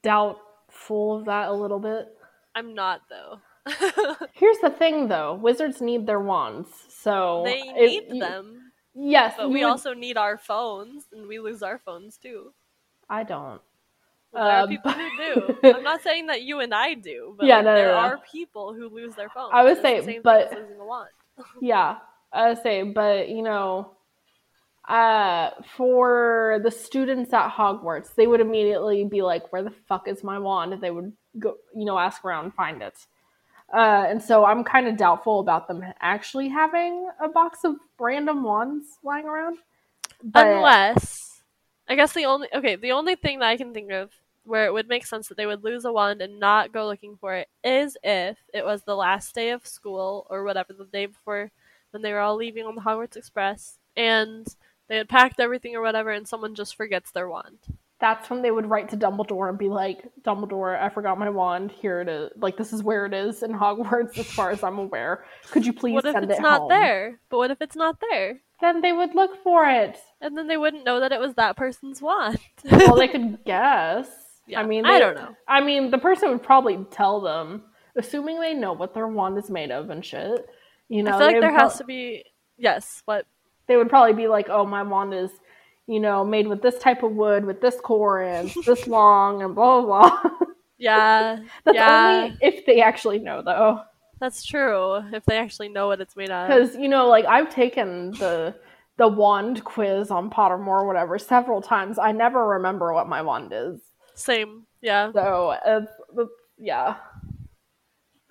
doubtful 0.03 1.17
of 1.19 1.25
that 1.27 1.49
a 1.49 1.53
little 1.53 1.79
bit. 1.79 2.17
I'm 2.55 2.75
not 2.75 3.03
though. 3.09 3.41
Here's 4.33 4.59
the 4.59 4.71
thing, 4.71 5.09
though: 5.09 5.35
wizards 5.35 5.81
need 5.81 6.07
their 6.07 6.19
wands, 6.21 6.69
so 6.89 7.43
they 7.45 7.63
need 7.63 8.05
you- 8.11 8.19
them, 8.21 8.73
Yes, 8.95 9.35
but 9.39 9.49
we 9.51 9.61
would- 9.65 9.71
also 9.71 9.95
need 9.95 10.17
our 10.17 10.37
phones, 10.37 11.07
and 11.13 11.27
we 11.27 11.39
lose 11.39 11.63
our 11.63 11.79
phones 11.79 12.19
too. 12.19 12.53
I 13.09 13.23
don't. 13.23 13.61
Well, 14.33 14.45
there 14.45 14.57
Uh, 14.59 14.65
are 14.65 14.69
people 14.69 14.93
who 14.93 15.09
do. 15.63 15.75
I'm 15.77 15.83
not 15.83 16.03
saying 16.03 16.27
that 16.29 16.43
you 16.43 16.61
and 16.61 16.73
I 16.75 16.95
do, 16.95 17.35
but 17.37 17.47
Yeah, 17.47 17.61
no, 17.61 17.75
there 17.75 17.89
no. 17.89 17.95
are 17.95 18.19
people 18.31 18.73
who 18.75 18.89
lose 18.89 19.15
their 19.15 19.29
phones. 19.29 19.51
I 19.53 19.63
would 19.63 19.73
It's 19.73 19.83
say, 19.83 20.19
but- 20.19 20.53
losing 20.53 20.81
a 20.81 20.85
wand. 20.85 21.11
Yeah, 21.61 21.99
I 22.33 22.49
would 22.49 22.63
say, 22.63 22.83
but 22.83 23.29
you 23.29 23.43
know, 23.43 23.93
uh, 24.89 25.51
for 25.77 26.61
the 26.63 26.71
students 26.71 27.33
at 27.33 27.51
Hogwarts, 27.51 28.15
they 28.15 28.27
would 28.27 28.41
immediately 28.41 29.05
be 29.05 29.23
like, 29.23 29.53
"Where 29.53 29.63
the 29.63 29.71
fuck 29.89 30.09
is 30.09 30.25
my 30.25 30.39
wand?" 30.39 30.81
They 30.81 30.91
would 30.91 31.13
go, 31.39 31.57
you 31.75 31.85
know, 31.85 31.99
ask 31.99 32.25
around, 32.25 32.45
and 32.47 32.55
find 32.55 32.83
it. 32.83 33.07
Uh, 33.73 34.05
and 34.09 34.21
so 34.23 34.45
I'm 34.45 34.65
kind 34.65 34.87
of 34.89 34.97
doubtful 34.97 35.41
about 35.41 35.69
them 35.69 35.83
actually 36.01 36.49
having 36.49 37.09
a 37.23 37.29
box 37.29 37.65
of 37.65 37.77
random 37.99 38.43
wands 38.43 38.99
lying 39.03 39.25
around. 39.27 39.59
But 40.23 40.47
Unless, 40.47 41.43
I 41.89 41.95
guess 41.95 42.13
the 42.13 42.27
only 42.27 42.49
okay, 42.55 42.77
the 42.77 42.93
only 42.93 43.15
thing 43.15 43.39
that 43.39 43.49
I 43.49 43.57
can 43.57 43.73
think 43.73 43.93
of 43.93 44.11
where 44.45 44.67
it 44.67 44.73
would 44.73 44.89
make 44.89 45.07
sense 45.07 45.29
that 45.29 45.37
they 45.37 45.47
would 45.47 45.65
lose 45.65 45.85
a 45.85 45.93
wand 45.93 46.21
and 46.21 46.41
not 46.41 46.73
go 46.73 46.87
looking 46.87 47.17
for 47.17 47.35
it 47.35 47.49
is 47.63 47.97
if 48.03 48.39
it 48.53 48.65
was 48.65 48.83
the 48.83 48.97
last 48.97 49.35
day 49.35 49.51
of 49.51 49.67
school 49.67 50.27
or 50.31 50.43
whatever, 50.45 50.73
the 50.73 50.85
day 50.85 51.07
before 51.07 51.51
when 51.93 52.03
they 52.03 52.13
were 52.13 52.21
all 52.21 52.37
leaving 52.37 52.65
on 52.65 52.75
the 52.75 52.81
Hogwarts 52.81 53.17
Express, 53.17 53.79
and 53.97 54.47
they 54.89 54.97
had 54.97 55.09
packed 55.09 55.39
everything 55.41 55.77
or 55.77 55.83
whatever, 55.83 56.11
and 56.11 56.27
someone 56.27 56.55
just 56.55 56.75
forgets 56.75 57.11
their 57.11 57.29
wand. 57.29 57.59
that's 58.01 58.29
when 58.31 58.43
they 58.43 58.51
would 58.51 58.69
write 58.69 58.89
to 58.89 58.97
Dumbledore 58.97 59.49
and 59.49 59.57
be 59.57 59.69
like, 59.69 60.03
"Dumbledore, 60.23 60.77
I 60.81 60.89
forgot 60.89 61.19
my 61.21 61.31
wand. 61.31 61.71
Here 61.71 62.01
it 62.01 62.09
is. 62.09 62.31
Like 62.37 62.57
this 62.57 62.73
is 62.73 62.83
where 62.83 63.07
it 63.07 63.15
is 63.15 63.43
in 63.45 63.53
Hogwarts, 63.63 64.19
as 64.19 64.27
far 64.27 64.51
as 64.51 64.65
I'm 64.65 64.79
aware. 64.79 65.25
Could 65.53 65.65
you 65.65 65.73
please 65.73 65.95
what 65.95 66.07
if 66.07 66.17
it's 66.17 66.39
it 66.39 66.43
not 66.43 66.61
home?" 66.63 66.69
there? 66.71 67.21
But 67.31 67.39
what 67.39 67.51
if 67.53 67.63
it's 67.63 67.77
not 67.77 67.99
there? 68.11 68.41
Then 68.61 68.81
they 68.81 68.93
would 68.93 69.15
look 69.15 69.43
for 69.45 69.69
it. 69.69 69.99
And 70.21 70.37
then 70.37 70.47
they 70.49 70.57
wouldn't 70.57 70.85
know 70.85 70.99
that 71.01 71.13
it 71.13 71.21
was 71.21 71.35
that 71.35 71.57
person's 71.57 72.01
wand. 72.03 72.39
well, 72.71 72.97
they 72.97 73.09
could 73.15 73.45
guess. 73.45 74.09
Yeah, 74.53 74.61
I 74.61 74.67
mean, 74.67 74.85
I 74.85 74.99
don't 74.99 75.15
know. 75.15 75.35
I 75.49 75.61
mean, 75.63 75.91
the 75.91 75.99
person 75.99 76.31
would 76.31 76.43
probably 76.43 76.85
tell 76.91 77.21
them, 77.21 77.65
assuming 77.97 78.41
they 78.41 78.55
know 78.55 78.73
what 78.73 78.95
their 78.95 79.09
wand 79.09 79.39
is 79.39 79.51
made 79.51 79.71
of 79.71 79.91
and 79.91 80.05
shit. 80.05 80.47
You 80.89 81.03
know, 81.03 81.11
I 81.11 81.19
feel 81.19 81.27
like 81.27 81.41
there 81.41 81.51
would 81.53 81.59
has 81.59 81.79
to 81.79 81.85
be 81.85 82.25
yes, 82.59 83.03
but 83.07 83.27
They 83.67 83.77
would 83.77 83.89
probably 83.89 84.15
be 84.15 84.29
like, 84.29 84.49
"Oh, 84.51 84.65
my 84.67 84.83
wand 84.83 85.15
is, 85.15 85.31
you 85.87 86.01
know, 86.01 86.25
made 86.25 86.47
with 86.47 86.63
this 86.63 86.79
type 86.79 87.03
of 87.03 87.13
wood, 87.13 87.45
with 87.45 87.61
this 87.61 87.81
core, 87.81 88.23
and 88.23 88.55
this 88.67 88.87
long, 88.87 89.43
and 89.43 89.55
blah 89.55 89.81
blah 89.83 90.21
blah." 90.21 90.31
yeah, 90.79 91.39
That's 91.65 91.77
yeah, 91.77 91.87
only 91.87 92.37
if 92.41 92.67
they 92.67 92.81
actually 92.83 93.19
know, 93.19 93.43
though. 93.43 93.81
that's 94.21 94.45
true. 94.45 94.97
If 95.13 95.25
they 95.27 95.39
actually 95.39 95.69
know 95.69 95.89
what 95.89 96.01
it's 96.01 96.17
made 96.17 96.31
of, 96.31 96.49
Because 96.49 96.77
you 96.77 96.89
know, 96.89 97.09
like 97.09 97.25
I've 97.27 97.51
taken 97.55 98.17
the 98.19 98.55
the 98.99 99.09
wand 99.09 99.65
quiz 99.65 100.11
on 100.11 100.31
Pottermore 100.31 100.83
or 100.83 100.87
whatever 100.87 101.19
several 101.19 101.63
times. 101.63 101.99
I 101.99 102.13
never 102.13 102.47
remember 102.49 102.93
what 102.93 103.09
my 103.09 103.23
wand 103.23 103.53
is. 103.55 103.81
Same. 104.23 104.67
Yeah, 104.81 105.13
So, 105.13 105.57
it's, 105.65 105.93
it's, 106.17 106.31
yeah. 106.59 106.97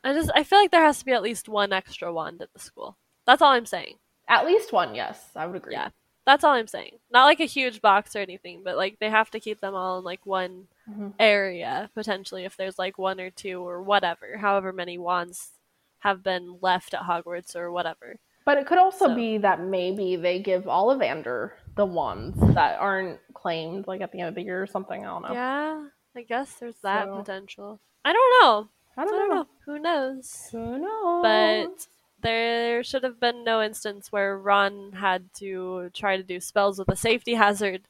I 0.03 0.13
just 0.13 0.31
I 0.33 0.43
feel 0.43 0.59
like 0.59 0.71
there 0.71 0.81
has 0.83 0.99
to 0.99 1.05
be 1.05 1.11
at 1.11 1.21
least 1.21 1.47
one 1.47 1.71
extra 1.73 2.11
wand 2.11 2.41
at 2.41 2.51
the 2.53 2.59
school. 2.59 2.97
That's 3.25 3.41
all 3.41 3.51
I'm 3.51 3.65
saying. 3.67 3.95
At 4.27 4.45
least 4.45 4.73
one, 4.73 4.95
yes, 4.95 5.29
I 5.35 5.45
would 5.45 5.55
agree. 5.57 5.73
Yeah. 5.73 5.89
That's 6.25 6.43
all 6.43 6.53
I'm 6.53 6.67
saying. 6.67 6.99
Not 7.11 7.25
like 7.25 7.39
a 7.39 7.45
huge 7.45 7.81
box 7.81 8.15
or 8.15 8.19
anything, 8.19 8.61
but 8.63 8.78
like 8.78 8.97
they 8.99 9.09
have 9.09 9.29
to 9.32 9.39
keep 9.39 9.59
them 9.59 9.75
all 9.75 9.99
in 9.99 10.03
like 10.03 10.25
one 10.25 10.67
Mhm. 10.89 11.13
area 11.20 11.89
potentially 11.93 12.43
if 12.45 12.57
there's 12.57 12.79
like 12.79 12.97
one 12.97 13.20
or 13.21 13.29
two 13.29 13.61
or 13.67 13.82
whatever, 13.83 14.37
however 14.37 14.74
many 14.74 14.97
wands 14.97 15.51
have 15.99 16.24
been 16.24 16.57
left 16.61 16.93
at 16.95 17.01
Hogwarts 17.03 17.55
or 17.55 17.71
whatever. 17.71 18.17
But 18.45 18.57
it 18.57 18.66
could 18.66 18.79
also 18.79 19.07
So- 19.07 19.16
be 19.16 19.37
that 19.37 19.59
maybe 19.61 20.16
they 20.16 20.39
give 20.39 20.63
Ollivander 20.63 21.51
the 21.75 21.85
ones 21.85 22.35
that 22.53 22.79
aren't 22.79 23.19
claimed, 23.33 23.87
like 23.87 24.01
at 24.01 24.11
the 24.11 24.19
end 24.19 24.29
of 24.29 24.35
the 24.35 24.41
year 24.43 24.61
or 24.61 24.67
something. 24.67 25.01
I 25.03 25.07
don't 25.07 25.21
know. 25.23 25.33
Yeah, 25.33 25.85
I 26.15 26.21
guess 26.23 26.53
there's 26.55 26.75
that 26.83 27.07
So- 27.07 27.17
potential. 27.17 27.79
I 28.03 28.13
don't 28.13 28.41
know. 28.43 28.69
I 28.97 29.01
I 29.01 29.05
don't, 29.05 29.13
don't 29.13 29.29
know. 29.29 29.35
know. 29.35 29.47
Who 29.65 29.79
knows? 29.79 30.49
Who 30.51 30.77
knows? 30.79 31.21
But 31.23 31.87
there 32.21 32.83
should 32.83 33.03
have 33.03 33.19
been 33.19 33.43
no 33.43 33.61
instance 33.61 34.11
where 34.11 34.37
Ron 34.37 34.91
had 34.93 35.33
to 35.35 35.89
try 35.93 36.17
to 36.17 36.23
do 36.23 36.39
spells 36.39 36.77
with 36.79 36.89
a 36.89 36.95
safety 36.95 37.35
hazard, 37.35 37.83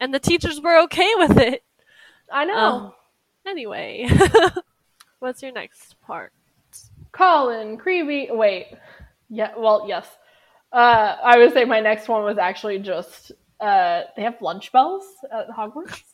and 0.00 0.14
the 0.14 0.18
teachers 0.20 0.60
were 0.60 0.78
okay 0.84 1.12
with 1.16 1.36
it. 1.38 1.62
I 2.32 2.44
know. 2.44 2.54
Um, 2.56 2.92
anyway, 3.46 4.08
what's 5.18 5.42
your 5.42 5.52
next 5.52 6.00
part? 6.00 6.32
Colin 7.12 7.76
Creevey. 7.78 8.28
Wait. 8.34 8.68
Yeah. 9.28 9.52
Well, 9.56 9.84
yes. 9.88 10.06
Uh, 10.72 11.16
I 11.22 11.38
would 11.38 11.52
say 11.52 11.64
my 11.64 11.80
next 11.80 12.08
one 12.08 12.24
was 12.24 12.38
actually 12.38 12.78
just 12.78 13.32
uh, 13.60 14.02
they 14.16 14.22
have 14.22 14.40
lunch 14.40 14.72
bells 14.72 15.04
at 15.32 15.48
Hogwarts. 15.48 16.02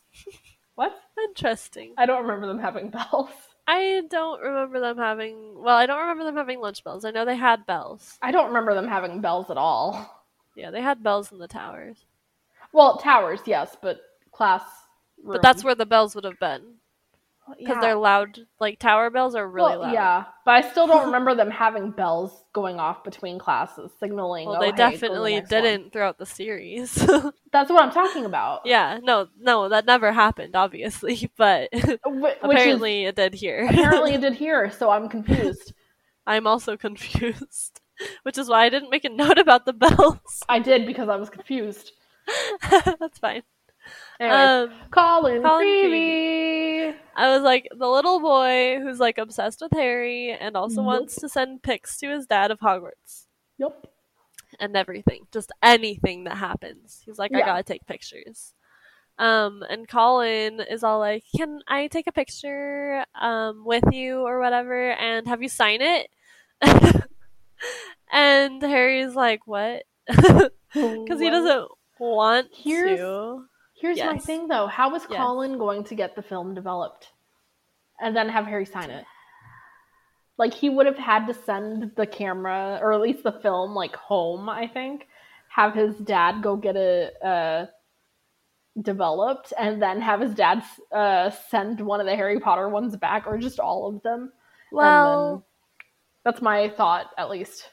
What? 0.77 0.93
Interesting. 1.29 1.95
I 1.97 2.05
don't 2.07 2.23
remember 2.23 2.49
them 2.49 2.59
having 2.59 2.91
bells. 2.91 3.31
I 3.67 4.03
don't 4.11 4.41
remember 4.41 4.81
them 4.81 4.99
having. 4.99 5.55
Well, 5.57 5.77
I 5.77 5.87
don't 5.87 6.01
remember 6.01 6.25
them 6.25 6.37
having 6.37 6.61
lunch 6.61 6.83
bells. 6.83 7.05
I 7.05 7.13
know 7.13 7.25
they 7.25 7.37
had 7.37 7.65
bells. 7.65 8.19
I 8.21 8.33
don't 8.33 8.49
remember 8.49 8.75
them 8.75 8.89
having 8.89 9.21
bells 9.21 9.51
at 9.51 9.57
all. 9.57 10.25
Yeah, 10.57 10.71
they 10.71 10.83
had 10.83 11.03
bells 11.03 11.33
in 11.33 11.39
the 11.39 11.49
towers. 11.49 12.07
Well, 12.73 12.99
towers, 12.99 13.41
yes, 13.47 13.77
but 13.81 14.01
class. 14.33 14.63
But 15.25 15.43
that's 15.43 15.63
where 15.65 15.75
the 15.77 15.87
bells 15.87 16.15
would 16.15 16.25
have 16.25 16.39
been. 16.41 16.75
Because 17.47 17.75
yeah. 17.77 17.81
they're 17.81 17.95
loud. 17.97 18.41
Like, 18.59 18.79
tower 18.79 19.11
bells 19.11 19.35
are 19.35 19.47
really 19.47 19.73
well, 19.73 19.81
loud. 19.81 19.93
Yeah, 19.93 20.25
but 20.45 20.53
I 20.53 20.71
still 20.71 20.87
don't 20.87 21.05
remember 21.07 21.35
them 21.35 21.51
having 21.51 21.91
bells 21.91 22.45
going 22.53 22.81
off 22.81 23.05
between 23.05 23.39
classes, 23.39 23.91
signaling. 24.01 24.49
Well, 24.49 24.57
oh, 24.57 24.61
they 24.61 24.67
hey, 24.67 24.73
go 24.73 24.87
the 24.87 24.91
definitely 24.93 25.35
next 25.35 25.53
one." 25.53 25.63
didn't 25.63 25.93
throughout 25.93 26.19
the 26.19 26.27
series. 26.27 26.95
That's 27.53 27.71
what 27.71 27.83
I'm 27.83 27.91
talking 27.91 28.25
about. 28.25 28.63
yeah, 28.65 28.99
no, 29.03 29.29
no, 29.39 29.69
that 29.69 29.87
never 29.87 30.13
happened, 30.13 30.57
obviously. 30.57 31.31
But 31.37 31.69
Wh- 31.75 32.05
which 32.05 32.35
is- 32.35 32.39
apparently 32.43 33.05
it 33.05 33.17
did 33.17 33.35
here. 33.35 33.67
apparently 33.69 34.15
it 34.15 34.21
did 34.21 34.35
here, 34.35 34.71
so 34.71 34.91
I'm 34.91 35.09
confused. 35.09 35.75
I'm 36.27 36.47
also 36.47 36.77
confused. 36.77 37.81
Which 38.23 38.39
is 38.39 38.49
why 38.49 38.65
I 38.65 38.71
didn't 38.71 38.91
make 38.91 39.05
a 39.05 39.09
note 39.09 39.39
about 39.39 39.67
the 39.67 39.73
bells. 39.73 40.43
I 40.49 40.59
did 40.59 40.87
because 40.87 41.09
I 41.09 41.17
was 41.17 41.31
confused. 41.31 41.93
That's 42.61 43.19
fine. 43.19 43.43
Anyways, 44.21 44.71
Um, 44.71 44.73
Colin, 44.91 45.43
Colin 45.43 45.65
Phoebe. 45.65 46.97
I 47.17 47.29
was 47.35 47.43
like 47.43 47.69
the 47.77 47.89
little 47.89 48.21
boy 48.21 48.79
who's 48.81 49.01
like 49.01 49.19
obsessed 49.19 49.61
with 49.61 49.73
Harry 49.73 50.33
and 50.33 50.57
also 50.57 50.77
Nope. 50.77 50.87
wants 50.87 51.17
to 51.17 51.29
send 51.29 51.63
pics 51.63 51.99
to 51.99 52.09
his 52.11 52.27
dad 52.27 52.51
of 52.51 52.61
Hogwarts 52.61 53.27
Yep. 53.59 53.87
and 54.61 54.77
everything, 54.77 55.27
just 55.33 55.51
anything 55.63 56.25
that 56.25 56.37
happens. 56.37 57.03
He's 57.05 57.19
like, 57.19 57.35
I 57.35 57.41
gotta 57.41 57.63
take 57.65 57.87
pictures. 57.87 58.55
Um, 59.19 59.63
and 59.69 59.87
Colin 59.89 60.61
is 60.61 60.83
all 60.83 60.99
like, 60.99 61.23
"Can 61.37 61.61
I 61.69 61.87
take 61.87 62.09
a 62.09 62.13
picture 62.13 63.05
um 63.21 63.65
with 63.65 63.85
you 63.93 64.21
or 64.27 64.41
whatever? 64.41 64.91
And 64.91 65.29
have 65.29 65.41
you 65.43 65.49
sign 65.49 65.81
it?" 65.83 66.09
and 68.13 68.61
Harry's 68.63 69.15
like, 69.15 69.47
"What?" 69.47 69.85
Because 70.75 71.21
he 71.21 71.31
doesn't 71.31 71.69
want 72.01 72.49
Here's- 72.53 72.99
to. 72.99 73.45
Here's 73.85 73.99
my 73.99 74.19
thing 74.19 74.49
though. 74.49 74.67
How 74.67 74.91
was 74.91 75.07
Yes. 75.11 75.19
Colin 75.19 75.59
going 75.59 75.85
to 75.85 75.95
get 75.95 76.17
the 76.17 76.23
film 76.23 76.55
developed? 76.55 77.13
And 78.01 78.17
then 78.17 78.29
have 78.29 78.47
Harry 78.47 78.65
sign 78.65 78.91
it? 78.91 79.05
Like 80.39 80.53
he 80.55 80.69
would 80.71 80.87
have 80.87 80.99
had 80.99 81.27
to 81.27 81.35
send 81.35 81.93
the 81.97 82.07
camera 82.07 82.79
or 82.83 82.93
at 82.93 83.01
least 83.01 83.23
the 83.23 83.33
film 83.33 83.75
like 83.75 83.95
home, 83.95 84.49
I 84.49 84.67
think. 84.67 85.07
Have 85.49 85.75
his 85.75 85.97
dad 85.99 86.43
go 86.43 86.57
get 86.57 86.77
it 86.77 87.15
uh 87.23 87.67
developed 88.83 89.53
and 89.57 89.81
then 89.81 90.01
have 90.01 90.21
his 90.21 90.35
dad 90.35 90.63
uh 90.91 91.31
send 91.31 91.81
one 91.81 92.01
of 92.01 92.07
the 92.07 92.17
Harry 92.17 92.41
Potter 92.41 92.69
ones 92.69 92.97
back 92.97 93.25
or 93.27 93.39
just 93.39 93.61
all 93.61 93.87
of 93.89 94.03
them. 94.03 94.33
Well, 94.73 95.31
then- 95.37 95.43
that's 96.25 96.43
my 96.43 96.71
thought 96.71 97.11
at 97.19 97.31
least. 97.31 97.69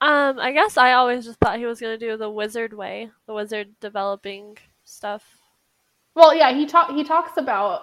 Um, 0.00 0.40
I 0.40 0.50
guess 0.50 0.76
I 0.76 0.94
always 0.94 1.24
just 1.24 1.38
thought 1.38 1.58
he 1.58 1.66
was 1.66 1.78
gonna 1.80 1.98
do 1.98 2.16
the 2.16 2.28
wizard 2.30 2.72
way, 2.72 3.10
the 3.26 3.34
wizard 3.34 3.78
developing 3.78 4.56
stuff. 4.84 5.22
Well, 6.14 6.34
yeah, 6.34 6.52
he 6.54 6.66
talk 6.66 6.90
he 6.90 7.04
talks 7.04 7.36
about 7.36 7.82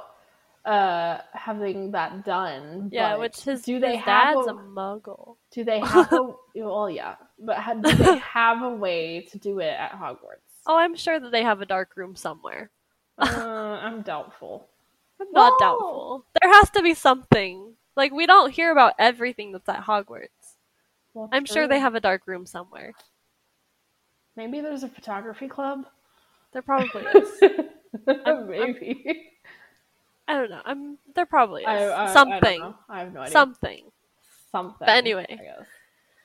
uh 0.66 1.20
having 1.34 1.92
that 1.92 2.26
done. 2.26 2.92
Yeah, 2.92 3.16
which 3.16 3.42
his, 3.42 3.64
do 3.66 3.80
they 3.80 3.96
his 3.96 4.02
have 4.02 4.34
dad's 4.34 4.48
a, 4.48 4.48
a 4.48 4.54
muggle. 4.54 5.38
do 5.52 5.64
they 5.64 5.80
have 5.82 6.14
a 6.14 6.34
well 6.56 6.90
yeah, 6.90 7.16
but 7.40 7.58
do 7.84 7.98
they 7.98 8.16
have 8.18 8.62
a 8.64 8.70
way 8.76 9.22
to 9.32 9.38
do 9.38 9.60
it 9.60 9.74
at 9.74 9.92
Hogwarts? 9.94 10.54
Oh, 10.66 10.78
I'm 10.78 10.96
sure 10.96 11.20
that 11.20 11.32
they 11.32 11.44
have 11.44 11.62
a 11.62 11.66
dark 11.66 11.98
room 11.98 12.16
somewhere. 12.16 12.72
Uh, 13.20 13.24
I'm 13.82 14.02
doubtful. 14.02 14.68
I'm 15.22 15.32
not 15.34 15.58
No. 15.58 15.58
doubtful. 15.58 16.26
There 16.42 16.52
has 16.54 16.70
to 16.72 16.82
be 16.82 16.94
something. 16.94 17.76
Like 17.96 18.12
we 18.12 18.26
don't 18.26 18.52
hear 18.52 18.72
about 18.72 18.94
everything 19.00 19.52
that's 19.52 19.70
at 19.70 19.84
Hogwarts. 19.84 20.56
Well, 21.14 21.30
I'm 21.32 21.46
sure 21.46 21.68
they 21.68 21.80
have 21.80 21.96
a 21.96 22.00
dark 22.00 22.28
room 22.28 22.46
somewhere. 22.46 22.94
Maybe 24.36 24.60
there's 24.62 24.84
a 24.84 24.90
photography 24.90 25.48
club. 25.48 25.86
There 26.54 26.62
probably 26.62 27.04
is. 27.04 27.44
Maybe. 28.48 29.32
I 30.28 30.34
don't 30.34 30.50
know. 30.50 30.62
I'm 30.64 30.98
there 31.16 31.26
probably 31.26 31.64
is 31.64 31.68
I, 31.68 31.74
I, 31.74 32.02
I 32.02 32.06
don't 32.06 32.14
something. 32.14 32.60
know. 32.60 32.76
I, 32.88 33.00
have 33.00 33.14
no 33.14 33.22
idea. 33.22 33.32
something. 33.32 33.84
something. 34.52 34.76
But 34.80 34.90
anyway. 34.90 35.26
I 35.30 35.36
guess. 35.36 35.68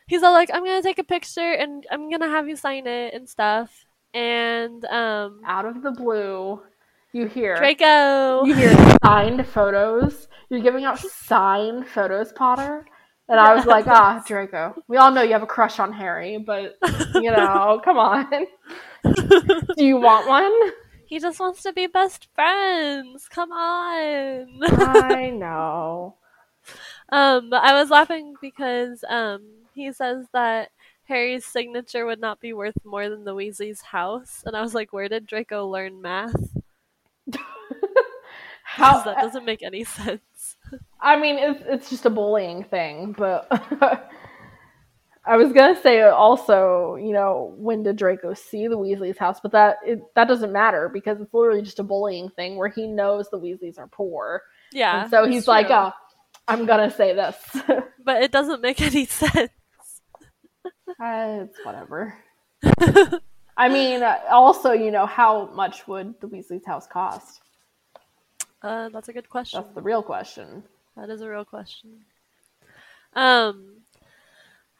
he's 0.07 0.23
all 0.23 0.33
like, 0.33 0.51
I'm 0.53 0.65
gonna 0.65 0.83
take 0.83 0.99
a 0.99 1.05
picture 1.05 1.53
and 1.53 1.87
I'm 1.91 2.11
gonna 2.11 2.29
have 2.29 2.49
you 2.49 2.57
sign 2.57 2.87
it 2.87 3.15
and 3.15 3.29
stuff. 3.29 3.87
And 4.13 4.85
um, 4.87 5.41
out 5.47 5.65
of 5.65 5.83
the 5.83 5.91
blue, 5.91 6.61
you 7.13 7.27
hear 7.27 7.57
Draco. 7.57 8.45
you 8.45 8.55
hear 8.55 8.97
signed 9.03 9.47
photos. 9.47 10.29
You're 10.51 10.61
giving 10.61 10.85
out 10.85 10.99
signed 10.99 11.89
photos, 11.89 12.33
Potter. 12.33 12.87
And 13.29 13.41
I 13.41 13.55
was 13.55 13.65
like, 13.65 13.87
ah, 13.87 14.23
Draco. 14.27 14.75
We 14.87 14.99
all 14.99 15.11
know 15.11 15.23
you 15.23 15.33
have 15.33 15.43
a 15.43 15.47
crush 15.47 15.79
on 15.79 15.93
Harry, 15.93 16.37
but 16.37 16.77
you 17.15 17.31
know, 17.31 17.81
come 17.85 17.97
on. 17.97 18.29
Do 19.03 19.85
you 19.85 19.97
want 19.97 20.29
one? 20.29 20.73
He 21.15 21.21
just 21.21 21.39
wants 21.39 21.63
to 21.63 21.73
be 21.73 21.87
best 21.87 22.27
friends. 22.35 23.29
Come 23.29 23.53
on. 23.53 24.59
I 24.65 25.31
know. 25.33 26.17
um, 27.09 27.51
but 27.51 27.63
I 27.63 27.73
was 27.81 27.89
laughing 27.89 28.35
because 28.41 29.05
um, 29.09 29.45
he 29.75 29.93
says 29.93 30.27
that 30.33 30.71
Harry's 31.05 31.45
signature 31.45 32.05
would 32.05 32.19
not 32.19 32.41
be 32.41 32.53
worth 32.53 32.85
more 32.85 33.09
than 33.09 33.23
the 33.23 33.33
Weasley's 33.33 33.81
house, 33.81 34.43
and 34.45 34.57
I 34.57 34.61
was 34.61 34.75
like, 34.75 34.93
where 34.93 35.09
did 35.09 35.25
Draco 35.25 35.69
learn 35.69 36.03
math? 36.03 36.35
How 38.65 39.01
that 39.05 39.19
doesn't 39.19 39.45
make 39.45 39.63
any 39.63 39.85
sense. 39.85 40.57
I 41.01 41.17
mean, 41.17 41.37
it's 41.39 41.63
it's 41.65 41.91
just 41.91 42.07
a 42.07 42.11
bullying 42.11 42.65
thing, 42.65 43.15
but 43.17 44.11
I 45.27 45.37
was 45.37 45.53
gonna 45.53 45.81
say 45.81 46.03
also, 46.03 46.97
you 46.97 47.13
know, 47.13 47.55
when 47.57 47.83
did 47.83 47.97
Draco 47.97 48.35
see 48.35 48.69
the 48.69 48.77
Weasleys' 48.79 49.17
house? 49.17 49.41
But 49.41 49.53
that 49.53 49.79
it, 49.87 50.01
that 50.15 50.29
doesn't 50.29 50.53
matter 50.53 50.89
because 50.89 51.21
it's 51.21 51.33
literally 51.33 51.63
just 51.63 51.79
a 51.79 51.83
bullying 51.83 52.29
thing 52.31 52.57
where 52.57 52.69
he 52.69 52.87
knows 52.87 53.31
the 53.31 53.39
Weasleys 53.41 53.79
are 53.79 53.87
poor, 53.87 54.43
Yeah. 54.73 55.03
and 55.03 55.11
so 55.11 55.27
he's 55.27 55.49
like, 55.49 55.71
"Oh, 55.71 55.93
I'm 56.47 56.67
gonna 56.67 56.91
say 56.91 57.15
this." 57.15 57.37
but 58.05 58.23
it 58.23 58.33
doesn't 58.33 58.61
make 58.61 58.83
any 58.83 59.07
sense. 59.21 59.51
Uh, 61.01 61.45
it's 61.47 61.59
whatever. 61.65 62.15
I 63.57 63.69
mean, 63.69 64.03
also, 64.31 64.73
you 64.73 64.91
know, 64.91 65.07
how 65.07 65.47
much 65.55 65.87
would 65.89 66.21
the 66.21 66.27
Weasleys' 66.29 66.67
house 66.67 66.87
cost? 66.87 67.41
Uh, 68.63 68.89
that's 68.91 69.09
a 69.09 69.13
good 69.13 69.29
question. 69.29 69.61
That's 69.63 69.75
the 69.75 69.83
real 69.83 70.03
question. 70.03 70.65
That 70.97 71.09
is 71.11 71.21
a 71.21 71.29
real 71.29 71.45
question. 71.45 72.05
Um, 73.15 73.77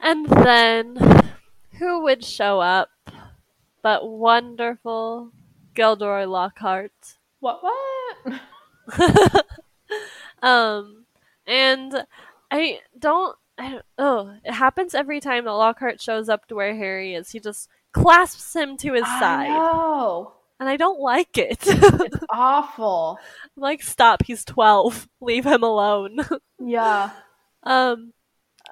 and 0.05 0.27
then 0.29 1.33
who 1.79 2.03
would 2.03 2.25
show 2.25 2.61
up 2.61 2.91
but 3.83 4.09
wonderful 4.09 5.33
Gilderoy 5.75 6.27
Lockhart? 6.27 6.93
What? 7.41 7.61
What? 7.63 8.41
um, 10.43 11.05
and 11.47 12.07
I 12.51 12.81
don't. 12.99 13.37
I 13.59 13.81
oh, 13.99 14.35
it 14.45 14.53
happens 14.53 14.95
every 14.95 15.21
time 15.21 15.45
that 15.45 15.53
Lockhart 15.53 16.01
shows 16.01 16.29
up 16.29 16.47
to 16.49 16.55
where 16.55 16.75
Harry 16.75 17.15
is. 17.15 17.31
He 17.31 17.41
just 17.41 17.69
clasps 17.93 18.55
him 18.55 18.77
to 18.79 18.95
his 18.95 19.05
I 19.07 19.21
side, 19.21 19.49
know. 19.49 20.33
and 20.59 20.69
I 20.69 20.77
don't 20.77 21.01
like 21.01 21.37
it. 21.37 21.59
It's 21.67 22.25
awful. 22.31 23.19
I'm 23.57 23.61
like, 23.63 23.83
stop! 23.83 24.23
He's 24.25 24.45
twelve. 24.45 25.09
Leave 25.21 25.45
him 25.45 25.63
alone. 25.63 26.19
Yeah. 26.67 27.11
um, 27.65 28.14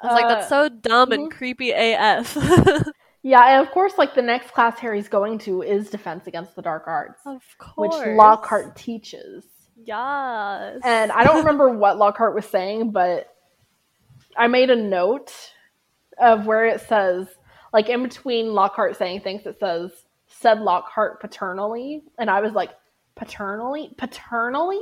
I 0.01 0.07
was 0.07 0.15
like, 0.15 0.29
that's 0.29 0.47
Uh, 0.47 0.69
so 0.69 0.69
dumb 0.69 1.13
and 1.13 1.31
mhm. 1.31 1.37
creepy 1.37 1.73
AF. 1.73 2.37
Yeah, 3.25 3.41
and 3.59 3.65
of 3.67 3.73
course, 3.73 3.93
like 3.99 4.15
the 4.15 4.23
next 4.23 4.51
class 4.51 4.79
Harry's 4.81 5.09
going 5.09 5.39
to 5.41 5.63
is 5.63 5.91
Defense 5.91 6.27
Against 6.27 6.57
the 6.57 6.63
Dark 6.63 6.85
Arts, 6.89 7.21
of 7.25 7.41
which. 7.77 7.93
Lockhart 7.93 8.75
teaches. 8.75 9.45
Yes. 9.85 10.81
And 10.85 11.13
I 11.13 11.23
don't 11.23 11.39
remember 11.39 11.69
what 11.77 11.99
Lockhart 11.99 12.35
was 12.35 12.47
saying, 12.47 12.91
but 12.91 13.29
I 14.37 14.49
made 14.49 14.71
a 14.71 14.77
note 14.77 15.33
of 16.19 16.47
where 16.47 16.67
it 16.67 16.81
says, 16.81 17.29
like 17.73 17.89
in 17.89 18.03
between 18.03 18.55
Lockhart 18.55 18.97
saying 18.97 19.21
things, 19.21 19.47
it 19.47 19.59
says, 19.61 19.93
said 20.27 20.61
Lockhart 20.61 21.21
paternally. 21.21 22.03
And 22.19 22.29
I 22.29 22.41
was 22.41 22.53
like, 22.53 22.71
paternally? 23.15 23.95
Paternally? 23.99 24.81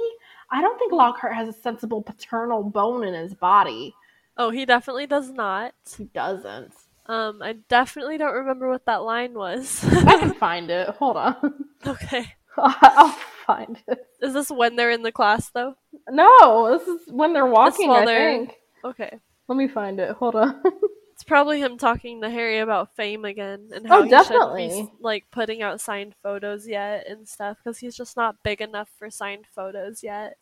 I 0.50 0.62
don't 0.62 0.78
think 0.78 0.92
Lockhart 0.92 1.34
has 1.34 1.48
a 1.48 1.60
sensible 1.60 2.02
paternal 2.02 2.62
bone 2.62 3.04
in 3.04 3.12
his 3.12 3.34
body. 3.34 3.94
Oh, 4.36 4.50
he 4.50 4.64
definitely 4.64 5.06
does 5.06 5.30
not. 5.30 5.74
He 5.96 6.04
doesn't. 6.04 6.72
Um, 7.06 7.42
I 7.42 7.54
definitely 7.68 8.18
don't 8.18 8.34
remember 8.34 8.68
what 8.68 8.86
that 8.86 9.02
line 9.02 9.34
was. 9.34 9.84
I 9.84 10.18
can 10.18 10.34
find 10.38 10.70
it. 10.70 10.88
Hold 10.90 11.16
on. 11.16 11.64
okay. 11.86 12.26
I'll 12.56 13.16
find 13.46 13.78
it. 13.88 14.06
Is 14.22 14.32
this 14.34 14.50
when 14.50 14.76
they're 14.76 14.90
in 14.90 15.02
the 15.02 15.12
class 15.12 15.50
though? 15.50 15.74
No, 16.08 16.76
this 16.78 16.86
is 16.88 17.00
when 17.12 17.32
they're 17.32 17.46
walking, 17.46 17.88
while 17.88 18.02
I 18.02 18.06
they're- 18.06 18.30
think. 18.30 18.54
Okay. 18.84 19.18
Let 19.48 19.56
me 19.56 19.66
find 19.68 19.98
it. 20.00 20.12
Hold 20.12 20.36
on. 20.36 20.62
It's 21.12 21.24
probably 21.26 21.60
him 21.60 21.76
talking 21.76 22.22
to 22.22 22.30
Harry 22.30 22.60
about 22.60 22.96
fame 22.96 23.26
again 23.26 23.68
and 23.74 23.84
Oh, 23.84 23.88
how 23.90 24.02
he 24.04 24.08
shouldn't 24.08 24.56
be 24.56 24.68
definitely. 24.68 24.90
like 25.02 25.24
putting 25.30 25.60
out 25.60 25.78
signed 25.78 26.14
photos 26.22 26.66
yet 26.66 27.06
and 27.06 27.28
stuff 27.28 27.58
because 27.62 27.76
he's 27.76 27.94
just 27.94 28.16
not 28.16 28.36
big 28.42 28.62
enough 28.62 28.88
for 28.98 29.10
signed 29.10 29.44
photos 29.54 30.02
yet. 30.02 30.38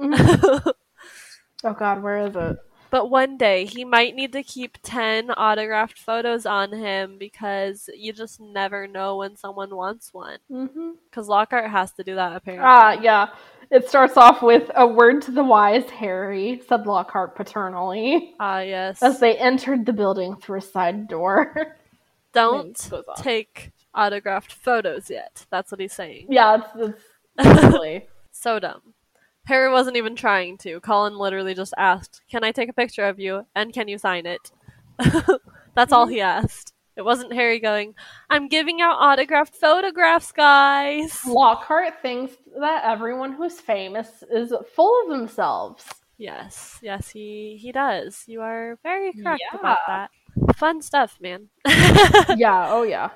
Oh 0.00 1.74
God, 1.78 2.02
where 2.02 2.26
is 2.26 2.34
it? 2.34 2.56
But 2.92 3.08
one 3.08 3.38
day 3.38 3.64
he 3.64 3.86
might 3.86 4.14
need 4.14 4.32
to 4.34 4.42
keep 4.42 4.76
10 4.82 5.30
autographed 5.30 5.98
photos 5.98 6.44
on 6.44 6.72
him 6.72 7.16
because 7.18 7.88
you 7.96 8.12
just 8.12 8.38
never 8.38 8.86
know 8.86 9.16
when 9.16 9.34
someone 9.34 9.74
wants 9.74 10.12
one. 10.12 10.36
Mm-hmm. 10.50 10.90
Because 11.08 11.26
Lockhart 11.26 11.70
has 11.70 11.92
to 11.92 12.04
do 12.04 12.16
that 12.16 12.36
apparently. 12.36 12.66
Ah, 12.68 12.92
yeah. 13.00 13.28
It 13.70 13.88
starts 13.88 14.18
off 14.18 14.42
with 14.42 14.70
a 14.76 14.86
word 14.86 15.22
to 15.22 15.30
the 15.30 15.42
wise, 15.42 15.88
Harry, 15.88 16.60
said 16.68 16.86
Lockhart 16.86 17.34
paternally, 17.34 18.34
Ah, 18.38 18.60
yes. 18.60 19.02
as 19.02 19.18
they 19.20 19.38
entered 19.38 19.86
the 19.86 19.94
building 19.94 20.36
through 20.36 20.58
a 20.58 20.60
side 20.60 21.08
door. 21.08 21.78
Don't 22.34 22.90
take 23.16 23.72
autographed 23.94 24.52
photos 24.52 25.08
yet. 25.08 25.46
That's 25.50 25.70
what 25.70 25.80
he's 25.80 25.94
saying. 25.94 26.26
yeah, 26.28 26.58
it's, 26.76 26.98
it's. 27.38 28.06
So 28.32 28.58
dumb. 28.58 28.82
Harry 29.44 29.70
wasn't 29.70 29.96
even 29.96 30.14
trying 30.16 30.56
to. 30.58 30.80
Colin 30.80 31.16
literally 31.16 31.54
just 31.54 31.74
asked, 31.76 32.22
Can 32.30 32.44
I 32.44 32.52
take 32.52 32.68
a 32.68 32.72
picture 32.74 33.04
of 33.04 33.18
you? 33.18 33.46
And 33.54 33.72
can 33.72 33.88
you 33.88 33.98
sign 33.98 34.26
it? 34.26 34.50
That's 35.74 35.92
all 35.92 36.06
he 36.06 36.20
asked. 36.20 36.72
It 36.94 37.02
wasn't 37.02 37.32
Harry 37.32 37.58
going, 37.58 37.94
I'm 38.28 38.48
giving 38.48 38.82
out 38.82 38.98
autographed 39.00 39.54
photographs, 39.54 40.30
guys. 40.30 41.18
Lockhart 41.26 42.02
thinks 42.02 42.34
that 42.60 42.84
everyone 42.84 43.32
who's 43.32 43.58
famous 43.60 44.22
is 44.30 44.52
full 44.74 45.02
of 45.02 45.08
themselves. 45.08 45.86
Yes, 46.18 46.78
yes, 46.82 47.08
he 47.08 47.56
he 47.60 47.72
does. 47.72 48.22
You 48.26 48.42
are 48.42 48.78
very 48.82 49.12
correct 49.14 49.42
Yeah. 49.52 49.58
about 49.58 49.78
that. 49.88 50.10
Fun 50.56 50.82
stuff, 50.82 51.18
man. 51.20 51.48
yeah, 52.36 52.66
oh 52.70 52.82
yeah. 52.82 53.08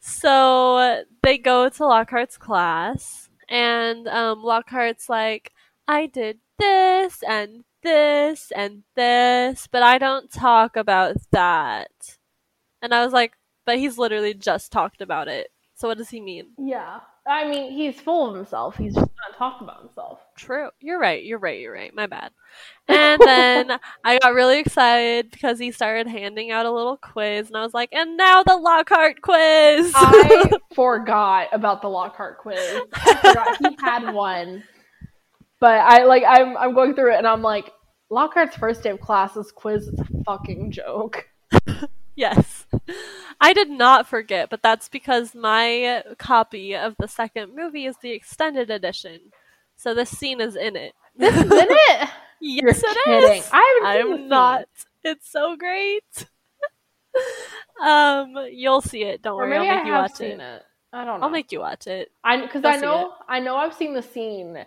So 0.00 1.04
they 1.22 1.36
go 1.38 1.68
to 1.68 1.86
Lockhart's 1.86 2.38
class, 2.38 3.28
and 3.48 4.08
um, 4.08 4.42
Lockhart's 4.42 5.08
like, 5.10 5.52
I 5.90 6.06
did 6.06 6.38
this 6.56 7.20
and 7.28 7.64
this 7.82 8.52
and 8.54 8.84
this, 8.94 9.66
but 9.66 9.82
I 9.82 9.98
don't 9.98 10.30
talk 10.30 10.76
about 10.76 11.16
that. 11.32 11.90
And 12.80 12.94
I 12.94 13.04
was 13.04 13.12
like, 13.12 13.32
but 13.66 13.78
he's 13.78 13.98
literally 13.98 14.32
just 14.32 14.70
talked 14.70 15.00
about 15.00 15.26
it. 15.26 15.48
So 15.74 15.88
what 15.88 15.98
does 15.98 16.10
he 16.10 16.20
mean? 16.20 16.50
Yeah. 16.56 17.00
I 17.26 17.48
mean, 17.48 17.72
he's 17.72 18.00
full 18.00 18.28
of 18.28 18.36
himself. 18.36 18.76
He's 18.76 18.94
just 18.94 19.10
not 19.28 19.36
talking 19.36 19.66
about 19.66 19.80
himself. 19.80 20.20
True. 20.36 20.68
You're 20.78 21.00
right. 21.00 21.24
You're 21.24 21.40
right. 21.40 21.58
You're 21.58 21.74
right. 21.74 21.92
My 21.92 22.06
bad. 22.06 22.30
And 22.86 23.20
then 23.24 23.80
I 24.04 24.20
got 24.20 24.32
really 24.32 24.60
excited 24.60 25.32
because 25.32 25.58
he 25.58 25.72
started 25.72 26.06
handing 26.06 26.52
out 26.52 26.66
a 26.66 26.70
little 26.70 26.98
quiz, 26.98 27.48
and 27.48 27.56
I 27.56 27.62
was 27.62 27.74
like, 27.74 27.88
and 27.92 28.16
now 28.16 28.44
the 28.44 28.56
Lockhart 28.56 29.22
quiz. 29.22 29.92
I 29.96 30.52
forgot 30.74 31.48
about 31.50 31.82
the 31.82 31.88
Lockhart 31.88 32.38
quiz. 32.38 32.80
I 32.92 33.14
forgot 33.16 33.56
he 33.58 33.76
had 33.80 34.14
one. 34.14 34.62
But 35.60 35.78
I 35.80 36.04
like 36.04 36.24
I'm 36.26 36.56
I'm 36.56 36.74
going 36.74 36.94
through 36.94 37.12
it 37.14 37.18
and 37.18 37.26
I'm 37.26 37.42
like, 37.42 37.70
Lockhart's 38.10 38.56
first 38.56 38.82
day 38.82 38.90
of 38.90 39.00
classes 39.00 39.52
quiz 39.52 39.88
is 39.88 39.98
a 40.00 40.22
fucking 40.24 40.70
joke. 40.72 41.28
Yes. 42.16 42.66
I 43.40 43.54
did 43.54 43.70
not 43.70 44.06
forget, 44.06 44.50
but 44.50 44.62
that's 44.62 44.90
because 44.90 45.34
my 45.34 46.02
copy 46.18 46.76
of 46.76 46.94
the 46.98 47.08
second 47.08 47.56
movie 47.56 47.86
is 47.86 47.96
the 48.02 48.10
extended 48.10 48.68
edition. 48.68 49.20
So 49.76 49.94
this 49.94 50.10
scene 50.10 50.38
is 50.42 50.54
in 50.54 50.76
it. 50.76 50.92
This 51.16 51.34
is 51.34 51.44
in 51.50 51.50
it. 51.70 52.08
yes, 52.40 52.82
You're 52.82 52.90
it 52.90 53.04
kidding. 53.04 53.38
is. 53.38 53.48
I 53.50 53.80
haven't 53.82 54.02
seen 54.02 54.10
this 54.12 54.20
I'm 54.24 54.28
not. 54.28 54.64
It's 55.02 55.30
so 55.30 55.56
great. 55.56 56.26
um, 57.82 58.34
you'll 58.52 58.82
see 58.82 59.02
it. 59.04 59.22
Don't 59.22 59.34
Or 59.34 59.48
worry. 59.48 59.56
I'll 59.56 59.64
make 59.64 59.84
I 59.84 59.86
you 59.86 59.92
watch 59.92 60.12
seen 60.14 60.40
it. 60.40 60.40
it. 60.40 60.62
I 60.92 61.04
don't 61.04 61.20
know. 61.20 61.24
I'll 61.24 61.30
make 61.32 61.52
you 61.52 61.60
watch 61.60 61.86
it. 61.86 62.10
I 62.22 62.40
because 62.42 62.64
I 62.66 62.76
know 62.76 63.14
I 63.28 63.40
know 63.40 63.56
I've 63.56 63.74
seen 63.74 63.94
the 63.94 64.02
scene 64.02 64.58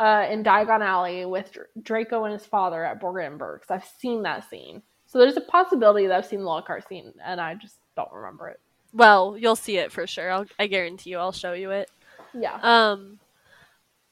uh, 0.00 0.26
in 0.30 0.42
Diagon 0.42 0.80
Alley 0.80 1.26
with 1.26 1.52
Dr- 1.52 1.68
Draco 1.82 2.24
and 2.24 2.32
his 2.32 2.46
father 2.46 2.84
at 2.84 3.00
Borgin 3.00 3.26
and 3.26 3.38
Burke's. 3.38 3.70
I've 3.70 3.84
seen 3.84 4.22
that 4.22 4.48
scene, 4.48 4.82
so 5.06 5.18
there's 5.18 5.36
a 5.36 5.42
possibility 5.42 6.06
that 6.06 6.16
I've 6.16 6.26
seen 6.26 6.40
the 6.40 6.46
Lockhart 6.46 6.88
scene 6.88 7.12
and 7.24 7.40
I 7.40 7.54
just 7.54 7.76
don't 7.96 8.12
remember 8.12 8.48
it. 8.48 8.60
Well, 8.92 9.36
you'll 9.38 9.56
see 9.56 9.76
it 9.76 9.92
for 9.92 10.06
sure. 10.06 10.30
I'll, 10.30 10.46
I 10.58 10.66
guarantee 10.66 11.10
you. 11.10 11.18
I'll 11.18 11.32
show 11.32 11.52
you 11.52 11.70
it. 11.70 11.90
Yeah. 12.32 12.58
Um, 12.62 13.18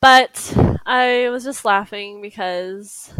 but 0.00 0.54
I 0.86 1.28
was 1.30 1.42
just 1.42 1.64
laughing 1.64 2.20
because 2.20 3.12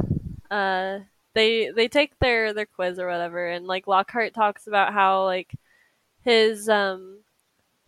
uh, 0.50 1.00
they 1.34 1.70
they 1.70 1.88
take 1.88 2.18
their 2.18 2.52
their 2.52 2.66
quiz 2.66 2.98
or 2.98 3.08
whatever, 3.08 3.46
and 3.48 3.66
like 3.66 3.86
Lockhart 3.86 4.34
talks 4.34 4.66
about 4.66 4.92
how 4.92 5.24
like 5.24 5.54
his 6.22 6.68
um 6.68 7.20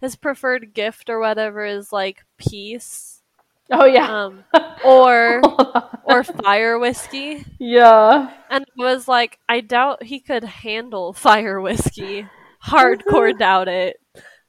his 0.00 0.16
preferred 0.16 0.72
gift 0.72 1.10
or 1.10 1.20
whatever 1.20 1.64
is 1.64 1.92
like 1.92 2.24
peace, 2.38 3.19
oh 3.70 3.84
yeah. 3.84 4.24
um, 4.24 4.44
or 4.84 5.40
or 6.04 6.24
fire 6.24 6.78
whiskey, 6.78 7.44
yeah. 7.58 8.30
and 8.50 8.64
I 8.78 8.82
was 8.82 9.06
like, 9.08 9.38
I 9.48 9.60
doubt 9.60 10.02
he 10.02 10.20
could 10.20 10.44
handle 10.44 11.12
fire 11.28 11.60
whiskey. 11.60 12.26
Hardcore 12.64 13.36
doubt 13.38 13.68
it. 13.68 13.96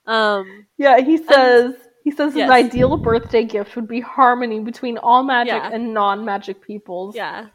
Um, 0.05 0.65
Yeah. 0.77 0.99
He 0.99 1.17
says 1.17 1.75
he 2.03 2.11
says 2.11 2.35
Yes. 2.35 2.45
his 2.45 2.51
ideal 2.51 2.97
birthday 2.97 3.45
gift 3.45 3.75
would 3.75 3.87
be 3.87 4.01
harmony 4.01 4.59
between 4.59 4.97
all 4.97 5.23
magic 5.23 5.53
Yeah. 5.53 5.69
and 5.71 5.93
non-magic 5.93 6.61
peoples. 6.61 7.15
yeah, 7.15 7.47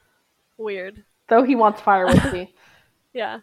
weird. 0.56 1.04
Though 1.28 1.42
he 1.42 1.56
wants 1.56 1.80
fire 1.80 2.06
whiskey. 2.06 2.54
Yeah. 3.12 3.40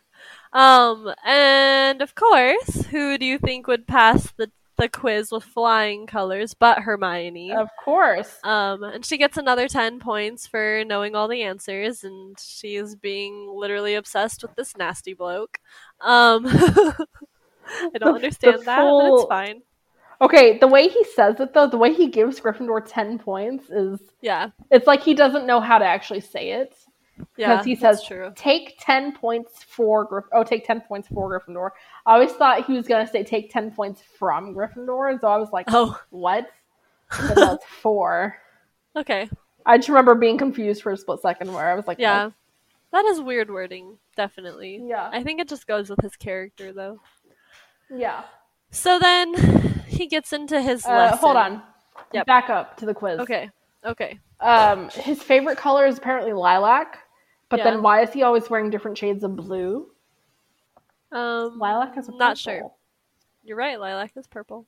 Um, 0.54 1.14
and 1.26 2.02
of 2.02 2.16
course, 2.16 2.86
who 2.86 3.18
do 3.18 3.26
you 3.26 3.38
think 3.38 3.68
would 3.68 3.86
pass 3.88 4.32
the 4.38 4.52
the 4.78 4.90
quiz 4.90 5.32
with 5.32 5.44
flying 5.44 6.08
colors 6.08 6.54
but 6.54 6.80
Hermione? 6.80 7.52
of 7.52 7.70
course. 7.84 8.38
Um, 8.44 8.84
and 8.84 9.06
she 9.06 9.18
gets 9.18 9.38
another 9.38 9.68
10 9.68 10.00
points 10.00 10.48
for 10.48 10.84
knowing 10.86 11.16
all 11.16 11.28
the 11.28 11.44
answers, 11.44 12.04
and 12.04 12.38
she 12.40 12.76
is 12.76 12.96
being 12.96 13.50
literally 13.56 13.96
obsessed 13.96 14.42
with 14.42 14.56
this 14.56 14.76
nasty 14.78 15.14
bloke. 15.14 15.60
Um, 16.02 16.46
I 16.48 16.94
don't 17.98 18.00
The- 18.00 18.14
understand 18.16 18.60
the 18.62 18.66
that, 18.66 18.84
but 18.84 19.14
it's 19.14 19.26
fine. 19.30 19.62
Okay, 20.22 20.58
the 20.58 20.68
way 20.68 20.88
he 20.88 21.04
says 21.04 21.40
it 21.40 21.54
though, 21.54 21.68
the 21.68 21.78
way 21.78 21.94
he 21.94 22.08
gives 22.08 22.40
Gryffindor 22.40 22.84
ten 22.88 23.20
points 23.20 23.70
is 23.70 24.00
Yeah, 24.22 24.50
it's 24.72 24.88
like 24.88 25.02
he 25.04 25.14
doesn't 25.16 25.46
know 25.46 25.60
how 25.60 25.78
to 25.80 25.86
actually 25.86 26.22
say 26.22 26.52
it. 26.52 26.74
Yeah, 27.38 27.54
because 27.54 27.66
he 27.66 27.76
says 27.76 28.04
true. 28.04 28.32
take 28.36 28.76
10 28.80 29.14
points 29.16 29.64
for 29.64 30.08
Gryff- 30.10 30.30
oh 30.34 30.44
take 30.44 30.66
10 30.66 30.82
points 30.82 31.08
for 31.08 31.30
Gryffindor. 31.30 31.70
I 32.06 32.14
always 32.14 32.32
thought 32.32 32.66
he 32.66 32.74
was 32.74 32.88
going 32.88 33.06
to 33.06 33.12
say 33.12 33.24
take 33.24 33.52
10 33.52 33.72
points 33.72 34.02
from 34.18 34.54
Gryffindor 34.56 35.12
and 35.12 35.22
so 35.22 35.28
I 35.28 35.38
was 35.38 35.52
like 35.52 35.66
Oh, 35.70 36.00
what? 36.10 36.50
But 37.10 37.36
no, 37.38 37.60
4. 37.82 38.36
okay. 38.98 39.30
I 39.66 39.78
just 39.78 39.90
remember 39.90 40.16
being 40.16 40.38
confused 40.38 40.82
for 40.82 40.92
a 40.92 40.98
split 40.98 41.22
second 41.22 41.54
where 41.54 41.70
I 41.70 41.76
was 41.76 41.86
like 41.88 42.00
Yeah, 42.00 42.26
what? 42.26 42.34
that 42.92 43.06
is 43.06 43.22
weird 43.22 43.50
wording, 43.52 43.98
definitely. 44.18 44.82
Yeah. 44.86 45.10
I 45.12 45.24
think 45.24 45.40
it 45.40 45.48
just 45.48 45.68
goes 45.68 45.90
with 45.90 46.02
his 46.02 46.16
character, 46.16 46.74
though. 46.74 47.00
Yeah. 47.90 48.24
So 48.72 48.98
then 49.00 49.36
he 49.88 50.08
gets 50.08 50.34
into 50.34 50.62
his 50.62 50.86
Uh, 50.86 51.16
hold 51.16 51.38
on. 51.38 51.62
Yep. 52.12 52.26
Back 52.26 52.50
up 52.50 52.78
to 52.78 52.86
the 52.88 52.94
quiz. 52.94 53.20
Okay. 53.20 53.50
Okay. 53.86 54.20
Um 54.40 54.90
his 54.90 55.22
favorite 55.22 55.58
color 55.58 55.86
is 55.86 55.98
apparently 55.98 56.34
lilac, 56.34 57.00
but 57.54 57.60
Yeah. 57.60 57.66
then 57.70 57.84
why 57.84 58.02
is 58.02 58.12
he 58.12 58.24
always 58.24 58.50
wearing 58.50 58.72
different 58.72 58.98
shades 58.98 59.24
of 59.24 59.36
blue? 59.36 59.92
Um, 61.12 61.60
Lilac 61.60 61.96
is 62.00 62.08
a 62.10 62.12
not 62.12 62.36
sure. 62.36 62.72
You're 63.44 63.58
right. 63.58 63.80
Lilac 63.80 64.10
is 64.16 64.26
purple. 64.26 64.66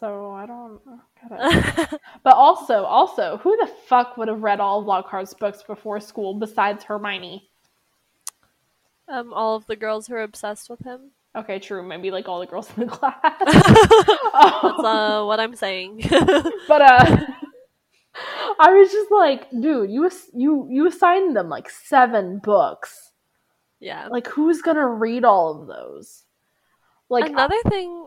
So 0.00 0.32
I 0.32 0.44
don't 0.46 0.80
get. 1.28 2.00
But 2.24 2.34
also, 2.34 2.82
also, 2.82 3.36
who 3.44 3.56
the 3.56 3.70
fuck 3.86 4.16
would 4.16 4.26
have 4.26 4.42
read 4.42 4.58
all 4.58 4.80
of 4.80 4.86
Lockhart's 4.86 5.32
books 5.34 5.62
before 5.62 6.00
school 6.00 6.34
besides 6.34 6.82
Hermione? 6.82 7.48
um, 9.06 9.32
all 9.32 9.54
of 9.54 9.66
the 9.66 9.76
girls 9.76 10.08
who 10.08 10.14
are 10.14 10.22
obsessed 10.22 10.68
with 10.68 10.80
him. 10.80 11.12
Okay, 11.36 11.60
true. 11.60 11.86
Maybe 11.86 12.10
like 12.10 12.28
all 12.28 12.40
the 12.40 12.46
girls 12.46 12.68
in 12.76 12.86
the 12.86 12.90
class. 12.98 13.14
That's 13.22 14.84
uh, 14.84 15.22
what 15.24 15.38
I'm 15.38 15.54
saying. 15.54 16.02
but 16.66 16.82
uh, 16.82 17.26
I 18.58 18.72
was 18.72 18.90
just 18.90 19.10
like, 19.10 19.50
dude, 19.50 19.90
you 19.90 20.10
you 20.34 20.66
you 20.70 20.86
assigned 20.86 21.36
them 21.36 21.48
like 21.48 21.70
seven 21.70 22.38
books. 22.38 23.12
yeah. 23.80 24.08
Like, 24.08 24.26
who's 24.26 24.62
gonna 24.62 24.86
read 24.86 25.24
all 25.24 25.60
of 25.60 25.68
those? 25.68 26.24
Like, 27.08 27.26
Another 27.26 27.56
thing. 27.68 28.06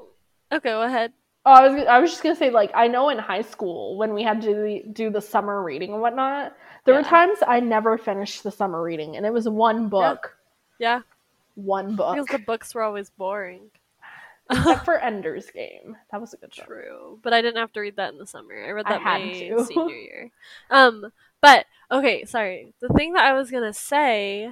Okay, 0.52 0.70
go 0.70 0.82
ahead. 0.82 1.14
Oh, 1.46 1.52
I 1.54 1.68
was 1.70 1.88
I 1.88 2.00
was 2.00 2.12
just 2.12 2.22
gonna 2.22 2.36
say 2.36 2.52
like 2.52 2.72
I 2.76 2.88
know 2.88 3.10
in 3.10 3.18
high 3.18 3.42
school 3.42 3.98
when 3.98 4.14
we 4.14 4.22
had 4.22 4.42
to 4.42 4.48
do 4.48 4.56
the, 4.62 4.84
do 4.92 5.10
the 5.10 5.22
summer 5.22 5.64
reading 5.64 5.94
and 5.94 6.02
whatnot, 6.02 6.54
there 6.86 6.94
were 6.96 7.02
times 7.04 7.40
I 7.48 7.60
never 7.62 7.98
finished 7.98 8.44
the 8.44 8.52
summer 8.52 8.82
reading, 8.84 9.16
and 9.18 9.26
it 9.26 9.34
was 9.34 9.48
one 9.50 9.90
book, 9.90 10.38
Yeah, 10.78 11.02
one 11.56 11.96
book, 11.96 12.16
because 12.16 12.28
the 12.28 12.46
books 12.46 12.76
were 12.76 12.84
always 12.84 13.10
boring. 13.10 13.72
Except 14.50 14.86
for 14.86 14.98
Ender's 14.98 15.50
Game. 15.52 15.96
That 16.12 16.22
was 16.22 16.34
a 16.34 16.38
good 16.38 16.52
book. 16.56 16.66
True, 16.66 17.20
but 17.22 17.34
I 17.34 17.42
didn't 17.42 17.60
have 17.60 17.74
to 17.74 17.82
read 17.82 17.96
that 17.98 18.14
in 18.14 18.20
the 18.20 18.28
summer. 18.28 18.54
I 18.56 18.72
read 18.72 18.86
that 18.88 19.02
had 19.02 19.22
my 19.22 19.34
to. 19.34 19.66
senior 19.66 19.96
year. 19.96 20.32
Um, 20.70 21.12
but 21.42 21.66
okay, 21.92 22.26
sorry. 22.26 22.74
The 22.80 22.90
thing 22.90 23.14
that 23.14 23.26
I 23.26 23.34
was 23.34 23.52
gonna 23.52 23.74
say 23.74 24.52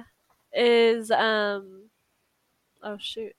is 0.52 1.10
um, 1.10 1.90
Oh 2.82 2.96
shoot. 2.98 3.34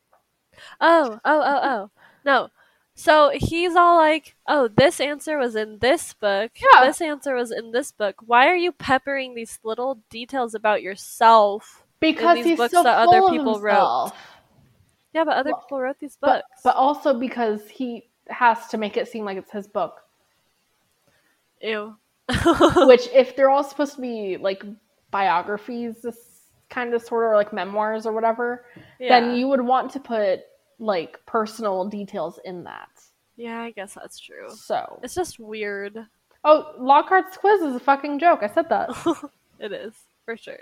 Oh, 0.79 1.19
oh, 1.25 1.41
oh, 1.41 1.59
oh. 1.63 1.89
No. 2.23 2.49
So 2.93 3.31
he's 3.33 3.75
all 3.75 3.95
like, 3.95 4.35
"Oh, 4.47 4.67
this 4.67 4.99
answer 4.99 5.37
was 5.37 5.55
in 5.55 5.79
this 5.79 6.13
book. 6.13 6.51
Yeah. 6.61 6.85
This 6.85 7.01
answer 7.01 7.33
was 7.33 7.51
in 7.51 7.71
this 7.71 7.91
book. 7.91 8.17
Why 8.23 8.47
are 8.47 8.55
you 8.55 8.71
peppering 8.71 9.33
these 9.33 9.57
little 9.63 9.99
details 10.11 10.53
about 10.53 10.83
yourself?" 10.83 11.83
because 12.01 12.35
these 12.35 12.45
he's 12.45 12.57
books 12.57 12.73
that 12.73 12.85
other 12.85 13.21
people 13.29 13.61
wrote. 13.61 14.11
Yeah, 15.13 15.23
but 15.25 15.35
other 15.35 15.51
Well, 15.51 15.59
people 15.61 15.81
wrote 15.81 15.99
these 15.99 16.17
But, 16.19 16.45
books. 16.49 16.61
but 16.63 16.75
also 16.75 17.17
because 17.19 17.67
he 17.69 18.09
has 18.29 18.67
to 18.67 18.77
make 18.77 18.95
it 18.97 19.07
seem 19.07 19.25
like 19.25 19.37
it's 19.37 19.51
his 19.51 19.67
book. 19.67 20.01
Ew. 21.61 21.95
Which, 22.87 23.07
if 23.13 23.35
they're 23.35 23.49
all 23.49 23.63
supposed 23.63 23.95
to 23.95 24.01
be 24.01 24.37
like 24.37 24.63
biographies, 25.11 26.01
this 26.01 26.17
kind 26.69 26.93
of 26.93 27.01
sort 27.01 27.25
of 27.33 27.35
like 27.37 27.51
memoirs 27.51 28.05
or 28.05 28.13
whatever, 28.13 28.65
yeah. 28.99 29.19
then 29.19 29.35
you 29.35 29.47
would 29.49 29.61
want 29.61 29.91
to 29.91 29.99
put 29.99 30.41
like 30.79 31.19
personal 31.25 31.85
details 31.85 32.39
in 32.45 32.63
that. 32.63 32.89
Yeah, 33.35 33.61
I 33.61 33.71
guess 33.71 33.93
that's 33.93 34.19
true. 34.19 34.49
So, 34.49 34.99
It's 35.03 35.15
just 35.15 35.39
weird. 35.39 36.05
oh, 36.43 36.73
Lockhart's 36.79 37.37
quiz 37.37 37.61
is 37.61 37.75
a 37.75 37.79
fucking 37.79 38.19
joke. 38.19 38.39
I 38.43 38.47
said 38.47 38.69
that. 38.69 38.89
it 39.59 39.71
is 39.73 39.93
for 40.25 40.37
sure. 40.37 40.59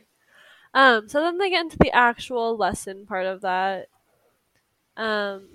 Um, 0.74 1.08
so 1.08 1.22
then 1.22 1.38
they 1.38 1.50
get 1.50 1.62
into 1.64 1.78
the 1.78 1.92
actual 1.96 2.56
lesson 2.58 3.06
part 3.06 3.26
of 3.26 3.42
that. 3.42 3.88
Um, 5.00 5.48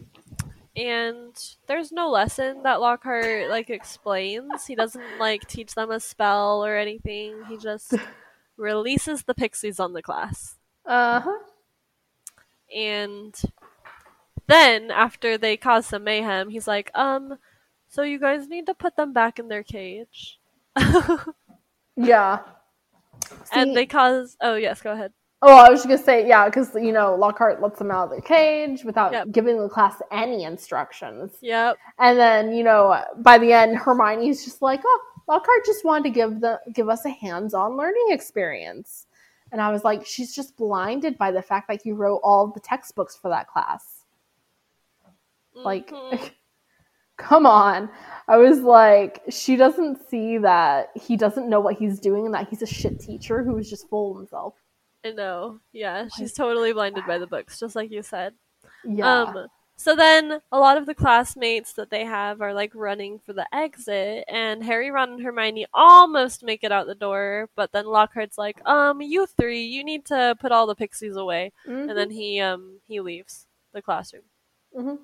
and 0.77 1.35
there's 1.67 1.93
no 1.93 2.11
lesson 2.11 2.63
that 2.65 2.81
Lockhart 2.81 3.49
like 3.51 3.71
explains. 3.71 4.67
He 4.67 4.75
doesn't 4.75 5.19
like 5.21 5.47
teach 5.47 5.75
them 5.75 5.91
a 5.91 6.01
spell 6.01 6.65
or 6.65 6.77
anything. 6.77 7.45
He 7.49 7.57
just 7.59 7.95
releases 8.57 9.23
the 9.23 9.35
pixies 9.35 9.79
on 9.79 9.93
the 9.93 10.03
class. 10.03 10.57
Uh 10.87 11.21
huh. 11.21 11.39
And 12.75 13.41
then 14.47 14.91
after 14.91 15.39
they 15.39 15.57
cause 15.57 15.87
some 15.87 16.05
mayhem, 16.05 16.49
he's 16.49 16.67
like, 16.67 16.91
"Um, 16.95 17.39
so 17.89 18.03
you 18.03 18.19
guys 18.19 18.49
need 18.49 18.67
to 18.67 18.75
put 18.75 18.97
them 18.97 19.13
back 19.13 19.39
in 19.39 19.49
their 19.49 19.63
cage." 19.63 20.41
Yeah. 21.97 22.41
See- 23.23 23.61
and 23.61 23.77
they 23.77 23.87
cause 23.87 24.37
Oh, 24.41 24.57
yes, 24.57 24.83
go 24.83 24.93
ahead. 24.93 25.13
Oh, 25.47 25.55
I 25.59 25.69
was 25.69 25.81
just 25.81 25.89
gonna 25.89 26.03
say, 26.03 26.27
yeah, 26.27 26.47
because 26.47 26.75
you 26.75 26.91
know 26.91 27.15
Lockhart 27.17 27.61
lets 27.61 27.79
them 27.79 27.91
out 27.91 28.11
of 28.11 28.17
the 28.17 28.23
cage 28.23 28.83
without 28.83 29.13
Yep. 29.13 29.31
giving 29.31 29.59
the 29.61 29.69
class 29.69 30.01
any 30.11 30.45
instructions, 30.45 31.37
Yep. 31.43 31.77
and 31.99 32.19
then 32.19 32.53
you 32.55 32.65
know 32.65 32.99
by 33.19 33.37
the 33.37 33.53
end 33.53 33.77
Hermione's 33.77 34.43
just 34.43 34.63
like, 34.63 34.81
"Oh, 34.87 35.01
Lockhart 35.29 35.67
just 35.67 35.85
wanted 35.85 36.05
to 36.05 36.11
give 36.11 36.41
the 36.41 36.61
give 36.73 36.89
us 36.89 37.05
a 37.05 37.11
hands-on 37.11 37.77
learning 37.77 38.07
experience," 38.09 39.07
and 39.53 39.61
I 39.61 39.71
was 39.71 39.85
like, 39.85 40.07
"She's 40.07 40.35
just 40.35 40.57
blinded 40.57 41.19
by 41.19 41.31
the 41.31 41.43
fact 41.43 41.69
that 41.69 41.85
you 41.85 41.95
wrote 41.95 42.21
all 42.25 42.47
the 42.47 42.61
textbooks 42.61 43.15
for 43.15 43.29
that 43.29 43.47
class." 43.49 44.07
Like, 45.55 45.91
Mhm. 45.91 46.31
come 47.19 47.45
on! 47.45 47.91
I 48.29 48.39
was 48.39 48.61
like, 48.63 49.23
she 49.29 49.57
doesn't 49.57 50.09
see 50.09 50.39
that 50.39 50.91
he 50.97 51.19
doesn't 51.19 51.51
know 51.51 51.61
what 51.61 51.77
he's 51.77 52.01
doing 52.01 52.25
and 52.25 52.35
that 52.35 52.49
he's 52.49 52.63
a 52.63 52.67
shit 52.67 52.99
teacher 52.99 53.43
who 53.45 53.59
is 53.59 53.69
just 53.69 53.89
full 53.91 54.13
of 54.13 54.17
himself. 54.17 54.55
I 55.05 55.11
know. 55.11 55.61
Yeah, 55.73 56.09
she's 56.17 56.33
totally 56.33 56.73
blinded 56.73 57.07
by 57.07 57.19
the 57.19 57.27
books, 57.27 57.59
just 57.61 57.77
like 57.77 57.91
you 57.91 58.03
said. 58.03 58.35
Yeah. 58.85 59.23
Um 59.23 59.47
so 59.77 59.97
then 59.97 60.41
a 60.53 60.59
lot 60.61 60.79
of 60.79 60.87
the 60.87 60.95
classmates 60.95 61.73
that 61.73 61.91
they 61.91 62.05
have 62.05 62.41
are 62.41 62.55
like 62.55 62.71
running 62.77 63.19
for 63.19 63.33
the 63.33 63.47
exit 63.53 64.25
and 64.29 64.63
Harry, 64.63 64.89
Ron, 64.91 65.15
and 65.15 65.23
Hermione 65.23 65.67
almost 65.75 66.45
make 66.45 66.63
it 66.63 66.71
out 66.71 66.87
the 66.87 66.95
door, 66.95 67.49
but 67.57 67.73
then 67.73 67.85
Lockhart's 67.87 68.39
like, 68.39 68.65
um, 68.69 69.03
you 69.03 69.27
three, 69.27 69.63
you 69.65 69.83
need 69.83 70.05
to 70.07 70.37
put 70.41 70.53
all 70.53 70.69
the 70.69 70.77
pixies 70.77 71.17
away. 71.17 71.53
Mhm. 71.67 71.89
And 71.91 71.99
then 71.99 72.11
he 72.11 72.41
um 72.41 72.81
he 72.87 73.01
leaves 73.01 73.47
the 73.73 73.83
classroom. 73.83 74.23
Mhm. 74.77 74.99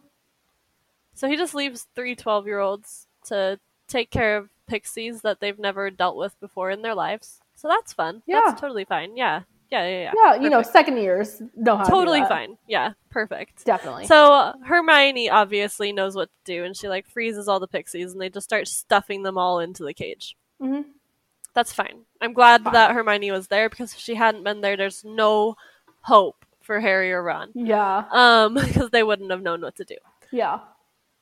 So 1.15 1.29
he 1.29 1.37
just 1.37 1.55
leaves 1.55 1.87
three 1.95 2.15
12 2.15 2.47
year 2.47 2.61
olds 2.61 3.07
to 3.27 3.59
take 3.89 4.11
care 4.11 4.37
of 4.37 4.49
pixies 4.69 5.23
that 5.23 5.41
they've 5.41 5.59
never 5.59 5.91
dealt 5.91 6.17
with 6.17 6.39
before 6.41 6.71
in 6.71 6.83
their 6.83 6.95
lives. 6.95 7.41
So 7.57 7.67
that's 7.69 7.93
fun. 7.93 8.23
Yeah. 8.25 8.43
That's 8.47 8.61
totally 8.61 8.85
fine. 8.85 9.17
Yeah. 9.17 9.43
Yeah, 9.71 9.87
yeah, 9.87 10.01
yeah. 10.03 10.13
Yeah, 10.17 10.35
you 10.43 10.51
know, 10.51 10.63
second 10.63 10.97
years 10.97 11.41
know 11.57 11.77
how 11.77 11.85
to 11.85 11.91
totally 11.91 12.21
that. 12.21 12.29
fine. 12.29 12.57
Yeah, 12.67 12.93
perfect. 13.11 13.65
Definitely. 13.65 14.07
So 14.07 14.53
Hermione 14.65 15.31
obviously 15.31 15.93
knows 15.93 16.17
what 16.17 16.29
to 16.45 16.53
do, 16.57 16.65
and 16.65 16.77
she 16.77 16.89
like 16.89 17.07
freezes 17.07 17.47
all 17.49 17.61
the 17.61 17.69
pixies, 17.69 18.13
and 18.13 18.21
they 18.21 18.29
just 18.31 18.45
start 18.45 18.67
stuffing 18.67 19.23
them 19.23 19.39
all 19.39 19.61
into 19.61 19.85
the 19.85 19.95
cage. 19.95 20.37
Mhm. 20.61 20.85
That's 21.55 21.73
fine. 21.73 22.03
I'm 22.21 22.33
glad 22.33 22.63
Fine. 22.63 22.73
that 22.75 22.93
Hermione 22.93 23.31
was 23.33 23.49
there 23.49 23.69
because 23.69 23.93
if 23.93 23.99
she 24.01 24.15
hadn't 24.15 24.45
been 24.45 24.61
there, 24.61 24.77
there's 24.77 25.05
no 25.05 25.57
hope 26.03 26.45
for 26.61 26.79
Harry 26.81 27.13
or 27.13 27.23
Ron. 27.23 27.51
yeah, 27.55 28.05
Um, 28.13 28.55
because 28.55 28.91
they 28.91 29.03
wouldn't 29.03 29.31
have 29.33 29.43
known 29.43 29.61
what 29.63 29.75
to 29.77 29.85
do. 29.85 29.97
yeah, 30.31 30.61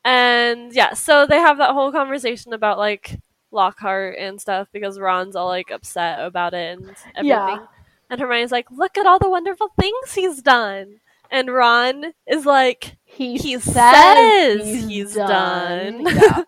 And 0.04 0.72
yeah, 0.74 0.92
so 0.94 1.26
they 1.26 1.38
have 1.38 1.58
that 1.58 1.72
whole 1.72 1.90
conversation 1.92 2.52
about 2.52 2.76
like 2.78 3.18
Lockhart 3.50 4.16
and 4.18 4.38
stuff 4.40 4.68
because 4.72 4.98
Ron's 4.98 5.34
all 5.36 5.46
like 5.48 5.70
upset 5.70 6.20
about 6.20 6.52
it 6.54 6.78
and 6.78 6.88
everything. 7.14 7.24
Yeah. 7.24 7.66
And 8.10 8.20
Hermione's 8.20 8.52
like, 8.52 8.70
"Look 8.70 8.96
at 8.98 9.06
all 9.06 9.18
the 9.18 9.28
wonderful 9.30 9.68
things 9.78 10.14
he's 10.14 10.42
done." 10.42 11.00
And 11.30 11.52
Ron 11.52 12.14
is 12.26 12.46
like, 12.46 12.96
he, 13.04 13.36
He 13.36 13.58
says, 13.58 13.74
says 13.74 14.84
he's, 14.86 15.14
done. 15.14 16.04
done. 16.04 16.16
yeah, 16.16 16.42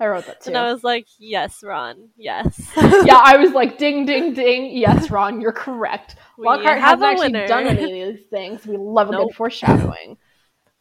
I 0.00 0.06
wrote 0.08 0.26
that 0.26 0.40
too. 0.40 0.48
and 0.50 0.58
I 0.58 0.72
was 0.72 0.82
like, 0.82 1.06
"Yes, 1.18 1.62
Ron. 1.62 2.08
Yes." 2.16 2.60
yeah, 2.76 3.20
I 3.22 3.36
was 3.36 3.52
like, 3.52 3.78
ding, 3.78 4.06
ding, 4.06 4.34
ding. 4.34 4.76
Yes, 4.76 5.08
Ron, 5.10 5.40
you're 5.40 5.52
correct. 5.52 6.16
We 6.36 6.46
Lockhart 6.46 6.80
hasn't 6.80 7.04
actually 7.04 7.28
winner. 7.32 7.46
done 7.46 7.66
any 7.68 8.02
of 8.02 8.16
these 8.16 8.26
things. 8.28 8.66
We 8.66 8.76
love 8.76 9.08
a 9.08 9.12
Nope. 9.12 9.28
good 9.28 9.36
foreshadowing 9.36 10.16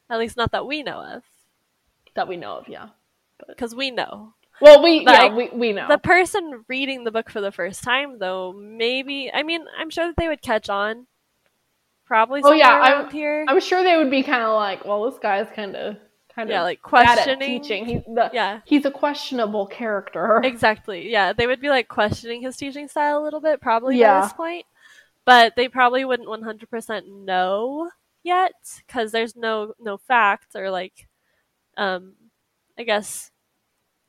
At 0.09 0.17
least 0.17 0.35
not 0.35 0.51
that 0.53 0.65
we 0.65 0.81
know 0.81 0.99
of, 0.99 1.23
that 2.15 2.27
we 2.27 2.37
know 2.37 2.57
of. 2.57 2.67
Yeah. 2.67 2.87
because 3.47 3.75
we 3.75 3.91
know. 3.91 4.33
Well, 4.63 4.81
we 4.81 5.05
Like, 5.05 5.31
yeah 5.31 5.35
we 5.35 5.49
we 5.49 5.73
know. 5.73 5.89
The 5.89 5.97
person 5.97 6.63
reading 6.69 7.03
the 7.03 7.11
book 7.11 7.29
for 7.29 7.41
the 7.41 7.51
first 7.51 7.83
time, 7.83 8.17
though, 8.17 8.53
maybe 8.53 9.29
I 9.33 9.43
mean, 9.43 9.65
I'm 9.77 9.89
sure 9.89 10.07
that 10.07 10.15
they 10.15 10.29
would 10.29 10.41
catch 10.41 10.69
on. 10.69 11.05
Probably 12.05 12.41
Oh, 12.43 12.53
yeah, 12.53 12.69
I'm- 12.69 12.93
around 13.01 13.11
here. 13.11 13.45
I'm 13.47 13.59
sure 13.59 13.83
they 13.83 13.97
would 13.97 14.09
be 14.11 14.23
kind 14.23 14.43
of 14.43 14.55
like, 14.55 14.85
well, 14.85 15.09
this 15.09 15.19
guy's 15.19 15.47
kind 15.53 15.75
of 15.75 15.97
kind 16.33 16.49
of 16.49 16.53
Yeah, 16.53 16.63
like 16.63 16.79
bad 16.89 17.19
at 17.19 17.25
questioning. 17.25 17.61
teaching. 17.61 17.85
He's 17.85 18.03
the 18.05 18.29
yeah, 18.33 18.61
he's 18.65 18.85
a 18.85 18.91
questionable 18.91 19.67
character. 19.67 20.39
exactly. 20.45 21.09
Yeah, 21.11 21.33
they 21.33 21.45
would 21.45 21.59
be 21.61 21.69
like 21.69 21.89
questioning 21.89 22.41
his 22.41 22.55
teaching 22.55 22.87
style 22.87 23.19
a 23.21 23.23
little 23.23 23.41
bit, 23.41 23.59
probably 23.61 23.97
Yeah. 23.97 24.21
this 24.21 24.33
point. 24.33 24.65
But 25.25 25.55
they 25.57 25.67
probably 25.67 26.05
wouldn't 26.05 26.27
100% 26.29 27.07
know 27.25 27.89
yet 28.23 28.53
because 28.87 29.11
there's 29.11 29.35
no 29.35 29.73
no 29.79 29.97
facts 29.97 30.55
or 30.55 30.69
like, 30.69 31.07
um, 31.77 32.13
I 32.77 32.83
guess, 32.83 33.31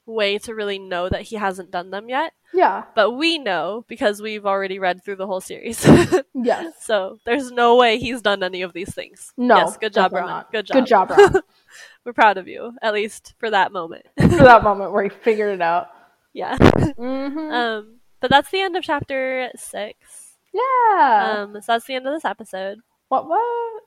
way 0.06 0.36
to 0.38 0.54
really 0.54 0.78
know 0.78 1.08
that 1.08 1.22
he 1.22 1.36
hasn't 1.36 1.70
done 1.70 1.90
them 1.90 2.08
yet. 2.08 2.32
Yeah. 2.52 2.84
But 2.94 3.12
we 3.12 3.38
know 3.38 3.84
because 3.88 4.20
we've 4.20 4.44
already 4.46 4.78
read 4.78 5.02
through 5.02 5.16
the 5.16 5.26
whole 5.26 5.40
series. 5.40 5.86
Yes. 6.36 6.74
so 6.84 7.18
there's 7.24 7.50
no 7.52 7.76
way 7.76 7.98
he's 7.98 8.20
done 8.20 8.42
any 8.42 8.60
of 8.62 8.72
these 8.74 8.92
things. 8.94 9.32
No. 9.36 9.56
Yes, 9.56 9.76
good 9.78 9.94
job, 9.94 10.12
Ron. 10.12 10.26
not. 10.26 10.52
Good 10.52 10.66
job. 10.66 10.74
Good 10.74 10.86
job, 10.86 11.10
Ron. 11.10 11.34
We're 12.04 12.12
proud 12.12 12.36
of 12.36 12.48
you, 12.48 12.72
at 12.82 12.92
least 12.92 13.34
for 13.38 13.48
that 13.50 13.72
moment. 13.72 14.04
For 14.18 14.28
that 14.28 14.62
moment 14.62 14.92
where 14.92 15.04
he 15.04 15.08
figured 15.08 15.54
it 15.54 15.62
out. 15.62 15.88
yeah. 16.34 16.56
Mm-hmm. 16.58 17.38
Um, 17.38 17.96
but 18.20 18.30
that's 18.30 18.50
the 18.50 18.60
end 18.60 18.76
of 18.76 18.82
chapter 18.82 19.48
six. 19.56 20.36
yeah. 20.52 21.36
Um, 21.46 21.54
so 21.62 21.72
that's 21.72 21.86
the 21.86 21.94
end 21.94 22.06
of 22.06 22.12
this 22.12 22.24
episode. 22.26 22.80
what? 23.08 23.26
What? 23.28 23.82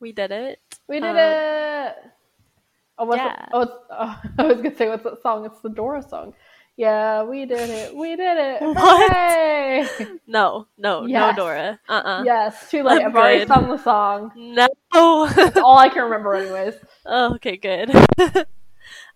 We 0.00 0.10
did 0.12 0.32
it. 0.32 0.58
We 0.88 0.98
did 0.98 1.10
Um, 1.10 1.16
it. 1.16 1.96
Oh, 2.98 3.06
what's 3.06 3.18
yeah. 3.18 3.46
oh, 3.52 3.78
oh, 3.90 4.20
I 4.38 4.42
was 4.44 4.56
gonna 4.58 4.76
say 4.76 4.88
what's 4.88 5.02
that 5.04 5.20
song? 5.22 5.44
It's 5.46 5.60
the 5.60 5.68
Dora 5.68 6.02
song. 6.02 6.34
Yeah, 6.76 7.22
we 7.22 7.44
did 7.46 7.70
it. 7.70 7.94
We 7.94 8.16
did 8.16 8.36
it. 8.36 8.62
What? 8.74 8.76
Hooray! 8.78 9.86
No, 10.26 10.66
no, 10.76 11.06
Yes. 11.06 11.36
no, 11.36 11.44
Dora. 11.44 11.80
Uh 11.88 11.92
uh 11.92 12.22
yes, 12.24 12.70
too 12.70 12.82
late. 12.82 13.00
I'm 13.02 13.08
I've 13.10 13.16
already 13.16 13.46
sung 13.46 13.68
the 13.68 13.78
song. 13.78 14.32
No. 14.36 14.66
That's 15.34 15.56
all 15.56 15.78
I 15.78 15.88
can 15.88 16.04
remember, 16.04 16.34
anyways. 16.34 16.74
oh, 17.06 17.34
okay, 17.36 17.56
good. 17.56 17.90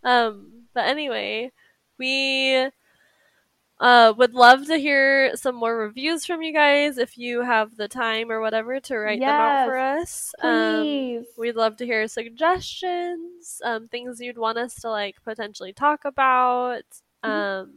um, 0.04 0.64
but 0.74 0.86
anyway, 0.86 1.50
we 1.98 2.68
uh 3.80 4.12
would 4.16 4.34
love 4.34 4.66
to 4.66 4.76
hear 4.76 5.36
some 5.36 5.54
more 5.54 5.76
reviews 5.76 6.26
from 6.26 6.42
you 6.42 6.52
guys 6.52 6.98
if 6.98 7.16
you 7.16 7.42
have 7.42 7.76
the 7.76 7.86
time 7.88 8.30
or 8.30 8.40
whatever 8.40 8.80
to 8.80 8.96
write 8.96 9.20
them 9.20 9.28
out 9.28 9.66
for 9.66 9.76
us. 9.76 10.34
Um, 10.42 10.82
Please. 10.82 11.26
We'd 11.36 11.54
love 11.56 11.76
to 11.76 11.86
hear 11.86 12.08
suggestions, 12.08 13.60
um, 13.64 13.88
things 13.88 14.20
you'd 14.20 14.38
want 14.38 14.58
us 14.58 14.74
to 14.80 14.90
like 14.90 15.16
potentially 15.24 15.72
talk 15.72 16.04
about. 16.04 16.82
Mm-hmm. 17.24 17.30
Um, 17.30 17.74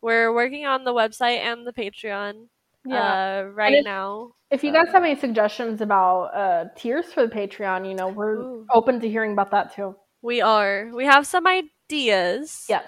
we're 0.00 0.32
working 0.34 0.66
on 0.66 0.84
the 0.84 0.92
website 0.92 1.38
and 1.38 1.66
the 1.66 1.72
Patreon 1.72 2.48
yeah. 2.84 3.42
uh, 3.46 3.50
right 3.50 3.74
if- 3.74 3.84
now. 3.84 4.34
if 4.50 4.62
you 4.62 4.72
guys 4.72 4.88
have 4.92 5.02
any 5.02 5.18
suggestions 5.18 5.80
about 5.80 6.24
uh, 6.34 6.66
tiers 6.76 7.06
for 7.12 7.26
the 7.26 7.34
Patreon, 7.34 7.88
you 7.88 7.94
know, 7.94 8.08
we're 8.08 8.36
Ooh. 8.36 8.66
open 8.72 9.00
to 9.00 9.08
hearing 9.08 9.32
about 9.32 9.50
that 9.50 9.74
too. 9.74 9.96
We 10.22 10.40
are. 10.40 10.90
We 10.94 11.04
have 11.06 11.26
some 11.26 11.46
ideas, 11.46 12.66
Yes. 12.68 12.86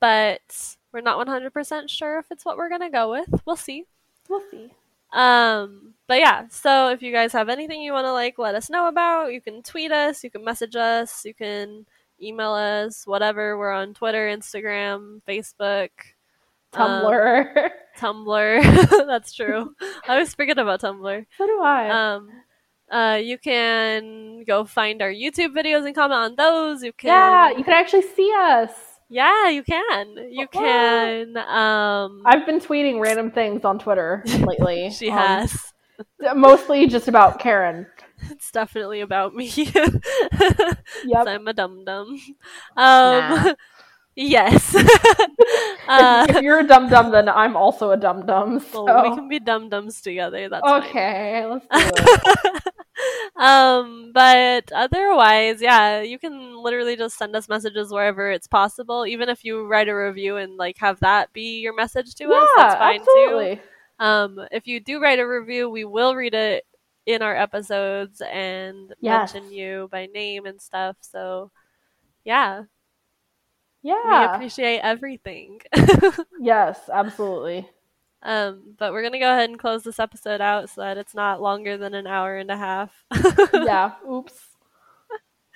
but 0.00 0.76
we're 0.92 1.00
not 1.00 1.26
100% 1.26 1.88
sure 1.88 2.18
if 2.18 2.26
it's 2.30 2.44
what 2.44 2.56
we're 2.56 2.68
going 2.68 2.80
to 2.80 2.90
go 2.90 3.10
with. 3.10 3.42
We'll 3.44 3.56
see. 3.56 3.84
We'll 4.28 4.42
see. 4.50 4.70
Um, 5.12 5.94
but 6.06 6.18
yeah, 6.18 6.46
so 6.50 6.90
if 6.90 7.02
you 7.02 7.12
guys 7.12 7.32
have 7.32 7.48
anything 7.48 7.82
you 7.82 7.92
want 7.92 8.06
to 8.06 8.12
like 8.12 8.38
let 8.38 8.54
us 8.54 8.70
know 8.70 8.88
about, 8.88 9.32
you 9.32 9.40
can 9.40 9.62
tweet 9.62 9.92
us, 9.92 10.22
you 10.22 10.30
can 10.30 10.44
message 10.44 10.76
us, 10.76 11.24
you 11.24 11.34
can 11.34 11.86
email 12.22 12.52
us, 12.52 13.06
whatever. 13.06 13.58
We're 13.58 13.72
on 13.72 13.94
Twitter, 13.94 14.28
Instagram, 14.28 15.20
Facebook, 15.26 15.90
um, 16.74 17.02
Tumblr. 17.04 17.70
Tumblr. 17.98 18.90
That's 19.06 19.32
true. 19.32 19.74
I 20.06 20.12
always 20.12 20.34
forget 20.34 20.58
about 20.58 20.80
Tumblr. 20.80 21.26
so 21.36 21.46
do 21.46 21.60
I. 21.60 22.14
Um, 22.14 22.30
uh, 22.90 23.20
you 23.22 23.38
can 23.38 24.42
go 24.44 24.64
find 24.64 25.00
our 25.00 25.12
YouTube 25.12 25.54
videos 25.54 25.86
and 25.86 25.94
comment 25.94 26.18
on 26.18 26.34
those. 26.36 26.82
You 26.82 26.92
can, 26.92 27.08
yeah, 27.08 27.50
you 27.50 27.62
can 27.62 27.72
actually 27.72 28.02
see 28.02 28.32
us. 28.36 28.70
Yeah, 29.10 29.50
you 29.50 29.62
can. 29.64 30.16
You 30.30 30.48
What? 30.52 31.14
can. 31.28 31.36
Um, 31.36 32.26
I've 32.26 32.46
been 32.46 32.60
tweeting 32.60 33.00
random 33.00 33.30
things 33.30 33.64
on 33.64 33.78
Twitter 33.78 34.22
lately. 34.40 34.98
she 34.98 35.10
Um, 35.10 35.38
has. 35.38 35.72
mostly 36.36 36.86
just 36.86 37.08
about 37.08 37.40
Karen. 37.40 37.86
It's 38.30 38.50
definitely 38.50 39.00
about 39.00 39.34
me. 39.34 39.50
Yep. 41.02 41.28
I'm 41.28 41.46
a 41.48 41.52
dum 41.52 41.84
dum. 41.84 42.16
Um, 42.76 43.32
Nah. 43.32 43.44
Yes. 44.20 44.74
if, 44.74 45.78
uh, 45.88 46.26
if 46.28 46.42
you're 46.42 46.60
a 46.60 46.66
dum 46.66 46.88
dum, 46.88 47.10
then 47.10 47.28
I'm 47.28 47.56
also 47.56 47.90
a 47.90 47.96
dum 47.96 48.26
dum. 48.26 48.60
So. 48.60 48.84
well, 48.84 49.02
we 49.02 49.14
can 49.14 49.28
be 49.28 49.40
dum 49.40 49.68
dums 49.68 50.00
together. 50.00 50.48
That's 50.48 50.62
fine. 50.62 50.82
okay, 50.82 51.46
let's 51.46 51.66
do 51.66 51.90
it. 52.04 52.74
um, 53.36 54.12
but 54.12 54.70
otherwise, 54.72 55.62
yeah, 55.62 56.02
you 56.02 56.18
can 56.18 56.56
literally 56.62 56.96
just 56.96 57.16
send 57.16 57.34
us 57.34 57.48
messages 57.48 57.90
wherever 57.90 58.30
it's 58.30 58.46
possible. 58.46 59.06
Even 59.06 59.28
if 59.28 59.44
you 59.44 59.66
write 59.66 59.88
a 59.88 59.94
review 59.94 60.36
and 60.36 60.56
like 60.56 60.76
have 60.78 61.00
that 61.00 61.32
be 61.32 61.60
your 61.60 61.74
message 61.74 62.14
to 62.16 62.30
us, 62.30 62.48
that's 62.56 62.74
fine 62.74 63.00
absolutely. 63.00 63.56
too. 63.56 63.62
Um, 64.04 64.46
if 64.50 64.66
you 64.66 64.80
do 64.80 65.00
write 65.00 65.18
a 65.18 65.26
review, 65.26 65.68
we 65.68 65.84
will 65.84 66.14
read 66.14 66.34
it 66.34 66.64
in 67.06 67.22
our 67.22 67.36
episodes 67.36 68.20
and 68.20 68.94
Yes. 69.00 69.34
mention 69.34 69.52
you 69.52 69.88
by 69.90 70.06
name 70.06 70.46
and 70.46 70.60
stuff. 70.60 70.96
So, 71.00 71.50
yeah, 72.24 72.64
we 73.82 73.90
Yeah. 73.90 74.24
appreciate 74.24 74.80
everything. 74.80 75.60
yes, 76.40 76.88
absolutely. 76.92 77.68
um, 78.22 78.74
but 78.78 78.92
we're 78.92 79.02
gonna 79.02 79.18
go 79.18 79.30
ahead 79.32 79.50
and 79.50 79.58
close 79.58 79.82
this 79.82 79.98
episode 79.98 80.40
out 80.40 80.68
so 80.70 80.82
that 80.82 80.98
it's 80.98 81.14
not 81.14 81.40
longer 81.40 81.76
than 81.78 81.94
an 81.94 82.06
hour 82.06 82.36
and 82.36 82.50
a 82.50 82.56
half. 82.56 83.04
Yeah. 83.60 83.92
Oops. 84.10 84.49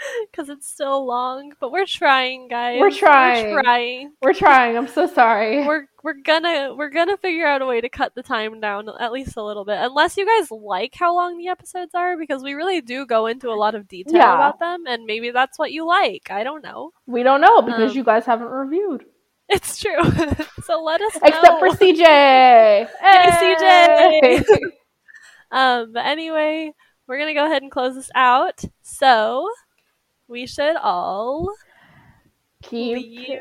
because 0.31 0.49
it's 0.49 0.67
still 0.69 1.07
long. 1.07 1.53
But 1.61 1.73
we're 1.73 1.87
trying, 1.87 2.49
guys. 2.49 2.81
We're 2.81 2.91
trying. 2.91 3.53
We're 3.53 3.63
trying. 3.63 4.13
We're 4.23 4.33
trying. 4.35 4.77
I'm 4.77 4.89
so 4.89 5.07
sorry. 5.07 5.67
We're 5.67 5.87
we're 6.03 6.21
gonna 6.23 6.75
we're 6.77 6.91
gonna 6.91 7.17
figure 7.17 7.47
out 7.47 7.63
a 7.63 7.67
way 7.67 7.81
to 7.81 7.89
cut 7.89 8.15
the 8.15 8.23
time 8.23 8.61
down 8.61 8.91
at 9.01 9.11
least 9.13 9.37
a 9.39 9.43
little 9.43 9.65
bit. 9.65 9.79
Unless 9.81 10.17
you 10.19 10.27
guys 10.27 10.51
like 10.51 10.95
how 10.95 11.15
long 11.15 11.39
the 11.39 11.49
episodes 11.49 11.95
are, 11.95 12.19
because 12.19 12.43
we 12.43 12.53
really 12.53 12.83
do 12.83 13.07
go 13.07 13.27
into 13.27 13.49
a 13.49 13.57
lot 13.57 13.75
of 13.75 13.89
detail 13.89 14.17
Yeah. 14.17 14.35
about 14.35 14.59
them, 14.59 14.85
and 14.87 15.07
maybe 15.07 15.31
that's 15.31 15.59
what 15.59 15.73
you 15.73 15.87
like. 15.87 16.31
I 16.31 16.45
don't 16.45 16.63
know. 16.63 16.91
we 17.07 17.23
don't 17.23 17.41
know 17.41 17.63
because 17.63 17.93
Um, 17.93 17.97
you 17.97 18.05
guys 18.05 18.27
haven't 18.27 18.49
reviewed. 18.49 19.05
It's 19.49 19.79
true. 19.81 20.03
so 20.65 20.83
let 20.83 21.01
us 21.01 21.15
know. 21.17 21.29
Except 21.29 21.59
for 21.59 21.69
CJ. 21.71 22.05
Hey, 22.05 22.87
Hey! 23.01 24.39
CJ. 24.41 24.59
Um, 25.51 25.93
but 25.93 26.05
anyway, 26.05 26.73
we're 27.07 27.19
gonna 27.19 27.35
go 27.35 27.45
ahead 27.47 27.63
and 27.63 27.71
close 27.71 27.95
this 27.95 28.11
out. 28.15 28.63
So 28.83 29.49
we 30.29 30.47
should 30.47 30.77
all 30.77 31.49
Keep. 32.63 32.97
leave. 32.97 33.41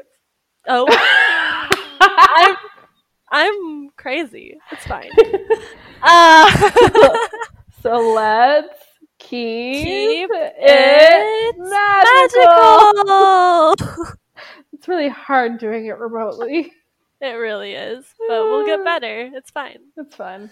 Oh, 0.68 0.86
I'm 2.02 2.56
I'm 3.32 3.90
crazy. 3.98 4.58
It's 4.72 4.86
fine. 4.86 5.10
Uh, 6.06 6.52
so 7.82 8.12
let's 8.14 8.78
keep, 9.20 9.86
keep 9.86 10.30
it 10.34 10.54
it 10.58 11.56
magical. 11.58 12.94
magical. 13.74 14.16
It's 14.74 14.86
really 14.90 15.08
hard 15.08 15.60
doing 15.60 15.86
it 15.86 15.98
remotely. 15.98 16.74
it 17.22 17.28
really 17.36 17.72
is, 17.72 18.04
but 18.28 18.44
we'll 18.44 18.66
get 18.66 18.84
better. 18.84 19.30
It's 19.34 19.50
fine. 19.50 19.78
It's 19.96 20.14
fun. 20.14 20.52